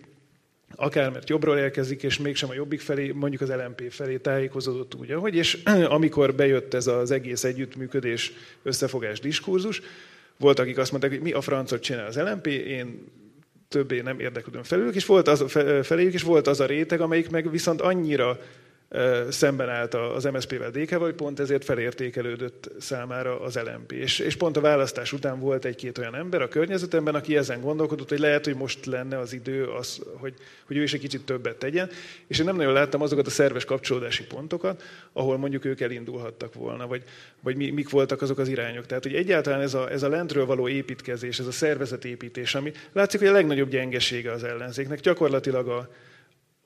akár 0.75 1.11
mert 1.11 1.29
jobbról 1.29 1.57
érkezik, 1.57 2.03
és 2.03 2.17
mégsem 2.17 2.49
a 2.49 2.53
jobbik 2.53 2.81
felé, 2.81 3.11
mondjuk 3.11 3.41
az 3.41 3.49
LMP 3.49 3.91
felé 3.91 4.17
tájékozódott 4.17 4.95
úgy, 4.95 5.11
ahogy, 5.11 5.35
és 5.35 5.63
amikor 5.97 6.35
bejött 6.35 6.73
ez 6.73 6.87
az 6.87 7.11
egész 7.11 7.43
együttműködés, 7.43 8.33
összefogás, 8.63 9.19
diskurzus, 9.19 9.81
volt, 10.37 10.59
akik 10.59 10.77
azt 10.77 10.91
mondták, 10.91 11.11
hogy 11.11 11.21
mi 11.21 11.31
a 11.31 11.41
francot 11.41 11.81
csinál 11.81 12.05
az 12.05 12.17
LMP, 12.17 12.47
én 12.47 13.07
többé 13.67 14.01
nem 14.01 14.19
érdeklődöm 14.19 14.63
felülük, 14.63 14.95
és 14.95 15.05
volt 15.05 15.27
az, 15.27 15.43
feléjük, 15.83 16.13
és 16.13 16.21
volt 16.21 16.47
az 16.47 16.59
a 16.59 16.65
réteg, 16.65 17.01
amelyik 17.01 17.29
meg 17.29 17.51
viszont 17.51 17.81
annyira 17.81 18.39
szemben 19.29 19.69
állt 19.69 19.93
az 19.93 20.23
MSZP-vel 20.23 20.71
DK-val, 20.71 20.99
hogy 20.99 21.13
pont 21.13 21.39
ezért 21.39 21.63
felértékelődött 21.63 22.69
számára 22.79 23.41
az 23.41 23.55
LMP. 23.55 23.91
És, 23.91 24.19
és 24.19 24.35
pont 24.35 24.57
a 24.57 24.61
választás 24.61 25.13
után 25.13 25.39
volt 25.39 25.65
egy-két 25.65 25.97
olyan 25.97 26.15
ember 26.15 26.41
a 26.41 26.47
környezetemben, 26.47 27.15
aki 27.15 27.37
ezen 27.37 27.61
gondolkodott, 27.61 28.09
hogy 28.09 28.19
lehet, 28.19 28.45
hogy 28.45 28.55
most 28.55 28.85
lenne 28.85 29.17
az 29.17 29.33
idő, 29.33 29.65
az, 29.65 30.01
hogy, 30.13 30.33
hogy 30.65 30.77
ő 30.77 30.83
is 30.83 30.93
egy 30.93 30.99
kicsit 30.99 31.25
többet 31.25 31.57
tegyen. 31.57 31.89
És 32.27 32.39
én 32.39 32.45
nem 32.45 32.55
nagyon 32.55 32.73
láttam 32.73 33.01
azokat 33.01 33.27
a 33.27 33.29
szerves 33.29 33.65
kapcsolódási 33.65 34.23
pontokat, 34.23 34.83
ahol 35.13 35.37
mondjuk 35.37 35.65
ők 35.65 35.81
elindulhattak 35.81 36.53
volna, 36.53 36.87
vagy, 36.87 37.03
vagy 37.41 37.55
mi, 37.55 37.69
mik 37.69 37.89
voltak 37.89 38.21
azok 38.21 38.37
az 38.37 38.47
irányok. 38.47 38.85
Tehát, 38.85 39.03
hogy 39.03 39.15
egyáltalán 39.15 39.61
ez 39.61 39.73
a, 39.73 39.91
ez 39.91 40.03
a 40.03 40.09
lentről 40.09 40.45
való 40.45 40.67
építkezés, 40.67 41.39
ez 41.39 41.47
a 41.47 41.51
szervezetépítés, 41.51 42.55
ami 42.55 42.71
látszik, 42.91 43.19
hogy 43.19 43.29
a 43.29 43.33
legnagyobb 43.33 43.69
gyengesége 43.69 44.31
az 44.31 44.43
ellenzéknek. 44.43 44.99
Gyakorlatilag 44.99 45.67
a, 45.67 45.89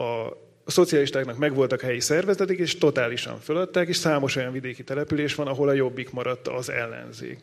a 0.03 0.37
a 0.63 0.71
szocialistáknak 0.71 1.37
megvoltak 1.37 1.81
helyi 1.81 1.99
szervezetek, 1.99 2.57
és 2.57 2.77
totálisan 2.77 3.39
föladták, 3.39 3.87
és 3.87 3.95
számos 3.95 4.35
olyan 4.35 4.51
vidéki 4.51 4.83
település 4.83 5.35
van, 5.35 5.47
ahol 5.47 5.69
a 5.69 5.73
jobbik 5.73 6.11
maradt 6.11 6.47
az 6.47 6.69
ellenzék. 6.69 7.39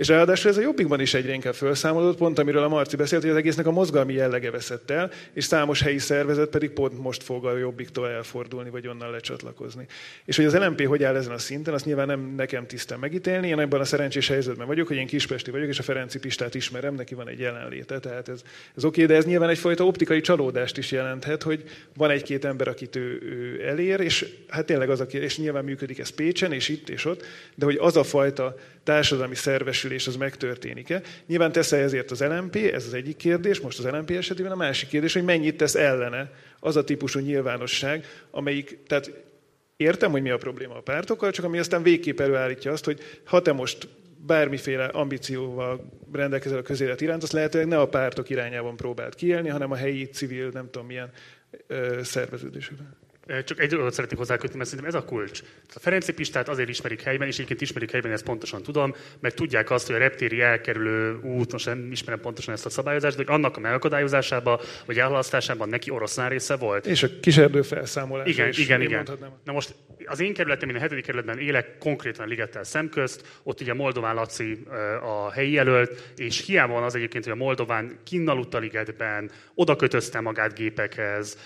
És 0.00 0.08
ráadásul 0.08 0.50
ez 0.50 0.56
a 0.56 0.60
jobbikban 0.60 1.00
is 1.00 1.14
egyre 1.14 1.32
inkább 1.32 1.54
felszámolódott, 1.54 2.16
pont 2.16 2.38
amiről 2.38 2.62
a 2.62 2.68
Marci 2.68 2.96
beszélt, 2.96 3.22
hogy 3.22 3.30
az 3.30 3.36
egésznek 3.36 3.66
a 3.66 3.70
mozgalmi 3.70 4.12
jellege 4.12 4.50
veszett 4.50 4.90
el, 4.90 5.10
és 5.32 5.44
számos 5.44 5.82
helyi 5.82 5.98
szervezet 5.98 6.48
pedig 6.48 6.70
pont 6.70 7.02
most 7.02 7.22
fog 7.22 7.46
a 7.46 7.56
jobbiktól 7.56 8.08
elfordulni, 8.08 8.70
vagy 8.70 8.86
onnan 8.86 9.10
lecsatlakozni. 9.10 9.86
És 10.24 10.36
hogy 10.36 10.44
az 10.44 10.54
LMP 10.56 10.86
hogy 10.86 11.02
áll 11.02 11.16
ezen 11.16 11.32
a 11.32 11.38
szinten, 11.38 11.74
azt 11.74 11.84
nyilván 11.84 12.06
nem 12.06 12.34
nekem 12.36 12.66
tisztán 12.66 12.98
megítélni. 12.98 13.48
Én 13.48 13.58
ebben 13.58 13.80
a 13.80 13.84
szerencsés 13.84 14.28
helyzetben 14.28 14.66
vagyok, 14.66 14.86
hogy 14.86 14.96
én 14.96 15.06
kispesti 15.06 15.50
vagyok, 15.50 15.68
és 15.68 15.78
a 15.78 15.82
Ferenci 15.82 16.18
Pistát 16.18 16.54
ismerem, 16.54 16.94
neki 16.94 17.14
van 17.14 17.28
egy 17.28 17.38
jelenléte. 17.38 17.98
Tehát 17.98 18.28
ez, 18.28 18.42
ez 18.76 18.84
oké, 18.84 19.06
de 19.06 19.14
ez 19.14 19.24
nyilván 19.24 19.48
egyfajta 19.48 19.84
optikai 19.84 20.20
csalódást 20.20 20.78
is 20.78 20.90
jelenthet, 20.90 21.42
hogy 21.42 21.64
van 21.96 22.10
egy-két 22.10 22.44
ember, 22.44 22.68
akit 22.68 22.96
ő, 22.96 23.18
ő 23.22 23.66
elér, 23.68 24.00
és 24.00 24.26
hát 24.48 24.66
tényleg 24.66 24.90
az, 24.90 25.00
aki, 25.00 25.18
és 25.18 25.38
nyilván 25.38 25.64
működik 25.64 25.98
ez 25.98 26.08
Pécsen, 26.08 26.52
és 26.52 26.68
itt 26.68 26.88
és 26.88 27.04
ott, 27.04 27.24
de 27.54 27.64
hogy 27.64 27.76
az 27.80 27.96
a 27.96 28.04
fajta 28.04 28.56
társadalmi 28.84 29.34
szervesülés 29.34 29.89
az 30.06 30.16
megtörténik-e. 30.16 31.02
Nyilván 31.26 31.52
tesz 31.52 31.72
-e 31.72 31.76
ezért 31.76 32.10
az 32.10 32.20
LMP, 32.20 32.56
ez 32.56 32.86
az 32.86 32.94
egyik 32.94 33.16
kérdés, 33.16 33.60
most 33.60 33.78
az 33.78 33.84
LMP 33.84 34.10
esetében 34.10 34.52
a 34.52 34.56
másik 34.56 34.88
kérdés, 34.88 35.12
hogy 35.12 35.24
mennyit 35.24 35.56
tesz 35.56 35.74
ellene 35.74 36.32
az 36.60 36.76
a 36.76 36.84
típusú 36.84 37.18
nyilvánosság, 37.18 38.06
amelyik, 38.30 38.78
tehát 38.86 39.10
értem, 39.76 40.10
hogy 40.10 40.22
mi 40.22 40.30
a 40.30 40.36
probléma 40.36 40.74
a 40.74 40.80
pártokkal, 40.80 41.30
csak 41.30 41.44
ami 41.44 41.58
aztán 41.58 41.82
végképp 41.82 42.20
előállítja 42.20 42.72
azt, 42.72 42.84
hogy 42.84 43.00
ha 43.24 43.42
te 43.42 43.52
most 43.52 43.88
bármiféle 44.26 44.84
ambícióval 44.84 45.90
rendelkezel 46.12 46.58
a 46.58 46.62
közélet 46.62 47.00
iránt, 47.00 47.22
azt 47.22 47.32
lehetőleg 47.32 47.66
ne 47.66 47.78
a 47.78 47.88
pártok 47.88 48.30
irányában 48.30 48.76
próbált 48.76 49.14
kiélni, 49.14 49.48
hanem 49.48 49.70
a 49.70 49.76
helyi 49.76 50.04
civil, 50.04 50.48
nem 50.52 50.68
tudom 50.70 50.86
milyen 50.86 51.10
szerveződésekben. 52.02 52.96
Csak 53.44 53.60
egy 53.60 53.68
dolgot 53.68 53.92
szeretnék 53.92 54.18
hozzákötni, 54.18 54.56
mert 54.56 54.68
szerintem 54.68 54.94
ez 54.94 55.02
a 55.02 55.06
kulcs. 55.06 55.40
A 55.74 55.78
Ferenci 55.78 56.12
Pistát 56.12 56.48
azért 56.48 56.68
ismerik 56.68 57.02
helyben, 57.02 57.26
és 57.26 57.34
egyébként 57.34 57.60
ismerik 57.60 57.90
helyben, 57.90 58.12
ezt 58.12 58.24
pontosan 58.24 58.62
tudom, 58.62 58.94
mert 59.20 59.34
tudják 59.34 59.70
azt, 59.70 59.86
hogy 59.86 59.94
a 59.94 59.98
reptéri 59.98 60.40
elkerülő 60.40 61.18
út, 61.22 61.52
most 61.52 61.66
nem 61.66 61.88
ismerem 61.92 62.20
pontosan 62.20 62.54
ezt 62.54 62.66
a 62.66 62.70
szabályozást, 62.70 63.16
de 63.16 63.22
hogy 63.26 63.34
annak 63.34 63.56
a 63.56 63.60
megakadályozásában, 63.60 64.58
vagy 64.86 64.98
elhalasztásában 64.98 65.68
neki 65.68 65.90
oroszlán 65.90 66.28
része 66.28 66.56
volt. 66.56 66.86
És 66.86 67.02
a 67.02 67.08
kiserdő 67.20 67.62
felszámolás. 67.62 68.28
Igen, 68.28 68.48
is, 68.48 68.58
igen, 68.58 68.80
igen. 68.80 69.08
Na 69.44 69.52
most 69.52 69.74
az 70.04 70.20
én 70.20 70.34
kerületem, 70.34 70.68
én 70.68 70.76
a 70.76 70.78
hetedik 70.78 71.04
kerületben 71.04 71.38
élek, 71.38 71.78
konkrétan 71.78 72.28
Ligettel 72.28 72.64
szemközt, 72.64 73.40
ott 73.42 73.60
ugye 73.60 73.74
Moldován 73.74 74.14
Laci 74.14 74.62
a 75.02 75.30
helyi 75.32 75.52
jelölt, 75.52 76.12
és 76.16 76.46
hiába 76.46 76.72
van 76.72 76.82
az 76.82 76.94
egyébként, 76.94 77.24
hogy 77.24 77.32
a 77.32 77.36
Moldován 77.36 77.98
kinnaludt 78.04 78.54
a 78.54 78.58
ligetben, 78.58 79.30
oda 79.54 79.76
kötözte 79.76 80.20
magát 80.20 80.54
gépekhez, 80.54 81.38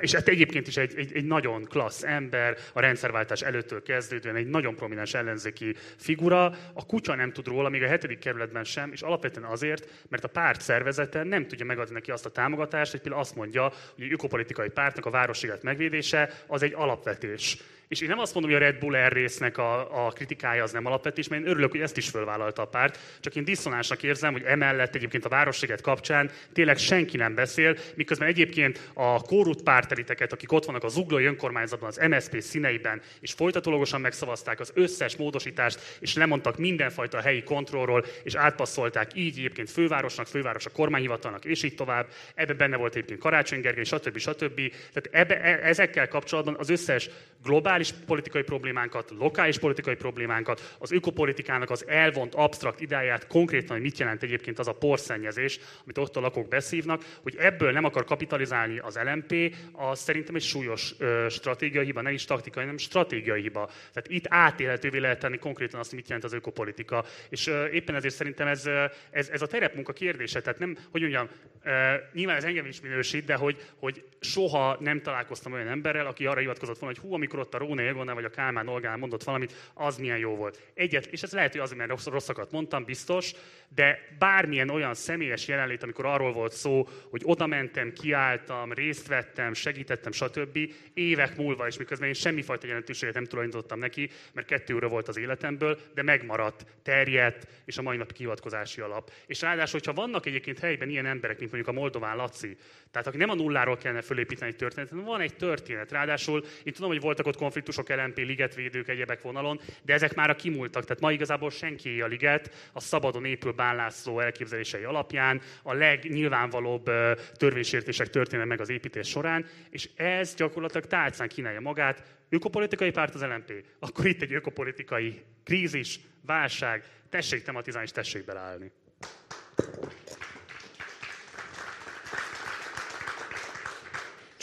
és 0.00 0.14
hát 0.14 0.28
egyébként 0.28 0.66
is 0.66 0.76
egy, 0.76 0.92
egy, 0.96 1.10
egy 1.14 1.23
egy 1.24 1.30
nagyon 1.30 1.64
klassz 1.64 2.02
ember, 2.02 2.56
a 2.72 2.80
rendszerváltás 2.80 3.42
előttől 3.42 3.82
kezdődően 3.82 4.36
egy 4.36 4.46
nagyon 4.46 4.74
prominens 4.76 5.14
ellenzéki 5.14 5.74
figura. 5.96 6.44
A 6.72 6.86
kutya 6.86 7.14
nem 7.14 7.32
tud 7.32 7.46
róla, 7.46 7.68
még 7.68 7.82
a 7.82 7.86
hetedik 7.86 8.18
kerületben 8.18 8.64
sem, 8.64 8.92
és 8.92 9.02
alapvetően 9.02 9.46
azért, 9.46 9.88
mert 10.08 10.24
a 10.24 10.28
párt 10.28 10.60
szervezete 10.60 11.22
nem 11.22 11.46
tudja 11.46 11.64
megadni 11.64 11.94
neki 11.94 12.10
azt 12.10 12.26
a 12.26 12.30
támogatást, 12.30 12.90
hogy 12.90 13.00
például 13.00 13.22
azt 13.22 13.36
mondja, 13.36 13.72
hogy 13.94 14.04
a 14.04 14.12
ökopolitikai 14.12 14.68
pártnak 14.68 15.06
a 15.06 15.10
városséget 15.10 15.62
megvédése 15.62 16.30
az 16.46 16.62
egy 16.62 16.74
alapvetés. 16.76 17.58
És 17.88 18.00
én 18.00 18.08
nem 18.08 18.18
azt 18.18 18.34
mondom, 18.34 18.52
hogy 18.52 18.62
a 18.62 18.64
Red 18.64 18.78
Bull 18.78 18.94
Air 18.94 19.12
résznek 19.12 19.58
a, 19.58 20.06
a 20.06 20.10
kritikája 20.10 20.62
az 20.62 20.72
nem 20.72 20.86
alapvetés, 20.86 21.28
mert 21.28 21.42
én 21.42 21.48
örülök, 21.48 21.70
hogy 21.70 21.80
ezt 21.80 21.96
is 21.96 22.08
fölvállalta 22.08 22.62
a 22.62 22.66
párt. 22.66 22.98
Csak 23.20 23.36
én 23.36 23.44
diszonásnak 23.44 24.02
érzem, 24.02 24.32
hogy 24.32 24.42
emellett 24.42 24.94
egyébként 24.94 25.24
a 25.24 25.28
városséget 25.28 25.80
kapcsán 25.80 26.30
tényleg 26.52 26.78
senki 26.78 27.16
nem 27.16 27.34
beszél, 27.34 27.76
miközben 27.94 28.28
egyébként 28.28 28.90
a 28.92 29.22
korrupt 29.22 29.62
párteliteket, 29.62 30.32
akik 30.32 30.52
ott 30.52 30.64
vannak 30.64 30.84
az 30.84 30.96
uglói 30.96 31.24
önkormányzatban, 31.24 31.88
az 31.88 32.00
MSZP 32.08 32.40
színeiben, 32.40 33.02
és 33.20 33.32
folytatólagosan 33.32 34.00
megszavazták 34.00 34.60
az 34.60 34.70
összes 34.74 35.16
módosítást, 35.16 35.96
és 36.00 36.14
lemondtak 36.14 36.58
mindenfajta 36.58 37.20
helyi 37.20 37.42
kontrollról, 37.42 38.04
és 38.22 38.34
átpasszolták 38.34 39.10
így 39.14 39.38
egyébként 39.38 39.70
fővárosnak, 39.70 40.26
főváros 40.26 40.66
a 40.66 40.70
kormányhivatalnak, 40.70 41.44
és 41.44 41.62
így 41.62 41.74
tovább. 41.74 42.06
Ebben 42.34 42.56
benne 42.56 42.76
volt 42.76 42.94
egyébként 42.94 43.20
Karácsony 43.20 43.60
Gergely, 43.60 43.84
stb. 43.84 44.18
stb. 44.18 44.60
Tehát 44.92 45.08
ebbe, 45.10 45.40
e, 45.40 45.68
ezekkel 45.68 46.08
kapcsolatban 46.08 46.56
az 46.58 46.70
összes 46.70 47.10
globális 47.42 47.73
globális 47.74 48.04
politikai 48.06 48.42
problémánkat, 48.42 49.10
lokális 49.18 49.58
politikai 49.58 49.94
problémánkat, 49.94 50.76
az 50.78 50.92
ökopolitikának 50.92 51.70
az 51.70 51.88
elvont, 51.88 52.34
absztrakt 52.34 52.80
ideáját, 52.80 53.26
konkrétan, 53.26 53.70
hogy 53.70 53.80
mit 53.80 53.98
jelent 53.98 54.22
egyébként 54.22 54.58
az 54.58 54.68
a 54.68 54.72
porszennyezés, 54.72 55.60
amit 55.82 55.98
ott 55.98 56.16
a 56.16 56.20
lakók 56.20 56.48
beszívnak, 56.48 57.04
hogy 57.22 57.36
ebből 57.38 57.72
nem 57.72 57.84
akar 57.84 58.04
kapitalizálni 58.04 58.78
az 58.78 58.98
LMP, 59.04 59.54
az 59.72 59.98
szerintem 59.98 60.34
egy 60.34 60.42
súlyos 60.42 60.94
ö, 60.98 61.26
stratégiai 61.30 61.84
hiba, 61.84 62.00
nem 62.00 62.12
is 62.12 62.24
taktikai, 62.24 62.62
hanem 62.62 62.78
stratégiai 62.78 63.40
hiba. 63.40 63.66
Tehát 63.66 64.08
itt 64.08 64.24
átélhetővé 64.28 64.98
lehet 64.98 65.18
tenni 65.18 65.38
konkrétan 65.38 65.80
azt, 65.80 65.92
mit 65.92 66.06
jelent 66.06 66.24
az 66.24 66.32
ökopolitika. 66.32 67.04
És 67.28 67.46
ö, 67.46 67.66
éppen 67.66 67.94
ezért 67.94 68.14
szerintem 68.14 68.46
ez, 68.46 68.66
ez, 69.10 69.28
ez 69.28 69.42
a 69.42 69.46
terepmunka 69.46 69.92
kérdése. 69.92 70.40
Tehát 70.40 70.58
nem, 70.58 70.76
hogy 70.90 71.00
mondjam, 71.00 71.28
ö, 71.64 71.94
nyilván 72.12 72.36
ez 72.36 72.44
engem 72.44 72.66
is 72.66 72.80
minősít, 72.80 73.24
de 73.24 73.34
hogy, 73.34 73.56
hogy 73.78 74.04
soha 74.20 74.76
nem 74.80 75.02
találkoztam 75.02 75.52
olyan 75.52 75.68
emberrel, 75.68 76.06
aki 76.06 76.26
arra 76.26 76.40
hivatkozott 76.40 76.78
volna, 76.78 76.94
hogy 76.94 77.08
hú, 77.08 77.14
amikor 77.14 77.38
ott 77.38 77.54
a 77.54 77.58
Róna 77.66 77.82
Egonnál 77.82 78.14
vagy 78.14 78.24
a 78.24 78.30
Kálmán 78.30 78.68
Olgán 78.68 78.98
mondott 78.98 79.22
valamit, 79.22 79.70
az 79.74 79.96
milyen 79.96 80.18
jó 80.18 80.36
volt. 80.36 80.60
Egyet, 80.74 81.06
és 81.06 81.22
ez 81.22 81.32
lehet, 81.32 81.52
hogy 81.52 81.60
azért, 81.60 81.86
mert 81.86 82.04
rosszakat 82.04 82.50
mondtam, 82.50 82.84
biztos, 82.84 83.32
de 83.74 83.98
bármilyen 84.18 84.70
olyan 84.70 84.94
személyes 84.94 85.48
jelenlét, 85.48 85.82
amikor 85.82 86.06
arról 86.06 86.32
volt 86.32 86.52
szó, 86.52 86.88
hogy 87.10 87.22
oda 87.24 87.46
mentem, 87.46 87.92
kiálltam, 87.92 88.72
részt 88.72 89.06
vettem, 89.06 89.54
segítettem, 89.54 90.12
stb. 90.12 90.58
évek 90.94 91.36
múlva, 91.36 91.66
és 91.66 91.78
miközben 91.78 92.08
én 92.08 92.14
semmifajta 92.14 92.66
jelentőséget 92.66 93.14
nem 93.14 93.24
tulajdonítottam 93.24 93.78
neki, 93.78 94.10
mert 94.32 94.46
kettő 94.46 94.74
óra 94.74 94.88
volt 94.88 95.08
az 95.08 95.16
életemből, 95.16 95.78
de 95.94 96.02
megmaradt, 96.02 96.66
terjedt, 96.82 97.46
és 97.64 97.78
a 97.78 97.82
mai 97.82 97.96
nap 97.96 98.12
kihivatkozási 98.12 98.80
alap. 98.80 99.12
És 99.26 99.40
ráadásul, 99.40 99.78
hogyha 99.84 100.02
vannak 100.02 100.26
egyébként 100.26 100.58
helyben 100.58 100.88
ilyen 100.88 101.06
emberek, 101.06 101.38
mint 101.38 101.52
mondjuk 101.52 101.76
a 101.76 101.80
Moldován 101.80 102.16
Laci, 102.16 102.56
tehát 102.90 103.08
aki 103.08 103.16
nem 103.16 103.30
a 103.30 103.34
nulláról 103.34 103.76
kellene 103.76 104.02
fölépíteni 104.02 104.50
egy 104.50 104.56
történetet, 104.56 105.04
van 105.04 105.20
egy 105.20 105.36
történet. 105.36 105.90
Ráadásul 105.90 106.44
én 106.62 106.72
tudom, 106.72 106.90
hogy 106.90 107.00
voltak 107.00 107.26
ott 107.26 107.36
konfliktusok, 107.54 107.88
LNP, 107.88 108.16
ligetvédők, 108.16 108.88
egyebek 108.88 109.22
vonalon, 109.22 109.60
de 109.82 109.92
ezek 109.92 110.14
már 110.14 110.30
a 110.30 110.34
kimúltak. 110.34 110.84
Tehát 110.84 111.02
ma 111.02 111.12
igazából 111.12 111.50
senki 111.50 112.00
a 112.00 112.06
liget 112.06 112.70
a 112.72 112.80
szabadon 112.80 113.24
épül 113.24 113.52
bánlászló 113.52 114.20
elképzelései 114.20 114.82
alapján, 114.82 115.40
a 115.62 115.72
legnyilvánvalóbb 115.72 116.90
törvénysértések 117.32 118.10
történnek 118.10 118.46
meg 118.46 118.60
az 118.60 118.68
építés 118.68 119.08
során, 119.08 119.46
és 119.70 119.88
ez 119.96 120.34
gyakorlatilag 120.34 120.86
tálcán 120.86 121.28
kínálja 121.28 121.60
magát. 121.60 122.02
Ökopolitikai 122.28 122.90
párt 122.90 123.14
az 123.14 123.22
LNP, 123.22 123.64
akkor 123.78 124.06
itt 124.06 124.22
egy 124.22 124.32
ökopolitikai 124.32 125.22
krízis, 125.44 126.00
válság, 126.26 126.84
tessék 127.08 127.42
tematizálni 127.42 127.86
és 127.86 127.92
tessék 127.92 128.24
beleállni. 128.24 128.72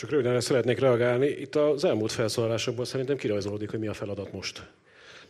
Csak 0.02 0.10
röviden 0.10 0.42
szeretnék 0.42 0.80
reagálni. 0.80 1.28
Itt 1.28 1.56
az 1.56 1.86
elmúlt 1.86 2.12
felszólalásokból 2.12 2.86
szerintem 2.86 3.18
kirajzolódik, 3.18 3.70
hogy 3.70 3.80
mi 3.80 3.88
a 3.88 3.94
feladat 3.94 4.34
most. 4.34 4.62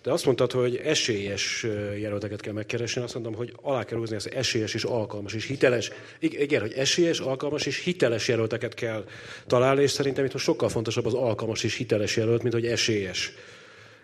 De 0.03 0.11
azt 0.11 0.25
mondtad, 0.25 0.51
hogy 0.51 0.75
esélyes 0.75 1.67
jelölteket 1.99 2.41
kell 2.41 2.53
megkeresni, 2.53 3.01
azt 3.01 3.13
mondom, 3.13 3.33
hogy 3.33 3.53
alá 3.61 3.83
kell 3.83 3.97
húzni, 3.97 4.17
hogy 4.23 4.33
esélyes 4.33 4.73
és 4.73 4.83
alkalmas 4.83 5.33
és 5.33 5.45
hiteles. 5.45 5.91
Igen, 6.19 6.61
hogy 6.61 6.73
esélyes, 6.73 7.19
alkalmas 7.19 7.65
és 7.65 7.83
hiteles 7.83 8.27
jelölteket 8.27 8.73
kell 8.73 9.05
találni, 9.47 9.81
és 9.81 9.91
szerintem 9.91 10.25
itt 10.25 10.33
most 10.33 10.45
sokkal 10.45 10.69
fontosabb 10.69 11.05
az 11.05 11.13
alkalmas 11.13 11.63
és 11.63 11.75
hiteles 11.75 12.17
jelölt, 12.17 12.41
mint 12.41 12.53
hogy 12.53 12.65
esélyes. 12.65 13.33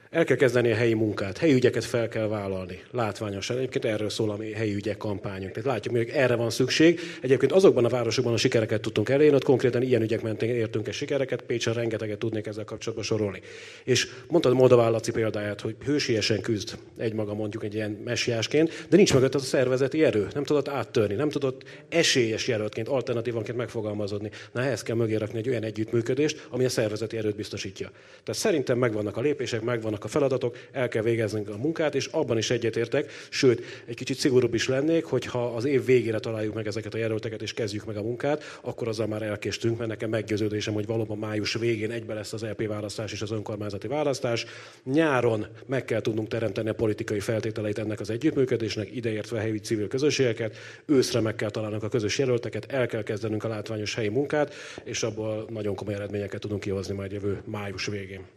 El 0.09 0.23
kell 0.23 0.35
kezdeni 0.35 0.71
a 0.71 0.75
helyi 0.75 0.93
munkát, 0.93 1.38
helyi 1.38 1.53
ügyeket 1.53 1.85
fel 1.85 2.07
kell 2.07 2.27
vállalni, 2.27 2.84
látványosan. 2.91 3.57
Egyébként 3.57 3.85
erről 3.85 4.09
szól 4.09 4.31
a 4.31 4.35
mi 4.35 4.51
helyi 4.51 4.73
ügyek 4.73 4.97
kampányunk. 4.97 5.51
Tehát 5.51 5.69
látjuk, 5.69 5.95
hogy 5.95 6.09
erre 6.09 6.35
van 6.35 6.49
szükség. 6.49 6.99
Egyébként 7.21 7.51
azokban 7.51 7.85
a 7.85 7.89
városokban 7.89 8.34
a 8.34 8.38
sikereket 8.38 8.81
tudtunk 8.81 9.09
elérni, 9.09 9.35
ott 9.35 9.43
konkrétan 9.43 9.81
ilyen 9.81 10.01
ügyek 10.01 10.21
mentén 10.21 10.49
értünk 10.49 10.88
egy 10.88 10.93
sikereket, 10.93 11.41
Pécsen 11.41 11.73
rengeteget 11.73 12.17
tudnék 12.17 12.45
ezzel 12.45 12.63
kapcsolatban 12.63 13.05
sorolni. 13.05 13.41
És 13.84 14.07
mondtad 14.27 14.53
Moldován 14.53 14.91
Laci 14.91 15.11
példáját, 15.11 15.61
hogy 15.61 15.75
hősiesen 15.85 16.41
küzd 16.41 16.77
egymaga 16.97 17.34
mondjuk 17.34 17.63
egy 17.63 17.73
ilyen 17.73 17.91
messiásként, 18.05 18.85
de 18.89 18.95
nincs 18.95 19.13
mögött 19.13 19.35
az 19.35 19.41
a 19.41 19.45
szervezeti 19.45 20.03
erő. 20.03 20.27
Nem 20.34 20.43
tudott 20.43 20.67
áttörni, 20.67 21.15
nem 21.15 21.29
tudott 21.29 21.63
esélyes 21.89 22.47
jelöltként, 22.47 22.88
alternatívanként 22.88 23.57
megfogalmazódni. 23.57 24.31
Na 24.51 24.61
ehhez 24.61 24.84
kell 24.84 24.95
mögé 24.95 25.15
rakni 25.15 25.38
egy 25.38 25.49
olyan 25.49 25.63
együttműködést, 25.63 26.47
ami 26.49 26.65
a 26.65 26.69
szervezeti 26.69 27.17
erőt 27.17 27.35
biztosítja. 27.35 27.91
Tehát 28.23 28.41
szerintem 28.41 28.77
megvannak 28.77 29.17
a 29.17 29.21
lépések, 29.21 29.61
megvannak 29.61 29.97
vannak 29.98 30.03
a 30.03 30.19
feladatok, 30.19 30.57
el 30.72 30.88
kell 30.88 31.02
végeznünk 31.02 31.49
a 31.49 31.57
munkát, 31.57 31.95
és 31.95 32.06
abban 32.06 32.38
is 32.38 32.49
egyetértek, 32.49 33.11
sőt, 33.30 33.61
egy 33.86 33.95
kicsit 33.95 34.18
szigorúbb 34.18 34.53
is 34.53 34.68
lennék, 34.68 35.06
hogyha 35.06 35.45
az 35.45 35.65
év 35.65 35.86
végére 35.86 36.19
találjuk 36.19 36.53
meg 36.53 36.68
ezeket 36.68 36.94
a 36.94 36.98
jelölteket, 36.98 37.41
és 37.41 37.53
kezdjük 37.53 37.86
meg 37.86 37.98
a 37.98 38.02
munkát, 38.02 38.60
akkor 38.61 38.88
azzal 38.88 39.07
már 39.07 39.22
elkéstünk, 39.22 39.78
mert 39.78 39.90
nekem 39.90 40.10
meggyőződésem, 40.10 40.74
hogy 40.74 40.86
valóban 40.86 41.18
május 41.18 41.53
végén 41.53 41.91
egybe 41.91 42.14
lesz 42.14 42.34
az 42.34 42.41
LP 42.41 42.68
választás 42.68 43.11
és 43.11 43.22
az 43.22 43.32
önkormányzati 43.32 43.88
választás. 43.88 44.45
Nyáron 44.84 45.48
meg 45.65 45.86
kell 45.86 46.02
tudnunk 46.02 46.28
teremteni 46.28 46.69
a 46.69 46.74
politikai 46.74 47.19
feltételeit 47.19 47.80
ennek 47.80 47.99
az 47.99 48.10
együttműködésnek, 48.10 48.95
ideértve 48.95 49.40
helyi 49.40 49.60
civil 49.60 49.88
közösségeket, 49.88 50.56
őszre 50.86 51.19
meg 51.19 51.36
kell 51.36 51.49
találnunk 51.49 51.84
a 51.84 51.90
közös 51.90 52.18
jelölteket, 52.18 52.72
el 52.72 52.88
kell 52.88 53.03
kezdenünk 53.03 53.44
a 53.44 53.48
látványos 53.48 53.95
helyi 53.95 54.10
munkát, 54.10 54.53
és 54.84 55.03
abból 55.03 55.45
nagyon 55.49 55.76
komoly 55.76 55.94
eredményeket 55.94 56.41
tudunk 56.41 56.61
kihozni 56.61 56.95
majd 56.95 57.11
jövő 57.11 57.41
május 57.45 57.86
végén. 57.86 58.36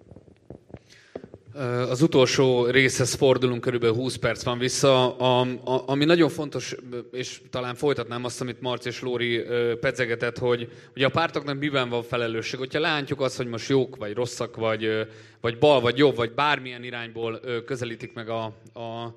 Az 1.88 2.02
utolsó 2.02 2.66
részhez 2.66 3.14
fordulunk, 3.14 3.60
körülbelül 3.60 3.96
20 3.96 4.16
perc 4.16 4.42
van 4.42 4.58
vissza. 4.58 5.16
A, 5.16 5.40
a, 5.64 5.82
ami 5.86 6.04
nagyon 6.04 6.28
fontos, 6.28 6.74
és 7.12 7.40
talán 7.50 7.74
folytatnám 7.74 8.24
azt, 8.24 8.40
amit 8.40 8.60
Marci 8.60 8.88
és 8.88 9.00
Lóri 9.00 9.42
pedzegetett, 9.80 10.38
hogy 10.38 10.72
ugye 10.94 11.06
a 11.06 11.10
pártoknak 11.10 11.58
miben 11.58 11.88
van 11.88 12.02
felelősség. 12.02 12.58
Hogyha 12.58 12.80
leántjuk 12.80 13.20
azt, 13.20 13.36
hogy 13.36 13.46
most 13.46 13.68
jók, 13.68 13.96
vagy 13.96 14.14
rosszak, 14.14 14.56
vagy, 14.56 15.06
vagy 15.40 15.58
bal, 15.58 15.80
vagy 15.80 15.98
jobb, 15.98 16.16
vagy 16.16 16.32
bármilyen 16.32 16.84
irányból 16.84 17.40
közelítik 17.64 18.12
meg 18.12 18.28
a, 18.28 18.44
a 18.74 19.14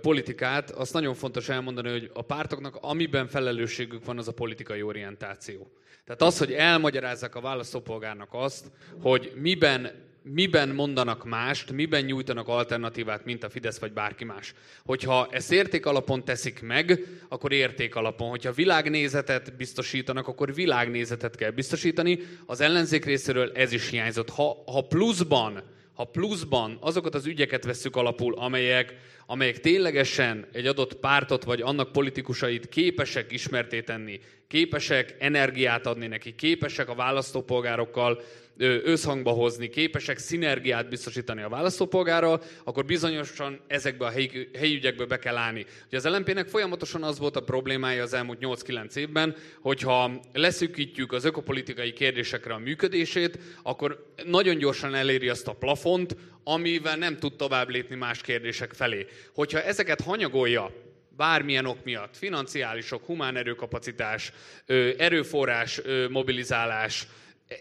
politikát, 0.00 0.70
azt 0.70 0.92
nagyon 0.92 1.14
fontos 1.14 1.48
elmondani, 1.48 1.90
hogy 1.90 2.10
a 2.14 2.22
pártoknak 2.22 2.78
amiben 2.80 3.26
felelősségük 3.26 4.04
van, 4.04 4.18
az 4.18 4.28
a 4.28 4.32
politikai 4.32 4.82
orientáció. 4.82 5.70
Tehát 6.04 6.22
az, 6.22 6.38
hogy 6.38 6.52
elmagyarázzák 6.52 7.34
a 7.34 7.40
választópolgárnak 7.40 8.28
azt, 8.32 8.70
hogy 9.02 9.32
miben 9.34 10.06
miben 10.32 10.68
mondanak 10.68 11.24
mást, 11.24 11.72
miben 11.72 12.04
nyújtanak 12.04 12.48
alternatívát, 12.48 13.24
mint 13.24 13.44
a 13.44 13.50
Fidesz 13.50 13.78
vagy 13.78 13.92
bárki 13.92 14.24
más. 14.24 14.54
Hogyha 14.84 15.28
ezt 15.30 15.52
érték 15.52 15.86
alapon 15.86 16.24
teszik 16.24 16.62
meg, 16.62 17.00
akkor 17.28 17.52
érték 17.52 17.94
alapon. 17.94 18.28
Hogyha 18.28 18.52
világnézetet 18.52 19.56
biztosítanak, 19.56 20.28
akkor 20.28 20.54
világnézetet 20.54 21.36
kell 21.36 21.50
biztosítani. 21.50 22.18
Az 22.46 22.60
ellenzék 22.60 23.04
részéről 23.04 23.52
ez 23.54 23.72
is 23.72 23.88
hiányzott. 23.88 24.30
Ha, 24.30 24.62
ha 24.66 24.80
pluszban 24.80 25.62
ha 25.98 26.04
pluszban 26.04 26.78
azokat 26.80 27.14
az 27.14 27.26
ügyeket 27.26 27.64
vesszük 27.64 27.96
alapul, 27.96 28.34
amelyek, 28.34 28.94
amelyek 29.26 29.60
ténylegesen 29.60 30.46
egy 30.52 30.66
adott 30.66 30.94
pártot 30.94 31.44
vagy 31.44 31.60
annak 31.60 31.92
politikusait 31.92 32.68
képesek 32.68 33.32
ismerté 33.32 33.82
tenni, 33.82 34.20
képesek 34.48 35.16
energiát 35.18 35.86
adni 35.86 36.06
neki, 36.06 36.34
képesek 36.34 36.88
a 36.88 36.94
választópolgárokkal 36.94 38.22
összhangba 38.58 39.30
hozni, 39.30 39.68
képesek 39.68 40.18
szinergiát 40.18 40.88
biztosítani 40.88 41.42
a 41.42 41.48
választópolgárral, 41.48 42.42
akkor 42.64 42.84
bizonyosan 42.84 43.60
ezekbe 43.66 44.06
a 44.06 44.10
helyi, 44.10 44.48
helyi 44.58 44.74
ügyekbe 44.74 45.04
be 45.04 45.18
kell 45.18 45.36
állni. 45.36 45.66
Ugye 45.86 45.96
az 45.96 46.04
LNP-nek 46.04 46.48
folyamatosan 46.48 47.02
az 47.02 47.18
volt 47.18 47.36
a 47.36 47.42
problémája 47.42 48.02
az 48.02 48.12
elmúlt 48.12 48.38
8-9 48.40 48.96
évben, 48.96 49.36
hogyha 49.60 50.20
leszűkítjük 50.32 51.12
az 51.12 51.24
ökopolitikai 51.24 51.92
kérdésekre 51.92 52.54
a 52.54 52.58
működését, 52.58 53.38
akkor 53.62 54.12
nagyon 54.24 54.58
gyorsan 54.58 54.94
eléri 54.94 55.28
azt 55.28 55.48
a 55.48 55.52
plafont, 55.52 56.16
amivel 56.44 56.96
nem 56.96 57.16
tud 57.16 57.36
tovább 57.36 57.68
lépni 57.68 57.96
más 57.96 58.20
kérdések 58.20 58.72
felé. 58.72 59.06
Hogyha 59.34 59.62
ezeket 59.62 60.00
hanyagolja, 60.00 60.72
bármilyen 61.16 61.66
ok 61.66 61.84
miatt, 61.84 62.16
financiálisok, 62.16 63.04
humán 63.04 63.36
erőkapacitás, 63.36 64.32
erőforrás 64.98 65.80
mobilizálás, 66.10 67.06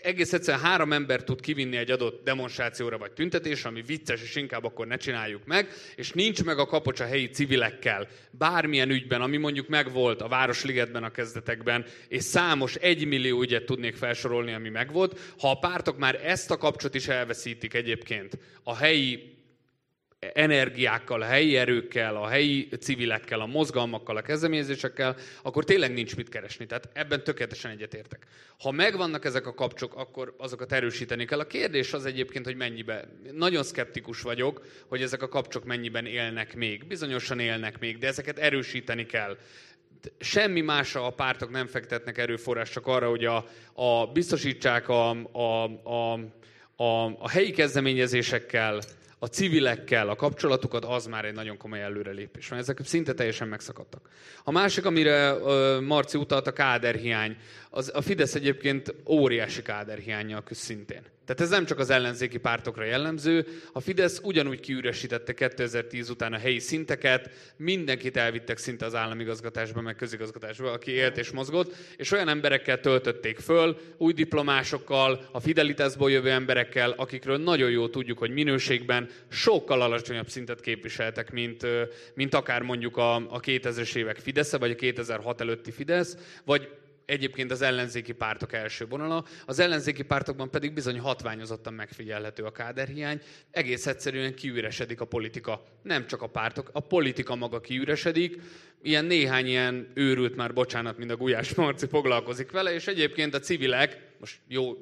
egész 0.04 0.34
egyszerűen 0.34 0.64
három 0.64 0.94
ember 0.94 1.24
tud 1.24 1.42
kivinni 1.42 1.78
egy 1.78 1.92
adott 1.92 2.24
demonstrációra 2.24 2.98
vagy 2.98 3.12
tüntetésre, 3.12 3.70
ami 3.70 3.82
vicces, 3.82 4.22
és 4.22 4.36
inkább 4.36 4.64
akkor 4.64 4.88
ne 4.88 4.98
csináljuk 4.98 5.46
meg, 5.46 5.70
és 5.96 6.12
nincs 6.12 6.44
meg 6.44 6.60
a 6.60 6.66
kapocs 6.66 7.00
a 7.00 7.06
helyi 7.06 7.30
civilekkel, 7.30 8.08
bármilyen 8.32 8.90
ügyben, 8.90 9.22
ami 9.22 9.38
mondjuk 9.38 9.68
megvolt 9.68 10.22
a 10.22 10.28
Városligetben 10.28 11.04
a 11.04 11.12
kezdetekben, 11.12 11.86
és 12.08 12.24
számos 12.24 12.76
egymillió 12.76 13.42
ügyet 13.42 13.66
tudnék 13.66 13.96
felsorolni, 13.96 14.54
ami 14.54 14.70
megvolt. 14.70 15.20
Ha 15.40 15.50
a 15.50 15.60
pártok 15.60 15.98
már 15.98 16.26
ezt 16.26 16.52
a 16.52 16.58
kapcsot 16.58 16.96
is 16.96 17.08
elveszítik 17.08 17.74
egyébként 17.74 18.38
a 18.64 18.76
helyi 18.76 19.37
energiákkal, 20.34 21.22
a 21.22 21.26
helyi 21.26 21.58
erőkkel, 21.58 22.16
a 22.16 22.28
helyi 22.28 22.68
civilekkel, 22.80 23.40
a 23.40 23.46
mozgalmakkal, 23.46 24.18
a 24.18 24.22
kezdeményezésekkel, 24.22 25.16
akkor 25.42 25.64
tényleg 25.64 25.94
nincs 25.94 26.16
mit 26.16 26.30
keresni. 26.30 26.66
Tehát 26.66 26.90
ebben 26.94 27.24
tökéletesen 27.24 27.72
egyetértek. 27.72 28.26
Ha 28.60 28.72
megvannak 28.72 29.26
ezek 29.26 29.48
a 29.48 29.54
kapcsok, 29.54 29.96
akkor 29.96 30.36
azokat 30.38 30.72
erősíteni 30.72 31.26
kell. 31.26 31.40
A 31.40 31.48
kérdés 31.48 31.94
az 31.94 32.06
egyébként, 32.06 32.46
hogy 32.46 32.56
mennyiben. 32.56 33.22
Nagyon 33.32 33.64
szkeptikus 33.64 34.22
vagyok, 34.22 34.66
hogy 34.88 35.02
ezek 35.02 35.22
a 35.22 35.30
kapcsok 35.30 35.66
mennyiben 35.66 36.06
élnek 36.06 36.56
még. 36.56 36.88
Bizonyosan 36.88 37.40
élnek 37.40 37.80
még, 37.80 37.98
de 37.98 38.08
ezeket 38.08 38.38
erősíteni 38.38 39.06
kell 39.06 39.38
semmi 40.20 40.62
másra 40.62 41.06
a 41.06 41.10
pártok 41.10 41.52
nem 41.52 41.68
fektetnek 41.68 42.18
erőforrás, 42.18 42.70
csak 42.70 42.88
arra, 42.88 43.10
hogy 43.10 43.26
a, 43.26 43.46
a 43.74 44.06
biztosítsák 44.06 44.90
a, 44.90 45.10
a, 45.32 45.64
a, 45.84 46.20
a, 46.76 47.06
a 47.20 47.30
helyi 47.30 47.52
kezdeményezésekkel, 47.52 48.82
a 49.20 49.26
civilekkel 49.26 50.10
a 50.10 50.16
kapcsolatukat, 50.16 50.86
az 50.86 51.06
már 51.06 51.26
egy 51.26 51.34
nagyon 51.34 51.58
komoly 51.58 51.82
előrelépés 51.82 52.50
van. 52.50 52.60
Ezek 52.60 52.80
szinte 52.84 53.14
teljesen 53.14 53.48
megszakadtak. 53.48 54.10
A 54.44 54.52
másik, 54.52 54.86
amire 54.86 55.36
Marci 55.80 56.18
utalt, 56.18 56.48
a 56.48 56.54
káderhiány. 56.54 57.38
Az, 57.78 57.92
a 57.94 58.02
Fidesz 58.02 58.36
egyébként 58.36 58.94
óriási 59.06 59.62
káderhiányjal 59.62 60.44
küzd 60.44 60.62
szintén. 60.62 61.02
Tehát 61.26 61.42
ez 61.42 61.50
nem 61.50 61.66
csak 61.66 61.80
az 61.80 61.90
ellenzéki 61.90 62.38
pártokra 62.38 62.84
jellemző. 62.84 63.46
A 63.74 63.80
Fidesz 63.80 64.20
ugyanúgy 64.24 64.60
kiüresítette 64.60 65.34
2010 65.34 66.10
után 66.10 66.34
a 66.34 66.38
helyi 66.38 66.60
szinteket, 66.60 67.30
mindenkit 67.58 68.18
elvittek 68.18 68.58
szinte 68.58 68.86
az 68.86 68.96
államigazgatásba, 68.96 69.82
meg 69.82 69.96
közigazgatásba, 69.96 70.72
aki 70.72 70.92
élt 70.92 71.18
és 71.18 71.32
mozgott, 71.32 71.76
és 71.98 72.12
olyan 72.12 72.28
emberekkel 72.28 72.80
töltötték 72.80 73.40
föl, 73.40 73.78
új 73.98 74.14
diplomásokkal, 74.14 75.28
a 75.32 75.40
Fidelitasból 75.40 76.12
jövő 76.12 76.30
emberekkel, 76.30 76.92
akikről 76.92 77.38
nagyon 77.38 77.70
jól 77.70 77.90
tudjuk, 77.90 78.18
hogy 78.18 78.32
minőségben 78.32 79.10
sokkal 79.30 79.82
alacsonyabb 79.82 80.30
szintet 80.30 80.60
képviseltek, 80.60 81.32
mint, 81.32 81.68
mint 82.14 82.34
akár 82.34 82.62
mondjuk 82.62 82.98
a, 82.98 83.16
a 83.16 83.40
2000-es 83.40 83.96
évek 83.96 84.18
Fidesze, 84.18 84.58
vagy 84.58 84.72
a 84.72 84.76
2006 84.76 85.42
előtti 85.42 85.72
Fidesz, 85.72 86.18
vagy 86.46 86.70
egyébként 87.08 87.52
az 87.52 87.62
ellenzéki 87.62 88.12
pártok 88.12 88.54
első 88.54 88.86
vonala, 88.86 89.26
az 89.46 89.60
ellenzéki 89.60 90.04
pártokban 90.04 90.50
pedig 90.50 90.74
bizony 90.74 91.00
hatványozottan 91.00 91.74
megfigyelhető 91.74 92.44
a 92.44 92.52
káderhiány, 92.52 93.22
egész 93.52 93.88
egyszerűen 93.88 94.36
kiüresedik 94.36 95.02
a 95.02 95.06
politika. 95.06 95.64
Nem 95.82 96.08
csak 96.08 96.22
a 96.22 96.28
pártok, 96.28 96.70
a 96.74 96.80
politika 96.80 97.36
maga 97.36 97.62
kiüresedik, 97.62 98.42
ilyen 98.82 99.06
néhány 99.06 99.48
ilyen 99.48 99.92
őrült 99.94 100.36
már, 100.36 100.54
bocsánat, 100.54 100.98
mint 100.98 101.12
a 101.12 101.18
Gulyás 101.18 101.54
Marci 101.54 101.86
foglalkozik 101.88 102.52
vele, 102.52 102.74
és 102.74 102.88
egyébként 102.88 103.34
a 103.34 103.40
civilek, 103.40 104.00
most 104.20 104.40
jó 104.48 104.78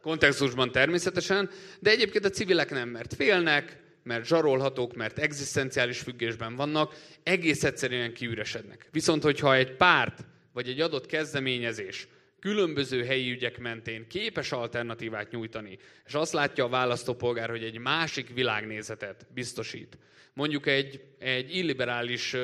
kontextusban 0.00 0.72
természetesen, 0.72 1.50
de 1.80 1.90
egyébként 1.90 2.24
a 2.24 2.30
civilek 2.30 2.70
nem, 2.70 2.88
mert 2.88 3.14
félnek, 3.14 3.80
mert 4.02 4.26
zsarolhatók, 4.26 4.94
mert 4.94 5.18
egzisztenciális 5.18 5.98
függésben 5.98 6.56
vannak, 6.56 6.94
egész 7.22 7.64
egyszerűen 7.64 8.12
kiüresednek. 8.12 8.88
Viszont, 8.90 9.22
hogyha 9.22 9.54
egy 9.54 9.72
párt 9.72 10.24
vagy 10.58 10.68
egy 10.68 10.80
adott 10.80 11.06
kezdeményezés 11.06 12.08
különböző 12.40 13.04
helyi 13.04 13.30
ügyek 13.30 13.58
mentén 13.58 14.06
képes 14.06 14.52
alternatívát 14.52 15.30
nyújtani, 15.30 15.78
és 16.06 16.14
azt 16.14 16.32
látja 16.32 16.64
a 16.64 16.68
választópolgár, 16.68 17.50
hogy 17.50 17.64
egy 17.64 17.78
másik 17.78 18.34
világnézetet 18.34 19.26
biztosít, 19.34 19.98
mondjuk 20.32 20.66
egy, 20.66 21.00
egy 21.18 21.56
illiberális 21.56 22.36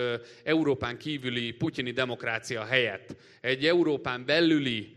Európán 0.44 0.98
kívüli 0.98 1.52
putyini 1.52 1.90
demokrácia 1.90 2.64
helyett, 2.64 3.16
egy 3.40 3.66
Európán 3.66 4.24
belüli 4.24 4.96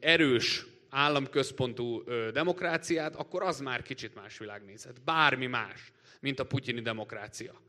erős 0.00 0.66
államközpontú 0.88 2.04
demokráciát, 2.32 3.16
akkor 3.16 3.42
az 3.42 3.60
már 3.60 3.82
kicsit 3.82 4.14
más 4.14 4.38
világnézet. 4.38 5.02
Bármi 5.04 5.46
más, 5.46 5.92
mint 6.20 6.40
a 6.40 6.46
putyini 6.46 6.80
demokrácia. 6.80 7.60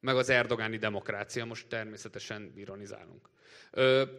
Meg 0.00 0.16
az 0.16 0.28
erdogáni 0.28 0.76
demokrácia, 0.76 1.44
most 1.44 1.66
természetesen 1.66 2.52
ironizálunk. 2.56 3.30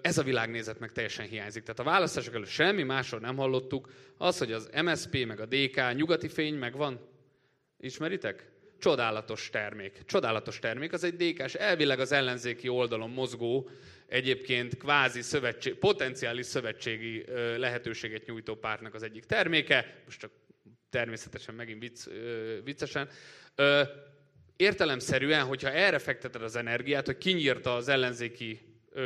Ez 0.02 0.18
a 0.18 0.24
világnézet 0.24 0.80
meg 0.80 0.92
teljesen 0.92 1.28
hiányzik. 1.28 1.64
Tehát 1.64 1.80
a 1.80 1.84
választások 1.84 2.34
előtt 2.34 2.48
semmi 2.48 2.84
másról 2.84 3.20
nem 3.20 3.36
hallottuk. 3.36 3.92
Az, 4.18 4.38
hogy 4.38 4.52
az 4.52 4.70
MSP 4.84 5.26
meg 5.26 5.40
a 5.40 5.46
DK 5.46 5.94
nyugati 5.94 6.28
fény 6.28 6.56
megvan. 6.56 7.00
Ismeritek? 7.80 8.52
Csodálatos 8.80 9.50
termék. 9.50 10.06
Csodálatos 10.06 10.60
termék. 10.60 10.94
Az 10.94 11.04
egy 11.04 11.16
DK-s, 11.16 11.54
elvileg 11.54 12.00
az 12.00 12.12
ellenzéki 12.12 12.68
oldalon 12.68 13.10
mozgó, 13.10 13.70
egyébként 14.08 14.78
kvázi 14.78 15.22
szövetség, 15.22 15.74
potenciális 15.74 16.46
szövetségi 16.46 17.26
lehetőséget 17.58 18.26
nyújtó 18.26 18.56
pártnak 18.56 18.94
az 18.94 19.04
egyik 19.04 19.24
terméke. 19.24 20.02
Most 20.06 20.20
csak 20.20 20.32
természetesen 20.90 21.56
megint 21.56 21.80
vicc, 21.80 22.08
viccesen. 22.64 23.10
Értelemszerűen, 24.56 25.46
hogyha 25.46 25.72
erre 25.72 26.00
fekteted 26.00 26.42
az 26.42 26.56
energiát, 26.56 27.06
hogy 27.06 27.18
kinyírta 27.18 27.76
az 27.76 27.88
ellenzéki 27.88 28.60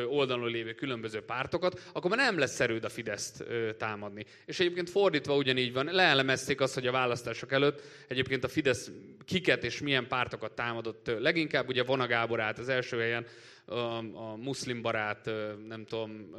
oldalon 0.08 0.50
lévő 0.50 0.74
különböző 0.74 1.22
pártokat, 1.22 1.90
akkor 1.94 2.10
már 2.10 2.20
nem 2.20 2.40
lesz 2.40 2.56
szerűd 2.56 2.84
a 2.84 2.90
Fideszt 2.90 3.44
támadni. 3.78 4.26
És 4.46 4.60
egyébként 4.60 4.90
fordítva 4.90 5.36
ugyanígy 5.36 5.74
van, 5.74 5.86
leelemezték 5.86 6.62
azt, 6.62 6.74
hogy 6.74 6.88
a 6.88 6.92
választások 6.92 7.52
előtt 7.52 7.82
egyébként 8.08 8.44
a 8.44 8.48
Fidesz 8.48 8.92
kiket 9.26 9.64
és 9.64 9.82
milyen 9.82 10.08
pártokat 10.08 10.52
támadott 10.52 11.08
leginkább. 11.20 11.68
Ugye 11.68 11.84
Vona 11.84 12.08
Gábor 12.08 12.40
állt 12.40 12.60
az 12.60 12.70
első 12.70 13.00
helyen, 13.00 13.26
a, 13.66 13.76
a 14.14 14.36
muszlim 14.36 14.82
barát, 14.82 15.30
nem 15.68 15.86
tudom, 15.86 16.36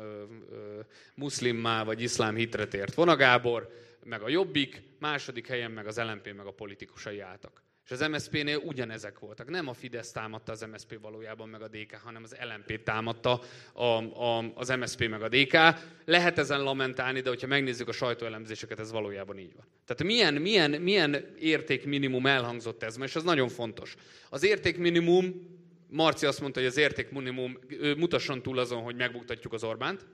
muszlimmá 1.14 1.84
vagy 1.84 2.02
iszlám 2.02 2.34
hitre 2.34 2.66
tért 2.66 2.94
Vona 2.94 3.16
Gábor, 3.16 3.68
meg 4.04 4.22
a 4.22 4.28
Jobbik, 4.28 4.82
második 4.98 5.46
helyen 5.46 5.70
meg 5.70 5.86
az 5.86 5.98
LNP, 5.98 6.34
meg 6.36 6.46
a 6.46 6.52
politikusai 6.52 7.20
álltak. 7.20 7.62
És 7.88 7.94
az 7.94 8.08
MSZP-nél 8.08 8.56
ugyanezek 8.56 9.18
voltak. 9.18 9.50
Nem 9.50 9.68
a 9.68 9.72
Fidesz 9.72 10.12
támadta 10.12 10.52
az 10.52 10.66
MSZP 10.72 11.00
valójában 11.00 11.48
meg 11.48 11.62
a 11.62 11.68
DK, 11.68 11.94
hanem 12.04 12.22
az 12.22 12.36
LNP 12.40 12.82
támadta 12.82 13.40
a, 13.72 13.82
a, 13.82 14.52
az 14.54 14.68
MSZP 14.68 15.08
meg 15.08 15.22
a 15.22 15.28
DK. 15.28 15.56
Lehet 16.04 16.38
ezen 16.38 16.62
lamentálni, 16.62 17.20
de 17.20 17.28
hogyha 17.28 17.46
megnézzük 17.46 17.88
a 17.88 17.92
sajtóelemzéseket, 17.92 18.78
ez 18.78 18.92
valójában 18.92 19.38
így 19.38 19.54
van. 19.54 19.64
Tehát 19.86 20.02
milyen, 20.02 20.34
milyen, 20.34 20.70
milyen 20.70 21.34
értékminimum 21.38 22.26
elhangzott 22.26 22.82
ez, 22.82 22.96
és 23.00 23.16
ez 23.16 23.22
nagyon 23.22 23.48
fontos. 23.48 23.94
Az 24.30 24.44
értékminimum, 24.44 25.56
Marci 25.90 26.26
azt 26.26 26.40
mondta, 26.40 26.60
hogy 26.60 26.68
az 26.68 26.76
értékminimum 26.76 27.58
mutasson 27.96 28.42
túl 28.42 28.58
azon, 28.58 28.82
hogy 28.82 28.96
megbuktatjuk 28.96 29.52
az 29.52 29.64
Orbánt, 29.64 30.06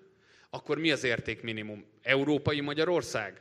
akkor 0.51 0.79
mi 0.79 0.91
az 0.91 1.05
értékminimum? 1.05 1.85
Európai 2.03 2.61
Magyarország? 2.61 3.41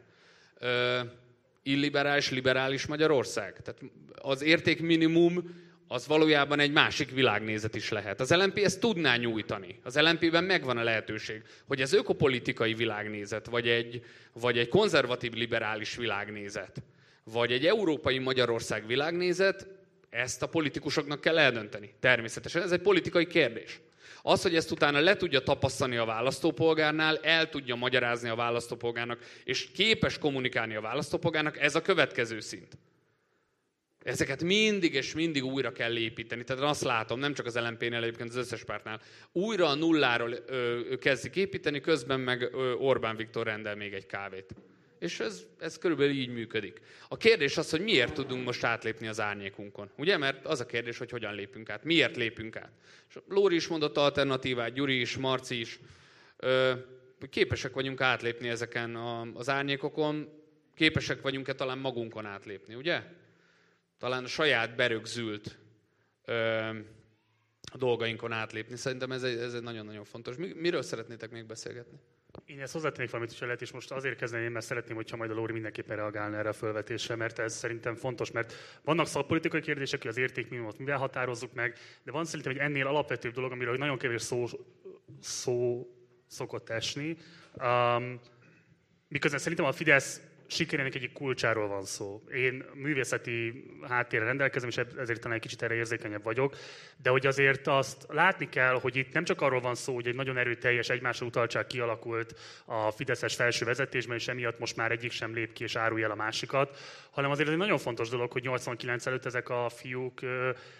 Illiberális, 1.64 2.30
liberális 2.30 2.86
Magyarország. 2.86 3.62
Tehát 3.62 3.82
az 4.22 4.42
értékminimum 4.42 5.62
az 5.88 6.08
valójában 6.08 6.60
egy 6.60 6.72
másik 6.72 7.12
világnézet 7.12 7.76
is 7.76 7.90
lehet. 7.90 8.20
Az 8.20 8.32
LNP 8.32 8.58
ezt 8.58 8.80
tudná 8.80 9.16
nyújtani. 9.16 9.80
Az 9.84 10.00
LNP-ben 10.00 10.44
megvan 10.44 10.78
a 10.78 10.84
lehetőség, 10.84 11.42
hogy 11.68 11.82
ez 11.82 11.94
ökopolitikai 11.94 12.74
világnézet, 12.74 13.46
vagy 13.46 13.68
egy, 13.68 14.06
vagy 14.34 14.58
egy 14.58 14.68
konzervatív 14.68 15.34
liberális 15.34 15.96
világnézet, 15.96 16.82
vagy 17.24 17.52
egy 17.52 17.66
európai 17.66 18.20
Magyarország 18.20 18.88
világnézet, 18.88 19.68
ezt 20.10 20.42
a 20.42 20.48
politikusoknak 20.48 21.22
kell 21.22 21.38
eldönteni. 21.38 21.94
Természetesen 22.00 22.62
ez 22.62 22.72
egy 22.72 22.82
politikai 22.82 23.28
kérdés. 23.28 23.80
Az, 24.26 24.42
hogy 24.42 24.56
ezt 24.56 24.72
utána 24.72 25.00
le 25.00 25.16
tudja 25.16 25.40
tapasztani 25.40 25.96
a 25.96 26.06
választópolgárnál, 26.06 27.18
el 27.18 27.50
tudja 27.50 27.76
magyarázni 27.76 28.30
a 28.30 28.36
választópolgárnak, 28.36 29.20
és 29.44 29.72
képes 29.72 30.18
kommunikálni 30.18 30.76
a 30.76 30.82
választópolgárnak, 30.82 31.60
ez 31.60 31.76
a 31.76 31.82
következő 31.82 32.40
szint. 32.40 32.78
Ezeket 34.04 34.44
mindig 34.44 34.94
és 34.94 35.14
mindig 35.14 35.44
újra 35.44 35.72
kell 35.72 35.98
építeni. 35.98 36.44
Tehát 36.44 36.64
azt 36.64 36.84
látom, 36.84 37.20
nem 37.20 37.34
csak 37.34 37.46
az 37.46 37.60
LNP-nél, 37.60 38.04
egyébként 38.04 38.30
az 38.30 38.36
összes 38.36 38.64
pártnál. 38.64 39.02
Újra 39.32 39.68
a 39.68 39.76
nulláról 39.76 40.36
ö, 40.46 40.82
kezdik 41.00 41.36
építeni, 41.36 41.80
közben 41.80 42.20
meg 42.20 42.42
ö, 42.42 42.74
Orbán 42.74 43.16
Viktor 43.16 43.46
rendel 43.46 43.76
még 43.76 43.94
egy 43.94 44.06
kávét. 44.06 44.56
És 45.04 45.20
ez, 45.20 45.46
ez 45.60 45.78
körülbelül 45.78 46.14
így 46.14 46.30
működik. 46.30 46.82
A 47.08 47.18
kérdés 47.18 47.58
az, 47.58 47.70
hogy 47.70 47.82
miért 47.82 48.14
tudunk 48.14 48.46
most 48.46 48.64
átlépni 48.64 49.08
az 49.08 49.20
árnyékunkon. 49.20 49.90
Ugye? 49.98 50.18
Mert 50.18 50.46
az 50.46 50.60
a 50.60 50.66
kérdés, 50.66 50.98
hogy 50.98 51.10
hogyan 51.10 51.34
lépünk 51.34 51.70
át. 51.70 51.84
Miért 51.84 52.16
lépünk 52.16 52.56
át. 52.56 52.72
És 53.10 53.18
Lóri 53.28 53.56
is 53.56 53.68
mondott 53.68 53.98
alternatívát, 53.98 54.74
Gyuri 54.74 55.00
is, 55.00 55.18
Marci 55.18 55.60
is. 55.60 55.80
Ö, 56.38 56.74
képesek 57.30 57.74
vagyunk 57.74 58.02
átlépni 58.02 58.50
ezeken 58.50 58.96
az 59.34 59.50
árnyékokon, 59.50 60.30
képesek 60.76 61.22
vagyunk-e 61.22 61.54
talán 61.54 61.78
magunkon 61.78 62.26
átlépni, 62.26 62.76
ugye? 62.76 63.02
Talán 63.98 64.24
a 64.24 64.28
saját 64.28 64.76
berögzült 64.76 65.58
ö, 66.26 66.70
dolgainkon 67.74 68.32
átlépni. 68.32 68.76
Szerintem 68.76 69.12
ez 69.12 69.24
egy, 69.24 69.38
ez 69.38 69.54
egy 69.54 69.64
nagyon-nagyon 69.64 70.04
fontos. 70.04 70.36
Miről 70.56 70.82
szeretnétek 70.82 71.32
még 71.32 71.46
beszélgetni? 71.46 72.00
Én 72.46 72.62
ezt 72.62 72.74
hozzátennék 72.74 73.12
valamit, 73.12 73.34
is 73.34 73.40
lehet, 73.40 73.62
és 73.62 73.72
most 73.72 73.92
azért 73.92 74.18
kezdeném, 74.18 74.52
mert 74.52 74.66
szeretném, 74.66 74.96
hogyha 74.96 75.18
majd 75.18 75.32
a 75.32 75.34
Lóri 75.34 75.54
mindenképpen 75.54 75.96
reagálna 75.96 76.38
erre 76.38 76.50
a 76.50 76.54
felvetésre, 76.54 77.16
mert 77.16 77.40
ez 77.40 77.56
szerintem 77.56 77.96
fontos, 77.96 78.32
mert 78.32 78.54
vannak 78.84 79.08
szakpolitikai 79.08 79.62
kérdések, 79.62 80.02
hogy 80.02 80.10
az 80.10 80.18
értékminimumot 80.18 80.78
mivel 80.78 80.98
határozzuk 80.98 81.54
meg, 81.54 81.78
de 82.04 82.12
van 82.12 82.26
szerintem 82.26 82.52
egy 82.52 82.58
ennél 82.58 82.88
alapvetőbb 82.88 83.34
dolog, 83.34 83.52
amiről 83.52 83.78
nagyon 83.78 83.98
kevés 83.98 84.22
szó, 84.22 84.46
szó 85.20 85.88
szokott 86.28 86.70
esni. 86.70 87.18
Um, 87.54 88.20
miközben 89.08 89.40
szerintem 89.40 89.66
a 89.66 89.72
Fidesz 89.72 90.22
sikerének 90.54 90.96
egyik 90.96 91.12
kulcsáról 91.12 91.68
van 91.68 91.86
szó. 91.86 92.24
Én 92.34 92.64
művészeti 92.74 93.64
háttérre 93.88 94.26
rendelkezem, 94.26 94.70
és 94.70 94.78
ezért 94.98 95.20
talán 95.20 95.36
egy 95.36 95.44
kicsit 95.44 95.62
erre 95.62 95.74
érzékenyebb 95.74 96.24
vagyok, 96.24 96.56
de 97.02 97.10
hogy 97.10 97.26
azért 97.26 97.68
azt 97.68 98.06
látni 98.08 98.50
kell, 98.50 98.80
hogy 98.80 98.96
itt 98.96 99.14
nem 99.14 99.24
csak 99.24 99.42
arról 99.42 99.62
van 99.62 99.76
szó, 99.76 99.94
hogy 99.94 100.08
egy 100.08 100.16
nagyon 100.16 100.38
erőteljes 100.38 100.90
egymásra 100.90 101.26
utaltság 101.26 101.68
kialakult 101.68 102.40
a 102.66 102.92
Fideszes 102.92 103.36
felső 103.36 103.66
vezetésben, 103.66 104.18
és 104.18 104.28
emiatt 104.28 104.60
most 104.60 104.76
már 104.76 104.92
egyik 104.92 105.12
sem 105.12 105.34
lép 105.34 105.54
ki 105.54 105.64
és 105.64 105.76
árulja 105.76 106.06
el 106.06 106.12
a 106.12 106.16
másikat, 106.16 106.78
hanem 107.12 107.32
azért 107.32 107.48
ez 107.48 107.54
egy 107.54 107.60
nagyon 107.60 107.78
fontos 107.78 108.10
dolog, 108.10 108.32
hogy 108.32 108.44
89 108.44 109.06
előtt 109.06 109.26
ezek 109.26 109.50
a 109.50 109.70
fiúk 109.70 110.20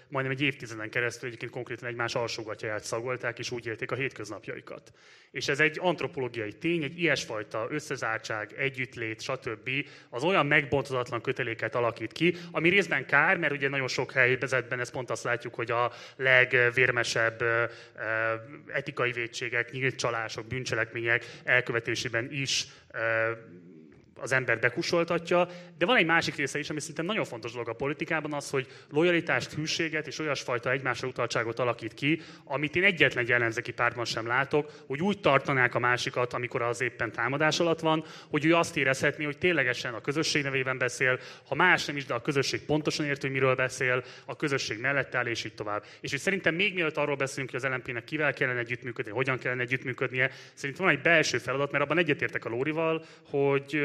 majdnem 0.08 0.36
egy 0.36 0.42
évtizeden 0.42 0.90
keresztül 0.90 1.28
egyébként 1.28 1.52
konkrétan 1.52 1.88
egymás 1.90 2.16
alsógatjáját 2.16 2.84
szagolták, 2.84 3.40
és 3.40 3.52
úgy 3.52 3.66
élték 3.66 3.92
a 3.92 3.96
hétköznapjaikat. 3.96 4.94
És 5.32 5.48
ez 5.48 5.60
egy 5.60 5.78
antropológiai 5.82 6.54
tény, 6.54 6.84
egy 6.84 7.00
ilyesfajta 7.00 7.68
összezártság, 7.70 8.54
együttlét, 8.58 9.22
stb. 9.22 9.63
Az 10.10 10.24
olyan 10.24 10.46
megbonthatatlan 10.46 11.22
köteléket 11.22 11.76
alakít 11.76 12.12
ki, 12.12 12.36
ami 12.52 12.70
részben 12.70 13.06
kár, 13.06 13.38
mert 13.38 13.54
ugye 13.54 13.70
nagyon 13.70 13.88
sok 13.88 14.12
helyzetben 14.12 14.80
ezt 14.80 14.92
pont 14.92 15.10
azt 15.10 15.24
látjuk, 15.24 15.56
hogy 15.56 15.72
a 15.72 15.92
legvérmesebb 16.16 17.44
etikai 18.68 19.12
védségek, 19.12 19.72
nyílt 19.72 19.96
csalások, 19.96 20.48
bűncselekmények 20.48 21.26
elkövetésében 21.44 22.28
is 22.32 22.66
az 24.16 24.32
ember 24.32 24.60
bekusoltatja, 24.60 25.48
de 25.78 25.86
van 25.86 25.98
egy 25.98 26.06
másik 26.06 26.36
része 26.36 26.60
is, 26.60 26.70
ami 26.70 26.80
szerintem 26.80 27.06
nagyon 27.06 27.26
fontos 27.26 27.52
dolog 27.52 27.70
a 27.70 27.74
politikában, 27.74 28.34
az, 28.34 28.50
hogy 28.50 28.68
lojalitást, 28.90 29.54
hűséget 29.54 30.08
és 30.08 30.20
olyasfajta 30.20 30.72
egymásra 30.72 31.08
utaltságot 31.08 31.60
alakít 31.60 31.94
ki, 31.94 32.22
amit 32.44 32.76
én 32.76 32.84
egyetlen 32.84 33.24
egy 33.24 33.32
ellenzéki 33.32 33.72
pártban 33.72 34.06
sem 34.06 34.28
látok, 34.28 34.72
hogy 34.88 35.02
úgy 35.02 35.20
tartanák 35.20 35.76
a 35.76 35.80
másikat, 35.80 36.34
amikor 36.34 36.62
az 36.62 36.82
éppen 36.82 37.12
támadás 37.12 37.60
alatt 37.60 37.80
van, 37.80 38.04
hogy 38.30 38.46
ő 38.46 38.56
azt 38.56 38.78
érezhetné, 38.78 39.24
hogy 39.26 39.38
ténylegesen 39.38 39.94
a 39.94 40.02
közösség 40.02 40.44
nevében 40.44 40.78
beszél, 40.78 41.20
ha 41.48 41.56
más 41.56 41.86
nem 41.86 41.98
is, 41.98 42.06
de 42.06 42.14
a 42.14 42.22
közösség 42.22 42.66
pontosan 42.66 43.06
érti, 43.06 43.22
hogy 43.22 43.36
miről 43.36 43.56
beszél, 43.56 44.04
a 44.26 44.36
közösség 44.36 44.80
mellett 44.80 45.16
áll, 45.16 45.26
és 45.26 45.44
így 45.44 45.56
tovább. 45.56 45.84
És 46.02 46.12
hogy 46.12 46.20
szerintem 46.20 46.56
még 46.56 46.74
mielőtt 46.74 46.98
arról 46.98 47.16
beszélünk, 47.16 47.52
hogy 47.52 47.64
az 47.64 47.72
LNP-nek 47.72 48.04
kivel 48.04 48.34
kellene 48.34 48.60
együttműködni, 48.60 49.12
hogyan 49.12 49.38
kellene 49.38 49.62
együttműködnie, 49.62 50.32
szerintem 50.54 50.86
van 50.86 50.96
egy 50.96 51.02
belső 51.02 51.38
feladat, 51.38 51.72
mert 51.72 51.84
abban 51.84 51.98
egyetértek 51.98 52.46
a 52.46 52.50
Lórival, 52.50 53.06
hogy 53.30 53.84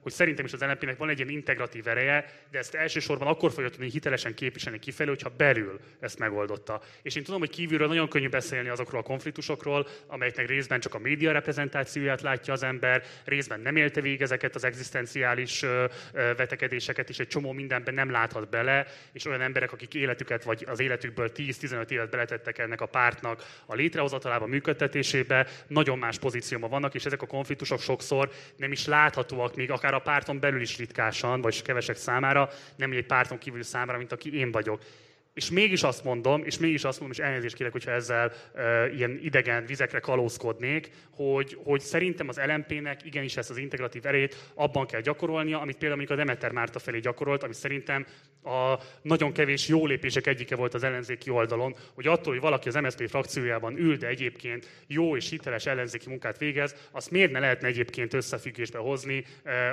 hogy 0.00 0.12
szerintem 0.12 0.44
is 0.44 0.52
az 0.52 0.60
LNP-nek 0.60 0.96
van 0.96 1.08
egy 1.08 1.18
ilyen 1.18 1.30
integratív 1.30 1.88
ereje, 1.88 2.32
de 2.50 2.58
ezt 2.58 2.74
elsősorban 2.74 3.28
akkor 3.28 3.52
fogja 3.52 3.70
tudni 3.70 3.90
hitelesen 3.90 4.34
képviselni 4.34 4.78
kifelé, 4.78 5.08
hogyha 5.08 5.32
belül 5.36 5.80
ezt 6.00 6.18
megoldotta. 6.18 6.82
És 7.02 7.14
én 7.14 7.22
tudom, 7.22 7.40
hogy 7.40 7.50
kívülről 7.50 7.88
nagyon 7.88 8.08
könnyű 8.08 8.28
beszélni 8.28 8.68
azokról 8.68 9.00
a 9.00 9.04
konfliktusokról, 9.04 9.86
amelyeknek 10.06 10.46
részben 10.46 10.80
csak 10.80 10.94
a 10.94 10.98
média 10.98 11.32
reprezentációját 11.32 12.20
látja 12.20 12.52
az 12.52 12.62
ember, 12.62 13.02
részben 13.24 13.60
nem 13.60 13.76
élte 13.76 14.00
végig 14.00 14.22
ezeket 14.22 14.54
az 14.54 14.64
egzisztenciális 14.64 15.64
vetekedéseket, 16.12 17.08
és 17.08 17.18
egy 17.18 17.26
csomó 17.26 17.52
mindenben 17.52 17.94
nem 17.94 18.10
láthat 18.10 18.48
bele, 18.48 18.86
és 19.12 19.26
olyan 19.26 19.40
emberek, 19.40 19.72
akik 19.72 19.94
életüket 19.94 20.44
vagy 20.44 20.64
az 20.68 20.80
életükből 20.80 21.30
10-15 21.36 21.90
évet 21.90 22.10
beletettek 22.10 22.58
ennek 22.58 22.80
a 22.80 22.86
pártnak 22.86 23.44
a 23.66 23.74
létrehozatalába, 23.74 24.46
működtetésébe, 24.46 25.46
nagyon 25.66 25.98
más 25.98 26.18
pozícióban 26.18 26.70
vannak, 26.70 26.94
és 26.94 27.04
ezek 27.04 27.22
a 27.22 27.26
konfliktusok 27.26 27.80
sokszor 27.80 28.30
nem 28.56 28.72
is 28.72 28.86
láthatóak 28.86 29.47
még 29.56 29.70
akár 29.70 29.94
a 29.94 29.98
párton 29.98 30.40
belül 30.40 30.60
is 30.60 30.76
ritkásan, 30.76 31.40
vagy 31.40 31.62
kevesek 31.62 31.96
számára, 31.96 32.48
nem 32.76 32.92
egy 32.92 33.06
párton 33.06 33.38
kívül 33.38 33.62
számára, 33.62 33.98
mint 33.98 34.12
aki 34.12 34.38
én 34.38 34.50
vagyok. 34.50 34.82
És 35.38 35.50
mégis 35.50 35.82
azt 35.82 36.04
mondom, 36.04 36.44
és 36.44 36.58
mégis 36.58 36.84
azt 36.84 37.00
mondom, 37.00 37.18
és 37.18 37.24
elnézést 37.24 37.54
kérek, 37.54 37.72
hogyha 37.72 37.90
ezzel 37.90 38.32
e, 38.54 38.88
ilyen 38.88 39.18
idegen 39.22 39.66
vizekre 39.66 39.98
kalózkodnék, 39.98 40.90
hogy, 41.10 41.58
hogy 41.64 41.80
szerintem 41.80 42.28
az 42.28 42.40
LMP-nek 42.46 43.04
igenis 43.04 43.36
ezt 43.36 43.50
az 43.50 43.56
integratív 43.56 44.06
erét 44.06 44.50
abban 44.54 44.86
kell 44.86 45.00
gyakorolnia, 45.00 45.60
amit 45.60 45.76
például 45.76 46.06
a 46.08 46.14
Demeter 46.14 46.52
Márta 46.52 46.78
felé 46.78 46.98
gyakorolt, 46.98 47.42
ami 47.42 47.54
szerintem 47.54 48.06
a 48.44 48.78
nagyon 49.02 49.32
kevés 49.32 49.68
jó 49.68 49.86
lépések 49.86 50.26
egyike 50.26 50.56
volt 50.56 50.74
az 50.74 50.82
ellenzéki 50.82 51.30
oldalon, 51.30 51.76
hogy 51.94 52.06
attól, 52.06 52.32
hogy 52.32 52.42
valaki 52.42 52.68
az 52.68 52.74
MSZP 52.74 53.08
frakciójában 53.08 53.76
ül, 53.76 53.96
de 53.96 54.06
egyébként 54.06 54.68
jó 54.86 55.16
és 55.16 55.30
hiteles 55.30 55.66
ellenzéki 55.66 56.08
munkát 56.08 56.38
végez, 56.38 56.74
azt 56.90 57.10
miért 57.10 57.32
ne 57.32 57.38
lehetne 57.38 57.68
egyébként 57.68 58.14
összefüggésbe 58.14 58.78
hozni 58.78 59.24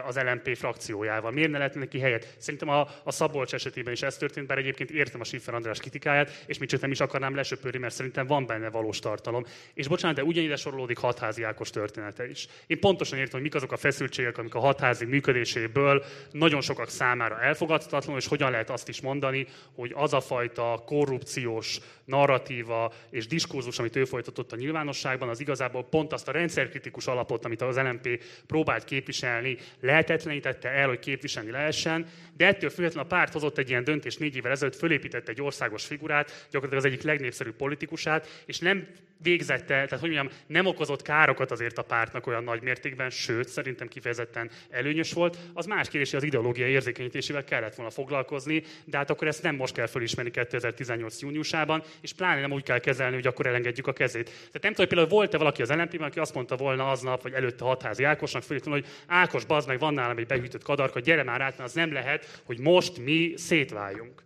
az 0.06 0.20
LMP 0.20 0.56
frakciójával? 0.58 1.32
Miért 1.32 1.52
ne 1.52 1.58
lehetne 1.58 1.80
neki 1.80 2.00
helyet? 2.00 2.36
Szerintem 2.38 2.70
a, 2.70 2.88
a 3.04 3.12
Szabolcs 3.12 3.54
esetében 3.54 3.94
is 3.94 4.02
ez 4.02 4.18
történt, 4.18 4.48
bár 4.48 4.58
egyébként 4.58 4.92
értem 4.92 5.20
a 5.20 5.24
Schiffer 5.24 5.55
András 5.56 5.80
kritikáját, 5.80 6.44
és 6.48 6.58
még 6.58 6.70
csak 6.70 6.82
nem 6.82 6.92
is 6.92 7.00
akarnám 7.00 7.36
lesöpörni, 7.36 7.78
mert 7.78 7.94
szerintem 7.94 8.28
van 8.28 8.46
benne 8.46 8.70
valós 8.70 9.00
tartalom. 9.00 9.46
És 9.74 9.88
bocsánat, 9.88 10.16
de 10.16 10.24
ugyanide 10.24 10.56
sorolódik 10.56 10.98
hatházi 10.98 11.44
Ákos 11.44 11.70
története 11.70 12.30
is. 12.30 12.48
Én 12.68 12.80
pontosan 12.80 13.18
értem, 13.18 13.34
hogy 13.34 13.42
mik 13.42 13.56
azok 13.56 13.72
a 13.72 13.78
feszültségek, 13.78 14.38
amik 14.38 14.56
a 14.56 14.60
hatházi 14.60 15.06
működéséből 15.06 16.04
nagyon 16.32 16.62
sokak 16.62 16.90
számára 16.90 17.42
elfogadhatatlan, 17.42 18.16
és 18.16 18.28
hogyan 18.28 18.52
lehet 18.52 18.70
azt 18.70 18.90
is 18.90 19.02
mondani, 19.02 19.48
hogy 19.76 19.92
az 19.96 20.14
a 20.14 20.22
fajta 20.22 20.84
korrupciós 20.86 21.80
narratíva 22.06 22.94
és 23.10 23.28
diskurzus, 23.28 23.80
amit 23.80 23.96
ő 23.96 24.06
folytatott 24.06 24.52
a 24.52 24.56
nyilvánosságban, 24.56 25.30
az 25.30 25.40
igazából 25.40 25.84
pont 25.84 26.14
azt 26.14 26.28
a 26.28 26.32
rendszerkritikus 26.32 27.08
alapot, 27.08 27.46
amit 27.46 27.62
az 27.62 27.78
LMP 27.78 28.24
próbált 28.48 28.84
képviselni, 28.84 29.58
lehetetlenítette 29.80 30.70
el, 30.70 30.88
hogy 30.88 31.00
képviselni 31.00 31.52
lehessen, 31.52 32.08
de 32.38 32.46
ettől 32.46 32.70
függetlenül 32.70 33.10
a 33.12 33.16
párt 33.16 33.34
hozott 33.34 33.58
egy 33.58 33.70
ilyen 33.70 33.84
döntést 33.84 34.20
négy 34.20 34.36
évvel 34.36 34.52
ezelőtt, 34.52 34.76
fölépített 34.76 35.30
egy 35.30 35.42
országos 35.46 35.86
figurát, 35.86 36.48
gyakorlatilag 36.52 36.86
az 36.86 36.92
egyik 36.92 37.02
legnépszerűbb 37.02 37.56
politikusát, 37.56 38.44
és 38.46 38.60
nem 38.60 38.88
végzette, 39.24 39.66
tehát 39.66 40.00
hogy 40.00 40.10
mondjam, 40.12 40.30
nem 40.48 40.66
okozott 40.66 41.02
károkat 41.02 41.52
azért 41.52 41.78
a 41.78 41.82
pártnak 41.82 42.28
olyan 42.28 42.44
nagy 42.44 42.62
mértékben, 42.62 43.10
sőt, 43.10 43.48
szerintem 43.48 43.88
kifejezetten 43.88 44.50
előnyös 44.70 45.14
volt. 45.14 45.38
Az 45.54 45.66
más 45.66 45.90
kérdés, 45.90 46.10
hogy 46.10 46.20
az 46.20 46.26
ideológiai 46.26 46.72
érzékenyítésével 46.72 47.44
kellett 47.44 47.76
volna 47.76 47.92
foglalkozni, 47.92 48.64
de 48.86 48.98
hát 48.98 49.10
akkor 49.10 49.28
ezt 49.28 49.44
nem 49.44 49.56
most 49.56 49.74
kell 49.74 49.86
fölismerni 49.88 50.32
2018. 50.32 51.22
júniusában, 51.22 51.84
és 52.02 52.14
pláne 52.14 52.42
nem 52.42 52.52
úgy 52.52 52.64
kell 52.64 52.80
kezelni, 52.80 53.16
hogy 53.16 53.28
akkor 53.28 53.46
elengedjük 53.46 53.88
a 53.88 53.94
kezét. 53.94 54.26
Tehát 54.26 54.62
nem 54.62 54.74
tudom, 54.74 54.88
például 54.88 55.10
volt-e 55.10 55.38
valaki 55.38 55.62
az 55.62 55.70
lnp 55.70 56.02
aki 56.02 56.20
azt 56.20 56.34
mondta 56.34 56.56
volna 56.56 56.90
aznap, 56.90 57.22
vagy 57.22 57.34
előtte 57.34 57.64
hatházi 57.64 58.04
Ákosnak 58.04 58.44
fölítőn, 58.44 58.74
hogy 58.74 58.86
Ákos, 59.08 59.46
bazd 59.46 59.68
meg, 59.68 59.80
van 59.80 59.94
nálam 59.94 60.18
egy 60.18 60.28
behűtött 60.28 60.64
kadarka, 60.64 61.00
gyere 61.00 61.24
már 61.24 61.42
át, 61.42 61.58
mert 61.58 61.70
az 61.70 61.76
nem 61.76 61.94
lehet, 61.94 62.42
hogy 62.46 62.60
most 62.60 63.00
mi 63.00 63.34
szétváljunk 63.36 64.24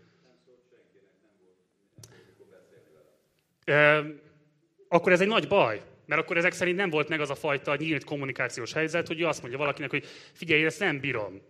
akkor 4.88 5.12
ez 5.12 5.22
egy 5.22 5.28
nagy 5.28 5.48
baj. 5.48 5.82
Mert 6.06 6.22
akkor 6.22 6.38
ezek 6.38 6.52
szerint 6.52 6.78
nem 6.78 6.90
volt 6.90 7.10
meg 7.10 7.22
az 7.22 7.30
a 7.30 7.36
fajta 7.36 7.76
nyílt 7.76 8.04
kommunikációs 8.04 8.74
helyzet, 8.74 9.08
hogy 9.08 9.22
ő 9.22 9.26
azt 9.26 9.42
mondja 9.42 9.60
valakinek, 9.60 9.90
hogy 9.90 10.06
figyelj, 10.34 10.66
ezt 10.66 10.80
nem 10.80 11.00
bírom. 11.00 11.42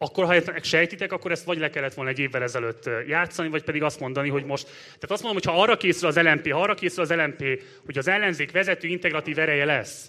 Akkor, 0.00 0.24
ha 0.24 0.34
ezt 0.34 0.64
sejtitek, 0.64 1.12
akkor 1.12 1.30
ezt 1.30 1.44
vagy 1.44 1.58
le 1.58 1.70
kellett 1.70 1.94
volna 1.94 2.10
egy 2.10 2.18
évvel 2.18 2.42
ezelőtt 2.42 2.90
játszani, 3.06 3.48
vagy 3.48 3.62
pedig 3.62 3.82
azt 3.82 4.00
mondani, 4.00 4.28
hogy 4.28 4.44
most... 4.44 4.64
Tehát 4.64 5.10
azt 5.10 5.22
mondom, 5.22 5.42
hogy 5.42 5.52
ha 5.52 5.62
arra 5.62 5.76
készül 5.76 6.08
az 6.08 6.16
LMP, 6.16 6.52
ha 6.52 6.60
arra 6.60 6.74
készül 6.74 7.02
az 7.02 7.12
LMP, 7.12 7.62
hogy 7.84 7.98
az 7.98 8.08
ellenzék 8.08 8.52
vezető 8.52 8.88
integratív 8.88 9.38
ereje 9.38 9.64
lesz, 9.64 10.06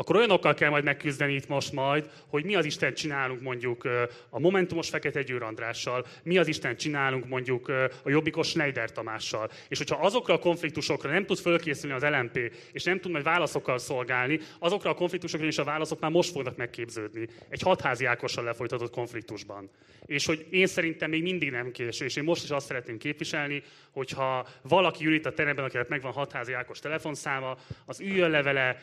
akkor 0.00 0.16
olyanokkal 0.16 0.54
kell 0.54 0.70
majd 0.70 0.84
megküzdeni 0.84 1.32
itt 1.32 1.48
most 1.48 1.72
majd, 1.72 2.10
hogy 2.26 2.44
mi 2.44 2.54
az 2.54 2.64
Isten 2.64 2.94
csinálunk 2.94 3.40
mondjuk 3.40 3.88
a 4.30 4.38
Momentumos 4.38 4.88
Fekete 4.88 5.22
Győr 5.22 5.42
Andrással, 5.42 6.06
mi 6.22 6.38
az 6.38 6.48
Isten 6.48 6.76
csinálunk 6.76 7.28
mondjuk 7.28 7.68
a 8.02 8.10
Jobbikos 8.10 8.48
Schneider 8.48 8.92
Tamással. 8.92 9.50
És 9.68 9.78
hogyha 9.78 9.96
azokra 9.96 10.34
a 10.34 10.38
konfliktusokra 10.38 11.10
nem 11.10 11.26
tud 11.26 11.38
fölkészülni 11.38 11.96
az 11.96 12.02
LMP, 12.02 12.52
és 12.72 12.84
nem 12.84 13.00
tud 13.00 13.10
majd 13.10 13.24
válaszokkal 13.24 13.78
szolgálni, 13.78 14.40
azokra 14.58 14.90
a 14.90 14.94
konfliktusokra 14.94 15.46
is 15.46 15.58
a 15.58 15.64
válaszok 15.64 16.00
már 16.00 16.10
most 16.10 16.30
fognak 16.30 16.56
megképződni. 16.56 17.28
Egy 17.48 17.62
hatházi 17.62 18.04
Ákossal 18.04 18.44
lefolytatott 18.44 18.90
konfliktusban. 18.90 19.70
És 20.06 20.26
hogy 20.26 20.46
én 20.50 20.66
szerintem 20.66 21.10
még 21.10 21.22
mindig 21.22 21.50
nem 21.50 21.70
késő, 21.70 22.04
és 22.04 22.16
én 22.16 22.24
most 22.24 22.44
is 22.44 22.50
azt 22.50 22.66
szeretném 22.66 22.98
képviselni, 22.98 23.62
hogyha 23.90 24.46
valaki 24.62 25.06
ül 25.06 25.14
itt 25.14 25.26
a 25.26 25.32
teremben, 25.32 25.64
akinek 25.64 25.88
megvan 25.88 26.12
hatházi 26.12 26.52
Ákos 26.52 26.78
telefonszáma, 26.78 27.56
az 27.86 28.00
üljön 28.00 28.30
le 28.30 28.42
vele, 28.42 28.82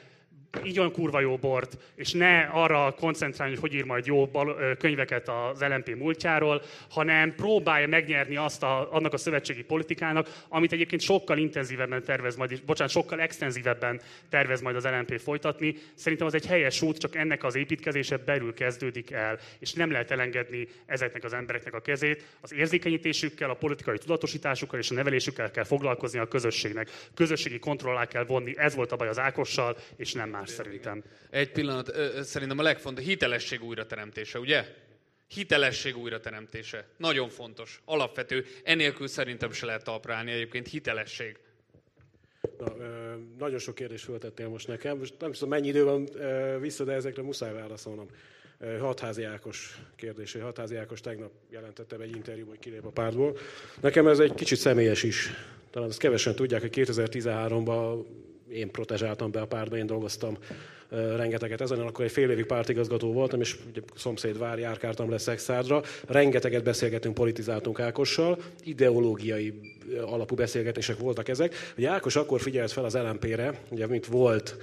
így 0.64 0.92
kurva 0.92 1.20
jó 1.20 1.38
bort, 1.38 1.78
és 1.96 2.12
ne 2.12 2.40
arra 2.40 2.92
koncentrálni, 2.92 3.54
hogy 3.54 3.70
hogy 3.70 3.80
ír 3.80 3.86
majd 3.86 4.06
jó 4.06 4.26
bal, 4.26 4.76
könyveket 4.78 5.30
az 5.30 5.62
LNP 5.62 5.96
múltjáról, 5.96 6.62
hanem 6.90 7.36
próbálja 7.36 7.88
megnyerni 7.88 8.36
azt 8.36 8.64
a, 8.64 8.94
annak 8.94 9.14
a 9.14 9.18
szövetségi 9.18 9.64
politikának, 9.64 10.46
amit 10.50 10.72
egyébként 10.72 11.02
sokkal 11.02 11.38
intenzívebben 11.38 12.04
tervez 12.04 12.36
majd, 12.36 12.62
bocsánat, 12.66 12.94
sokkal 12.94 13.20
extenzívebben 13.20 14.02
tervez 14.30 14.62
majd 14.62 14.76
az 14.76 14.84
LNP 14.84 15.20
folytatni. 15.20 15.76
Szerintem 15.96 16.28
az 16.28 16.34
egy 16.34 16.46
helyes 16.46 16.82
út, 16.82 16.98
csak 16.98 17.16
ennek 17.16 17.44
az 17.44 17.56
építkezése 17.56 18.18
belül 18.18 18.54
kezdődik 18.54 19.12
el, 19.12 19.40
és 19.60 19.74
nem 19.74 19.92
lehet 19.92 20.12
elengedni 20.12 20.68
ezeknek 20.86 21.24
az 21.24 21.34
embereknek 21.34 21.74
a 21.74 21.80
kezét. 21.80 22.26
Az 22.42 22.54
érzékenyítésükkel, 22.54 23.50
a 23.50 23.54
politikai 23.54 23.98
tudatosításukkal 23.98 24.80
és 24.80 24.92
a 24.92 24.94
nevelésükkel 24.94 25.52
kell 25.52 25.64
foglalkozni 25.64 26.20
a 26.20 26.28
közösségnek. 26.28 26.90
Közösségi 27.14 27.60
kontrollá 27.60 28.06
kell 28.06 28.26
vonni. 28.26 28.54
Ez 28.58 28.76
volt 28.76 28.92
a 28.92 28.96
baj 28.96 29.08
az 29.08 29.20
Ákossal, 29.20 29.78
és 29.98 30.14
nem 30.14 30.30
más 30.38 30.50
szerintem. 30.50 31.04
Egy 31.30 31.52
pillanat, 31.52 31.92
szerintem 32.24 32.60
a 32.60 32.62
legfontosabb 32.62 33.10
hitelesség 33.10 33.64
újrateremtése, 33.64 34.40
ugye? 34.40 34.66
Hitelesség 35.28 35.98
újrateremtése. 35.98 36.88
Nagyon 36.98 37.30
fontos, 37.30 37.82
alapvető. 37.86 38.46
Enélkül 38.64 39.08
szerintem 39.08 39.52
se 39.52 39.66
lehet 39.66 39.84
talprálni 39.84 40.32
egyébként 40.32 40.68
hitelesség. 40.68 41.38
Na, 42.58 42.76
nagyon 43.38 43.60
sok 43.60 43.76
kérdést 43.76 44.04
föltettél 44.04 44.48
most 44.48 44.68
nekem. 44.68 44.98
Most 44.98 45.14
nem 45.20 45.32
tudom, 45.32 45.50
mennyi 45.50 45.68
idő 45.68 45.84
van 45.84 46.10
vissza, 46.60 46.84
de 46.84 46.92
ezekre 46.92 47.22
muszáj 47.22 47.54
válaszolnom. 47.54 48.08
Hatházi 48.80 49.24
Ákos 49.24 49.78
kérdése. 49.96 50.42
Hatházi 50.42 50.76
Ákos 50.76 51.02
tegnap 51.02 51.32
jelentettem 51.50 52.02
egy 52.02 52.16
interjúban, 52.16 52.50
hogy 52.50 52.60
kilép 52.60 52.86
a 52.86 52.90
pártból. 52.90 53.38
Nekem 53.82 54.08
ez 54.08 54.20
egy 54.20 54.34
kicsit 54.34 54.58
személyes 54.58 55.04
is. 55.04 55.30
Talán 55.70 55.90
ezt 55.90 56.00
kevesen 56.00 56.36
tudják, 56.36 56.62
hogy 56.62 56.74
2013-ban 56.76 58.06
én 58.50 58.72
protezsáltam 58.72 59.32
be 59.32 59.42
a 59.42 59.46
pártba, 59.46 59.78
én 59.78 59.86
dolgoztam 59.86 60.38
rengeteget 61.16 61.62
ezen, 61.62 61.80
akkor 61.80 62.06
egy 62.06 62.12
fél 62.12 62.30
évig 62.30 62.46
pártigazgató 62.46 63.14
voltam, 63.14 63.42
és 63.42 63.58
ugye 63.70 63.82
szomszéd 63.96 64.38
vár 64.38 64.60
járkáltam 64.60 65.10
le 65.10 65.18
Szexádra. 65.18 65.82
Rengeteget 66.08 66.64
beszélgetünk, 66.64 67.14
politizáltunk 67.14 67.80
Ákossal, 67.80 68.38
ideológiai 68.64 69.54
alapú 70.06 70.36
beszélgetések 70.36 70.98
voltak 70.98 71.28
ezek. 71.28 71.56
Ugye 71.78 71.90
Ákos 71.90 72.16
akkor 72.16 72.42
figyelt 72.42 72.72
fel 72.72 72.86
az 72.86 72.94
LMP-re, 72.94 73.60
ugye 73.70 73.88
mint 73.88 74.06
volt 74.06 74.58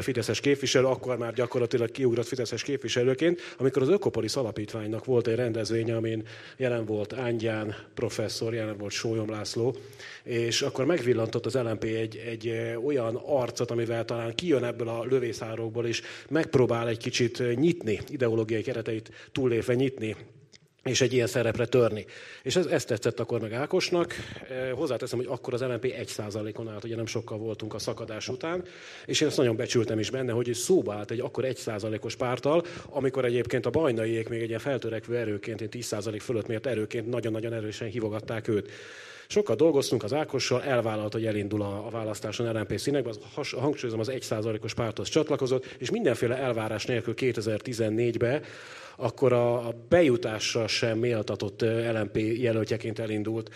Fideszes 0.00 0.40
képviselő, 0.40 0.86
akkor 0.86 1.18
már 1.18 1.32
gyakorlatilag 1.32 1.90
kiugrott 1.90 2.26
Fideszes 2.26 2.62
képviselőként, 2.62 3.40
amikor 3.58 3.82
az 3.82 3.88
Ökopolis 3.88 4.34
Alapítványnak 4.34 5.04
volt 5.04 5.26
egy 5.26 5.34
rendezvénye, 5.34 5.96
amin 5.96 6.26
jelen 6.56 6.84
volt 6.84 7.12
Ángyán 7.12 7.74
professzor, 7.94 8.54
jelen 8.54 8.76
volt 8.76 8.92
Sólyom 8.92 9.30
László, 9.30 9.76
és 10.22 10.62
akkor 10.62 10.84
megvillantott 10.84 11.46
az 11.46 11.54
LMP 11.54 11.84
egy, 11.84 12.16
egy 12.16 12.76
olyan 12.84 13.20
arcot, 13.26 13.70
amivel 13.70 14.04
talán 14.04 14.34
kijön 14.34 14.64
ebből 14.64 14.88
a 14.88 15.04
lövészárokból, 15.04 15.86
és 15.86 16.02
megpróbál 16.28 16.88
egy 16.88 16.98
kicsit 16.98 17.42
nyitni, 17.54 18.00
ideológiai 18.08 18.62
kereteit 18.62 19.10
túllépve 19.32 19.74
nyitni 19.74 20.16
és 20.84 21.00
egy 21.00 21.12
ilyen 21.12 21.26
szerepre 21.26 21.66
törni. 21.66 22.06
És 22.42 22.56
ez, 22.56 22.66
ezt 22.66 22.86
tetszett 22.86 23.20
akkor 23.20 23.40
meg 23.40 23.52
Ákosnak. 23.52 24.14
Hozzáteszem, 24.74 25.18
hogy 25.18 25.28
akkor 25.30 25.54
az 25.54 25.60
LNP 25.60 25.94
1%-on 26.02 26.68
állt, 26.68 26.84
ugye 26.84 26.96
nem 26.96 27.06
sokkal 27.06 27.38
voltunk 27.38 27.74
a 27.74 27.78
szakadás 27.78 28.28
után, 28.28 28.64
és 29.06 29.20
én 29.20 29.28
ezt 29.28 29.36
nagyon 29.36 29.56
becsültem 29.56 29.98
is 29.98 30.10
benne, 30.10 30.32
hogy 30.32 30.54
szóba 30.54 30.94
állt 30.94 31.10
egy 31.10 31.20
akkor 31.20 31.44
1%-os 31.46 32.16
pártal, 32.16 32.64
amikor 32.88 33.24
egyébként 33.24 33.66
a 33.66 33.70
bajnaiék 33.70 34.28
még 34.28 34.42
egy 34.42 34.48
ilyen 34.48 34.60
feltörekvő 34.60 35.16
erőként, 35.16 35.62
10% 35.70 36.18
fölött 36.20 36.46
mért 36.46 36.66
erőként 36.66 37.10
nagyon-nagyon 37.10 37.52
erősen 37.52 37.88
hívogatták 37.88 38.48
őt. 38.48 38.70
Sokkal 39.26 39.56
dolgoztunk 39.56 40.02
az 40.02 40.12
Ákossal, 40.12 40.62
elvállalt, 40.62 41.12
hogy 41.12 41.26
elindul 41.26 41.62
a, 41.62 41.86
a 41.86 41.90
választáson 41.90 42.56
LNP 42.56 42.78
színekbe, 42.78 43.10
az, 43.34 43.50
hangsúlyozom, 43.50 44.00
az 44.00 44.10
1%-os 44.12 44.74
párthoz 44.74 45.08
csatlakozott, 45.08 45.64
és 45.78 45.90
mindenféle 45.90 46.36
elvárás 46.36 46.84
nélkül 46.86 47.14
2014-ben 47.16 48.42
akkor 49.00 49.32
a 49.32 49.74
bejutásra 49.88 50.66
sem 50.66 50.98
méltatott 50.98 51.62
LNP 51.92 52.16
jelöltjeként 52.16 52.98
elindult. 52.98 53.50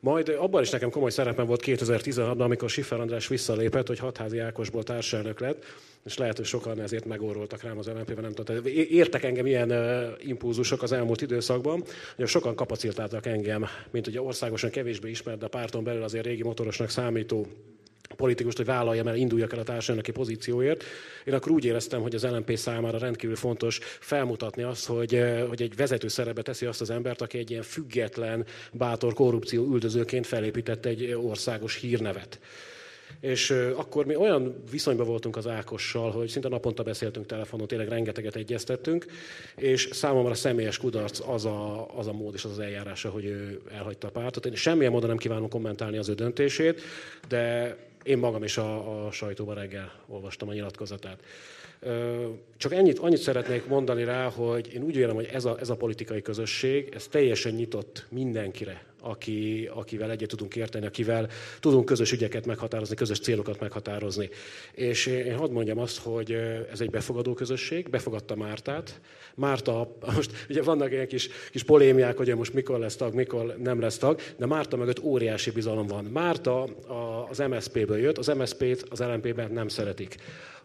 Majd 0.00 0.28
abban 0.28 0.62
is 0.62 0.70
nekem 0.70 0.90
komoly 0.90 1.10
szerepem 1.10 1.46
volt 1.46 1.62
2016-ban, 1.64 2.40
amikor 2.40 2.70
Siffer 2.70 3.00
András 3.00 3.28
visszalépett, 3.28 3.86
hogy 3.86 3.98
hatházi 3.98 4.38
Ákosból 4.38 4.82
társelnök 4.82 5.40
lett, 5.40 5.64
és 6.04 6.16
lehet, 6.16 6.36
hogy 6.36 6.46
sokan 6.46 6.80
ezért 6.80 7.04
megorroltak 7.04 7.62
rám 7.62 7.78
az 7.78 7.86
LNP-ben, 7.86 8.22
nem 8.22 8.32
tudom. 8.32 8.64
Értek 8.90 9.22
engem 9.22 9.46
ilyen 9.46 9.72
impulzusok 10.18 10.82
az 10.82 10.92
elmúlt 10.92 11.22
időszakban, 11.22 11.84
hogy 12.16 12.26
sokan 12.26 12.54
kapacitáltak 12.54 13.26
engem, 13.26 13.66
mint 13.90 14.06
ugye 14.06 14.20
országosan 14.20 14.70
kevésbé 14.70 15.10
ismert, 15.10 15.38
de 15.38 15.46
párton 15.46 15.84
belül 15.84 16.02
azért 16.02 16.26
régi 16.26 16.42
motorosnak 16.42 16.90
számító 16.90 17.46
politikust, 18.18 18.56
hogy 18.56 18.66
vállaljam 18.66 19.06
el, 19.06 19.16
induljak 19.16 19.52
el 19.52 19.58
a 19.58 19.62
társadalmi 19.62 20.10
pozícióért. 20.10 20.84
Én 21.24 21.34
akkor 21.34 21.52
úgy 21.52 21.64
éreztem, 21.64 22.00
hogy 22.00 22.14
az 22.14 22.24
LNP 22.24 22.56
számára 22.56 22.98
rendkívül 22.98 23.36
fontos 23.36 23.78
felmutatni 23.82 24.62
azt, 24.62 24.86
hogy, 24.86 25.14
eh, 25.14 25.44
hogy 25.48 25.62
egy 25.62 25.76
vezető 25.76 26.08
szerepbe 26.08 26.42
teszi 26.42 26.66
azt 26.66 26.80
az 26.80 26.90
embert, 26.90 27.20
aki 27.20 27.38
egy 27.38 27.50
ilyen 27.50 27.62
független, 27.62 28.46
bátor 28.72 29.14
korrupció 29.14 29.72
üldözőként 29.72 30.26
felépített 30.26 30.86
egy 30.86 31.12
országos 31.12 31.76
hírnevet. 31.76 32.38
És 33.20 33.50
eh, 33.50 33.78
akkor 33.78 34.06
mi 34.06 34.16
olyan 34.16 34.62
viszonyban 34.70 35.06
voltunk 35.06 35.36
az 35.36 35.46
Ákossal, 35.46 36.10
hogy 36.10 36.28
szinte 36.28 36.48
naponta 36.48 36.82
beszéltünk 36.82 37.26
telefonon, 37.26 37.66
tényleg 37.66 37.88
rengeteget 37.88 38.36
egyeztettünk, 38.36 39.06
és 39.56 39.88
számomra 39.92 40.34
személyes 40.34 40.78
kudarc 40.78 41.20
az 41.28 41.44
a, 41.44 41.88
az 41.96 42.06
a 42.06 42.12
mód 42.12 42.34
és 42.34 42.44
az, 42.44 42.50
az 42.50 42.58
eljárása, 42.58 43.10
hogy 43.10 43.24
ő 43.24 43.60
elhagyta 43.72 44.06
a 44.06 44.10
pártot. 44.10 44.46
Én 44.46 44.54
semmilyen 44.54 44.92
módon 44.92 45.08
nem 45.08 45.18
kívánom 45.18 45.48
kommentálni 45.48 45.98
az 45.98 46.08
ő 46.08 46.14
döntését, 46.14 46.80
de 47.28 47.76
én 48.08 48.18
magam 48.18 48.42
is 48.42 48.56
a, 48.56 49.06
a 49.06 49.10
sajtóban 49.10 49.54
reggel 49.54 49.92
olvastam 50.06 50.48
a 50.48 50.52
nyilatkozatát. 50.52 51.20
Csak 52.56 52.72
ennyit, 52.72 52.98
annyit 52.98 53.18
szeretnék 53.18 53.66
mondani 53.66 54.04
rá, 54.04 54.28
hogy 54.30 54.72
én 54.74 54.82
úgy 54.82 54.96
vélem, 54.96 55.14
hogy 55.14 55.28
ez 55.32 55.44
a, 55.44 55.56
ez 55.60 55.70
a 55.70 55.76
politikai 55.76 56.22
közösség, 56.22 56.92
ez 56.94 57.06
teljesen 57.06 57.52
nyitott 57.52 58.06
mindenkire, 58.08 58.84
aki, 59.00 59.70
akivel 59.74 60.10
egyet 60.10 60.28
tudunk 60.28 60.56
érteni, 60.56 60.86
akivel 60.86 61.28
tudunk 61.60 61.84
közös 61.84 62.12
ügyeket 62.12 62.46
meghatározni, 62.46 62.94
közös 62.94 63.18
célokat 63.20 63.60
meghatározni. 63.60 64.28
És 64.72 65.06
én 65.06 65.36
hadd 65.36 65.50
mondjam 65.50 65.78
azt, 65.78 65.98
hogy 65.98 66.32
ez 66.72 66.80
egy 66.80 66.90
befogadó 66.90 67.34
közösség, 67.34 67.90
befogadta 67.90 68.36
Mártát. 68.36 69.00
Márta, 69.34 69.96
most 70.14 70.46
ugye 70.48 70.62
vannak 70.62 70.90
ilyen 70.90 71.08
kis, 71.08 71.28
kis 71.50 71.62
polémiák, 71.62 72.16
hogy 72.16 72.36
most 72.36 72.54
mikor 72.54 72.78
lesz 72.78 72.96
tag, 72.96 73.14
mikor 73.14 73.56
nem 73.62 73.80
lesz 73.80 73.98
tag, 73.98 74.20
de 74.36 74.46
Márta 74.46 74.76
mögött 74.76 75.02
óriási 75.02 75.50
bizalom 75.50 75.86
van. 75.86 76.04
Márta 76.04 76.62
az 77.30 77.38
MSZP-ből 77.38 77.98
jött, 77.98 78.18
az 78.18 78.26
MSZP-t 78.26 78.84
az 78.90 79.00
LNP-ben 79.00 79.52
nem 79.52 79.68
szeretik. 79.68 80.16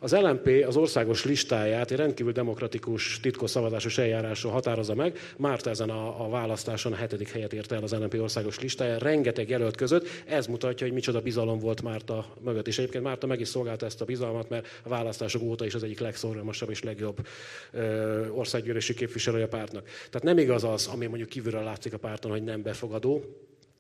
Az 0.04 0.12
LNP 0.12 0.66
az 0.68 0.76
országos 0.76 1.26
listáját 1.26 1.92
egy 1.92 1.98
rendkívül 1.98 2.32
demokratikus, 2.32 3.20
titkos 3.20 3.50
szavazásos 3.50 3.98
eljárásról 3.98 4.52
határozza 4.52 4.96
meg. 4.96 5.18
Márta 5.38 5.70
ezen 5.70 5.90
a, 5.90 6.26
a 6.26 6.30
választáson 6.30 6.92
a 6.92 6.96
hetedik 6.96 7.30
helyet 7.30 7.54
érte 7.54 7.76
el 7.76 7.84
az 7.84 7.92
LNP 7.92 8.20
országos 8.22 8.60
listáján, 8.60 9.00
rengeteg 9.00 9.50
jelölt 9.50 9.76
között. 9.76 10.08
Ez 10.26 10.48
mutatja, 10.48 10.86
hogy 10.86 10.96
micsoda 10.96 11.22
bizalom 11.22 11.60
volt 11.60 11.82
Márta 11.82 12.26
mögött. 12.42 12.68
És 12.68 12.78
egyébként 12.78 13.04
Márta 13.04 13.28
meg 13.28 13.40
is 13.40 13.48
szolgálta 13.48 13.86
ezt 13.86 14.02
a 14.02 14.06
bizalmat, 14.06 14.50
mert 14.50 14.68
a 14.84 14.90
választások 14.90 15.42
óta 15.42 15.66
is 15.66 15.74
az 15.74 15.84
egyik 15.84 16.00
legszorgalmasabb 16.00 16.70
és 16.70 16.84
legjobb 16.84 17.28
ö, 17.72 18.28
országgyűlési 18.30 18.94
képviselője 18.94 19.46
a 19.46 19.48
pártnak. 19.48 19.84
Tehát 19.86 20.24
nem 20.24 20.38
igaz 20.38 20.64
az, 20.64 20.88
ami 20.88 21.06
mondjuk 21.06 21.30
kívülről 21.30 21.64
látszik 21.64 21.94
a 21.94 21.98
párton, 21.98 22.32
hogy 22.32 22.44
nem 22.44 22.62
befogadó, 22.62 23.24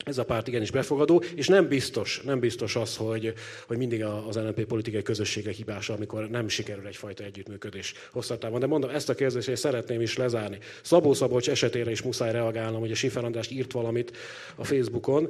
ez 0.03 0.17
a 0.17 0.23
párt 0.23 0.47
igenis 0.47 0.71
befogadó, 0.71 1.23
és 1.35 1.47
nem 1.47 1.67
biztos, 1.67 2.21
nem 2.25 2.39
biztos 2.39 2.75
az, 2.75 2.95
hogy, 2.95 3.33
hogy 3.67 3.77
mindig 3.77 4.03
az 4.03 4.35
LNP 4.35 4.65
politikai 4.65 5.01
közössége 5.01 5.51
hibása, 5.51 5.93
amikor 5.93 6.29
nem 6.29 6.47
sikerül 6.47 6.87
egyfajta 6.87 7.23
együttműködés 7.23 7.93
hosszatávon. 8.11 8.59
De 8.59 8.65
mondom, 8.65 8.89
ezt 8.89 9.09
a 9.09 9.15
kérdést 9.15 9.47
én 9.47 9.55
szeretném 9.55 10.01
is 10.01 10.17
lezárni. 10.17 10.57
Szabó 10.81 11.13
Szabolcs 11.13 11.49
esetére 11.49 11.91
is 11.91 12.01
muszáj 12.01 12.31
reagálnom, 12.31 12.79
hogy 12.79 12.91
a 12.91 12.95
Sifer 12.95 13.23
András 13.23 13.49
írt 13.49 13.71
valamit 13.71 14.17
a 14.55 14.63
Facebookon. 14.63 15.29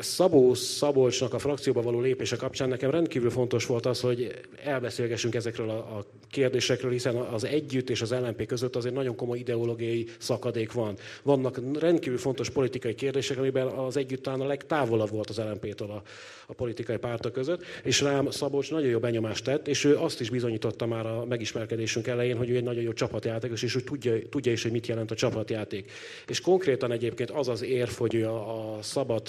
Szabó 0.00 0.54
Szabolcsnak 0.54 1.34
a 1.34 1.38
frakcióba 1.38 1.82
való 1.82 2.00
lépése 2.00 2.36
kapcsán 2.36 2.68
nekem 2.68 2.90
rendkívül 2.90 3.30
fontos 3.30 3.66
volt 3.66 3.86
az, 3.86 4.00
hogy 4.00 4.40
elbeszélgessünk 4.64 5.34
ezekről 5.34 5.70
a 5.70 6.04
kérdésekről, 6.30 6.90
hiszen 6.90 7.16
az 7.16 7.44
együtt 7.44 7.90
és 7.90 8.02
az 8.02 8.10
LNP 8.10 8.46
között 8.46 8.76
azért 8.76 8.94
nagyon 8.94 9.16
komoly 9.16 9.38
ideológiai 9.38 10.06
szakadék 10.18 10.72
van. 10.72 10.96
Vannak 11.22 11.60
rendkívül 11.78 12.18
fontos 12.18 12.50
politikai 12.50 12.94
kérdések, 12.94 13.38
amiben 13.38 13.55
az 13.60 13.96
együtt 13.96 14.22
talán 14.22 14.40
a 14.40 14.46
legtávolabb 14.46 15.10
volt 15.10 15.30
az 15.30 15.38
LNP-től 15.38 15.90
a, 15.90 16.02
a 16.46 16.52
politikai 16.52 16.96
pártok 16.96 17.32
között, 17.32 17.64
és 17.82 18.00
rám 18.00 18.30
Szabolcs 18.30 18.70
nagyon 18.70 18.88
jó 18.88 18.98
benyomást 18.98 19.44
tett, 19.44 19.68
és 19.68 19.84
ő 19.84 19.96
azt 19.96 20.20
is 20.20 20.30
bizonyította 20.30 20.86
már 20.86 21.06
a 21.06 21.24
megismerkedésünk 21.24 22.06
elején, 22.06 22.36
hogy 22.36 22.50
ő 22.50 22.56
egy 22.56 22.62
nagyon 22.62 22.82
jó 22.82 22.92
csapatjátékos, 22.92 23.62
és 23.62 23.76
ő 23.76 23.80
tudja, 23.80 24.28
tudja 24.28 24.52
is, 24.52 24.62
hogy 24.62 24.72
mit 24.72 24.86
jelent 24.86 25.10
a 25.10 25.14
csapatjáték. 25.14 25.90
És 26.28 26.40
konkrétan 26.40 26.92
egyébként 26.92 27.30
az 27.30 27.48
az 27.48 27.62
érv, 27.62 27.90
hogy 27.90 28.14
ő 28.14 28.26
a, 28.26 28.76
a 28.76 28.82
szabad 28.82 29.22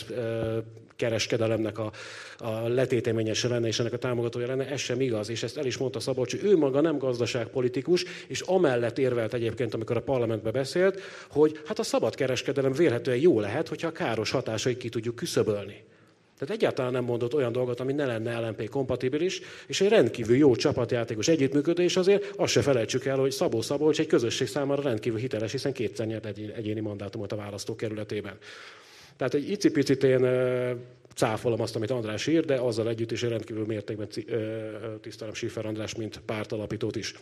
kereskedelemnek 0.98 1.78
a, 1.78 1.92
a 2.38 2.68
letéteményese 2.68 3.48
lenne, 3.48 3.68
és 3.68 3.80
ennek 3.80 3.94
a 3.94 3.98
támogatója 3.98 4.48
lenne, 4.48 4.68
ez 4.68 4.80
sem 4.80 5.02
igaz, 5.02 5.30
és 5.30 5.44
ezt 5.44 5.58
el 5.58 5.66
is 5.66 5.78
mondta 5.78 6.00
Szabolcs, 6.00 6.32
hogy 6.32 6.50
ő 6.50 6.58
maga 6.58 6.82
nem 6.82 6.98
gazdaságpolitikus, 6.98 8.06
és 8.28 8.42
amellett 8.42 8.98
érvelt 8.98 9.34
egyébként, 9.34 9.74
amikor 9.74 9.98
a 9.98 10.02
parlamentbe 10.02 10.52
beszélt, 10.52 11.02
hogy 11.30 11.62
hát 11.66 11.80
a 11.80 11.84
szabad 11.84 12.16
kereskedelem 12.16 12.72
vélhetően 12.72 13.18
jó 13.18 13.40
lehet, 13.40 13.68
hogyha 13.68 13.88
a 13.88 13.92
káros 13.92 14.32
hatásait 14.32 14.78
ki 14.78 14.90
tudjuk 14.90 15.16
küszöbölni. 15.16 15.84
Tehát 16.38 16.56
egyáltalán 16.56 16.92
nem 16.92 17.04
mondott 17.04 17.34
olyan 17.34 17.52
dolgot, 17.52 17.80
ami 17.80 17.94
ne 17.94 18.06
lenne 18.06 18.40
LNP 18.40 18.70
kompatibilis, 18.70 19.42
és 19.68 19.82
egy 19.82 19.90
rendkívül 19.90 20.36
jó 20.36 20.56
csapatjátékos 20.56 21.28
együttműködés 21.28 21.98
azért, 21.98 22.34
azt 22.36 22.52
se 22.52 22.62
felejtsük 22.62 23.06
el, 23.06 23.18
hogy 23.18 23.32
Szabó 23.32 23.62
Szabolcs 23.62 24.00
egy 24.00 24.08
közösség 24.08 24.48
számára 24.48 24.82
rendkívül 24.82 25.20
hiteles, 25.20 25.52
hiszen 25.52 25.74
kétszer 25.74 26.06
nyert 26.06 26.26
egyéni 26.56 26.80
mandátumot 26.80 27.32
a 27.32 27.36
választókerületében. 27.36 28.38
Tehát 29.18 29.34
egy 29.34 29.50
icipicit 29.50 30.04
én 30.04 30.28
cáfolom 31.16 31.62
azt, 31.62 31.76
amit 31.76 31.92
András 31.92 32.28
ír, 32.28 32.46
de 32.46 32.56
azzal 32.56 32.90
együtt 32.90 33.12
is 33.12 33.22
rendkívül 33.22 33.66
mértékben 33.66 34.08
tisztelem 35.02 35.34
Schiffer 35.34 35.66
András, 35.66 35.96
mint 35.96 36.22
pártalapítót 36.26 36.96
is. 36.96 37.14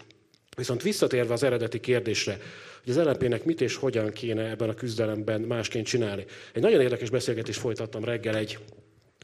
Viszont 0.57 0.81
visszatérve 0.81 1.33
az 1.33 1.43
eredeti 1.43 1.79
kérdésre, 1.79 2.37
hogy 2.83 2.97
az 2.97 3.05
LNP-nek 3.05 3.43
mit 3.43 3.61
és 3.61 3.75
hogyan 3.75 4.11
kéne 4.11 4.49
ebben 4.49 4.69
a 4.69 4.73
küzdelemben 4.73 5.41
másként 5.41 5.85
csinálni. 5.85 6.25
Egy 6.53 6.61
nagyon 6.61 6.81
érdekes 6.81 7.09
beszélgetést 7.09 7.59
folytattam 7.59 8.03
reggel 8.03 8.35
egy 8.35 8.57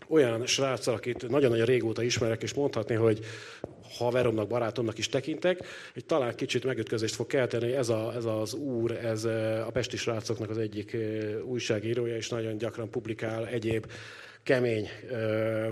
olyan 0.08 0.46
sráccal, 0.46 0.94
akit 0.94 1.30
nagyon-nagyon 1.30 1.66
régóta 1.66 2.04
ismerek, 2.04 2.44
és 2.44 2.54
mondhatni, 2.54 2.96
hogy 2.96 3.20
haveromnak, 3.98 4.48
barátomnak 4.48 4.98
is 4.98 5.10
tekintek, 5.10 5.66
hogy 5.94 6.06
talán 6.06 6.36
kicsit 6.36 6.64
megütközést 6.64 7.16
fog 7.16 7.28
kelteni, 7.28 7.72
ez, 7.72 7.90
a, 7.90 8.14
ez 8.16 8.26
az 8.26 8.54
úr, 8.54 8.92
ez 8.92 9.24
a 9.66 9.70
pesti 9.74 9.98
srácoknak 9.98 10.50
az 10.50 10.58
egyik 10.58 10.98
újságírója, 11.44 12.16
és 12.16 12.30
nagyon 12.30 12.58
gyakran 12.58 12.90
publikál 12.90 13.48
egyéb 13.48 13.86
kemény 14.44 14.90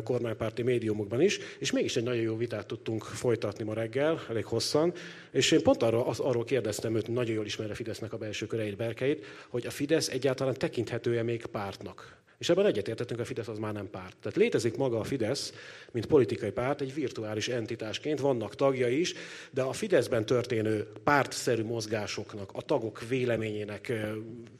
kormánypárti 0.03 0.61
médiumokban 0.61 1.21
is, 1.21 1.39
és 1.59 1.71
mégis 1.71 1.95
egy 1.95 2.03
nagyon 2.03 2.21
jó 2.21 2.35
vitát 2.35 2.65
tudtunk 2.65 3.03
folytatni 3.03 3.63
ma 3.63 3.73
reggel, 3.73 4.21
elég 4.29 4.45
hosszan, 4.45 4.93
és 5.31 5.51
én 5.51 5.61
pont 5.61 5.83
arról, 5.83 6.03
az, 6.03 6.19
arról 6.19 6.43
kérdeztem 6.43 6.95
őt, 6.95 7.07
nagyon 7.07 7.35
jól 7.35 7.45
ismerve 7.45 7.73
Fidesznek 7.73 8.13
a 8.13 8.17
belső 8.17 8.45
köreit, 8.45 8.75
berkeit, 8.75 9.25
hogy 9.47 9.65
a 9.65 9.69
Fidesz 9.69 10.07
egyáltalán 10.07 10.53
tekinthető-e 10.53 11.23
még 11.23 11.45
pártnak. 11.45 12.18
És 12.39 12.49
ebben 12.49 12.65
egyetértettünk, 12.65 13.19
a 13.19 13.25
Fidesz 13.25 13.47
az 13.47 13.57
már 13.57 13.73
nem 13.73 13.89
párt. 13.89 14.15
Tehát 14.21 14.37
létezik 14.37 14.77
maga 14.77 14.99
a 14.99 15.03
Fidesz, 15.03 15.53
mint 15.91 16.05
politikai 16.05 16.51
párt, 16.51 16.81
egy 16.81 16.93
virtuális 16.93 17.47
entitásként, 17.47 18.19
vannak 18.19 18.55
tagjai 18.55 18.99
is, 18.99 19.13
de 19.51 19.61
a 19.61 19.73
Fideszben 19.73 20.25
történő 20.25 20.87
pártszerű 21.03 21.63
mozgásoknak, 21.63 22.49
a 22.53 22.61
tagok 22.61 23.07
véleményének, 23.07 23.93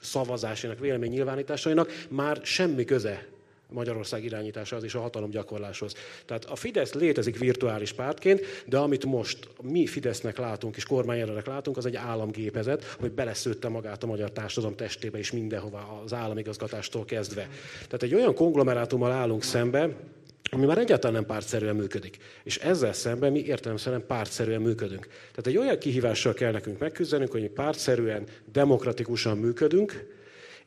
szavazásának, 0.02 0.80
véleménynyilvánításainak 0.80 2.06
már 2.10 2.40
semmi 2.44 2.86
köze 2.86 3.28
Magyarország 3.70 4.24
irányításához 4.24 4.84
és 4.86 4.94
a 4.94 5.00
hatalom 5.00 5.30
gyakorláshoz. 5.30 5.94
Tehát 6.26 6.46
a 6.46 6.56
Fidesz 6.56 6.94
létezik 6.94 7.38
virtuális 7.38 7.94
pártként, 7.94 8.42
de 8.66 8.78
amit 8.78 9.06
most 9.06 9.48
mi 9.62 9.86
Fidesznek 9.86 10.38
látunk 10.38 10.76
és 10.76 10.86
kormányjelölnek 10.86 11.48
látunk, 11.48 11.78
az 11.78 11.86
egy 11.86 11.96
államgépezet, 11.96 12.84
hogy 12.84 13.12
beleszőtte 13.12 13.68
magát 13.68 14.04
a 14.04 14.08
magyar 14.08 14.32
társadalom 14.32 14.76
testébe 14.76 15.18
és 15.18 15.32
mindenhova 15.32 16.02
az 16.06 16.14
államigazgatástól 16.14 17.06
kezdve. 17.06 17.50
Tehát 17.74 18.04
egy 18.04 18.16
olyan 18.16 18.34
konglomerátummal 18.34 19.12
állunk 19.12 19.44
szembe, 19.44 19.96
ami 20.52 20.66
már 20.66 20.78
egyáltalán 20.78 21.16
nem 21.16 21.26
pártszerűen 21.26 21.76
működik. 21.76 22.18
És 22.44 22.58
ezzel 22.58 22.94
szemben 22.94 23.32
mi 23.32 23.44
értelemszerűen 23.44 24.06
pártszerűen 24.08 24.62
működünk. 24.62 25.08
Tehát 25.08 25.48
egy 25.48 25.58
olyan 25.58 25.78
kihívással 25.78 26.34
kell 26.34 26.52
nekünk 26.52 26.80
megküzdenünk, 26.80 27.32
hogy 27.32 27.42
mi 27.42 27.48
pártszerűen, 27.48 28.24
demokratikusan 28.52 29.38
működünk, 29.38 30.18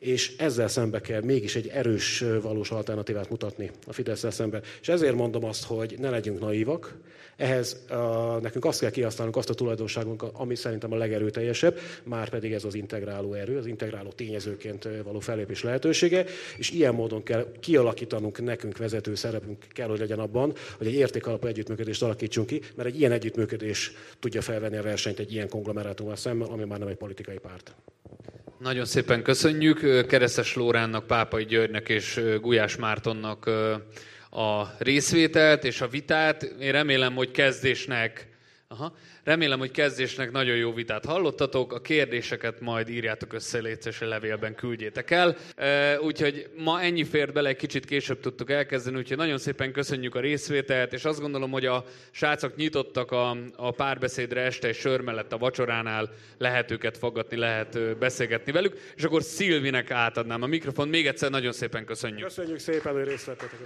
és 0.02 0.32
ezzel 0.36 0.68
szembe 0.68 1.00
kell 1.00 1.22
mégis 1.22 1.56
egy 1.56 1.68
erős, 1.68 2.24
valós 2.42 2.70
alternatívát 2.70 3.30
mutatni 3.30 3.70
a 3.86 3.92
fidesz 3.92 4.24
szembe. 4.30 4.60
És 4.80 4.88
ezért 4.88 5.14
mondom 5.14 5.44
azt, 5.44 5.64
hogy 5.64 5.94
ne 5.98 6.10
legyünk 6.10 6.40
naívak, 6.40 6.96
ehhez 7.36 7.84
uh, 7.90 8.40
nekünk 8.40 8.64
azt 8.64 8.80
kell 8.80 8.90
kihasználnunk 8.90 9.36
azt 9.36 9.50
a 9.50 9.54
tulajdonságunk, 9.54 10.22
ami 10.22 10.54
szerintem 10.54 10.92
a 10.92 10.96
legerőteljesebb, 10.96 11.78
már 12.02 12.28
pedig 12.28 12.52
ez 12.52 12.64
az 12.64 12.74
integráló 12.74 13.32
erő, 13.32 13.58
az 13.58 13.66
integráló 13.66 14.08
tényezőként 14.10 14.88
való 15.04 15.20
fellépés 15.20 15.62
lehetősége, 15.62 16.24
és 16.56 16.70
ilyen 16.70 16.94
módon 16.94 17.22
kell 17.22 17.46
kialakítanunk 17.60 18.42
nekünk 18.42 18.76
vezető 18.76 19.14
szerepünk 19.14 19.64
kell, 19.68 19.88
hogy 19.88 19.98
legyen 19.98 20.18
abban, 20.18 20.52
hogy 20.76 20.86
egy 20.86 20.94
értékalapú 20.94 21.46
együttműködést 21.46 22.02
alakítsunk 22.02 22.46
ki, 22.46 22.60
mert 22.74 22.88
egy 22.88 22.98
ilyen 22.98 23.12
együttműködés 23.12 23.92
tudja 24.18 24.40
felvenni 24.40 24.76
a 24.76 24.82
versenyt 24.82 25.18
egy 25.18 25.32
ilyen 25.32 25.48
konglomerátummal 25.48 26.16
szemben, 26.16 26.48
ami 26.48 26.64
már 26.64 26.78
nem 26.78 26.88
egy 26.88 26.96
politikai 26.96 27.38
párt. 27.38 27.74
Nagyon 28.62 28.84
szépen 28.84 29.22
köszönjük 29.22 30.06
Keresztes 30.06 30.54
Lóránnak, 30.54 31.06
Pápai 31.06 31.44
Györgynek 31.44 31.88
és 31.88 32.20
Gulyás 32.40 32.76
Mártonnak 32.76 33.46
a 34.30 34.74
részvételt 34.78 35.64
és 35.64 35.80
a 35.80 35.88
vitát. 35.88 36.42
Én 36.42 36.72
remélem, 36.72 37.14
hogy 37.14 37.30
kezdésnek 37.30 38.31
Aha. 38.72 38.92
Remélem, 39.24 39.58
hogy 39.58 39.70
kezdésnek 39.70 40.30
nagyon 40.30 40.56
jó 40.56 40.72
vitát 40.72 41.04
hallottatok. 41.04 41.72
A 41.72 41.80
kérdéseket 41.80 42.60
majd 42.60 42.88
írjátok 42.88 43.32
össze, 43.32 43.58
létszes 43.58 44.00
levélben 44.00 44.54
küldjétek 44.54 45.10
el. 45.10 45.36
Úgyhogy 46.00 46.50
ma 46.56 46.80
ennyi 46.80 47.04
fért 47.04 47.32
bele, 47.32 47.48
egy 47.48 47.56
kicsit 47.56 47.84
később 47.84 48.20
tudtuk 48.20 48.50
elkezdeni, 48.50 48.96
úgyhogy 48.96 49.16
nagyon 49.16 49.38
szépen 49.38 49.72
köszönjük 49.72 50.14
a 50.14 50.20
részvételt, 50.20 50.92
és 50.92 51.04
azt 51.04 51.20
gondolom, 51.20 51.50
hogy 51.50 51.66
a 51.66 51.84
srácok 52.10 52.56
nyitottak 52.56 53.10
a, 53.10 53.36
a 53.56 53.70
párbeszédre 53.70 54.40
este 54.40 54.68
és 54.68 54.76
sör 54.76 55.00
mellett 55.00 55.32
a 55.32 55.38
vacsoránál, 55.38 56.10
lehet 56.38 56.70
őket 56.70 56.98
fogadni, 56.98 57.36
lehet 57.36 57.98
beszélgetni 57.98 58.52
velük, 58.52 58.78
és 58.96 59.02
akkor 59.02 59.22
Szilvinek 59.22 59.90
átadnám 59.90 60.42
a 60.42 60.46
mikrofon. 60.46 60.88
Még 60.88 61.06
egyszer 61.06 61.30
nagyon 61.30 61.52
szépen 61.52 61.84
köszönjük. 61.84 62.26
Köszönjük 62.26 62.58
szépen, 62.58 62.92
hogy 62.92 63.04
részt 63.04 63.24
vettetek. 63.24 63.58